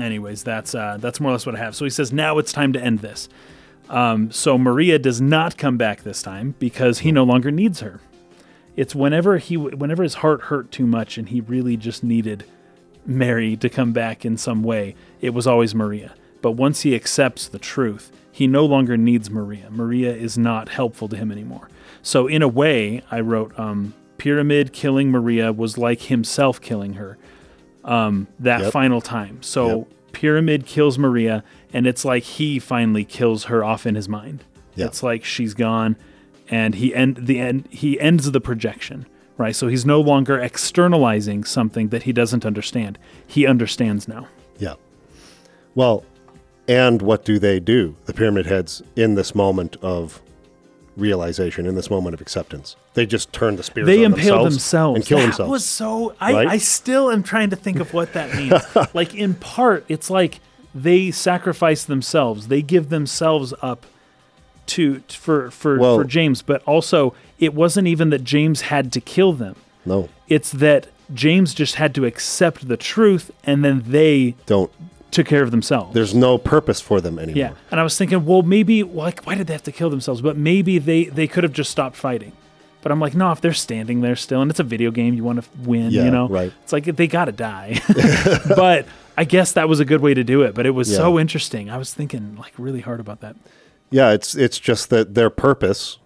anyways, 0.00 0.42
that's 0.42 0.74
uh, 0.74 0.96
that's 1.00 1.20
more 1.20 1.30
or 1.30 1.34
less 1.34 1.46
what 1.46 1.54
I 1.54 1.58
have. 1.58 1.74
So 1.74 1.84
he 1.84 1.90
says 1.90 2.12
now 2.12 2.38
it's 2.38 2.52
time 2.52 2.72
to 2.72 2.80
end 2.80 3.00
this. 3.00 3.28
Um, 3.88 4.30
so 4.30 4.56
Maria 4.56 4.98
does 4.98 5.20
not 5.20 5.58
come 5.58 5.76
back 5.76 6.02
this 6.02 6.22
time 6.22 6.54
because 6.58 7.00
he 7.00 7.12
no 7.12 7.24
longer 7.24 7.50
needs 7.50 7.80
her. 7.80 8.00
It's 8.76 8.94
whenever 8.94 9.38
he 9.38 9.56
whenever 9.56 10.02
his 10.02 10.14
heart 10.14 10.42
hurt 10.42 10.70
too 10.70 10.86
much 10.86 11.18
and 11.18 11.28
he 11.28 11.40
really 11.40 11.76
just 11.76 12.02
needed 12.02 12.44
Mary 13.06 13.56
to 13.56 13.68
come 13.68 13.92
back 13.92 14.24
in 14.24 14.36
some 14.36 14.62
way, 14.62 14.94
it 15.20 15.30
was 15.30 15.46
always 15.46 15.74
Maria. 15.74 16.14
But 16.42 16.52
once 16.52 16.82
he 16.82 16.94
accepts 16.94 17.48
the 17.48 17.58
truth, 17.58 18.12
he 18.30 18.46
no 18.46 18.64
longer 18.66 18.96
needs 18.96 19.30
Maria. 19.30 19.70
Maria 19.70 20.14
is 20.14 20.36
not 20.36 20.68
helpful 20.68 21.08
to 21.08 21.16
him 21.16 21.30
anymore. 21.30 21.68
So, 22.02 22.26
in 22.26 22.42
a 22.42 22.48
way, 22.48 23.02
I 23.10 23.20
wrote, 23.20 23.58
um, 23.58 23.94
Pyramid 24.18 24.72
killing 24.72 25.10
Maria 25.10 25.52
was 25.52 25.78
like 25.78 26.02
himself 26.02 26.60
killing 26.60 26.94
her 26.94 27.16
um, 27.84 28.26
that 28.38 28.60
Yep. 28.62 28.72
final 28.72 29.00
time. 29.00 29.38
So, 29.42 29.66
Yep. 29.78 29.88
Pyramid 30.12 30.64
kills 30.66 30.96
Maria, 30.98 31.42
and 31.72 31.86
it's 31.86 32.04
like 32.04 32.22
he 32.22 32.58
finally 32.60 33.04
kills 33.04 33.44
her 33.44 33.64
off 33.64 33.84
in 33.84 33.94
his 33.96 34.08
mind. 34.08 34.44
Yeah. 34.76 34.86
It's 34.86 35.02
like 35.02 35.24
she's 35.24 35.54
gone, 35.54 35.96
and 36.48 36.76
he 36.76 36.94
end 36.94 37.18
the 37.22 37.38
end. 37.40 37.66
He 37.70 37.98
ends 38.00 38.30
the 38.30 38.40
projection, 38.40 39.06
right? 39.36 39.54
So 39.56 39.66
he's 39.66 39.84
no 39.84 40.00
longer 40.00 40.38
externalizing 40.38 41.42
something 41.44 41.88
that 41.88 42.04
he 42.04 42.12
doesn't 42.12 42.46
understand. 42.46 42.98
He 43.26 43.44
understands 43.46 44.06
now. 44.06 44.28
Yeah. 44.58 44.74
Well, 45.74 46.04
and 46.68 47.02
what 47.02 47.24
do 47.24 47.38
they 47.40 47.58
do, 47.60 47.96
the 48.06 48.14
pyramid 48.14 48.46
heads, 48.46 48.82
in 48.96 49.16
this 49.16 49.34
moment 49.34 49.76
of 49.82 50.22
realization, 50.96 51.66
in 51.66 51.74
this 51.74 51.90
moment 51.90 52.14
of 52.14 52.20
acceptance? 52.20 52.76
They 52.94 53.06
just 53.06 53.32
turn 53.32 53.56
the 53.56 53.62
spears 53.62 53.86
They 53.86 54.04
on 54.04 54.12
impale 54.12 54.44
themselves, 54.44 54.54
themselves 54.56 54.96
and 54.96 55.06
kill 55.06 55.18
that 55.18 55.24
themselves. 55.24 55.50
was 55.50 55.64
so. 55.64 56.14
I, 56.20 56.32
Right? 56.32 56.48
I 56.48 56.58
still 56.58 57.10
am 57.10 57.22
trying 57.22 57.50
to 57.50 57.56
think 57.56 57.80
of 57.80 57.92
what 57.94 58.12
that 58.12 58.34
means. 58.34 58.54
like 58.94 59.14
in 59.14 59.34
part, 59.34 59.84
it's 59.88 60.10
like 60.10 60.40
they 60.74 61.10
sacrifice 61.10 61.84
themselves. 61.84 62.48
They 62.48 62.62
give 62.62 62.88
themselves 62.88 63.52
up 63.62 63.86
to 64.66 65.00
for 65.08 65.50
for 65.50 65.78
Well- 65.78 65.96
for 65.98 66.04
James, 66.04 66.42
but 66.42 66.62
also 66.64 67.14
it 67.38 67.54
wasn't 67.54 67.86
even 67.88 68.10
that 68.10 68.24
James 68.24 68.62
had 68.62 68.92
to 68.92 69.00
kill 69.00 69.32
them. 69.32 69.56
no, 69.84 70.08
It's 70.28 70.50
that 70.52 70.86
James 71.12 71.52
just 71.52 71.74
had 71.74 71.94
to 71.96 72.06
accept 72.06 72.66
the 72.68 72.76
truth, 72.78 73.30
and 73.44 73.62
then 73.64 73.82
they 73.86 74.34
don't. 74.46 74.70
Took 75.14 75.26
care 75.26 75.42
of 75.42 75.50
themselves. 75.50 75.94
There's 75.94 76.14
no 76.14 76.36
purpose 76.38 76.80
for 76.80 77.00
them 77.00 77.18
anymore. 77.18 77.38
Yeah, 77.38 77.52
and 77.70 77.80
I 77.80 77.82
was 77.82 77.96
thinking, 77.96 78.24
well, 78.26 78.42
maybe 78.42 78.82
like 78.82 79.24
why 79.26 79.34
did 79.34 79.46
they 79.46 79.54
have 79.54 79.62
to 79.64 79.72
kill 79.72 79.90
themselves? 79.90 80.20
But 80.20 80.36
maybe 80.36 80.78
they 80.78 81.04
they 81.04 81.26
could 81.26 81.44
have 81.44 81.52
just 81.52 81.70
stopped 81.70 81.96
fighting. 81.96 82.32
But 82.82 82.92
I'm 82.92 83.00
like, 83.00 83.14
no, 83.14 83.32
if 83.32 83.40
they're 83.40 83.54
standing 83.54 84.02
there 84.02 84.14
still, 84.14 84.42
and 84.42 84.50
it's 84.50 84.60
a 84.60 84.64
video 84.64 84.90
game, 84.90 85.14
you 85.14 85.24
want 85.24 85.42
to 85.42 85.48
win, 85.60 85.90
Yeah, 85.90 86.04
you 86.04 86.10
know? 86.10 86.28
right. 86.28 86.52
It's 86.64 86.72
like 86.72 86.84
they 86.84 87.06
gotta 87.06 87.32
die. 87.32 87.80
but 88.56 88.86
I 89.16 89.24
guess 89.24 89.52
that 89.52 89.70
was 89.70 89.80
a 89.80 89.86
good 89.86 90.02
way 90.02 90.12
to 90.12 90.22
do 90.22 90.42
it. 90.42 90.54
But 90.54 90.66
it 90.66 90.72
was 90.72 90.90
Yeah. 90.90 90.98
so 90.98 91.18
interesting. 91.18 91.70
I 91.70 91.78
was 91.78 91.94
thinking 91.94 92.36
like 92.36 92.52
really 92.58 92.80
hard 92.80 93.00
about 93.00 93.20
that. 93.22 93.36
Yeah, 93.90 94.10
it's 94.12 94.34
it's 94.34 94.58
just 94.58 94.90
that 94.90 95.14
their 95.14 95.30
purpose, 95.30 95.98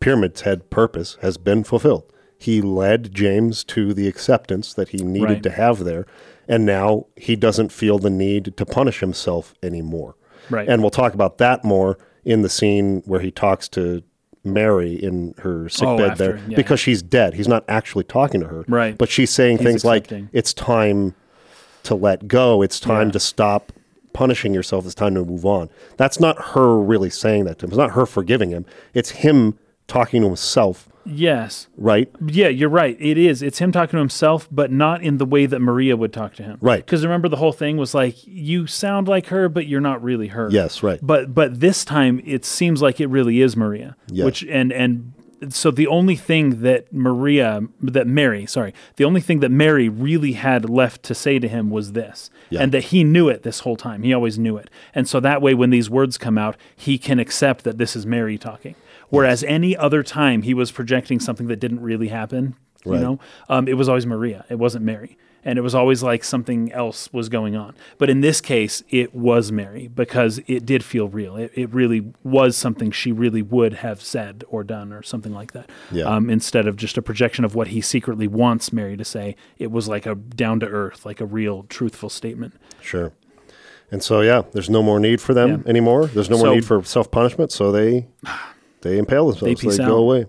Pyramid's 0.00 0.40
head 0.40 0.68
purpose, 0.70 1.16
has 1.22 1.36
been 1.36 1.62
fulfilled. 1.64 2.04
He 2.38 2.62
led 2.62 3.14
James 3.14 3.62
to 3.64 3.92
the 3.92 4.08
acceptance 4.08 4.72
that 4.74 4.88
he 4.88 4.98
needed 4.98 5.28
Right. 5.28 5.42
to 5.42 5.50
have 5.50 5.84
there, 5.84 6.06
and 6.50 6.66
now 6.66 7.06
he 7.16 7.36
doesn't 7.36 7.70
feel 7.72 7.98
the 7.98 8.10
need 8.10 8.54
to 8.56 8.66
punish 8.66 9.00
himself 9.00 9.54
anymore. 9.62 10.16
Right. 10.50 10.68
And 10.68 10.82
we'll 10.82 10.90
talk 10.90 11.14
about 11.14 11.38
that 11.38 11.64
more 11.64 11.96
in 12.24 12.42
the 12.42 12.48
scene 12.50 13.02
where 13.06 13.20
he 13.20 13.30
talks 13.30 13.68
to 13.70 14.02
Mary 14.42 14.94
in 14.94 15.34
her 15.38 15.68
sick 15.68 15.86
Oh, 15.86 15.96
bed 15.96 16.10
after, 16.12 16.24
there 16.24 16.40
yeah. 16.48 16.56
because 16.56 16.80
she's 16.80 17.02
dead. 17.02 17.34
He's 17.34 17.46
not 17.48 17.64
actually 17.68 18.04
talking 18.04 18.40
to 18.40 18.46
her. 18.48 18.64
Right. 18.68 18.96
But 18.98 19.08
she's 19.10 19.30
saying 19.30 19.58
He's 19.58 19.66
things 19.66 19.84
accepting. 19.84 20.22
like, 20.24 20.30
"It's 20.32 20.52
time 20.52 21.14
to 21.84 21.94
let 21.94 22.26
go. 22.26 22.62
It's 22.62 22.80
time 22.80 23.08
Yeah. 23.08 23.12
to 23.12 23.20
stop 23.20 23.72
punishing 24.12 24.52
yourself. 24.52 24.84
It's 24.86 24.94
time 24.94 25.14
to 25.14 25.24
move 25.24 25.46
on. 25.46 25.70
That's 25.98 26.18
not 26.18 26.36
her 26.54 26.76
really 26.78 27.10
saying 27.10 27.44
that 27.44 27.58
to 27.60 27.66
him. 27.66 27.70
It's 27.70 27.78
not 27.78 27.92
her 27.92 28.06
forgiving 28.06 28.50
him. 28.50 28.66
It's 28.92 29.10
him 29.10 29.56
talking 29.86 30.22
to 30.22 30.26
himself, 30.26 30.88
Yes. 31.04 31.68
right? 31.76 32.10
Yeah, 32.26 32.48
you're 32.48 32.68
right. 32.68 32.96
It 33.00 33.18
is. 33.18 33.42
It's 33.42 33.58
him 33.58 33.72
talking 33.72 33.92
to 33.92 33.98
himself, 33.98 34.48
but 34.50 34.70
not 34.70 35.02
in 35.02 35.18
the 35.18 35.24
way 35.26 35.46
that 35.46 35.60
Maria 35.60 35.96
would 35.96 36.12
talk 36.12 36.34
to 36.34 36.42
him. 36.42 36.58
Right. 36.60 36.84
Because 36.84 37.02
remember, 37.04 37.28
the 37.28 37.36
whole 37.36 37.52
thing 37.52 37.76
was 37.76 37.94
like, 37.94 38.16
you 38.26 38.66
sound 38.66 39.08
like 39.08 39.26
her, 39.28 39.48
but 39.48 39.66
you're 39.66 39.80
not 39.80 40.02
really 40.02 40.28
her. 40.28 40.48
Yes, 40.50 40.82
right. 40.82 40.98
But 41.02 41.34
but 41.34 41.60
this 41.60 41.84
time, 41.84 42.20
it 42.24 42.44
seems 42.44 42.82
like 42.82 43.00
it 43.00 43.06
really 43.08 43.40
is 43.40 43.56
Maria. 43.56 43.96
Yeah. 44.08 44.24
Which 44.26 44.44
and 44.44 44.72
and 44.72 45.12
so 45.48 45.70
the 45.70 45.86
only 45.86 46.16
thing 46.16 46.60
that 46.60 46.92
Maria, 46.92 47.62
that 47.80 48.06
Mary, 48.06 48.44
sorry, 48.44 48.74
the 48.96 49.04
only 49.06 49.22
thing 49.22 49.40
that 49.40 49.50
Mary 49.50 49.88
really 49.88 50.32
had 50.32 50.68
left 50.68 51.02
to 51.04 51.14
say 51.14 51.38
to 51.38 51.48
him 51.48 51.70
was 51.70 51.92
this, 51.92 52.28
Yeah. 52.50 52.60
and 52.60 52.72
that 52.72 52.84
he 52.84 53.04
knew 53.04 53.30
it 53.30 53.42
this 53.42 53.60
whole 53.60 53.76
time. 53.76 54.02
He 54.02 54.12
always 54.12 54.38
knew 54.38 54.58
it, 54.58 54.68
and 54.94 55.08
so 55.08 55.18
that 55.20 55.40
way, 55.40 55.54
when 55.54 55.70
these 55.70 55.88
words 55.88 56.18
come 56.18 56.36
out, 56.36 56.58
he 56.76 56.98
can 56.98 57.18
accept 57.18 57.64
that 57.64 57.78
this 57.78 57.96
is 57.96 58.04
Mary 58.04 58.36
talking. 58.36 58.74
Whereas 59.10 59.44
any 59.44 59.76
other 59.76 60.02
time 60.02 60.42
he 60.42 60.54
was 60.54 60.70
projecting 60.72 61.20
something 61.20 61.46
that 61.48 61.56
didn't 61.60 61.80
really 61.80 62.08
happen, 62.08 62.54
you 62.84 62.92
Right. 62.92 63.00
know, 63.00 63.18
um, 63.48 63.68
it 63.68 63.74
was 63.76 63.88
always 63.88 64.06
Maria. 64.06 64.44
It 64.48 64.58
wasn't 64.58 64.84
Mary. 64.84 65.16
And 65.42 65.58
it 65.58 65.62
was 65.62 65.74
always 65.74 66.02
like 66.02 66.22
something 66.22 66.70
else 66.72 67.10
was 67.14 67.30
going 67.30 67.56
on. 67.56 67.74
But 67.96 68.10
in 68.10 68.20
this 68.20 68.42
case, 68.42 68.82
it 68.90 69.14
was 69.14 69.50
Mary 69.50 69.88
because 69.88 70.38
it 70.46 70.66
did 70.66 70.84
feel 70.84 71.08
real. 71.08 71.34
It, 71.34 71.50
it 71.54 71.72
really 71.72 72.12
was 72.22 72.58
something 72.58 72.90
she 72.90 73.10
really 73.10 73.40
would 73.40 73.72
have 73.74 74.02
said 74.02 74.44
or 74.50 74.62
done 74.62 74.92
or 74.92 75.02
something 75.02 75.32
like 75.32 75.52
that. 75.52 75.70
Yeah. 75.90 76.04
Um, 76.04 76.28
instead 76.28 76.66
of 76.66 76.76
just 76.76 76.98
a 76.98 77.02
projection 77.02 77.46
of 77.46 77.54
what 77.54 77.68
he 77.68 77.80
secretly 77.80 78.28
wants 78.28 78.70
Mary 78.70 78.98
to 78.98 79.04
say, 79.04 79.34
it 79.58 79.70
was 79.70 79.88
like 79.88 80.04
a 80.04 80.14
down 80.14 80.60
to 80.60 80.66
earth, 80.66 81.06
like 81.06 81.22
a 81.22 81.26
real 81.26 81.62
truthful 81.70 82.10
statement. 82.10 82.52
Sure. 82.82 83.12
And 83.90 84.02
so 84.02 84.20
yeah, 84.20 84.42
there's 84.52 84.68
no 84.68 84.82
more 84.82 85.00
need 85.00 85.22
for 85.22 85.32
them 85.32 85.48
Yeah. 85.64 85.70
anymore. 85.70 86.04
There's 86.06 86.28
no 86.28 86.36
more 86.36 86.48
So- 86.48 86.54
need 86.54 86.66
for 86.66 86.82
self 86.84 87.10
punishment, 87.10 87.50
so 87.50 87.72
they 87.72 88.08
they 88.82 88.98
impale 88.98 89.26
themselves. 89.26 89.60
They, 89.60 89.68
peace 89.68 89.78
go 89.78 89.96
away. 89.98 90.26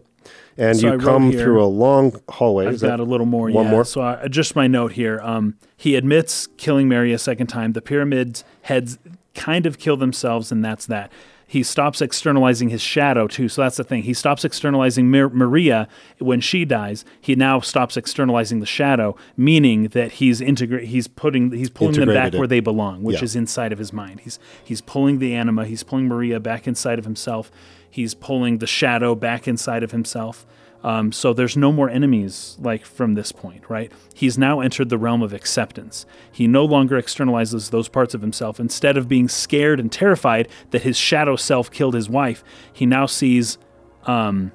And 0.57 0.77
So 0.77 0.93
you 0.93 0.99
come 0.99 1.31
here- 1.31 1.43
through 1.43 1.63
a 1.63 1.65
long 1.65 2.13
hallway. 2.29 2.67
I've 2.67 2.81
got 2.81 2.99
a 2.99 3.03
little 3.03 3.25
more. 3.25 3.49
one 3.49 3.65
yeah. 3.65 3.71
more? 3.71 3.85
So 3.85 4.01
I, 4.01 4.27
just 4.27 4.55
my 4.55 4.67
note 4.67 4.93
here. 4.93 5.19
Um, 5.23 5.55
he 5.77 5.95
admits 5.95 6.47
killing 6.57 6.87
Mary 6.89 7.13
a 7.13 7.17
second 7.17 7.47
time. 7.47 7.73
The 7.73 7.81
pyramids 7.81 8.43
heads 8.63 8.99
kind 9.33 9.65
of 9.65 9.79
kill 9.79 9.97
themselves, 9.97 10.51
and 10.51 10.63
that's 10.63 10.85
that. 10.87 11.11
He 11.47 11.63
stops 11.63 12.01
externalizing 12.01 12.69
his 12.69 12.81
shadow 12.81 13.27
too. 13.27 13.49
So 13.49 13.61
that's 13.63 13.75
the 13.75 13.83
thing. 13.83 14.03
He 14.03 14.13
stops 14.13 14.45
externalizing 14.45 15.11
Mar- 15.11 15.29
Maria 15.29 15.87
when 16.19 16.39
she 16.39 16.63
dies. 16.63 17.03
He 17.19 17.35
now 17.35 17.59
stops 17.59 17.97
externalizing 17.97 18.61
the 18.61 18.65
shadow, 18.65 19.17
meaning 19.35 19.89
that 19.89 20.13
he's 20.13 20.39
integrate. 20.39 20.87
He's 20.87 21.09
putting. 21.09 21.51
He's 21.51 21.69
pulling 21.69 21.95
them 21.99 22.07
back 22.07 22.33
it. 22.33 22.37
where 22.37 22.47
they 22.47 22.61
belong, 22.61 23.03
which 23.03 23.17
Yeah. 23.17 23.23
is 23.25 23.35
inside 23.35 23.73
of 23.73 23.79
his 23.79 23.91
mind. 23.91 24.21
He's 24.21 24.39
he's 24.63 24.79
pulling 24.79 25.19
the 25.19 25.33
anima. 25.33 25.65
He's 25.65 25.83
pulling 25.83 26.07
Maria 26.07 26.39
back 26.39 26.67
inside 26.67 26.99
of 26.99 27.03
himself. 27.05 27.51
He's 27.91 28.13
pulling 28.15 28.57
the 28.57 28.67
shadow 28.67 29.13
back 29.13 29.47
inside 29.47 29.83
of 29.83 29.91
himself. 29.91 30.47
Um, 30.83 31.11
so 31.11 31.31
there's 31.31 31.55
no 31.55 31.71
more 31.71 31.89
enemies 31.89 32.57
like 32.59 32.85
from 32.85 33.13
this 33.13 33.31
point, 33.31 33.69
right? 33.69 33.91
He's 34.15 34.37
now 34.37 34.61
entered 34.61 34.89
the 34.89 34.97
realm 34.97 35.21
of 35.21 35.31
acceptance. 35.31 36.07
He 36.31 36.47
no 36.47 36.65
longer 36.65 36.99
externalizes 36.99 37.69
those 37.69 37.87
parts 37.87 38.15
of 38.15 38.21
himself. 38.21 38.59
Instead 38.59 38.97
of 38.97 39.07
being 39.07 39.27
scared 39.27 39.79
and 39.79 39.91
terrified 39.91 40.47
that 40.71 40.81
his 40.81 40.97
shadow 40.97 41.35
self 41.35 41.69
killed 41.69 41.93
his 41.93 42.09
wife, 42.09 42.43
he 42.73 42.87
now 42.87 43.05
sees 43.05 43.59
um, 44.05 44.51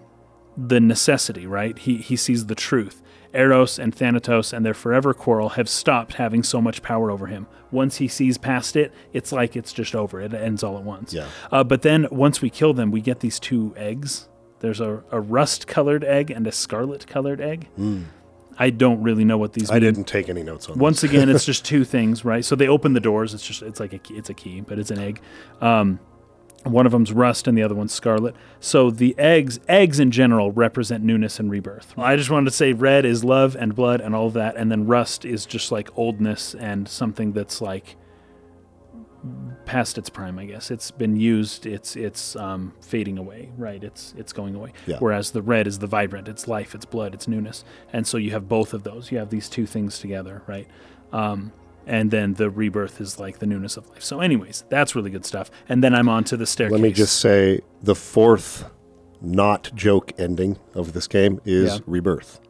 the 0.56 0.80
necessity, 0.80 1.46
right? 1.46 1.78
He 1.78 1.98
he 1.98 2.16
sees 2.16 2.46
the 2.46 2.54
truth. 2.54 3.02
Eros 3.36 3.78
and 3.78 3.94
Thanatos 3.94 4.52
and 4.52 4.64
their 4.64 4.74
forever 4.74 5.14
quarrel 5.14 5.50
have 5.50 5.68
stopped 5.68 6.14
having 6.14 6.42
so 6.42 6.60
much 6.60 6.82
power 6.82 7.10
over 7.10 7.26
him. 7.26 7.46
Once 7.70 7.96
he 7.96 8.08
sees 8.08 8.38
past 8.38 8.76
it, 8.76 8.92
it's 9.12 9.32
like 9.32 9.56
it's 9.56 9.72
just 9.72 9.94
over. 9.94 10.20
It 10.20 10.32
ends 10.32 10.62
all 10.62 10.76
at 10.76 10.82
once. 10.84 11.12
Yeah. 11.12 11.28
Uh, 11.52 11.64
but 11.64 11.82
then 11.82 12.06
once 12.10 12.40
we 12.40 12.50
kill 12.50 12.72
them, 12.72 12.90
we 12.90 13.00
get 13.00 13.20
these 13.20 13.38
two 13.38 13.74
eggs. 13.76 14.28
There's 14.60 14.80
a, 14.80 15.02
a 15.10 15.20
rust 15.20 15.66
colored 15.66 16.02
egg 16.04 16.30
and 16.30 16.46
a 16.46 16.52
scarlet 16.52 17.06
colored 17.06 17.40
egg. 17.40 17.68
I 18.58 18.70
don't 18.70 19.02
really 19.02 19.24
know 19.24 19.36
what 19.36 19.52
these 19.52 19.70
I 19.70 19.74
mean. 19.74 19.82
didn't 19.82 20.04
take 20.04 20.28
any 20.28 20.42
notes 20.42 20.68
on 20.68 20.78
Once 20.78 21.02
again, 21.02 21.28
it's 21.28 21.44
just 21.52 21.64
two 21.64 21.84
things, 21.84 22.24
right? 22.24 22.44
So 22.44 22.56
they 22.56 22.68
open 22.68 22.94
the 22.94 23.00
doors. 23.00 23.34
It's 23.34 23.46
just 23.46 23.62
it's 23.62 23.80
like 23.80 23.92
a 23.92 23.98
key, 23.98 24.14
it's 24.14 24.30
a 24.30 24.34
key, 24.34 24.62
but 24.62 24.78
it's 24.78 24.90
an 24.90 24.98
egg. 24.98 25.20
Um, 25.60 26.00
one 26.66 26.86
of 26.86 26.93
them's 26.93 27.12
rust 27.12 27.47
and 27.47 27.56
the 27.56 27.62
other 27.62 27.74
one's 27.74 27.93
scarlet. 27.93 28.34
So 28.60 28.90
the 28.90 29.16
eggs, 29.18 29.60
eggs 29.68 30.01
in 30.01 30.10
general, 30.10 30.52
represent 30.52 31.05
newness 31.05 31.38
and 31.38 31.51
rebirth. 31.51 31.94
I 31.97 32.16
just 32.16 32.30
wanted 32.30 32.47
to 32.47 32.56
say 32.56 32.72
red 32.72 33.05
is 33.05 33.24
love 33.24 33.56
and 33.56 33.74
blood 33.74 34.01
and 34.01 34.14
all 34.14 34.26
of 34.26 34.32
that, 34.34 34.56
and 34.56 34.70
then 34.70 34.86
rust 34.86 35.24
is 35.24 35.47
just 35.47 35.70
like 35.70 35.88
oldness 35.97 36.55
and 36.55 36.88
something 36.88 37.32
that's 37.32 37.60
like 37.60 37.97
past 39.64 39.98
its 39.98 40.09
prime. 40.09 40.38
I 40.38 40.47
guess 40.47 40.70
it's 40.70 40.90
been 40.90 41.16
used. 41.16 41.66
It's 41.66 41.97
it's 41.97 42.36
um, 42.36 42.72
fading 42.80 43.18
away. 43.18 43.51
Right. 43.56 43.82
It's 43.82 44.14
it's 44.16 44.32
going 44.32 44.55
away. 44.55 44.72
Yeah. 44.86 44.97
Whereas 44.98 45.32
the 45.32 45.43
red 45.43 45.66
is 45.66 45.78
the 45.78 45.86
vibrant. 45.86 46.28
It's 46.28 46.48
life. 46.48 46.74
It's 46.74 46.84
blood. 46.84 47.14
It's 47.14 47.28
newness. 47.28 47.64
And 47.93 48.06
so 48.06 48.16
you 48.16 48.30
have 48.32 48.48
both 48.48 48.72
of 48.74 48.82
those. 48.84 49.10
You 49.10 49.18
have 49.18 49.30
these 49.30 49.48
two 49.48 49.66
things 49.66 49.98
together. 49.98 50.43
Right. 50.47 50.68
Um, 51.12 51.52
and 51.86 52.10
then 52.10 52.34
the 52.34 52.50
rebirth 52.50 53.00
is 53.00 53.18
like 53.18 53.38
the 53.38 53.46
newness 53.46 53.76
of 53.76 53.88
life. 53.88 54.02
So, 54.02 54.20
anyways, 54.20 54.64
that's 54.68 54.94
really 54.94 55.10
good 55.10 55.24
stuff. 55.24 55.50
And 55.68 55.82
then 55.82 55.94
I'm 55.94 56.08
on 56.08 56.24
to 56.24 56.36
the 56.36 56.46
staircase. 56.46 56.72
Let 56.72 56.80
me 56.82 56.92
just 56.92 57.20
say 57.20 57.60
the 57.82 57.94
fourth 57.94 58.64
not 59.20 59.70
joke 59.74 60.12
ending 60.18 60.58
of 60.74 60.92
this 60.92 61.06
game 61.06 61.40
is 61.44 61.74
Yeah. 61.76 61.78
rebirth. 61.86 62.40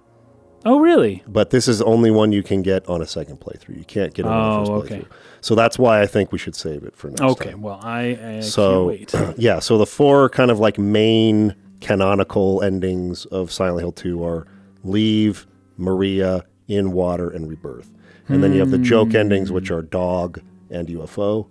Oh, 0.65 0.81
really? 0.81 1.23
But 1.29 1.51
this 1.51 1.69
is 1.69 1.81
only 1.81 2.11
one 2.11 2.33
you 2.33 2.43
can 2.43 2.61
get 2.63 2.89
on 2.89 3.01
a 3.01 3.07
second 3.07 3.39
playthrough. 3.39 3.79
You 3.79 3.85
can't 3.85 4.13
get 4.13 4.27
it 4.27 4.29
on 4.29 4.35
Oh, 4.35 4.55
a 4.55 4.59
first 4.59 4.73
okay. 4.73 5.03
playthrough. 5.05 5.09
So 5.41 5.55
that's 5.55 5.79
why 5.79 6.01
I 6.03 6.07
think 6.07 6.33
we 6.33 6.39
should 6.39 6.57
save 6.57 6.83
it 6.83 6.97
for 6.97 7.09
next 7.09 7.21
Okay. 7.23 7.51
time. 7.53 7.63
Well, 7.63 7.79
I, 7.83 8.19
I 8.39 8.41
So 8.41 8.87
wait. 8.87 9.15
yeah, 9.37 9.61
so 9.61 9.79
the 9.79 9.87
four 9.87 10.29
kind 10.29 10.51
of 10.51 10.59
like 10.59 10.77
main 10.77 11.55
canonical 11.81 12.63
endings 12.63 13.27
of 13.27 13.53
Silent 13.53 13.81
Hill 13.81 13.93
2 13.93 14.25
are 14.25 14.47
Leave, 14.83 15.47
Maria, 15.77 16.45
In 16.67 16.91
Water, 16.91 17.31
and 17.31 17.49
Rebirth. 17.49 17.93
And 18.29 18.43
then 18.43 18.53
you 18.53 18.61
have 18.61 18.71
the 18.71 18.79
joke 18.79 19.15
endings, 19.15 19.53
which 19.53 19.71
are 19.71 19.83
Dog 19.83 20.41
and 20.71 20.89
UFO. 20.89 21.47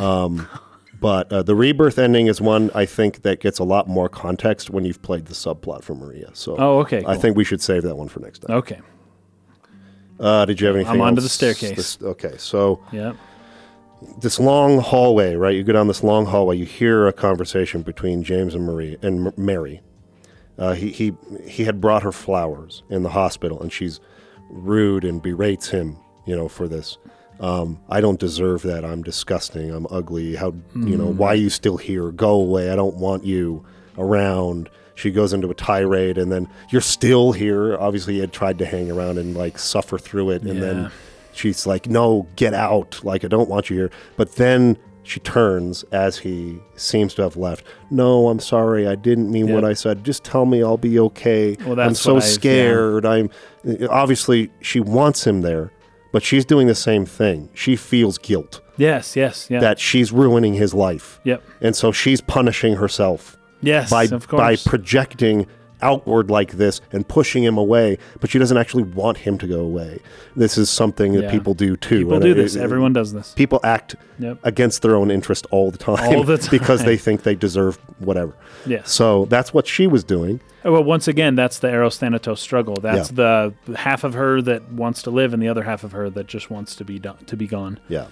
Um, 0.00 0.48
but 1.00 1.30
uh, 1.32 1.42
the 1.42 1.54
Rebirth 1.54 1.98
ending 1.98 2.28
is 2.28 2.40
one 2.40 2.70
I 2.74 2.86
think 2.86 3.22
that 3.22 3.40
gets 3.40 3.58
a 3.58 3.64
lot 3.64 3.88
more 3.88 4.08
context 4.08 4.70
when 4.70 4.84
you've 4.86 5.02
played 5.02 5.26
the 5.26 5.34
subplot 5.34 5.82
for 5.82 5.94
Maria. 5.94 6.30
So 6.32 6.56
Oh, 6.58 6.78
okay. 6.80 6.98
I 7.00 7.02
cool. 7.02 7.14
think 7.16 7.36
we 7.36 7.44
should 7.44 7.60
save 7.60 7.82
that 7.82 7.96
one 7.96 8.08
for 8.08 8.20
next 8.20 8.38
time. 8.40 8.56
Okay. 8.56 8.80
Uh, 10.18 10.44
did 10.44 10.60
you 10.60 10.66
have 10.66 10.76
anything? 10.76 10.94
I'm 10.94 11.00
onto 11.00 11.20
the 11.20 11.28
staircase. 11.28 11.76
This- 11.76 11.98
okay, 12.02 12.34
so 12.38 12.80
Yeah. 12.92 13.12
this 14.20 14.38
long 14.38 14.78
hallway, 14.78 15.34
right? 15.34 15.54
You 15.54 15.64
go 15.64 15.72
down 15.72 15.88
this 15.88 16.02
long 16.04 16.26
hallway. 16.26 16.56
You 16.56 16.64
hear 16.64 17.06
a 17.06 17.12
conversation 17.12 17.82
between 17.82 18.22
James 18.22 18.54
and 18.54 18.64
Marie 18.64 18.96
and 19.02 19.26
M- 19.28 19.32
Mary. 19.36 19.82
Uh, 20.56 20.72
he 20.74 20.90
he 20.90 21.12
he 21.44 21.64
had 21.64 21.80
brought 21.80 22.04
her 22.04 22.12
flowers 22.12 22.84
in 22.88 23.02
the 23.02 23.08
hospital, 23.10 23.60
and 23.60 23.72
she's 23.72 23.98
rude 24.50 25.04
and 25.04 25.20
berates 25.20 25.70
him, 25.70 25.96
you 26.26 26.34
know, 26.36 26.48
for 26.48 26.68
this. 26.68 26.98
Um, 27.40 27.80
I 27.88 28.00
don't 28.00 28.18
deserve 28.20 28.62
that. 28.62 28.84
I'm 28.84 29.02
disgusting. 29.02 29.70
I'm 29.72 29.86
ugly. 29.90 30.36
How 30.36 30.54
you 30.74 30.96
know? 30.96 31.06
Why 31.06 31.28
are 31.28 31.34
you 31.34 31.50
still 31.50 31.76
here? 31.76 32.10
Go 32.12 32.30
away. 32.30 32.70
I 32.70 32.76
don't 32.76 32.96
want 32.96 33.24
you 33.24 33.64
around. 33.98 34.70
She 34.94 35.10
goes 35.10 35.32
into 35.32 35.50
a 35.50 35.54
tirade, 35.54 36.16
and 36.18 36.30
then 36.30 36.48
you're 36.70 36.80
still 36.80 37.32
here. 37.32 37.76
Obviously, 37.76 38.14
he 38.14 38.20
had 38.20 38.32
tried 38.32 38.58
to 38.60 38.66
hang 38.66 38.90
around 38.90 39.18
and 39.18 39.36
like 39.36 39.58
suffer 39.58 39.98
through 39.98 40.30
it, 40.30 40.42
and 40.42 40.54
Yeah. 40.54 40.60
then 40.60 40.90
she's 41.32 41.66
like, 41.66 41.88
"No, 41.88 42.28
get 42.36 42.54
out! 42.54 43.00
Like 43.02 43.24
I 43.24 43.28
don't 43.28 43.48
want 43.50 43.68
you 43.68 43.76
here." 43.76 43.90
But 44.16 44.36
then 44.36 44.76
she 45.02 45.18
turns 45.20 45.82
as 45.90 46.18
he 46.18 46.60
seems 46.76 47.12
to 47.14 47.22
have 47.22 47.36
left. 47.36 47.64
No, 47.90 48.28
I'm 48.28 48.38
sorry. 48.38 48.86
I 48.86 48.94
didn't 48.94 49.30
mean 49.32 49.52
what 49.52 49.64
I 49.64 49.72
said. 49.74 50.04
Just 50.04 50.22
tell 50.22 50.46
me 50.46 50.62
I'll 50.62 50.78
be 50.78 50.98
okay. 51.00 51.56
Well, 51.66 51.80
I'm 51.80 51.94
so 51.96 52.12
I've- 52.16 52.24
yeah. 52.24 52.30
scared. 52.32 53.04
I'm 53.04 53.28
obviously 53.90 54.50
she 54.60 54.80
wants 54.80 55.26
him 55.26 55.40
there, 55.42 55.72
but 56.14 56.22
she's 56.22 56.44
doing 56.44 56.66
the 56.68 56.74
same 56.76 57.04
thing. 57.04 57.48
She 57.54 57.74
feels 57.76 58.16
guilt 58.18 58.60
Yes. 58.76 59.16
Yes. 59.16 59.48
Yeah. 59.50 59.60
that 59.60 59.78
she's 59.78 60.12
ruining 60.12 60.54
his 60.54 60.72
life. 60.72 61.20
Yep. 61.24 61.42
And 61.60 61.74
so 61.76 61.92
she's 61.92 62.20
punishing 62.20 62.76
herself 62.76 63.36
Yes. 63.60 63.90
by 63.90 64.04
of 64.04 64.26
by 64.28 64.56
projecting 64.56 65.46
outward 65.82 66.30
like 66.30 66.52
this 66.52 66.80
and 66.92 67.06
pushing 67.06 67.42
him 67.44 67.58
away, 67.58 67.98
but 68.20 68.30
she 68.30 68.38
doesn't 68.38 68.56
actually 68.56 68.82
want 68.84 69.18
him 69.18 69.38
to 69.38 69.46
go 69.46 69.60
away. 69.60 69.98
This 70.36 70.56
is 70.56 70.70
something 70.70 71.12
that 71.14 71.24
Yeah. 71.24 71.30
people 71.30 71.54
do 71.54 71.76
too. 71.76 72.04
People 72.04 72.20
do 72.20 72.30
it- 72.32 72.34
this. 72.34 72.54
it- 72.56 72.62
Everyone 72.62 72.92
does 72.92 73.12
this. 73.12 73.32
people 73.36 73.60
act 73.62 73.96
Yep. 74.18 74.38
against 74.44 74.82
their 74.82 74.94
own 74.96 75.10
interest 75.10 75.46
all 75.50 75.70
the 75.70 75.78
time, 75.90 76.16
All 76.16 76.24
the 76.24 76.38
time. 76.38 76.48
because 76.58 76.84
they 76.84 76.96
think 76.96 77.22
they 77.22 77.34
deserve 77.34 77.78
whatever. 77.98 78.32
Yes. 78.66 78.90
So 78.90 79.26
that's 79.26 79.52
what 79.52 79.66
she 79.66 79.86
was 79.86 80.04
doing. 80.04 80.40
Oh, 80.64 80.72
Well, 80.72 80.84
once 80.84 81.06
again, 81.08 81.34
that's 81.34 81.58
the 81.58 81.68
Eros 81.70 81.98
Thanatos 81.98 82.40
struggle. 82.40 82.76
That's 82.80 83.10
the 83.10 83.52
half 83.76 84.02
of 84.04 84.14
her 84.14 84.40
that 84.42 84.72
wants 84.72 85.02
to 85.02 85.10
live, 85.10 85.34
and 85.34 85.42
the 85.42 85.48
other 85.48 85.64
half 85.64 85.84
of 85.84 85.92
her 85.92 86.08
that 86.10 86.26
just 86.26 86.50
wants 86.50 86.74
to 86.76 86.84
be 86.84 86.98
done, 86.98 87.16
to 87.26 87.36
be 87.36 87.46
gone. 87.46 87.78
Yeah. 87.88 88.06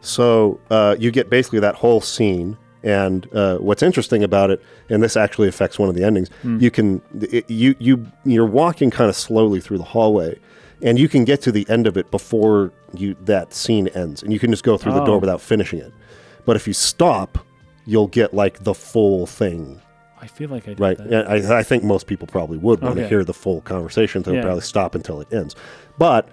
So 0.00 0.60
uh, 0.70 0.96
you 0.98 1.10
get 1.10 1.28
basically 1.30 1.58
that 1.60 1.76
whole 1.76 2.00
scene. 2.00 2.56
And 2.82 3.28
uh, 3.34 3.58
what's 3.58 3.82
interesting 3.82 4.22
about 4.24 4.50
it, 4.50 4.62
and 4.88 5.02
this 5.02 5.16
actually 5.16 5.48
affects 5.48 5.78
one 5.78 5.88
of 5.88 5.94
the 5.94 6.02
endings, 6.04 6.30
you 6.44 6.70
can 6.70 7.02
it, 7.20 7.50
you 7.50 7.74
you 7.78 8.06
you're 8.24 8.46
walking 8.46 8.90
kind 8.90 9.10
of 9.10 9.16
slowly 9.16 9.60
through 9.60 9.78
the 9.78 9.84
hallway, 9.84 10.38
and 10.82 10.98
you 10.98 11.08
can 11.08 11.24
get 11.24 11.42
to 11.42 11.52
the 11.52 11.68
end 11.68 11.86
of 11.86 11.96
it 11.98 12.10
before 12.10 12.72
you 12.94 13.16
that 13.24 13.52
scene 13.52 13.88
ends, 13.88 14.22
and 14.22 14.32
you 14.32 14.38
can 14.38 14.50
just 14.50 14.64
go 14.64 14.76
through 14.78 14.92
the 14.92 15.02
Oh. 15.02 15.06
door 15.06 15.18
without 15.18 15.40
finishing 15.42 15.78
it. 15.78 15.92
But 16.46 16.56
if 16.56 16.66
you 16.66 16.72
stop, 16.72 17.38
you'll 17.84 18.06
get 18.08 18.32
like 18.32 18.64
the 18.64 18.74
full 18.74 19.26
thing 19.26 19.80
I 20.22 20.26
feel 20.26 20.50
like 20.50 20.64
I 20.68 20.74
did 20.74 20.80
Right. 20.80 21.00
I, 21.00 21.60
I 21.60 21.62
think 21.62 21.82
most 21.82 22.06
people 22.06 22.26
probably 22.26 22.58
would 22.58 22.82
want 22.82 22.96
to 22.96 23.08
hear 23.08 23.24
the 23.24 23.32
full 23.32 23.62
conversation. 23.62 24.20
They'll 24.22 24.34
Yeah. 24.34 24.42
probably 24.42 24.60
stop 24.60 24.94
until 24.94 25.18
it 25.22 25.32
ends. 25.32 25.54
But 25.98 26.28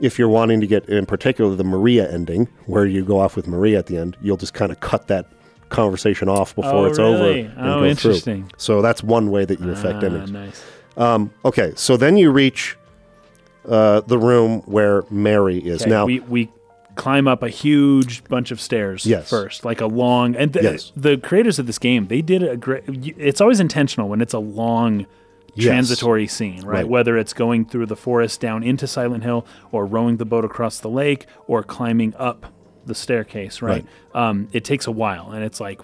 if 0.00 0.18
you're 0.18 0.28
wanting 0.28 0.60
to 0.60 0.66
get, 0.66 0.86
in 0.90 1.06
particular, 1.06 1.56
the 1.56 1.64
Maria 1.64 2.10
ending, 2.12 2.48
where 2.66 2.84
you 2.84 3.02
go 3.06 3.18
off 3.18 3.34
with 3.34 3.46
Maria 3.48 3.78
at 3.78 3.86
the 3.86 3.96
end, 3.96 4.18
you'll 4.20 4.36
just 4.36 4.52
kind 4.52 4.70
of 4.70 4.80
cut 4.80 5.06
that 5.08 5.24
conversation 5.68 6.28
off 6.28 6.54
before 6.54 6.72
Oh, 6.72 6.84
it's 6.84 6.98
really? 6.98 7.14
over. 7.46 7.50
and 7.60 7.68
Oh, 7.70 7.80
go 7.80 7.84
interesting. 7.86 8.42
Through. 8.44 8.58
So 8.58 8.82
that's 8.82 9.02
one 9.02 9.30
way 9.30 9.44
that 9.44 9.60
you 9.60 9.70
affect 9.70 10.02
Ah, 10.02 10.06
endings. 10.06 10.30
nice. 10.32 10.64
Um, 10.96 11.30
okay, 11.44 11.72
so 11.76 11.96
then 11.96 12.16
you 12.16 12.30
reach 12.30 12.76
uh, 13.68 14.00
the 14.02 14.18
room 14.18 14.62
where 14.66 15.04
Mary 15.10 15.58
is. 15.58 15.82
Okay, 15.82 15.90
now, 15.90 16.06
we 16.06 16.20
we 16.20 16.50
climb 16.94 17.28
up 17.28 17.42
a 17.42 17.48
huge 17.48 18.24
bunch 18.24 18.50
of 18.50 18.60
stairs 18.60 19.04
Yes. 19.04 19.28
first, 19.28 19.64
like 19.64 19.80
a 19.82 19.86
long. 19.86 20.34
And 20.36 20.52
the, 20.52 20.62
Yes. 20.62 20.92
the 20.96 21.18
creators 21.18 21.58
of 21.58 21.66
this 21.66 21.78
game, 21.78 22.06
they 22.06 22.22
did 22.22 22.42
a 22.42 22.56
great. 22.56 22.84
It's 23.18 23.40
always 23.40 23.60
intentional 23.60 24.08
when 24.08 24.20
it's 24.20 24.34
a 24.34 24.38
long. 24.38 25.06
Yes. 25.58 25.68
Transitory 25.68 26.26
scene, 26.26 26.58
right? 26.66 26.66
Right. 26.80 26.88
Whether 26.88 27.16
it's 27.16 27.32
going 27.32 27.64
through 27.64 27.86
the 27.86 27.96
forest 27.96 28.42
down 28.42 28.62
into 28.62 28.86
Silent 28.86 29.24
Hill, 29.24 29.46
or 29.72 29.86
rowing 29.86 30.18
the 30.18 30.26
boat 30.26 30.44
across 30.44 30.78
the 30.80 30.90
lake, 30.90 31.24
or 31.46 31.62
climbing 31.62 32.12
up 32.18 32.52
the 32.86 32.94
staircase, 32.94 33.60
right? 33.62 33.84
Um, 34.14 34.48
it 34.52 34.64
takes 34.64 34.86
a 34.86 34.92
while, 34.92 35.32
and 35.32 35.44
it's 35.44 35.60
like, 35.60 35.80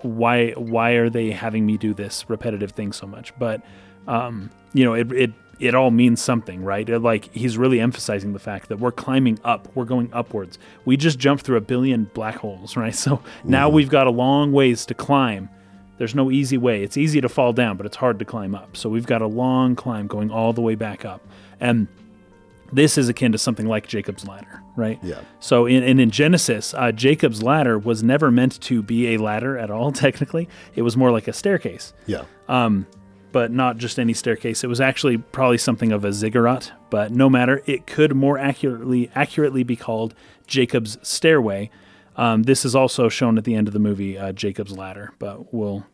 why? 0.00 0.52
Why 0.52 0.92
are 0.92 1.10
they 1.10 1.30
having 1.30 1.66
me 1.66 1.76
do 1.76 1.94
this 1.94 2.24
repetitive 2.28 2.72
thing 2.72 2.92
so 2.92 3.06
much? 3.06 3.36
But 3.38 3.62
um, 4.06 4.50
you 4.72 4.84
know, 4.84 4.94
it, 4.94 5.12
it 5.12 5.32
it 5.60 5.74
all 5.74 5.90
means 5.90 6.20
something, 6.20 6.64
right? 6.64 6.88
It, 6.88 6.98
like 7.00 7.32
he's 7.32 7.56
really 7.56 7.80
emphasizing 7.80 8.32
the 8.32 8.38
fact 8.38 8.68
that 8.68 8.78
we're 8.78 8.92
climbing 8.92 9.38
up, 9.44 9.68
we're 9.74 9.84
going 9.84 10.10
upwards. 10.12 10.58
We 10.84 10.96
just 10.96 11.18
jumped 11.18 11.44
through 11.44 11.56
a 11.56 11.62
billion 11.62 12.10
black 12.14 12.36
holes, 12.36 12.76
right? 12.76 12.94
So 12.94 13.22
now 13.44 13.68
we've 13.68 13.88
got 13.88 14.06
a 14.06 14.10
long 14.10 14.52
ways 14.52 14.84
to 14.86 14.94
climb. 14.94 15.48
There's 15.98 16.14
no 16.14 16.30
easy 16.32 16.58
way. 16.58 16.82
It's 16.82 16.96
easy 16.96 17.20
to 17.20 17.28
fall 17.28 17.52
down, 17.52 17.76
but 17.76 17.86
it's 17.86 17.96
hard 17.96 18.18
to 18.18 18.24
climb 18.24 18.56
up. 18.56 18.76
So 18.76 18.88
we've 18.88 19.06
got 19.06 19.22
a 19.22 19.26
long 19.26 19.76
climb 19.76 20.08
going 20.08 20.30
all 20.32 20.52
the 20.52 20.62
way 20.62 20.74
back 20.74 21.04
up. 21.04 21.24
And 21.60 21.86
this 22.72 22.98
is 22.98 23.08
akin 23.08 23.30
to 23.32 23.38
something 23.38 23.66
like 23.66 23.86
Jacob's 23.86 24.26
ladder, 24.26 24.61
right? 24.76 24.98
Yeah. 25.02 25.20
So 25.40 25.66
in 25.66 25.82
and 25.82 26.00
in 26.00 26.10
Genesis, 26.10 26.74
uh, 26.74 26.92
Jacob's 26.92 27.42
ladder 27.42 27.78
was 27.78 28.02
never 28.02 28.30
meant 28.30 28.60
to 28.62 28.82
be 28.82 29.14
a 29.14 29.18
ladder 29.18 29.58
at 29.58 29.70
all. 29.70 29.92
Technically, 30.06 30.48
it 30.74 30.82
was 30.82 30.96
more 30.96 31.10
like 31.10 31.28
a 31.28 31.32
staircase 31.32 31.92
yeah. 32.06 32.24
Um, 32.48 32.86
but 33.32 33.50
not 33.50 33.78
just 33.78 33.98
any 33.98 34.12
staircase. 34.12 34.62
It 34.62 34.66
was 34.66 34.80
actually 34.80 35.16
probably 35.16 35.58
something 35.58 35.90
of 35.90 36.04
a 36.04 36.12
ziggurat, 36.12 36.70
but 36.90 37.10
no 37.10 37.30
matter, 37.30 37.62
it 37.66 37.86
could 37.86 38.14
more 38.14 38.38
accurately 38.38 39.10
accurately 39.14 39.62
be 39.62 39.74
called 39.76 40.14
Jacob's 40.46 40.98
stairway. 41.02 41.70
Um, 42.16 42.42
this 42.42 42.64
is 42.64 42.76
also 42.76 43.08
shown 43.08 43.38
at 43.38 43.44
the 43.44 43.54
end 43.54 43.68
of 43.68 43.72
the 43.72 43.80
movie, 43.80 44.18
uh, 44.18 44.32
Jacob's 44.32 44.76
ladder, 44.76 45.14
but 45.18 45.52
we'll 45.52 45.86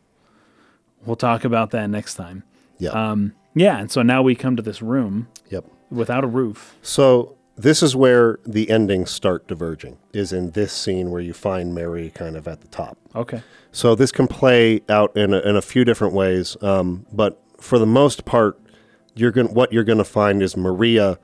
we'll 1.05 1.15
talk 1.15 1.45
about 1.45 1.71
that 1.71 1.89
next 1.89 2.15
time. 2.15 2.43
Yeah. 2.77 2.91
Um, 2.91 3.33
yeah, 3.55 3.79
and 3.79 3.91
so 3.91 4.01
now 4.01 4.21
we 4.21 4.35
come 4.35 4.55
to 4.57 4.61
this 4.61 4.81
room 4.81 5.27
yep. 5.49 5.65
without 5.89 6.23
a 6.23 6.27
roof. 6.27 6.77
So 6.81 7.37
this 7.61 7.83
is 7.83 7.95
where 7.95 8.39
the 8.45 8.69
endings 8.69 9.11
start 9.11 9.47
diverging. 9.47 9.97
Is 10.13 10.31
in 10.33 10.51
this 10.51 10.71
scene 10.73 11.11
where 11.11 11.21
you 11.21 11.33
find 11.33 11.75
Mary 11.75 12.09
kind 12.15 12.35
of 12.37 12.47
at 12.47 12.61
the 12.61 12.67
top. 12.67 12.97
Okay. 13.15 13.41
So 13.71 13.95
this 13.95 14.11
can 14.11 14.27
play 14.27 14.81
out 14.89 15.15
in 15.15 15.33
a, 15.33 15.39
in 15.39 15.55
a 15.55 15.61
few 15.61 15.83
different 15.85 16.13
ways, 16.13 16.57
um, 16.61 17.05
but 17.11 17.41
for 17.59 17.77
the 17.77 17.85
most 17.85 18.25
part, 18.25 18.59
you're 19.15 19.31
going 19.31 19.53
what 19.53 19.73
you're 19.73 19.83
going 19.83 19.97
to 19.97 20.03
find 20.03 20.41
is 20.41 20.55
Maria 20.55 21.19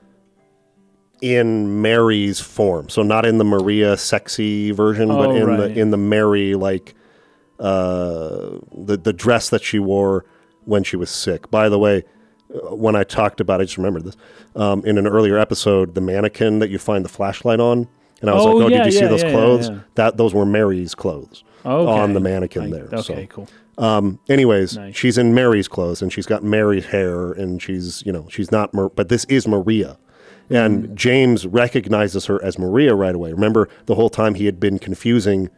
in 1.21 1.81
Mary's 1.81 2.39
form. 2.39 2.89
So 2.89 3.01
not 3.01 3.25
in 3.25 3.37
the 3.37 3.45
Maria 3.45 3.95
sexy 3.97 4.71
version, 4.71 5.07
but 5.07 5.29
Oh, 5.29 5.35
in 5.35 5.45
right. 5.47 5.57
the 5.73 5.79
in 5.79 5.91
the 5.91 5.97
Mary 5.97 6.55
like 6.55 6.93
uh, 7.59 8.59
the 8.73 8.97
the 9.01 9.13
dress 9.13 9.49
that 9.49 9.63
she 9.63 9.79
wore 9.79 10.25
when 10.65 10.83
she 10.83 10.97
was 10.97 11.09
sick. 11.09 11.49
By 11.49 11.69
the 11.69 11.79
way, 11.79 12.03
when 12.49 12.95
I 12.95 13.03
talked 13.03 13.39
about, 13.41 13.59
I 13.61 13.63
just 13.65 13.77
remembered 13.77 14.03
this 14.05 14.15
um, 14.55 14.85
in 14.85 14.97
an 14.97 15.07
earlier 15.07 15.37
episode, 15.37 15.95
the 15.95 16.01
mannequin 16.01 16.59
that 16.59 16.69
you 16.69 16.77
find 16.79 17.03
the 17.03 17.09
flashlight 17.09 17.59
on, 17.59 17.87
and 18.21 18.29
I 18.29 18.33
was 18.33 18.45
Oh, 18.45 18.51
like, 18.51 18.65
"Oh, 18.65 18.67
yeah, 18.69 18.83
did 18.83 18.93
you 18.93 18.99
see 18.99 19.05
those 19.07 19.21
yeah, 19.23 19.27
yeah, 19.29 19.33
clothes? 19.33 19.69
yeah. 19.69 19.79
That 19.95 20.17
those 20.17 20.33
were 20.33 20.45
Mary's 20.45 20.95
clothes 20.95 21.43
Okay. 21.65 21.91
on 22.01 22.13
the 22.13 22.19
mannequin 22.19 22.63
I- 22.65 22.69
there." 22.69 22.89
Okay, 22.93 23.27
so, 23.35 23.45
cool. 23.77 24.19
anyways, 24.29 24.77
Nice. 24.77 24.95
she's 24.95 25.17
in 25.17 25.33
Mary's 25.33 25.67
clothes 25.67 26.01
and 26.01 26.11
she's 26.13 26.25
got 26.25 26.43
Mary's 26.43 26.85
hair 26.85 27.31
and 27.33 27.61
she's 27.61 28.03
you 28.05 28.11
know 28.11 28.27
she's 28.29 28.51
not, 28.51 28.73
Mar- 28.73 28.89
but 28.89 29.09
this 29.09 29.25
is 29.25 29.47
Maria. 29.47 29.97
And 30.49 30.89
Mm. 30.89 30.95
James 30.95 31.47
recognizes 31.47 32.27
her 32.27 32.43
as 32.43 32.59
Maria 32.59 32.93
right 32.93 33.15
away. 33.15 33.33
Remember, 33.33 33.67
the 33.87 33.95
whole 33.95 34.09
time 34.11 34.35
he 34.35 34.45
had 34.45 34.59
been 34.59 34.77
confusing 34.77 35.49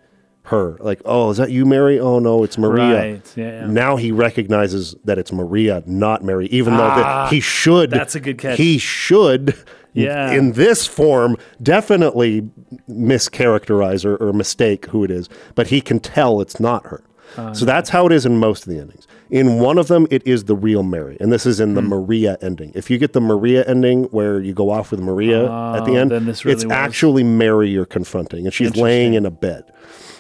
her, 0.48 0.78
like, 0.80 1.02
"Oh, 1.06 1.30
is 1.30 1.38
that 1.38 1.52
you, 1.52 1.66
Mary? 1.66 2.00
Oh 2.00 2.20
no, 2.20 2.44
it's 2.44 2.58
Maria." 2.58 2.96
Right. 3.14 3.34
Yeah. 3.36 3.46
yeah. 3.62 3.68
Now 3.68 3.96
he 3.96 4.12
recognizes 4.12 4.96
that 5.06 5.18
it's 5.18 5.32
Maria, 5.32 5.84
not 5.86 6.24
Mary, 6.24 6.48
even 6.48 6.76
though 6.78 6.84
Ah, 6.84 7.24
that 7.26 7.34
he 7.34 7.40
should. 7.40 7.90
that's 7.92 8.16
a 8.16 8.20
good 8.20 8.38
catch. 8.38 8.58
He 8.58 8.78
should, 8.78 9.56
Yeah. 9.94 10.32
in 10.32 10.54
this 10.54 10.86
form, 10.88 11.38
definitely 11.62 12.50
mischaracterize 12.90 14.06
or, 14.06 14.16
or 14.18 14.34
mistake 14.34 14.86
who 14.88 15.04
it 15.04 15.12
is, 15.12 15.30
but 15.56 15.68
he 15.68 15.82
can 15.82 16.00
tell 16.00 16.42
it's 16.42 16.60
not 16.60 16.86
her. 16.88 17.02
Uh, 17.38 17.54
so 17.54 17.66
that's 17.66 17.90
how 17.90 18.06
it 18.06 18.12
is 18.14 18.26
in 18.26 18.38
most 18.38 18.66
of 18.66 18.74
the 18.74 18.80
endings. 18.80 19.06
In 19.30 19.60
one 19.60 19.78
of 19.78 19.90
them, 19.90 20.08
it 20.10 20.26
is 20.26 20.46
the 20.46 20.56
real 20.56 20.82
Mary, 20.84 21.18
and 21.20 21.30
this 21.34 21.46
is 21.46 21.60
in 21.60 21.74
the 21.74 21.82
Hmm. 21.82 21.90
Maria 21.90 22.38
ending. 22.42 22.72
If 22.74 22.90
you 22.90 22.98
get 22.98 23.12
the 23.12 23.20
Maria 23.20 23.66
ending 23.66 24.04
where 24.06 24.40
you 24.40 24.54
go 24.54 24.70
off 24.70 24.92
with 24.92 25.02
Maria 25.02 25.44
at 25.44 25.84
the 25.84 25.92
Oh, 25.92 25.96
end, 25.96 26.12
really 26.12 26.30
it's 26.30 26.44
was- 26.46 26.66
actually 26.70 27.24
Mary 27.26 27.70
you're 27.70 27.86
confronting, 27.86 28.46
and 28.46 28.54
she's 28.54 28.78
laying 28.78 29.14
in 29.16 29.26
a 29.26 29.32
bed. 29.32 29.66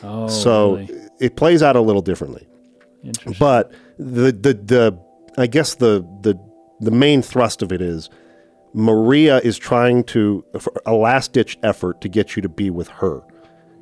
Oh, 0.03 0.27
So 0.27 0.75
really? 0.75 0.99
it 1.19 1.35
plays 1.35 1.63
out 1.63 1.75
a 1.75 1.81
little 1.81 2.01
differently. 2.01 2.47
interesting. 3.03 3.35
But 3.39 3.71
the 3.97 4.31
the 4.31 4.53
the 4.53 4.99
I 5.37 5.47
guess 5.47 5.75
the 5.75 6.05
the 6.21 6.39
the 6.79 6.91
main 6.91 7.21
thrust 7.21 7.61
of 7.61 7.71
it 7.71 7.81
is 7.81 8.09
Maria 8.73 9.39
is 9.39 9.57
trying 9.57 10.03
to 10.05 10.43
a 10.85 10.93
last 10.93 11.33
ditch 11.33 11.57
effort 11.63 12.01
to 12.01 12.09
get 12.09 12.35
you 12.35 12.41
to 12.41 12.49
be 12.49 12.69
with 12.69 12.87
her. 12.89 13.21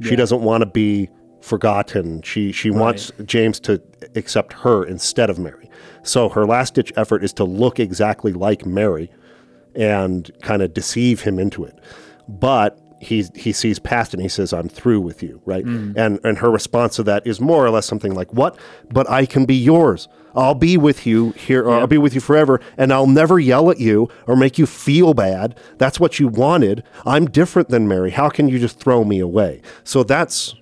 She 0.01 0.15
doesn't 0.15 0.41
want 0.41 0.61
to 0.61 0.65
be 0.65 1.09
forgotten. 1.41 2.21
She 2.21 2.51
she 2.51 2.69
wants 2.69 3.11
James 3.25 3.59
to 3.61 3.81
accept 4.15 4.51
her 4.53 4.83
instead 4.85 5.29
of 5.29 5.39
Mary. 5.39 5.69
So 6.03 6.27
her 6.29 6.45
last 6.45 6.73
ditch 6.75 6.91
effort 6.97 7.23
is 7.23 7.31
to 7.33 7.43
look 7.45 7.79
exactly 7.79 8.33
like 8.33 8.65
Mary 8.65 9.09
and 9.75 10.29
kind 10.41 10.61
of 10.61 10.73
deceive 10.73 11.21
him 11.21 11.39
into 11.39 11.63
it. 11.63 11.79
But 12.27 12.79
he 13.05 13.25
he 13.35 13.51
sees 13.53 13.79
past 13.79 14.13
and 14.13 14.21
he 14.21 14.27
says, 14.29 14.51
I'm 14.53 14.67
through 14.69 15.01
with 15.01 15.21
you, 15.23 15.41
right? 15.45 15.63
And 15.63 16.19
and 16.23 16.37
her 16.39 16.49
response 16.51 16.95
to 16.97 17.03
that 17.03 17.25
is 17.25 17.39
more 17.39 17.65
or 17.65 17.69
less 17.69 17.85
something 17.85 18.13
like, 18.13 18.33
What? 18.33 18.57
But 18.91 19.09
I 19.09 19.25
can 19.25 19.45
be 19.45 19.55
yours. 19.55 20.07
I'll 20.37 20.53
be 20.55 20.75
with 20.75 21.05
you 21.07 21.31
here, 21.37 21.63
or 21.63 21.71
I'll 21.79 21.87
be 21.87 21.97
with 21.97 22.13
you 22.13 22.19
forever, 22.19 22.59
and 22.77 22.91
I'll 22.91 23.07
never 23.07 23.39
yell 23.39 23.71
at 23.71 23.79
you 23.79 24.09
or 24.27 24.35
make 24.35 24.57
you 24.57 24.65
feel 24.65 25.13
bad. 25.13 25.57
That's 25.77 25.97
what 25.97 26.19
you 26.19 26.27
wanted. 26.27 26.83
I'm 27.05 27.25
different 27.27 27.69
than 27.69 27.87
Mary. 27.87 28.11
How 28.11 28.27
can 28.27 28.49
you 28.49 28.59
just 28.59 28.77
throw 28.77 29.05
me 29.05 29.19
away? 29.19 29.61
So 29.85 30.03
that's 30.03 30.53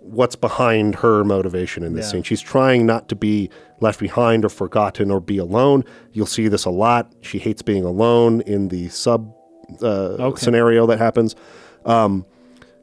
what's 0.00 0.34
behind 0.34 0.96
her 0.96 1.22
motivation 1.22 1.84
in 1.84 1.94
this 1.94 2.06
Yeah. 2.06 2.12
scene. 2.12 2.22
She's 2.24 2.40
trying 2.40 2.84
not 2.84 3.08
to 3.10 3.14
be 3.14 3.48
left 3.80 4.00
behind 4.00 4.44
or 4.44 4.48
forgotten 4.48 5.10
or 5.12 5.20
be 5.20 5.38
alone. 5.38 5.84
You'll 6.12 6.26
see 6.26 6.48
this 6.48 6.64
a 6.64 6.70
lot. 6.70 7.12
She 7.20 7.38
hates 7.38 7.62
being 7.62 7.84
alone 7.84 8.40
in 8.40 8.68
the 8.68 8.88
sub 8.88 9.32
uh, 9.80 10.16
Okay. 10.18 10.40
scenario 10.44 10.86
that 10.86 10.98
happens. 10.98 11.36
Um, 11.84 12.24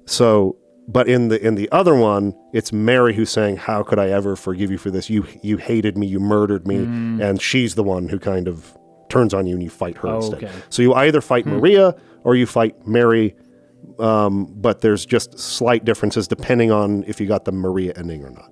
so, 0.06 0.56
but 0.88 1.08
in 1.08 1.28
the 1.28 1.46
in 1.46 1.56
the 1.56 1.70
other 1.72 1.96
one, 1.96 2.36
it's 2.54 2.72
Mary 2.74 3.14
who's 3.14 3.30
saying, 3.30 3.58
"How 3.58 3.84
could 3.84 4.00
I 4.00 4.10
ever 4.10 4.36
forgive 4.36 4.72
you 4.72 4.78
for 4.78 4.90
this? 4.92 5.10
You 5.10 5.26
you 5.42 5.58
hated 5.58 5.98
me, 5.98 6.08
you 6.08 6.20
murdered 6.20 6.68
me," 6.68 6.78
Mm. 6.78 7.22
and 7.22 7.42
she's 7.42 7.76
the 7.76 7.84
one 7.84 8.10
who 8.10 8.18
kind 8.20 8.48
of 8.48 8.76
turns 9.10 9.34
on 9.34 9.46
you 9.48 9.54
and 9.56 9.64
you 9.64 9.70
fight 9.70 9.98
her 9.98 10.16
instead. 10.16 10.44
Okay. 10.44 10.52
So 10.70 10.82
you 10.82 10.94
either 10.94 11.22
fight 11.22 11.46
Maria 11.46 11.96
or 12.24 12.36
you 12.36 12.46
fight 12.46 12.88
Mary 12.88 13.36
um, 13.98 14.46
but 14.56 14.82
there's 14.82 15.06
just 15.06 15.38
slight 15.40 15.84
differences 15.84 16.28
depending 16.28 16.72
on 16.72 17.04
if 17.08 17.20
you 17.20 17.28
got 17.28 17.46
the 17.46 17.52
Maria 17.52 17.92
ending 17.98 18.24
or 18.24 18.30
not. 18.30 18.52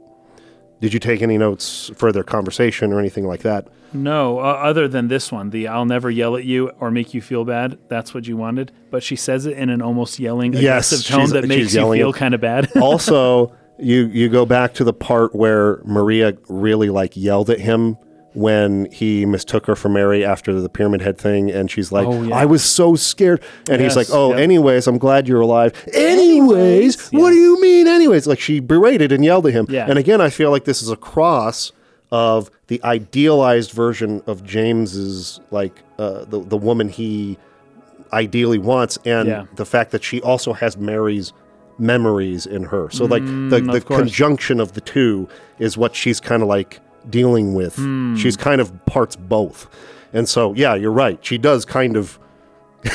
Did 0.80 0.94
you 0.94 1.00
take 1.00 1.22
any 1.22 1.38
notes 1.38 1.92
for 1.96 2.12
their 2.12 2.24
conversation 2.24 2.94
or 2.94 3.00
anything 3.00 3.26
like 3.26 3.42
that? 3.42 3.68
No, 3.94 4.40
uh, 4.40 4.44
other 4.44 4.88
than 4.88 5.08
this 5.08 5.32
one, 5.32 5.50
the 5.50 5.68
"I'll 5.68 5.86
never 5.86 6.12
yell 6.12 6.36
at 6.36 6.44
you 6.44 6.70
or 6.80 6.92
make 6.92 7.14
you 7.14 7.22
feel 7.22 7.46
bad." 7.46 7.78
That's 7.88 8.14
what 8.14 8.28
you 8.28 8.38
wanted, 8.38 8.72
but 8.92 9.02
she 9.02 9.16
says 9.16 9.46
it 9.46 9.58
in 9.58 9.70
an 9.70 9.82
almost 9.82 10.20
yelling, 10.20 10.54
Yes, 10.54 10.92
aggressive 10.92 11.08
tone 11.08 11.30
that 11.32 11.48
makes 11.48 11.74
you 11.74 11.92
feel 11.94 12.14
kind 12.14 12.34
of 12.34 12.42
bad. 12.42 12.70
also, 12.82 13.56
you 13.80 14.08
you 14.08 14.30
go 14.30 14.46
back 14.46 14.74
to 14.76 14.84
the 14.84 14.94
part 14.94 15.34
where 15.34 15.82
Maria 15.86 16.38
really 16.50 16.90
like 16.90 17.16
yelled 17.16 17.50
at 17.50 17.60
him 17.60 17.98
when 18.38 18.86
he 18.92 19.26
mistook 19.26 19.66
her 19.66 19.76
for 19.76 19.90
Mary 19.90 20.24
after 20.24 20.62
the 20.62 20.70
pyramid 20.70 21.02
head 21.02 21.18
thing, 21.18 21.50
and 21.50 21.72
she's 21.72 21.92
like, 21.92 22.06
Oh, 22.06 22.22
yeah. 22.22 22.36
"I 22.36 22.46
was 22.46 22.64
so 22.64 22.96
scared," 22.96 23.42
and 23.68 23.82
he's 23.82 23.96
like, 23.96 24.08
"Oh, 24.12 24.30
yep. 24.30 24.40
anyways, 24.40 24.86
I'm 24.86 25.00
glad 25.00 25.28
you're 25.28 25.42
alive." 25.42 25.74
Anyways, 25.94 27.10
what 27.10 27.32
do 27.32 27.36
you 27.36 27.60
mean? 27.62 27.88
Anyways, 27.88 28.28
like 28.28 28.40
she 28.40 28.60
berated 28.60 29.12
and 29.12 29.24
yelled 29.26 29.48
at 29.48 29.54
him. 29.54 29.66
Yeah. 29.70 29.88
And 29.90 29.98
again, 29.98 30.22
I 30.22 30.30
feel 30.30 30.52
like 30.52 30.66
this 30.66 30.82
is 30.84 30.90
a 30.90 30.96
cross 30.96 31.72
of 32.12 32.52
the 32.68 32.80
idealized 32.84 33.72
version 33.72 34.22
of 34.28 34.44
James's 34.44 35.40
like 35.52 35.82
uh, 35.98 36.26
the 36.26 36.40
the 36.40 36.58
woman 36.58 36.90
he 36.90 37.38
ideally 38.14 38.58
wants, 38.60 38.98
and 39.06 39.28
Yeah. 39.28 39.46
the 39.56 39.66
fact 39.66 39.92
that 39.92 40.04
she 40.04 40.22
also 40.22 40.54
has 40.54 40.78
Mary's 40.78 41.34
memories 41.80 42.46
in 42.46 42.64
her. 42.64 42.90
So 42.92 43.06
like 43.06 43.26
the, 43.26 43.32
the 43.32 43.62
Mm, 43.62 43.76
of 43.78 43.86
conjunction 43.86 44.60
of 44.60 44.74
the 44.74 44.82
two 44.82 45.28
is 45.60 45.78
what 45.78 45.96
she's 45.96 46.20
kind 46.20 46.42
of 46.42 46.48
like 46.48 46.80
dealing 47.10 47.54
with. 47.54 47.76
She's 48.18 48.36
kind 48.38 48.62
of 48.62 48.86
parts 48.86 49.16
both. 49.16 49.68
And 50.14 50.28
so, 50.28 50.54
yeah, 50.54 50.74
you're 50.76 50.92
right. 50.92 51.20
She 51.26 51.38
does 51.38 51.66
kind 51.66 51.98
of 51.98 52.18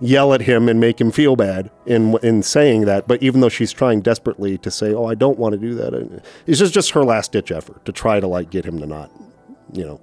yell 0.00 0.32
at 0.34 0.42
him 0.42 0.68
and 0.68 0.80
make 0.80 1.00
him 1.00 1.10
feel 1.10 1.36
bad 1.36 1.70
in 1.86 2.16
in 2.22 2.42
saying 2.42 2.84
that. 2.86 3.06
But 3.06 3.22
even 3.22 3.40
though 3.40 3.48
she's 3.48 3.72
trying 3.72 4.00
desperately 4.00 4.58
to 4.58 4.70
say, 4.70 4.92
"Oh, 4.94 5.04
I 5.06 5.14
don't 5.14 5.38
want 5.38 5.52
to 5.52 5.58
do 5.58 5.74
that," 5.76 6.22
it's 6.46 6.58
just 6.58 6.74
just 6.74 6.90
her 6.92 7.04
last 7.04 7.32
ditch 7.32 7.50
effort 7.52 7.84
to 7.84 7.92
try 7.92 8.20
to 8.20 8.26
like 8.26 8.50
get 8.50 8.64
him 8.64 8.80
to 8.80 8.86
not, 8.86 9.10
you 9.72 9.84
know, 9.84 10.00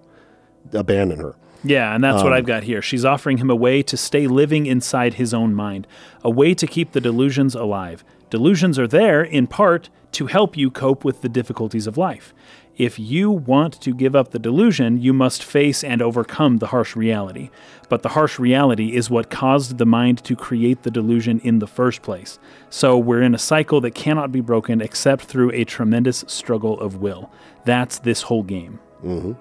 abandon 0.73 1.19
her. 1.19 1.35
Yeah, 1.63 1.93
and 1.93 2.01
that's 2.03 2.19
Um, 2.19 2.23
what 2.23 2.33
I've 2.33 2.45
got 2.45 2.63
here. 2.63 2.81
She's 2.81 3.03
offering 3.03 3.37
him 3.39 3.49
a 3.49 3.55
way 3.55 3.81
to 3.83 3.97
stay 3.97 4.27
living 4.27 4.65
inside 4.65 5.15
his 5.15 5.33
own 5.33 5.53
mind, 5.53 5.87
a 6.23 6.29
way 6.29 6.53
to 6.53 6.65
keep 6.65 6.93
the 6.93 7.01
delusions 7.01 7.53
alive. 7.53 8.03
Delusions 8.29 8.79
are 8.79 8.87
there, 8.87 9.21
in 9.23 9.45
part, 9.47 9.89
to 10.13 10.27
help 10.27 10.55
you 10.55 10.71
cope 10.71 11.03
with 11.03 11.21
the 11.21 11.27
difficulties 11.27 11.85
of 11.87 11.97
life. 11.97 12.33
If 12.79 12.97
you 12.97 13.29
want 13.29 13.73
to 13.81 13.93
give 13.93 14.15
up 14.15 14.31
the 14.31 14.39
delusion, 14.39 15.01
you 15.01 15.11
must 15.11 15.43
face 15.43 15.83
and 15.83 16.01
overcome 16.01 16.57
the 16.57 16.67
harsh 16.67 16.95
reality. 16.95 17.49
But 17.89 18.03
the 18.03 18.09
harsh 18.09 18.39
reality 18.39 18.95
is 18.95 19.09
what 19.09 19.29
caused 19.29 19.79
the 19.79 19.85
mind 19.85 20.23
to 20.23 20.33
create 20.33 20.83
the 20.83 20.89
delusion 20.89 21.41
in 21.41 21.59
the 21.59 21.67
first 21.67 22.01
place. 22.01 22.39
So 22.69 22.97
we're 22.97 23.21
in 23.21 23.35
a 23.35 23.37
cycle 23.37 23.81
that 23.81 23.95
cannot 23.95 24.31
be 24.31 24.39
broken 24.39 24.79
except 24.79 25.25
through 25.25 25.51
a 25.51 25.65
tremendous 25.65 26.23
struggle 26.27 26.79
of 26.79 27.01
will. 27.01 27.29
That's 27.65 27.99
this 27.99 28.21
whole 28.21 28.43
game. 28.43 28.79
Mm-hmm. 29.03 29.33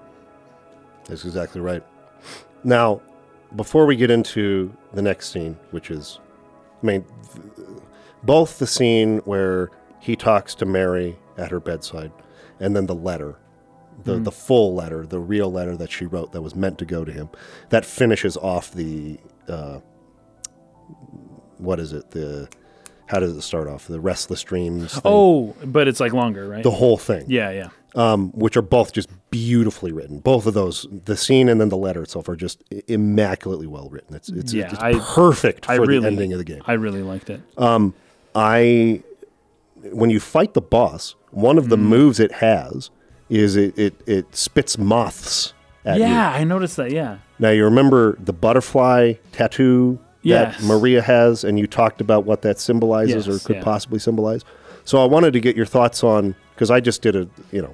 That's 1.05 1.23
exactly 1.23 1.61
right. 1.61 1.83
Now, 2.65 3.01
before 3.55 3.85
we 3.85 3.95
get 3.95 4.11
into 4.11 4.75
the 4.91 5.01
next 5.01 5.29
scene, 5.31 5.57
which 5.71 5.91
is, 5.91 6.19
I 6.83 6.85
mean, 6.85 7.05
th- 7.33 7.67
both 8.21 8.59
the 8.59 8.67
scene 8.67 9.19
where 9.19 9.71
he 10.01 10.17
talks 10.17 10.55
to 10.55 10.65
Mary 10.65 11.17
at 11.37 11.51
her 11.51 11.61
bedside 11.61 12.11
and 12.59 12.75
then 12.75 12.85
the 12.87 12.95
letter, 12.95 13.37
the, 14.03 14.17
the 14.17 14.31
full 14.31 14.75
letter, 14.75 15.05
the 15.05 15.19
real 15.19 15.51
letter 15.51 15.75
that 15.77 15.91
she 15.91 16.05
wrote 16.05 16.31
that 16.31 16.41
was 16.41 16.55
meant 16.55 16.77
to 16.79 16.85
go 16.85 17.03
to 17.05 17.11
him, 17.11 17.29
that 17.69 17.85
finishes 17.85 18.37
off 18.37 18.71
the, 18.71 19.19
uh, 19.47 19.79
what 21.57 21.79
is 21.79 21.93
it? 21.93 22.11
The, 22.11 22.49
how 23.07 23.19
does 23.19 23.35
it 23.35 23.41
start 23.41 23.67
off? 23.67 23.87
The 23.87 23.99
restless 23.99 24.43
dreams. 24.43 24.93
thing. 24.93 25.01
Oh, 25.05 25.55
but 25.65 25.87
it's 25.87 25.99
like 25.99 26.13
longer, 26.13 26.47
right? 26.47 26.63
the 26.63 26.71
whole 26.71 26.97
thing 26.97 27.25
yeah, 27.27 27.49
yeah. 27.51 27.69
um, 27.95 28.29
which 28.31 28.55
are 28.55 28.61
both 28.61 28.93
just 28.93 29.09
beautifully 29.31 29.91
written. 29.91 30.19
Both 30.19 30.45
of 30.45 30.53
those, 30.53 30.87
the 31.05 31.17
scene 31.17 31.49
and 31.49 31.59
then 31.59 31.69
the 31.69 31.77
letter 31.77 32.03
itself, 32.03 32.29
are 32.29 32.35
just 32.35 32.63
immaculately 32.87 33.67
well 33.67 33.89
written. 33.89 34.15
It's 34.15 34.29
it's, 34.29 34.53
Yeah, 34.53 34.69
it's 34.71 34.79
I- 34.79 34.99
perfect 34.99 35.65
for 35.65 35.71
I 35.71 35.75
really 35.75 35.99
the 36.01 36.07
ending 36.07 36.33
of 36.33 36.37
the 36.39 36.45
game. 36.45 36.61
I 36.65 36.73
really 36.73 37.01
liked 37.01 37.29
it. 37.29 37.41
I, 38.35 39.01
when 39.91 40.09
you 40.11 40.19
fight 40.19 40.53
the 40.53 40.61
boss, 40.61 41.15
one 41.31 41.57
of 41.57 41.69
the 41.69 41.75
Mm-hmm. 41.77 41.85
moves 41.87 42.19
it 42.19 42.31
has 42.33 42.89
is 43.29 43.55
it 43.55 43.77
it, 43.77 43.93
it 44.07 44.35
spits 44.35 44.77
moths 44.77 45.53
at 45.85 45.97
you. 45.97 46.03
yeah, 46.03 46.31
I 46.31 46.43
noticed 46.43 46.77
that. 46.77 46.91
Yeah. 46.91 47.19
Now 47.37 47.49
you 47.51 47.63
remember 47.63 48.17
the 48.19 48.33
butterfly 48.33 49.13
tattoo 49.31 49.99
Yes. 50.21 50.57
that 50.59 50.65
Maria 50.65 51.01
has, 51.01 51.45
and 51.45 51.57
you 51.57 51.65
talked 51.65 52.01
about 52.01 52.25
what 52.25 52.41
that 52.41 52.59
symbolizes 52.59 53.25
or 53.29 53.39
could 53.39 53.55
yeah. 53.57 53.63
possibly 53.63 53.99
symbolize. 53.99 54.43
So 54.83 55.01
I 55.01 55.05
wanted 55.05 55.31
to 55.31 55.39
get 55.39 55.55
your 55.55 55.65
thoughts 55.65 56.03
on 56.03 56.35
because 56.55 56.69
I 56.69 56.81
just 56.81 57.01
did 57.01 57.15
a 57.15 57.29
you 57.51 57.61
know 57.61 57.73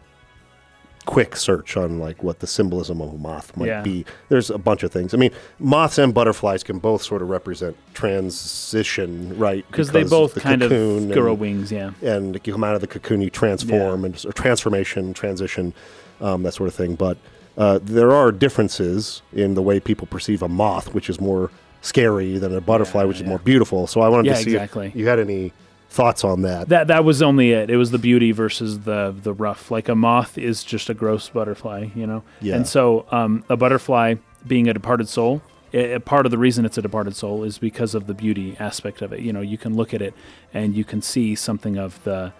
quick 1.06 1.36
search 1.36 1.78
on 1.78 2.00
like 2.00 2.24
what 2.24 2.40
the 2.40 2.48
symbolism 2.48 3.00
of 3.02 3.14
a 3.14 3.18
moth 3.18 3.56
might 3.56 3.68
Yeah. 3.68 3.82
be. 3.82 4.06
There's 4.30 4.50
a 4.50 4.58
bunch 4.58 4.82
of 4.84 4.92
things. 4.92 5.14
I 5.14 5.18
mean, 5.18 5.32
moths 5.60 5.98
and 5.98 6.14
butterflies 6.14 6.64
can 6.64 6.80
both 6.80 7.04
sort 7.04 7.22
of 7.22 7.30
represent 7.30 7.76
transition, 7.94 9.38
right? 9.38 9.66
Because 9.70 9.92
they 9.92 10.04
both 10.04 10.34
the 10.34 10.40
kind 10.42 10.62
of 10.62 10.70
grow 11.12 11.32
and- 11.32 11.40
wings. 11.40 11.72
Yeah. 11.72 11.92
and 12.02 12.40
you 12.46 12.54
come 12.54 12.64
out 12.64 12.76
of 12.76 12.82
the 12.82 12.88
cocoon, 12.88 13.22
you 13.22 13.30
transform 13.30 14.06
and 14.06 14.24
or 14.26 14.32
transformation, 14.34 15.14
transition, 15.14 15.74
um, 16.22 16.44
that 16.44 16.54
sort 16.54 16.68
of 16.70 16.76
thing. 16.76 16.96
But 16.96 17.18
uh, 17.58 17.80
there 17.82 18.12
are 18.12 18.32
differences 18.32 19.22
in 19.34 19.54
the 19.54 19.62
way 19.62 19.80
people 19.80 20.08
perceive 20.08 20.42
a 20.42 20.48
moth, 20.50 20.94
which 20.94 21.10
is 21.10 21.20
more 21.22 21.52
scary 21.82 22.38
than 22.38 22.54
a 22.56 22.62
butterfly, 22.62 23.04
which 23.04 23.18
is 23.22 23.28
more 23.28 23.40
beautiful. 23.40 23.88
So 23.88 24.02
I 24.02 24.10
wanted 24.10 24.26
Yeah, 24.28 24.34
to 24.34 24.42
see 24.44 24.52
exactly. 24.56 24.88
if 24.88 24.96
you 24.96 25.08
had 25.08 25.20
any 25.20 25.54
thoughts 25.96 26.24
on 26.24 26.42
that. 26.44 26.70
That 26.70 26.88
that 26.88 27.04
was 27.04 27.22
only 27.22 27.52
it. 27.52 27.70
It 27.70 27.78
was 27.78 27.92
the 27.92 27.98
beauty 28.10 28.32
versus 28.32 28.82
the 28.82 29.16
the 29.28 29.34
rough. 29.34 29.72
Like 29.72 29.88
a 29.90 29.96
moth 29.96 30.38
is 30.38 30.64
just 30.64 30.90
a 30.90 30.94
gross 30.94 31.30
butterfly, 31.30 31.90
you 31.96 32.06
know. 32.06 32.22
Yeah. 32.42 32.56
And 32.56 32.68
so 32.68 33.06
um, 33.12 33.44
a 33.50 33.56
butterfly 33.58 34.16
being 34.46 34.68
a 34.68 34.74
departed 34.74 35.08
soul. 35.10 35.42
i 35.74 35.96
i- 35.96 35.98
part 35.98 36.26
of 36.28 36.32
the 36.32 36.38
reason 36.38 36.66
it's 36.66 36.78
a 36.78 36.82
departed 36.82 37.16
soul 37.16 37.44
is 37.44 37.58
because 37.58 37.96
of 37.96 38.06
the 38.08 38.14
beauty 38.14 38.56
aspect 38.60 39.02
of 39.02 39.12
it. 39.14 39.20
You 39.22 39.34
know, 39.34 39.42
you 39.42 39.58
can 39.58 39.76
look 39.76 39.94
at 39.94 40.02
it 40.02 40.14
and 40.54 40.76
you 40.76 40.84
can 40.84 41.02
see 41.02 41.34
something 41.36 41.78
of 41.78 41.92
the 42.04 42.32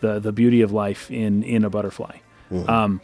the, 0.00 0.18
the 0.18 0.32
beauty 0.32 0.60
of 0.62 0.72
life 0.72 1.10
in 1.10 1.42
in 1.44 1.64
a 1.64 1.70
butterfly. 1.70 2.16
Um, 2.66 3.00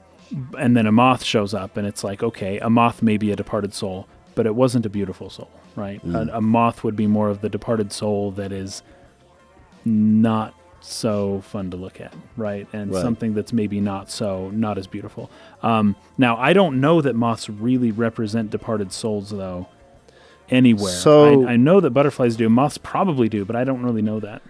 and 0.59 0.77
then 0.77 0.87
a 0.87 0.93
moth 0.93 1.23
shows 1.25 1.55
up 1.55 1.77
and 1.79 1.87
it's 1.87 2.03
like, 2.05 2.23
okay, 2.23 2.59
a 2.59 2.69
moth 2.69 3.01
may 3.03 3.17
be 3.17 3.31
a 3.33 3.37
departed 3.37 3.73
soul, 3.73 4.07
but 4.35 4.45
it 4.47 4.55
wasn't 4.55 4.85
a 4.85 4.91
beautiful 4.91 5.31
soul, 5.31 5.49
right? 5.75 6.01
A, 6.05 6.37
a 6.37 6.41
moth 6.43 6.85
would 6.85 6.97
be 6.97 7.07
more 7.07 7.31
of 7.31 7.41
the 7.41 7.49
departed 7.49 7.93
soul 7.93 8.31
that 8.33 8.53
is 8.53 8.83
not 9.89 10.55
so 10.81 11.41
fun 11.41 11.71
to 11.71 11.77
look 11.77 12.01
at, 12.01 12.15
right? 12.37 12.67
And 12.73 12.93
Right. 12.93 13.03
something 13.03 13.35
that's 13.35 13.53
maybe 13.53 13.81
not 13.81 14.11
so 14.11 14.51
not 14.55 14.79
as 14.79 14.87
beautiful. 14.87 15.31
Um, 15.63 15.97
now, 16.17 16.37
I 16.37 16.53
don't 16.53 16.81
know 16.81 17.01
that 17.01 17.17
moths 17.17 17.49
really 17.51 17.91
represent 17.91 18.51
departed 18.51 18.93
souls, 18.93 19.31
though. 19.31 19.67
Anywhere, 20.51 20.93
So- 20.93 21.45
I, 21.47 21.53
I 21.53 21.57
know 21.57 21.81
that 21.81 21.91
butterflies 21.91 22.37
do. 22.37 22.49
Moths 22.49 22.79
probably 22.79 23.29
do, 23.29 23.45
but 23.45 23.57
I 23.57 23.65
don't 23.65 23.83
really 23.83 24.03
know 24.03 24.21
that. 24.21 24.41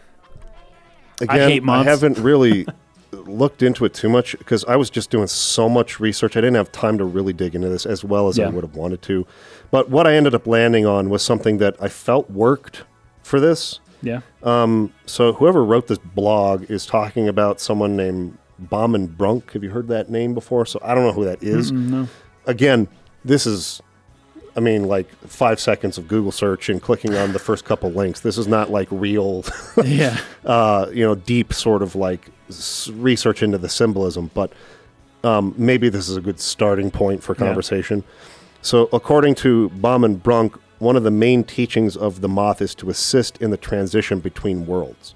Again, 1.21 1.49
hate 1.51 1.63
moths. 1.65 1.87
I 1.87 1.91
haven't 1.91 2.19
really 2.19 2.67
looked 3.13 3.63
into 3.63 3.85
it 3.85 3.95
too 3.95 4.09
much 4.09 4.39
because 4.39 4.65
I 4.67 4.77
was 4.77 4.91
just 4.91 5.11
doing 5.11 5.27
so 5.27 5.69
much 5.69 5.99
research. 5.99 6.37
I 6.37 6.41
didn't 6.41 6.55
have 6.57 6.71
time 6.71 6.99
to 6.99 7.05
really 7.05 7.33
dig 7.33 7.55
into 7.57 7.69
this 7.69 7.85
as 7.87 8.05
well 8.05 8.29
as 8.29 8.39
I 8.39 8.49
would 8.49 8.63
have 8.63 8.77
wanted 8.77 9.03
to. 9.03 9.27
But 9.73 9.89
what 9.91 10.07
I 10.07 10.15
ended 10.15 10.35
up 10.35 10.47
landing 10.47 10.87
on 10.87 11.11
was 11.11 11.23
something 11.23 11.59
that 11.59 11.75
I 11.81 11.89
felt 11.89 12.31
worked 12.31 12.85
for 13.23 13.41
this. 13.41 13.81
Yeah, 14.03 14.21
So 15.07 15.33
whoever 15.33 15.65
wrote 15.65 15.87
this 15.89 15.99
blog 15.99 16.71
is 16.71 16.87
talking 16.87 17.29
about 17.29 17.61
someone 17.61 17.97
named 17.97 18.39
Bauman 18.59 19.07
Brunk. 19.07 19.53
Have 19.53 19.63
you 19.65 19.71
heard 19.71 19.89
that 19.89 20.11
name 20.11 20.35
before? 20.35 20.67
So 20.67 20.81
I 20.83 20.95
don't 20.95 21.05
know 21.05 21.13
who 21.13 21.25
that 21.25 21.43
is. 21.43 21.73
no, 21.73 22.09
Again, 22.47 22.89
this 23.25 23.47
is, 23.47 23.83
I 24.57 24.61
mean, 24.61 24.85
like 24.85 25.09
five 25.27 25.61
seconds 25.61 25.99
of 25.99 26.09
Google 26.09 26.33
search 26.33 26.69
and 26.69 26.81
clicking 26.81 27.15
on 27.15 27.33
the 27.33 27.39
first 27.39 27.65
couple 27.65 27.91
links. 27.91 28.21
This 28.21 28.39
is 28.39 28.47
not 28.49 28.71
like 28.71 28.89
real, 28.91 29.45
yeah, 29.85 30.19
uh, 30.45 30.87
you 30.93 31.05
know, 31.05 31.15
deep 31.15 31.53
sort 31.53 31.83
of 31.83 31.95
like 31.95 32.31
s- 32.49 32.89
research 32.95 33.43
into 33.43 33.59
the 33.59 33.69
symbolism. 33.69 34.31
But 34.33 34.53
um, 35.25 35.55
maybe 35.59 35.89
this 35.89 36.09
is 36.09 36.17
a 36.17 36.21
good 36.21 36.41
starting 36.41 36.91
point 36.91 37.23
for 37.23 37.35
conversation. 37.35 38.03
So, 38.63 38.89
according 38.93 39.35
to 39.37 39.69
Bauman 39.71 40.17
Brunk, 40.17 40.57
one 40.79 40.97
of 40.97 41.03
the 41.03 41.11
main 41.11 41.45
teachings 41.45 41.97
of 41.97 42.21
the 42.21 42.29
moth 42.29 42.61
is 42.63 42.75
to 42.77 42.91
assist 42.91 43.37
in 43.39 43.51
the 43.51 43.57
transition 43.57 44.21
between 44.21 44.67
worlds. 44.67 45.15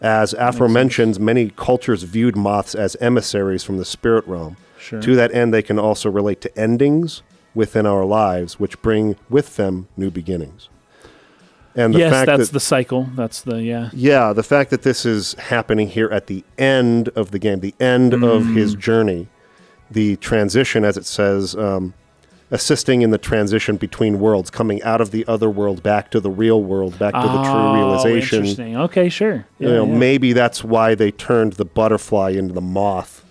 As 0.00 0.32
aforementioned, 0.34 1.18
many 1.18 1.50
cultures 1.50 2.04
viewed 2.04 2.36
moths 2.36 2.74
as 2.74 2.94
emissaries 2.96 3.64
from 3.64 3.78
the 3.78 3.84
spirit 3.84 4.26
realm. 4.28 4.56
sure. 4.78 5.00
To 5.02 5.16
that 5.16 5.32
end, 5.34 5.52
they 5.52 5.62
can 5.62 5.78
also 5.78 6.08
relate 6.10 6.40
to 6.42 6.58
endings 6.58 7.22
within 7.54 7.84
our 7.86 8.04
lives, 8.04 8.60
which 8.60 8.80
bring 8.82 9.16
with 9.28 9.56
them 9.56 9.88
new 9.96 10.10
beginnings. 10.10 10.68
And 11.74 11.94
the 11.94 12.00
yes, 12.00 12.12
fact 12.12 12.26
that's 12.26 12.48
that 12.48 12.52
the 12.52 12.60
cycle. 12.60 13.08
That's 13.14 13.42
the 13.42 13.62
yeah. 13.62 13.90
yeah, 13.92 14.32
the 14.32 14.42
fact 14.42 14.70
that 14.70 14.82
this 14.82 15.04
is 15.06 15.34
happening 15.34 15.88
here 15.88 16.08
at 16.10 16.26
the 16.26 16.44
end 16.56 17.08
of 17.10 17.30
the 17.30 17.38
game, 17.38 17.60
the 17.60 17.74
end 17.80 18.14
of 18.14 18.46
his 18.54 18.74
Mm. 18.76 18.78
journey, 18.80 19.28
the 19.90 20.16
transition, 20.16 20.84
as 20.84 20.96
it 20.96 21.06
says, 21.06 21.54
um, 21.56 21.94
assisting 22.50 23.02
in 23.02 23.10
the 23.10 23.18
transition 23.18 23.76
between 23.76 24.18
worlds, 24.18 24.50
coming 24.50 24.82
out 24.82 25.00
of 25.00 25.10
the 25.10 25.26
other 25.26 25.50
world 25.50 25.82
back 25.82 26.10
to 26.10 26.20
the 26.20 26.30
real 26.30 26.62
world, 26.62 26.98
back 26.98 27.12
to 27.14 27.20
the 27.20 27.42
true 27.42 27.52
Oh, 27.52 27.74
realization. 27.74 28.38
Interesting. 28.40 28.76
Okay, 28.76 29.08
sure. 29.08 29.46
You 29.58 29.68
know, 29.68 29.84
yeah. 29.86 29.92
maybe 29.98 30.32
that's 30.32 30.64
why 30.64 30.94
they 30.94 31.10
turned 31.10 31.54
the 31.54 31.64
butterfly 31.66 32.30
into 32.30 32.54
the 32.54 32.60
moth 32.62 33.24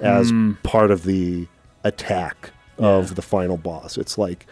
as 0.00 0.30
Mm. 0.30 0.62
part 0.62 0.90
of 0.90 1.04
the 1.04 1.46
attack 1.82 2.50
of 2.78 3.14
the 3.16 3.22
final 3.22 3.56
boss. 3.56 3.96
It's 3.98 4.16
like 4.18 4.46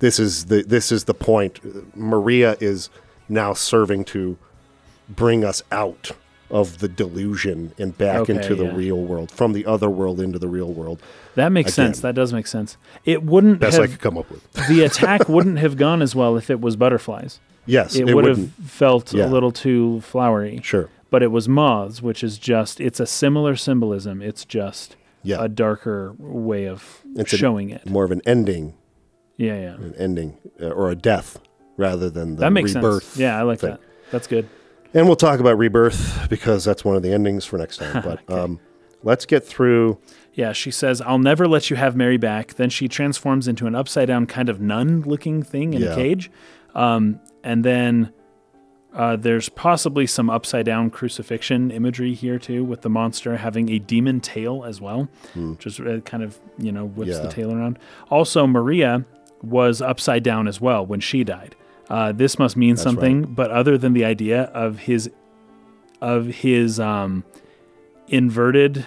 this 0.00 0.18
is 0.20 0.46
the 0.46 0.62
this 0.62 0.90
is 0.92 1.04
the 1.04 1.14
point. 1.14 1.60
Maria 1.96 2.56
is 2.60 2.90
now 3.28 3.52
serving 3.54 4.04
to 4.04 4.36
bring 5.08 5.44
us 5.44 5.62
out 5.72 6.12
of 6.50 6.78
the 6.78 6.88
delusion 6.88 7.72
and 7.78 7.96
back 7.98 8.20
Okay, 8.20 8.34
into 8.34 8.54
the 8.54 8.64
yeah. 8.64 8.74
real 8.74 8.98
world, 9.00 9.30
from 9.30 9.52
the 9.52 9.66
other 9.66 9.90
world 9.90 10.20
into 10.20 10.38
the 10.38 10.48
real 10.48 10.72
world. 10.72 11.02
That 11.34 11.50
makes 11.50 11.74
Again. 11.74 11.88
sense. 11.94 12.00
That 12.00 12.14
does 12.14 12.32
make 12.32 12.46
sense. 12.46 12.76
It 13.04 13.22
wouldn't 13.22 13.60
Best 13.60 13.78
I 13.78 13.86
could 13.86 14.00
come 14.00 14.16
up 14.18 14.30
with. 14.30 14.50
the 14.68 14.82
attack 14.82 15.28
wouldn't 15.28 15.58
have 15.58 15.76
gone 15.76 16.00
as 16.02 16.14
well 16.14 16.36
if 16.36 16.48
it 16.50 16.60
was 16.60 16.76
butterflies. 16.76 17.38
Yes, 17.66 17.96
It, 17.96 18.08
it, 18.08 18.14
would 18.14 18.24
have 18.24 18.50
felt 18.64 19.12
Yeah. 19.12 19.26
a 19.26 19.28
little 19.28 19.52
too 19.52 20.00
flowery. 20.00 20.60
Sure. 20.62 20.88
But 21.10 21.22
it 21.22 21.30
was 21.30 21.48
moths, 21.48 22.00
which 22.02 22.24
is 22.24 22.38
just 22.38 22.80
it's 22.80 22.98
a 23.00 23.06
similar 23.06 23.56
symbolism. 23.56 24.22
It's 24.22 24.44
just 24.46 24.96
Yeah. 25.22 25.36
a 25.44 25.48
darker 25.48 26.14
way 26.18 26.66
of 26.66 27.02
It's 27.14 27.34
showing 27.36 27.68
it. 27.70 27.86
More 27.88 28.04
of 28.04 28.10
an 28.10 28.22
ending, 28.24 28.72
Yeah, 29.36 29.60
yeah. 29.60 29.74
an 29.74 29.94
ending, 29.98 30.38
uh, 30.60 30.68
or 30.68 30.90
a 30.90 30.94
death, 30.94 31.38
rather 31.76 32.08
than 32.08 32.36
the 32.36 32.40
That 32.40 32.52
makes 32.52 32.74
rebirth. 32.74 33.04
sense. 33.04 33.16
Yeah, 33.18 33.38
I 33.38 33.42
like 33.42 33.60
thing. 33.60 33.70
that. 33.72 33.80
That's 34.10 34.26
good. 34.26 34.48
And 34.94 35.06
we'll 35.06 35.16
talk 35.16 35.38
about 35.40 35.58
rebirth 35.58 36.28
because 36.30 36.64
that's 36.64 36.84
one 36.84 36.96
of 36.96 37.02
the 37.02 37.12
endings 37.12 37.44
for 37.44 37.58
next 37.58 37.76
time. 37.78 38.02
But 38.04 38.20
Okay. 38.30 38.34
um, 38.40 38.60
let's 39.02 39.26
get 39.26 39.44
through. 39.44 39.98
Yeah, 40.34 40.52
she 40.52 40.70
says, 40.70 41.00
I'll 41.02 41.18
never 41.18 41.46
let 41.46 41.68
you 41.68 41.76
have 41.76 41.94
Mary 41.96 42.16
back. 42.16 42.54
Then 42.54 42.70
she 42.70 42.88
transforms 42.88 43.48
into 43.48 43.66
an 43.66 43.74
upside 43.74 44.08
down 44.08 44.26
kind 44.26 44.48
of 44.48 44.60
nun 44.60 45.02
looking 45.02 45.42
thing 45.42 45.74
in 45.74 45.82
Yeah. 45.82 45.88
a 45.92 45.94
cage. 45.94 46.30
Um, 46.74 47.20
and 47.44 47.64
then 47.64 48.12
uh, 48.94 49.16
there's 49.16 49.48
possibly 49.50 50.06
some 50.06 50.30
upside 50.30 50.64
down 50.64 50.90
crucifixion 50.90 51.70
imagery 51.70 52.14
here 52.14 52.38
too, 52.38 52.64
with 52.64 52.80
the 52.82 52.88
monster 52.88 53.36
having 53.36 53.68
a 53.70 53.78
demon 53.78 54.20
tail 54.20 54.64
as 54.64 54.80
well, 54.80 55.08
which 55.34 55.58
just 55.60 55.80
uh, 55.80 56.00
kind 56.00 56.22
of, 56.22 56.38
you 56.56 56.72
know, 56.72 56.86
whips 56.86 57.18
the 57.18 57.24
Hmm. 57.24 57.28
Tail 57.30 57.52
around. 57.52 57.78
Also, 58.10 58.46
Maria 58.46 59.04
was 59.42 59.82
upside 59.82 60.22
down 60.22 60.48
as 60.48 60.60
well 60.60 60.84
when 60.86 61.00
she 61.00 61.22
died. 61.24 61.54
Uh, 61.88 62.12
this 62.12 62.38
must 62.38 62.56
mean 62.56 62.76
something, 62.76 63.22
but 63.22 63.50
other 63.50 63.78
than 63.78 63.92
the 63.94 64.04
idea 64.04 64.42
of 64.54 64.80
his 64.80 65.10
of 66.00 66.26
his 66.26 66.78
um, 66.78 67.24
inverted, 68.08 68.86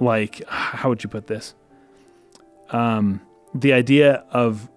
like 0.00 0.42
how 0.48 0.88
would 0.88 1.02
you 1.04 1.10
put 1.10 1.26
this? 1.26 1.54
Um, 2.70 3.20
the 3.54 3.72
idea 3.72 4.24
of 4.30 4.68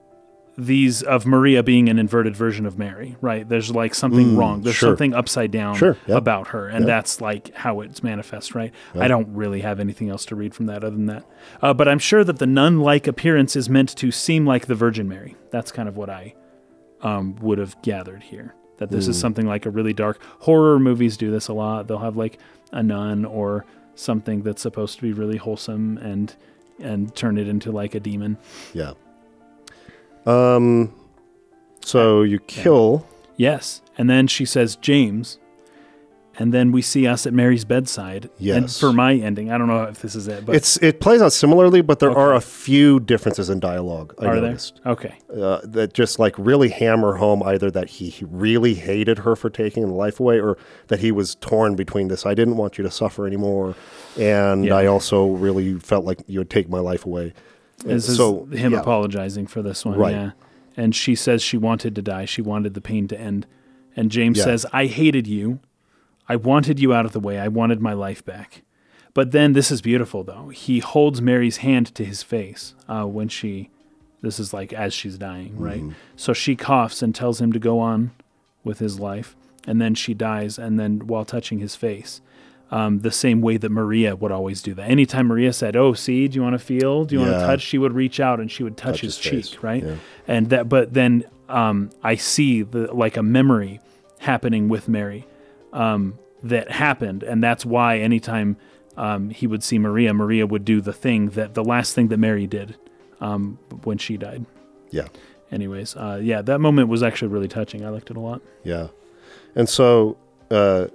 these 0.57 1.01
of 1.03 1.25
Maria 1.25 1.63
being 1.63 1.87
an 1.87 1.97
inverted 1.97 2.35
version 2.35 2.65
of 2.65 2.77
Mary, 2.77 3.15
right? 3.21 3.47
There's 3.47 3.71
like 3.71 3.95
something 3.95 4.33
Mm, 4.33 4.37
wrong. 4.37 4.61
There's 4.61 4.75
sure. 4.75 4.89
something 4.89 5.13
upside 5.13 5.51
down 5.51 5.75
Sure, 5.75 5.95
about 6.09 6.49
her, 6.49 6.67
and 6.67 6.85
that's 6.85 7.21
like 7.21 7.53
how 7.55 7.79
it's 7.79 8.03
manifest, 8.03 8.53
right? 8.55 8.73
I 8.93 9.07
don't 9.07 9.29
really 9.33 9.61
have 9.61 9.79
anything 9.79 10.09
else 10.09 10.25
to 10.25 10.35
read 10.35 10.53
from 10.53 10.65
that 10.65 10.83
other 10.83 10.95
than 10.97 11.05
that. 11.05 11.23
Uh, 11.61 11.73
but 11.73 11.87
I'm 11.87 11.99
sure 11.99 12.25
that 12.25 12.39
the 12.39 12.45
nun-like 12.45 13.07
appearance 13.07 13.55
is 13.55 13.69
meant 13.69 13.95
to 13.97 14.11
seem 14.11 14.45
like 14.45 14.65
the 14.65 14.75
Virgin 14.75 15.07
Mary. 15.07 15.35
That's 15.49 15.71
kind 15.71 15.87
of 15.87 15.95
what 15.95 16.09
I 16.09 16.33
um, 17.01 17.35
would 17.41 17.57
have 17.57 17.81
gathered 17.81 18.23
here. 18.23 18.53
That 18.77 18.91
this 18.91 19.07
is 19.07 19.17
Mm. 19.17 19.21
something 19.21 19.45
like 19.47 19.65
a 19.65 19.69
really 19.69 19.91
dark 19.93 20.19
horror 20.39 20.79
movies 20.79 21.17
do 21.17 21.29
this 21.31 21.47
a 21.49 21.53
lot. 21.53 21.87
They'll 21.87 21.97
have 21.99 22.15
like 22.15 22.39
a 22.71 22.81
nun 22.81 23.25
or 23.25 23.65
something 23.95 24.41
that's 24.43 24.61
supposed 24.61 24.95
to 24.97 25.01
be 25.01 25.11
really 25.13 25.37
wholesome 25.37 25.97
and 25.97 26.33
and 26.79 27.13
turn 27.13 27.37
it 27.37 27.47
into 27.47 27.71
like 27.73 27.93
a 27.95 27.99
demon. 27.99 28.37
Yeah. 28.73 28.93
Um. 30.25 30.93
So 31.83 32.21
you 32.23 32.39
kill. 32.39 33.05
Yes. 33.35 33.81
And 33.97 34.09
then 34.09 34.27
she 34.27 34.45
says, 34.45 34.75
James. 34.77 35.39
And 36.41 36.53
then 36.53 36.71
we 36.71 36.81
see 36.81 37.05
us 37.05 37.27
at 37.27 37.33
Mary's 37.33 37.65
bedside. 37.65 38.23
And 38.23 38.31
Yes. 38.39 38.79
for 38.79 38.93
my 38.93 39.13
ending, 39.13 39.51
I 39.51 39.57
don't 39.57 39.67
know 39.67 39.83
if 39.83 40.01
this 40.01 40.15
is 40.15 40.29
it, 40.29 40.45
but 40.45 40.55
It's 40.55 40.77
it 40.77 41.01
plays 41.01 41.21
out 41.21 41.33
similarly, 41.33 41.81
but 41.81 41.99
there 41.99 42.11
are 42.17 42.33
a 42.33 42.39
few 42.39 43.01
differences 43.01 43.49
in 43.49 43.59
dialogue. 43.59 44.13
I 44.19 44.25
are 44.27 44.35
noticed 44.35 44.79
there? 44.83 44.93
Okay. 44.93 45.15
uh, 45.37 45.59
that 45.65 45.93
just 45.93 46.17
like 46.17 46.33
really 46.37 46.69
hammer 46.69 47.15
home 47.15 47.43
either 47.43 47.69
that 47.71 47.89
he, 47.89 48.09
he 48.09 48.23
really 48.25 48.75
hated 48.75 49.19
her 49.19 49.35
for 49.35 49.49
taking 49.49 49.85
the 49.85 49.93
life 49.93 50.19
away, 50.21 50.39
or 50.39 50.57
that 50.87 50.99
he 51.01 51.11
was 51.11 51.35
torn 51.35 51.75
between 51.75 52.07
this. 52.07 52.25
I 52.25 52.33
didn't 52.35 52.55
want 52.55 52.77
you 52.77 52.85
to 52.85 52.91
suffer 52.91 53.27
anymore, 53.27 53.75
and 54.17 54.63
Yeah. 54.63 54.75
I 54.75 54.85
also 54.85 55.27
really 55.31 55.73
felt 55.73 56.05
like 56.05 56.19
you 56.25 56.39
would 56.39 56.49
take 56.49 56.69
my 56.69 56.79
life 56.79 57.05
away. 57.05 57.33
And 57.83 57.91
This 57.97 58.15
so 58.15 58.47
is 58.49 58.59
him 58.59 58.71
yeah. 58.71 58.79
apologizing 58.79 59.47
for 59.47 59.61
this 59.61 59.83
one. 59.83 59.97
Right. 59.97 60.15
Yeah. 60.15 60.31
And 60.77 60.95
she 60.95 61.15
says 61.15 61.41
she 61.41 61.57
wanted 61.57 61.95
to 61.95 62.01
die. 62.01 62.23
She 62.23 62.41
wanted 62.41 62.73
the 62.75 62.81
pain 62.81 63.09
to 63.09 63.19
end. 63.19 63.45
And 63.95 64.09
James 64.09 64.37
Yeah. 64.37 64.45
says, 64.45 64.65
I 64.71 64.85
hated 64.85 65.27
you. 65.27 65.59
I 66.29 66.35
wanted 66.35 66.79
you 66.79 66.93
out 66.93 67.05
of 67.05 67.11
the 67.11 67.19
way. 67.19 67.39
I 67.39 67.47
wanted 67.47 67.81
my 67.81 67.93
life 67.93 68.23
back. 68.23 68.61
But 69.15 69.31
then 69.31 69.53
this 69.53 69.71
is 69.71 69.81
beautiful, 69.81 70.23
though. 70.23 70.49
He 70.49 70.79
holds 70.79 71.21
Mary's 71.21 71.57
hand 71.57 71.93
to 71.95 72.05
his 72.05 72.21
face 72.21 72.75
uh, 72.87 73.05
when 73.05 73.27
she, 73.27 73.71
this 74.21 74.39
is 74.39 74.53
like 74.53 74.71
as 74.71 74.93
she's 74.93 75.17
dying, 75.17 75.57
right? 75.57 75.81
Mm-hmm. 75.81 75.93
So 76.15 76.31
she 76.31 76.55
coughs 76.55 77.01
and 77.01 77.13
tells 77.13 77.41
him 77.41 77.51
to 77.51 77.59
go 77.59 77.79
on 77.79 78.11
with 78.63 78.77
his 78.77 78.99
life. 78.99 79.35
And 79.67 79.81
then 79.81 79.95
she 79.95 80.13
dies, 80.13 80.57
and 80.57 80.79
then 80.79 81.07
while 81.07 81.25
touching 81.25 81.59
his 81.59 81.75
face, 81.75 82.21
um, 82.71 82.99
the 82.99 83.11
same 83.11 83.41
way 83.41 83.57
that 83.57 83.69
Maria 83.69 84.15
would 84.15 84.31
always 84.31 84.61
do 84.61 84.73
that. 84.75 84.89
Anytime 84.89 85.27
Maria 85.27 85.51
said, 85.51 85.75
"Oh, 85.75 85.93
see, 85.93 86.27
do 86.27 86.35
you 86.35 86.41
want 86.41 86.53
to 86.53 86.59
feel? 86.59 87.03
Do 87.03 87.15
you 87.15 87.21
want 87.21 87.33
to 87.33 87.39
touch?" 87.39 87.61
She 87.61 87.77
would 87.77 87.93
reach 87.93 88.19
out 88.19 88.39
and 88.39 88.49
she 88.49 88.63
would 88.63 88.77
touch, 88.77 88.95
Touch 88.95 89.01
his, 89.01 89.17
his 89.17 89.49
cheek, 89.49 89.63
right? 89.63 89.83
yeah. 89.83 89.95
And 90.27 90.49
that, 90.51 90.69
but 90.69 90.93
then 90.93 91.25
um, 91.49 91.89
I 92.03 92.15
see 92.15 92.61
the 92.61 92.93
like 92.93 93.17
a 93.17 93.23
memory 93.23 93.79
happening 94.19 94.69
with 94.69 94.87
Mary 94.87 95.25
um, 95.73 96.17
that 96.43 96.71
happened, 96.71 97.23
and 97.23 97.43
that's 97.43 97.65
why 97.65 97.99
anytime 97.99 98.57
um, 98.97 99.29
he 99.29 99.47
would 99.47 99.63
see 99.63 99.79
Maria, 99.79 100.13
Maria 100.13 100.45
would 100.45 100.65
do 100.65 100.81
the 100.81 100.93
thing 100.93 101.29
that 101.31 101.53
the 101.53 101.63
last 101.63 101.95
thing 101.95 102.07
that 102.09 102.17
Mary 102.17 102.47
did 102.47 102.75
um, 103.21 103.57
when 103.83 103.97
she 103.97 104.17
died. 104.17 104.45
Yeah, 104.91 105.07
Anyways, 105.51 105.95
uh, 105.95 106.19
yeah, 106.21 106.41
that 106.43 106.59
moment 106.59 106.89
was 106.89 107.01
actually 107.01 107.29
really 107.29 107.47
touching. 107.47 107.83
I 107.83 107.89
liked 107.89 108.11
it 108.11 108.17
a 108.17 108.19
lot. 108.19 108.41
yeah, 108.63 108.87
and 109.55 109.67
so 109.67 110.17
uh, 110.51 110.87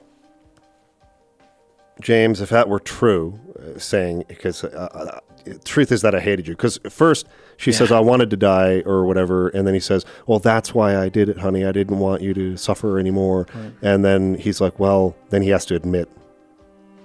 James, 2.01 2.40
if 2.40 2.51
that 2.51 2.68
were 2.68 2.80
true, 2.80 3.38
uh, 3.59 3.78
saying 3.78 4.24
because 4.28 4.64
uh, 4.64 5.20
uh, 5.46 5.52
truth 5.64 5.92
is 5.92 6.02
that 6.02 6.14
I 6.14 6.20
hated 6.20 6.46
you. 6.46 6.55
Because 6.55 6.78
first 6.88 7.26
she 7.56 7.70
Yeah. 7.70 7.78
says 7.78 7.93
I 7.93 8.01
wanted 8.01 8.31
to 8.31 8.36
die 8.36 8.82
or 8.85 9.05
whatever, 9.05 9.48
and 9.48 9.66
then 9.66 9.74
he 9.74 9.81
says, 9.81 10.05
"Well, 10.26 10.39
that's 10.39 10.74
why 10.74 10.97
I 10.97 11.09
did 11.09 11.28
it, 11.28 11.39
honey. 11.39 11.64
I 11.64 11.72
didn't 11.72 11.98
want 11.98 12.22
you 12.22 12.35
to 12.35 12.56
suffer 12.56 12.98
anymore." 12.98 13.47
Right. 13.55 13.72
And 13.82 14.05
then 14.05 14.35
he's 14.35 14.60
like, 14.60 14.78
"Well," 14.78 15.14
then 15.31 15.43
he 15.43 15.51
has 15.51 15.64
to 15.66 15.74
admit 15.74 16.09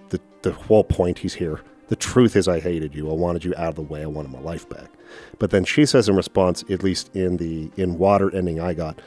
the 0.09 0.19
the 0.41 0.51
whole 0.51 0.83
point 0.83 1.19
he's 1.19 1.35
here. 1.35 1.61
The 1.87 1.95
truth 1.95 2.35
is, 2.35 2.47
I 2.47 2.59
hated 2.59 2.93
you. 2.93 3.09
I 3.09 3.13
wanted 3.13 3.43
you 3.43 3.53
out 3.57 3.69
of 3.69 3.75
the 3.75 3.81
way. 3.81 4.03
I 4.03 4.07
wanted 4.07 4.31
my 4.31 4.39
life 4.39 4.69
back. 4.69 4.89
But 5.39 5.49
then 5.49 5.65
she 5.65 5.85
says 5.87 6.07
in 6.07 6.15
response, 6.15 6.63
at 6.69 6.83
least 6.83 7.09
in 7.15 7.37
the 7.37 7.71
in 7.77 7.97
water 7.97 8.33
ending 8.35 8.59
I 8.59 8.75
got, 8.75 9.01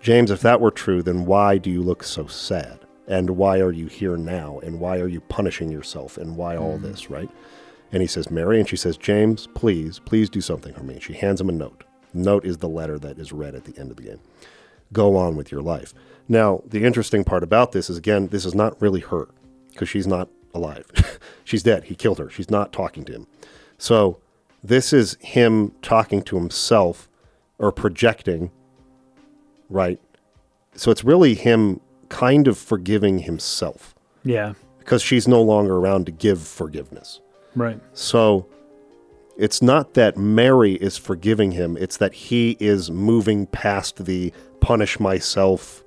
James, 0.00 0.30
if 0.30 0.40
that 0.40 0.60
were 0.60 0.72
true, 0.72 1.02
then 1.02 1.26
why 1.26 1.58
do 1.58 1.70
you 1.70 1.82
look 1.82 2.02
so 2.02 2.26
sad? 2.26 2.80
And 3.06 3.30
why 3.30 3.60
are 3.60 3.72
you 3.72 3.86
here 3.86 4.16
now? 4.16 4.60
And 4.62 4.80
why 4.80 4.98
are 4.98 5.08
you 5.08 5.20
punishing 5.20 5.70
yourself? 5.70 6.18
And 6.18 6.36
why 6.36 6.56
all 6.56 6.78
mm. 6.78 6.82
this, 6.82 7.08
right? 7.08 7.30
And 7.90 8.02
he 8.02 8.06
says, 8.06 8.30
Mary, 8.30 8.58
and 8.58 8.68
she 8.68 8.76
says, 8.76 8.96
James, 8.96 9.48
please, 9.54 9.98
please 9.98 10.28
do 10.28 10.40
something 10.40 10.74
for 10.74 10.82
me. 10.82 11.00
She 11.00 11.14
hands 11.14 11.40
him 11.40 11.48
a 11.48 11.52
note. 11.52 11.84
Note 12.12 12.44
is 12.44 12.58
the 12.58 12.68
letter 12.68 12.98
that 12.98 13.18
is 13.18 13.32
read 13.32 13.54
at 13.54 13.64
the 13.64 13.78
end 13.78 13.90
of 13.90 13.96
the 13.96 14.02
game. 14.02 14.20
Go 14.92 15.16
on 15.16 15.36
with 15.36 15.50
your 15.50 15.62
life. 15.62 15.94
Now, 16.28 16.62
the 16.66 16.84
interesting 16.84 17.24
part 17.24 17.42
about 17.42 17.72
this 17.72 17.88
is, 17.88 17.96
again, 17.96 18.28
this 18.28 18.44
is 18.44 18.54
not 18.54 18.80
really 18.80 19.00
her 19.00 19.28
because 19.72 19.88
she's 19.88 20.06
not 20.06 20.28
alive. 20.54 20.90
she's 21.44 21.62
dead. 21.62 21.84
He 21.84 21.94
killed 21.94 22.18
her. 22.18 22.28
She's 22.28 22.50
not 22.50 22.72
talking 22.72 23.04
to 23.04 23.12
him. 23.12 23.26
So, 23.78 24.18
this 24.62 24.92
is 24.92 25.16
him 25.20 25.72
talking 25.82 26.22
to 26.22 26.36
himself 26.36 27.08
or 27.58 27.70
projecting, 27.72 28.50
right? 29.70 30.00
So, 30.74 30.90
it's 30.90 31.04
really 31.04 31.34
him 31.34 31.80
kind 32.08 32.48
of 32.48 32.58
forgiving 32.58 33.20
himself 33.20 33.94
Yeah, 34.24 34.54
because 34.78 35.02
she's 35.02 35.28
no 35.28 35.42
longer 35.42 35.76
around 35.76 36.06
to 36.06 36.12
give 36.12 36.40
forgiveness. 36.40 37.20
Right. 37.54 37.80
So 37.92 38.46
it's 39.36 39.62
not 39.62 39.94
that 39.94 40.16
Mary 40.16 40.74
is 40.74 40.96
forgiving 40.96 41.52
him, 41.52 41.76
it's 41.76 41.96
that 41.98 42.12
he 42.12 42.56
is 42.60 42.90
moving 42.90 43.46
past 43.46 44.04
the 44.04 44.32
punish 44.60 44.98
myself 44.98 45.84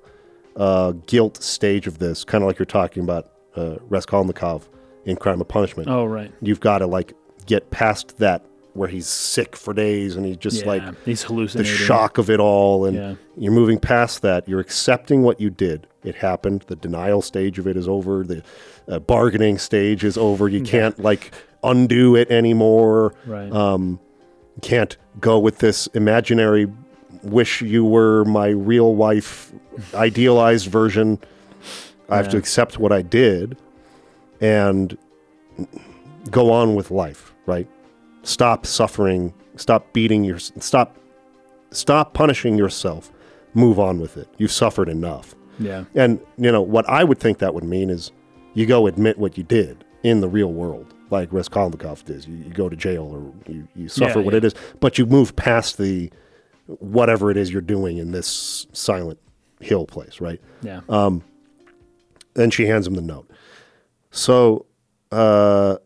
uh, 0.56 0.92
guilt 1.06 1.42
stage 1.42 1.86
of 1.86 1.98
this, 1.98 2.24
kind 2.24 2.42
of 2.42 2.48
like 2.48 2.58
you're 2.58 2.66
talking 2.66 3.02
about 3.02 3.30
uh, 3.56 3.76
Raskolnikov 3.88 4.68
in 5.04 5.16
Crime 5.16 5.40
of 5.40 5.48
Punishment. 5.48 5.88
Oh, 5.88 6.04
right. 6.04 6.32
You've 6.40 6.60
got 6.60 6.78
to 6.78 6.86
like 6.86 7.14
get 7.46 7.70
past 7.70 8.18
that 8.18 8.44
where 8.74 8.88
he's 8.88 9.06
sick 9.06 9.54
for 9.54 9.74
days 9.74 10.16
and 10.16 10.24
he's 10.24 10.38
just 10.38 10.62
yeah, 10.62 10.66
like 10.68 11.04
he's 11.04 11.22
hallucinating 11.22 11.70
the 11.70 11.78
shock 11.78 12.16
of 12.16 12.30
it 12.30 12.40
all 12.40 12.86
and 12.86 12.96
Yeah. 12.96 13.14
you're 13.36 13.52
moving 13.52 13.78
past 13.78 14.22
that 14.22 14.48
you're 14.48 14.60
accepting 14.60 15.22
what 15.22 15.38
you 15.40 15.50
did 15.50 15.86
it 16.04 16.14
happened 16.14 16.64
the 16.68 16.76
denial 16.76 17.20
stage 17.20 17.58
of 17.58 17.66
it 17.66 17.76
is 17.76 17.86
over 17.86 18.24
the 18.24 18.42
uh, 18.88 18.98
bargaining 19.00 19.58
stage 19.58 20.04
is 20.04 20.16
over 20.16 20.48
you 20.48 20.62
can't 20.62 20.98
like 20.98 21.32
undo 21.62 22.16
it 22.16 22.30
anymore. 22.30 23.14
Right. 23.26 23.50
um, 23.52 24.00
can't 24.60 24.96
go 25.20 25.38
with 25.38 25.58
this 25.58 25.86
imaginary 25.88 26.70
wish 27.22 27.62
you 27.62 27.84
were 27.84 28.24
my 28.26 28.48
real 28.48 28.94
wife 28.94 29.52
idealized 29.94 30.66
version. 30.66 31.18
I 32.08 32.16
have 32.16 32.28
to 32.30 32.36
accept 32.36 32.78
what 32.78 32.92
i 32.92 33.00
did 33.00 33.56
and 34.40 34.98
go 36.30 36.52
on 36.52 36.74
with 36.74 36.90
life 36.90 37.32
right? 37.46 37.68
Stop 38.22 38.66
suffering. 38.66 39.34
Stop 39.56 39.92
beating 39.92 40.24
your 40.24 40.38
stop 40.38 40.96
stop 41.70 42.14
punishing 42.14 42.56
yourself. 42.56 43.10
Move 43.54 43.78
on 43.78 44.00
with 44.00 44.16
it. 44.16 44.28
You've 44.38 44.52
suffered 44.52 44.88
enough. 44.88 45.34
Yeah. 45.58 45.84
and 45.94 46.18
you 46.38 46.50
know 46.50 46.62
what 46.62 46.88
i 46.88 47.04
would 47.04 47.20
think 47.20 47.38
that 47.38 47.52
would 47.54 47.62
mean 47.62 47.90
is 47.90 48.10
you 48.54 48.64
go 48.64 48.86
admit 48.86 49.18
what 49.18 49.36
you 49.36 49.44
did 49.44 49.84
in 50.02 50.20
the 50.22 50.28
real 50.28 50.50
world 50.50 50.94
like 51.12 51.32
Raskolnikov 51.32 52.04
does 52.04 52.26
you, 52.26 52.36
you 52.38 52.50
go 52.50 52.68
to 52.68 52.74
jail 52.74 53.04
or 53.04 53.52
you, 53.52 53.68
you 53.76 53.88
suffer 53.88 54.18
Yeah, 54.18 54.24
what 54.24 54.34
yeah. 54.34 54.38
it 54.38 54.44
is 54.44 54.54
but 54.80 54.98
you 54.98 55.06
move 55.06 55.36
past 55.36 55.78
the 55.78 56.10
whatever 56.66 57.30
it 57.30 57.36
is 57.36 57.52
you're 57.52 57.60
doing 57.62 57.98
in 57.98 58.10
this 58.12 58.66
silent 58.72 59.18
hill 59.60 59.86
place 59.86 60.20
right 60.20 60.40
Yeah. 60.62 60.80
then 62.34 62.50
she 62.50 62.66
hands 62.66 62.86
him 62.86 62.94
the 62.94 63.02
note. 63.02 63.30
So, 64.10 64.66
uh, 65.10 65.76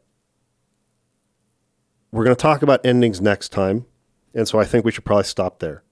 we're 2.13 2.25
going 2.25 2.37
to 2.37 2.41
talk 2.41 2.63
about 2.63 2.85
endings 2.87 3.21
next 3.21 3.51
time. 3.51 3.87
And 4.35 4.47
so 4.49 4.59
I 4.59 4.65
think 4.65 4.85
we 4.85 4.93
should 4.93 5.05
probably 5.05 5.25
stop 5.25 5.59
there. 5.59 5.83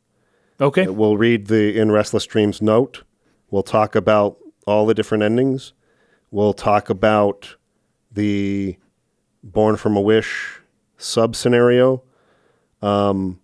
okay. 0.61 0.87
We'll 0.87 1.17
read 1.17 1.47
the 1.49 1.79
In 1.79 1.91
Restless 1.93 2.27
Dreams 2.27 2.63
note. 2.63 3.03
We'll 3.51 3.63
talk 3.63 3.95
about 3.95 4.39
all 4.67 4.87
the 4.87 4.95
different 4.95 5.23
endings. 5.25 5.73
We'll 6.31 6.53
talk 6.55 6.89
about 6.91 7.57
the 8.11 8.77
Born 9.45 9.77
from 9.77 9.97
a 9.97 10.01
Wish 10.01 10.61
sub 10.97 11.37
scenario. 11.37 12.03
Um, 12.83 13.41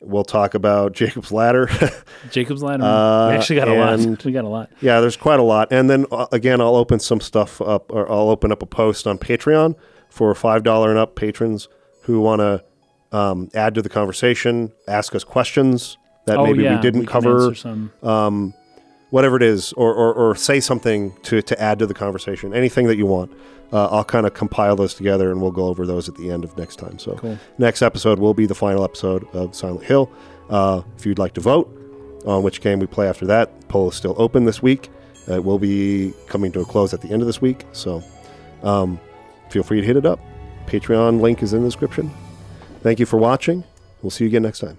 we'll 0.00 0.24
talk 0.24 0.54
about 0.54 0.92
Jacob's 1.00 1.32
Ladder. 1.32 1.68
Jacob's 2.30 2.62
Ladder. 2.62 2.84
Uh, 2.84 3.28
we 3.30 3.34
actually 3.34 3.56
got 3.56 3.68
a 3.68 3.74
lot. 3.74 4.24
We 4.24 4.32
got 4.32 4.44
a 4.44 4.48
lot. 4.48 4.70
yeah, 4.80 5.00
there's 5.00 5.16
quite 5.16 5.40
a 5.40 5.42
lot. 5.42 5.68
And 5.72 5.90
then 5.90 6.06
uh, 6.10 6.26
again, 6.32 6.60
I'll 6.60 6.76
open 6.76 7.00
some 7.00 7.20
stuff 7.20 7.60
up, 7.60 7.92
or 7.92 8.10
I'll 8.10 8.30
open 8.30 8.52
up 8.52 8.62
a 8.62 8.66
post 8.66 9.06
on 9.06 9.18
Patreon 9.18 9.74
for 10.08 10.34
five 10.34 10.62
dollar 10.62 10.90
and 10.90 10.98
up 10.98 11.16
patrons 11.16 11.68
who 12.04 12.20
want 12.20 12.40
to 12.40 12.64
um, 13.16 13.48
add 13.54 13.74
to 13.74 13.82
the 13.82 13.88
conversation, 13.88 14.72
ask 14.88 15.14
us 15.14 15.24
questions 15.24 15.98
that 16.26 16.38
oh 16.38 16.44
maybe 16.44 16.62
yeah, 16.62 16.76
we 16.76 16.82
didn't 16.82 17.06
can 17.06 17.22
cover. 17.22 17.54
um, 18.02 18.54
whatever 19.10 19.36
it 19.36 19.42
is, 19.42 19.72
or, 19.74 19.92
or, 19.94 20.12
or 20.14 20.34
say 20.34 20.60
something 20.60 21.12
to, 21.22 21.42
to 21.42 21.60
add 21.60 21.78
to 21.80 21.86
the 21.86 21.94
conversation, 21.94 22.54
anything 22.54 22.86
that 22.86 22.96
you 22.96 23.06
want. 23.06 23.32
Uh, 23.72 23.86
I'll 23.86 24.04
kind 24.04 24.26
of 24.26 24.34
compile 24.34 24.74
those 24.74 24.94
together 24.94 25.30
and 25.30 25.40
we'll 25.40 25.52
go 25.52 25.66
over 25.66 25.86
those 25.86 26.08
at 26.08 26.16
the 26.16 26.30
end 26.32 26.42
of 26.42 26.56
next 26.58 26.76
time. 26.76 26.98
So, 26.98 27.14
Cool. 27.14 27.38
next 27.58 27.82
episode 27.82 28.18
will 28.18 28.34
be 28.34 28.46
the 28.46 28.54
final 28.54 28.82
episode 28.82 29.24
of 29.32 29.54
Silent 29.54 29.84
Hill. 29.84 30.10
Uh, 30.48 30.82
if 30.98 31.06
you'd 31.06 31.20
like 31.20 31.34
to 31.34 31.40
vote 31.40 31.68
on 32.26 32.42
which 32.42 32.60
game 32.62 32.80
we 32.80 32.86
play 32.86 33.08
after 33.08 33.26
that, 33.26 33.68
poll 33.68 33.88
is 33.90 33.94
still 33.94 34.14
open 34.18 34.44
this 34.44 34.60
week. 34.60 34.88
It 35.28 35.44
will 35.44 35.60
be 35.60 36.12
coming 36.26 36.50
to 36.52 36.60
a 36.60 36.64
close 36.64 36.92
at 36.92 37.00
the 37.00 37.10
end 37.10 37.22
of 37.22 37.26
this 37.26 37.40
week. 37.40 37.64
So, 37.70 38.02
um, 38.64 38.98
feel 39.50 39.62
free 39.62 39.80
to 39.80 39.86
hit 39.86 39.96
it 39.96 40.04
up. 40.06 40.18
Patreon 40.66 41.20
link 41.20 41.40
is 41.40 41.52
in 41.52 41.62
the 41.62 41.68
description. 41.68 42.10
Thank 42.82 42.98
you 42.98 43.06
for 43.06 43.18
watching. 43.18 43.62
We'll 44.02 44.10
see 44.10 44.24
you 44.24 44.28
again 44.28 44.42
next 44.42 44.58
time. 44.58 44.78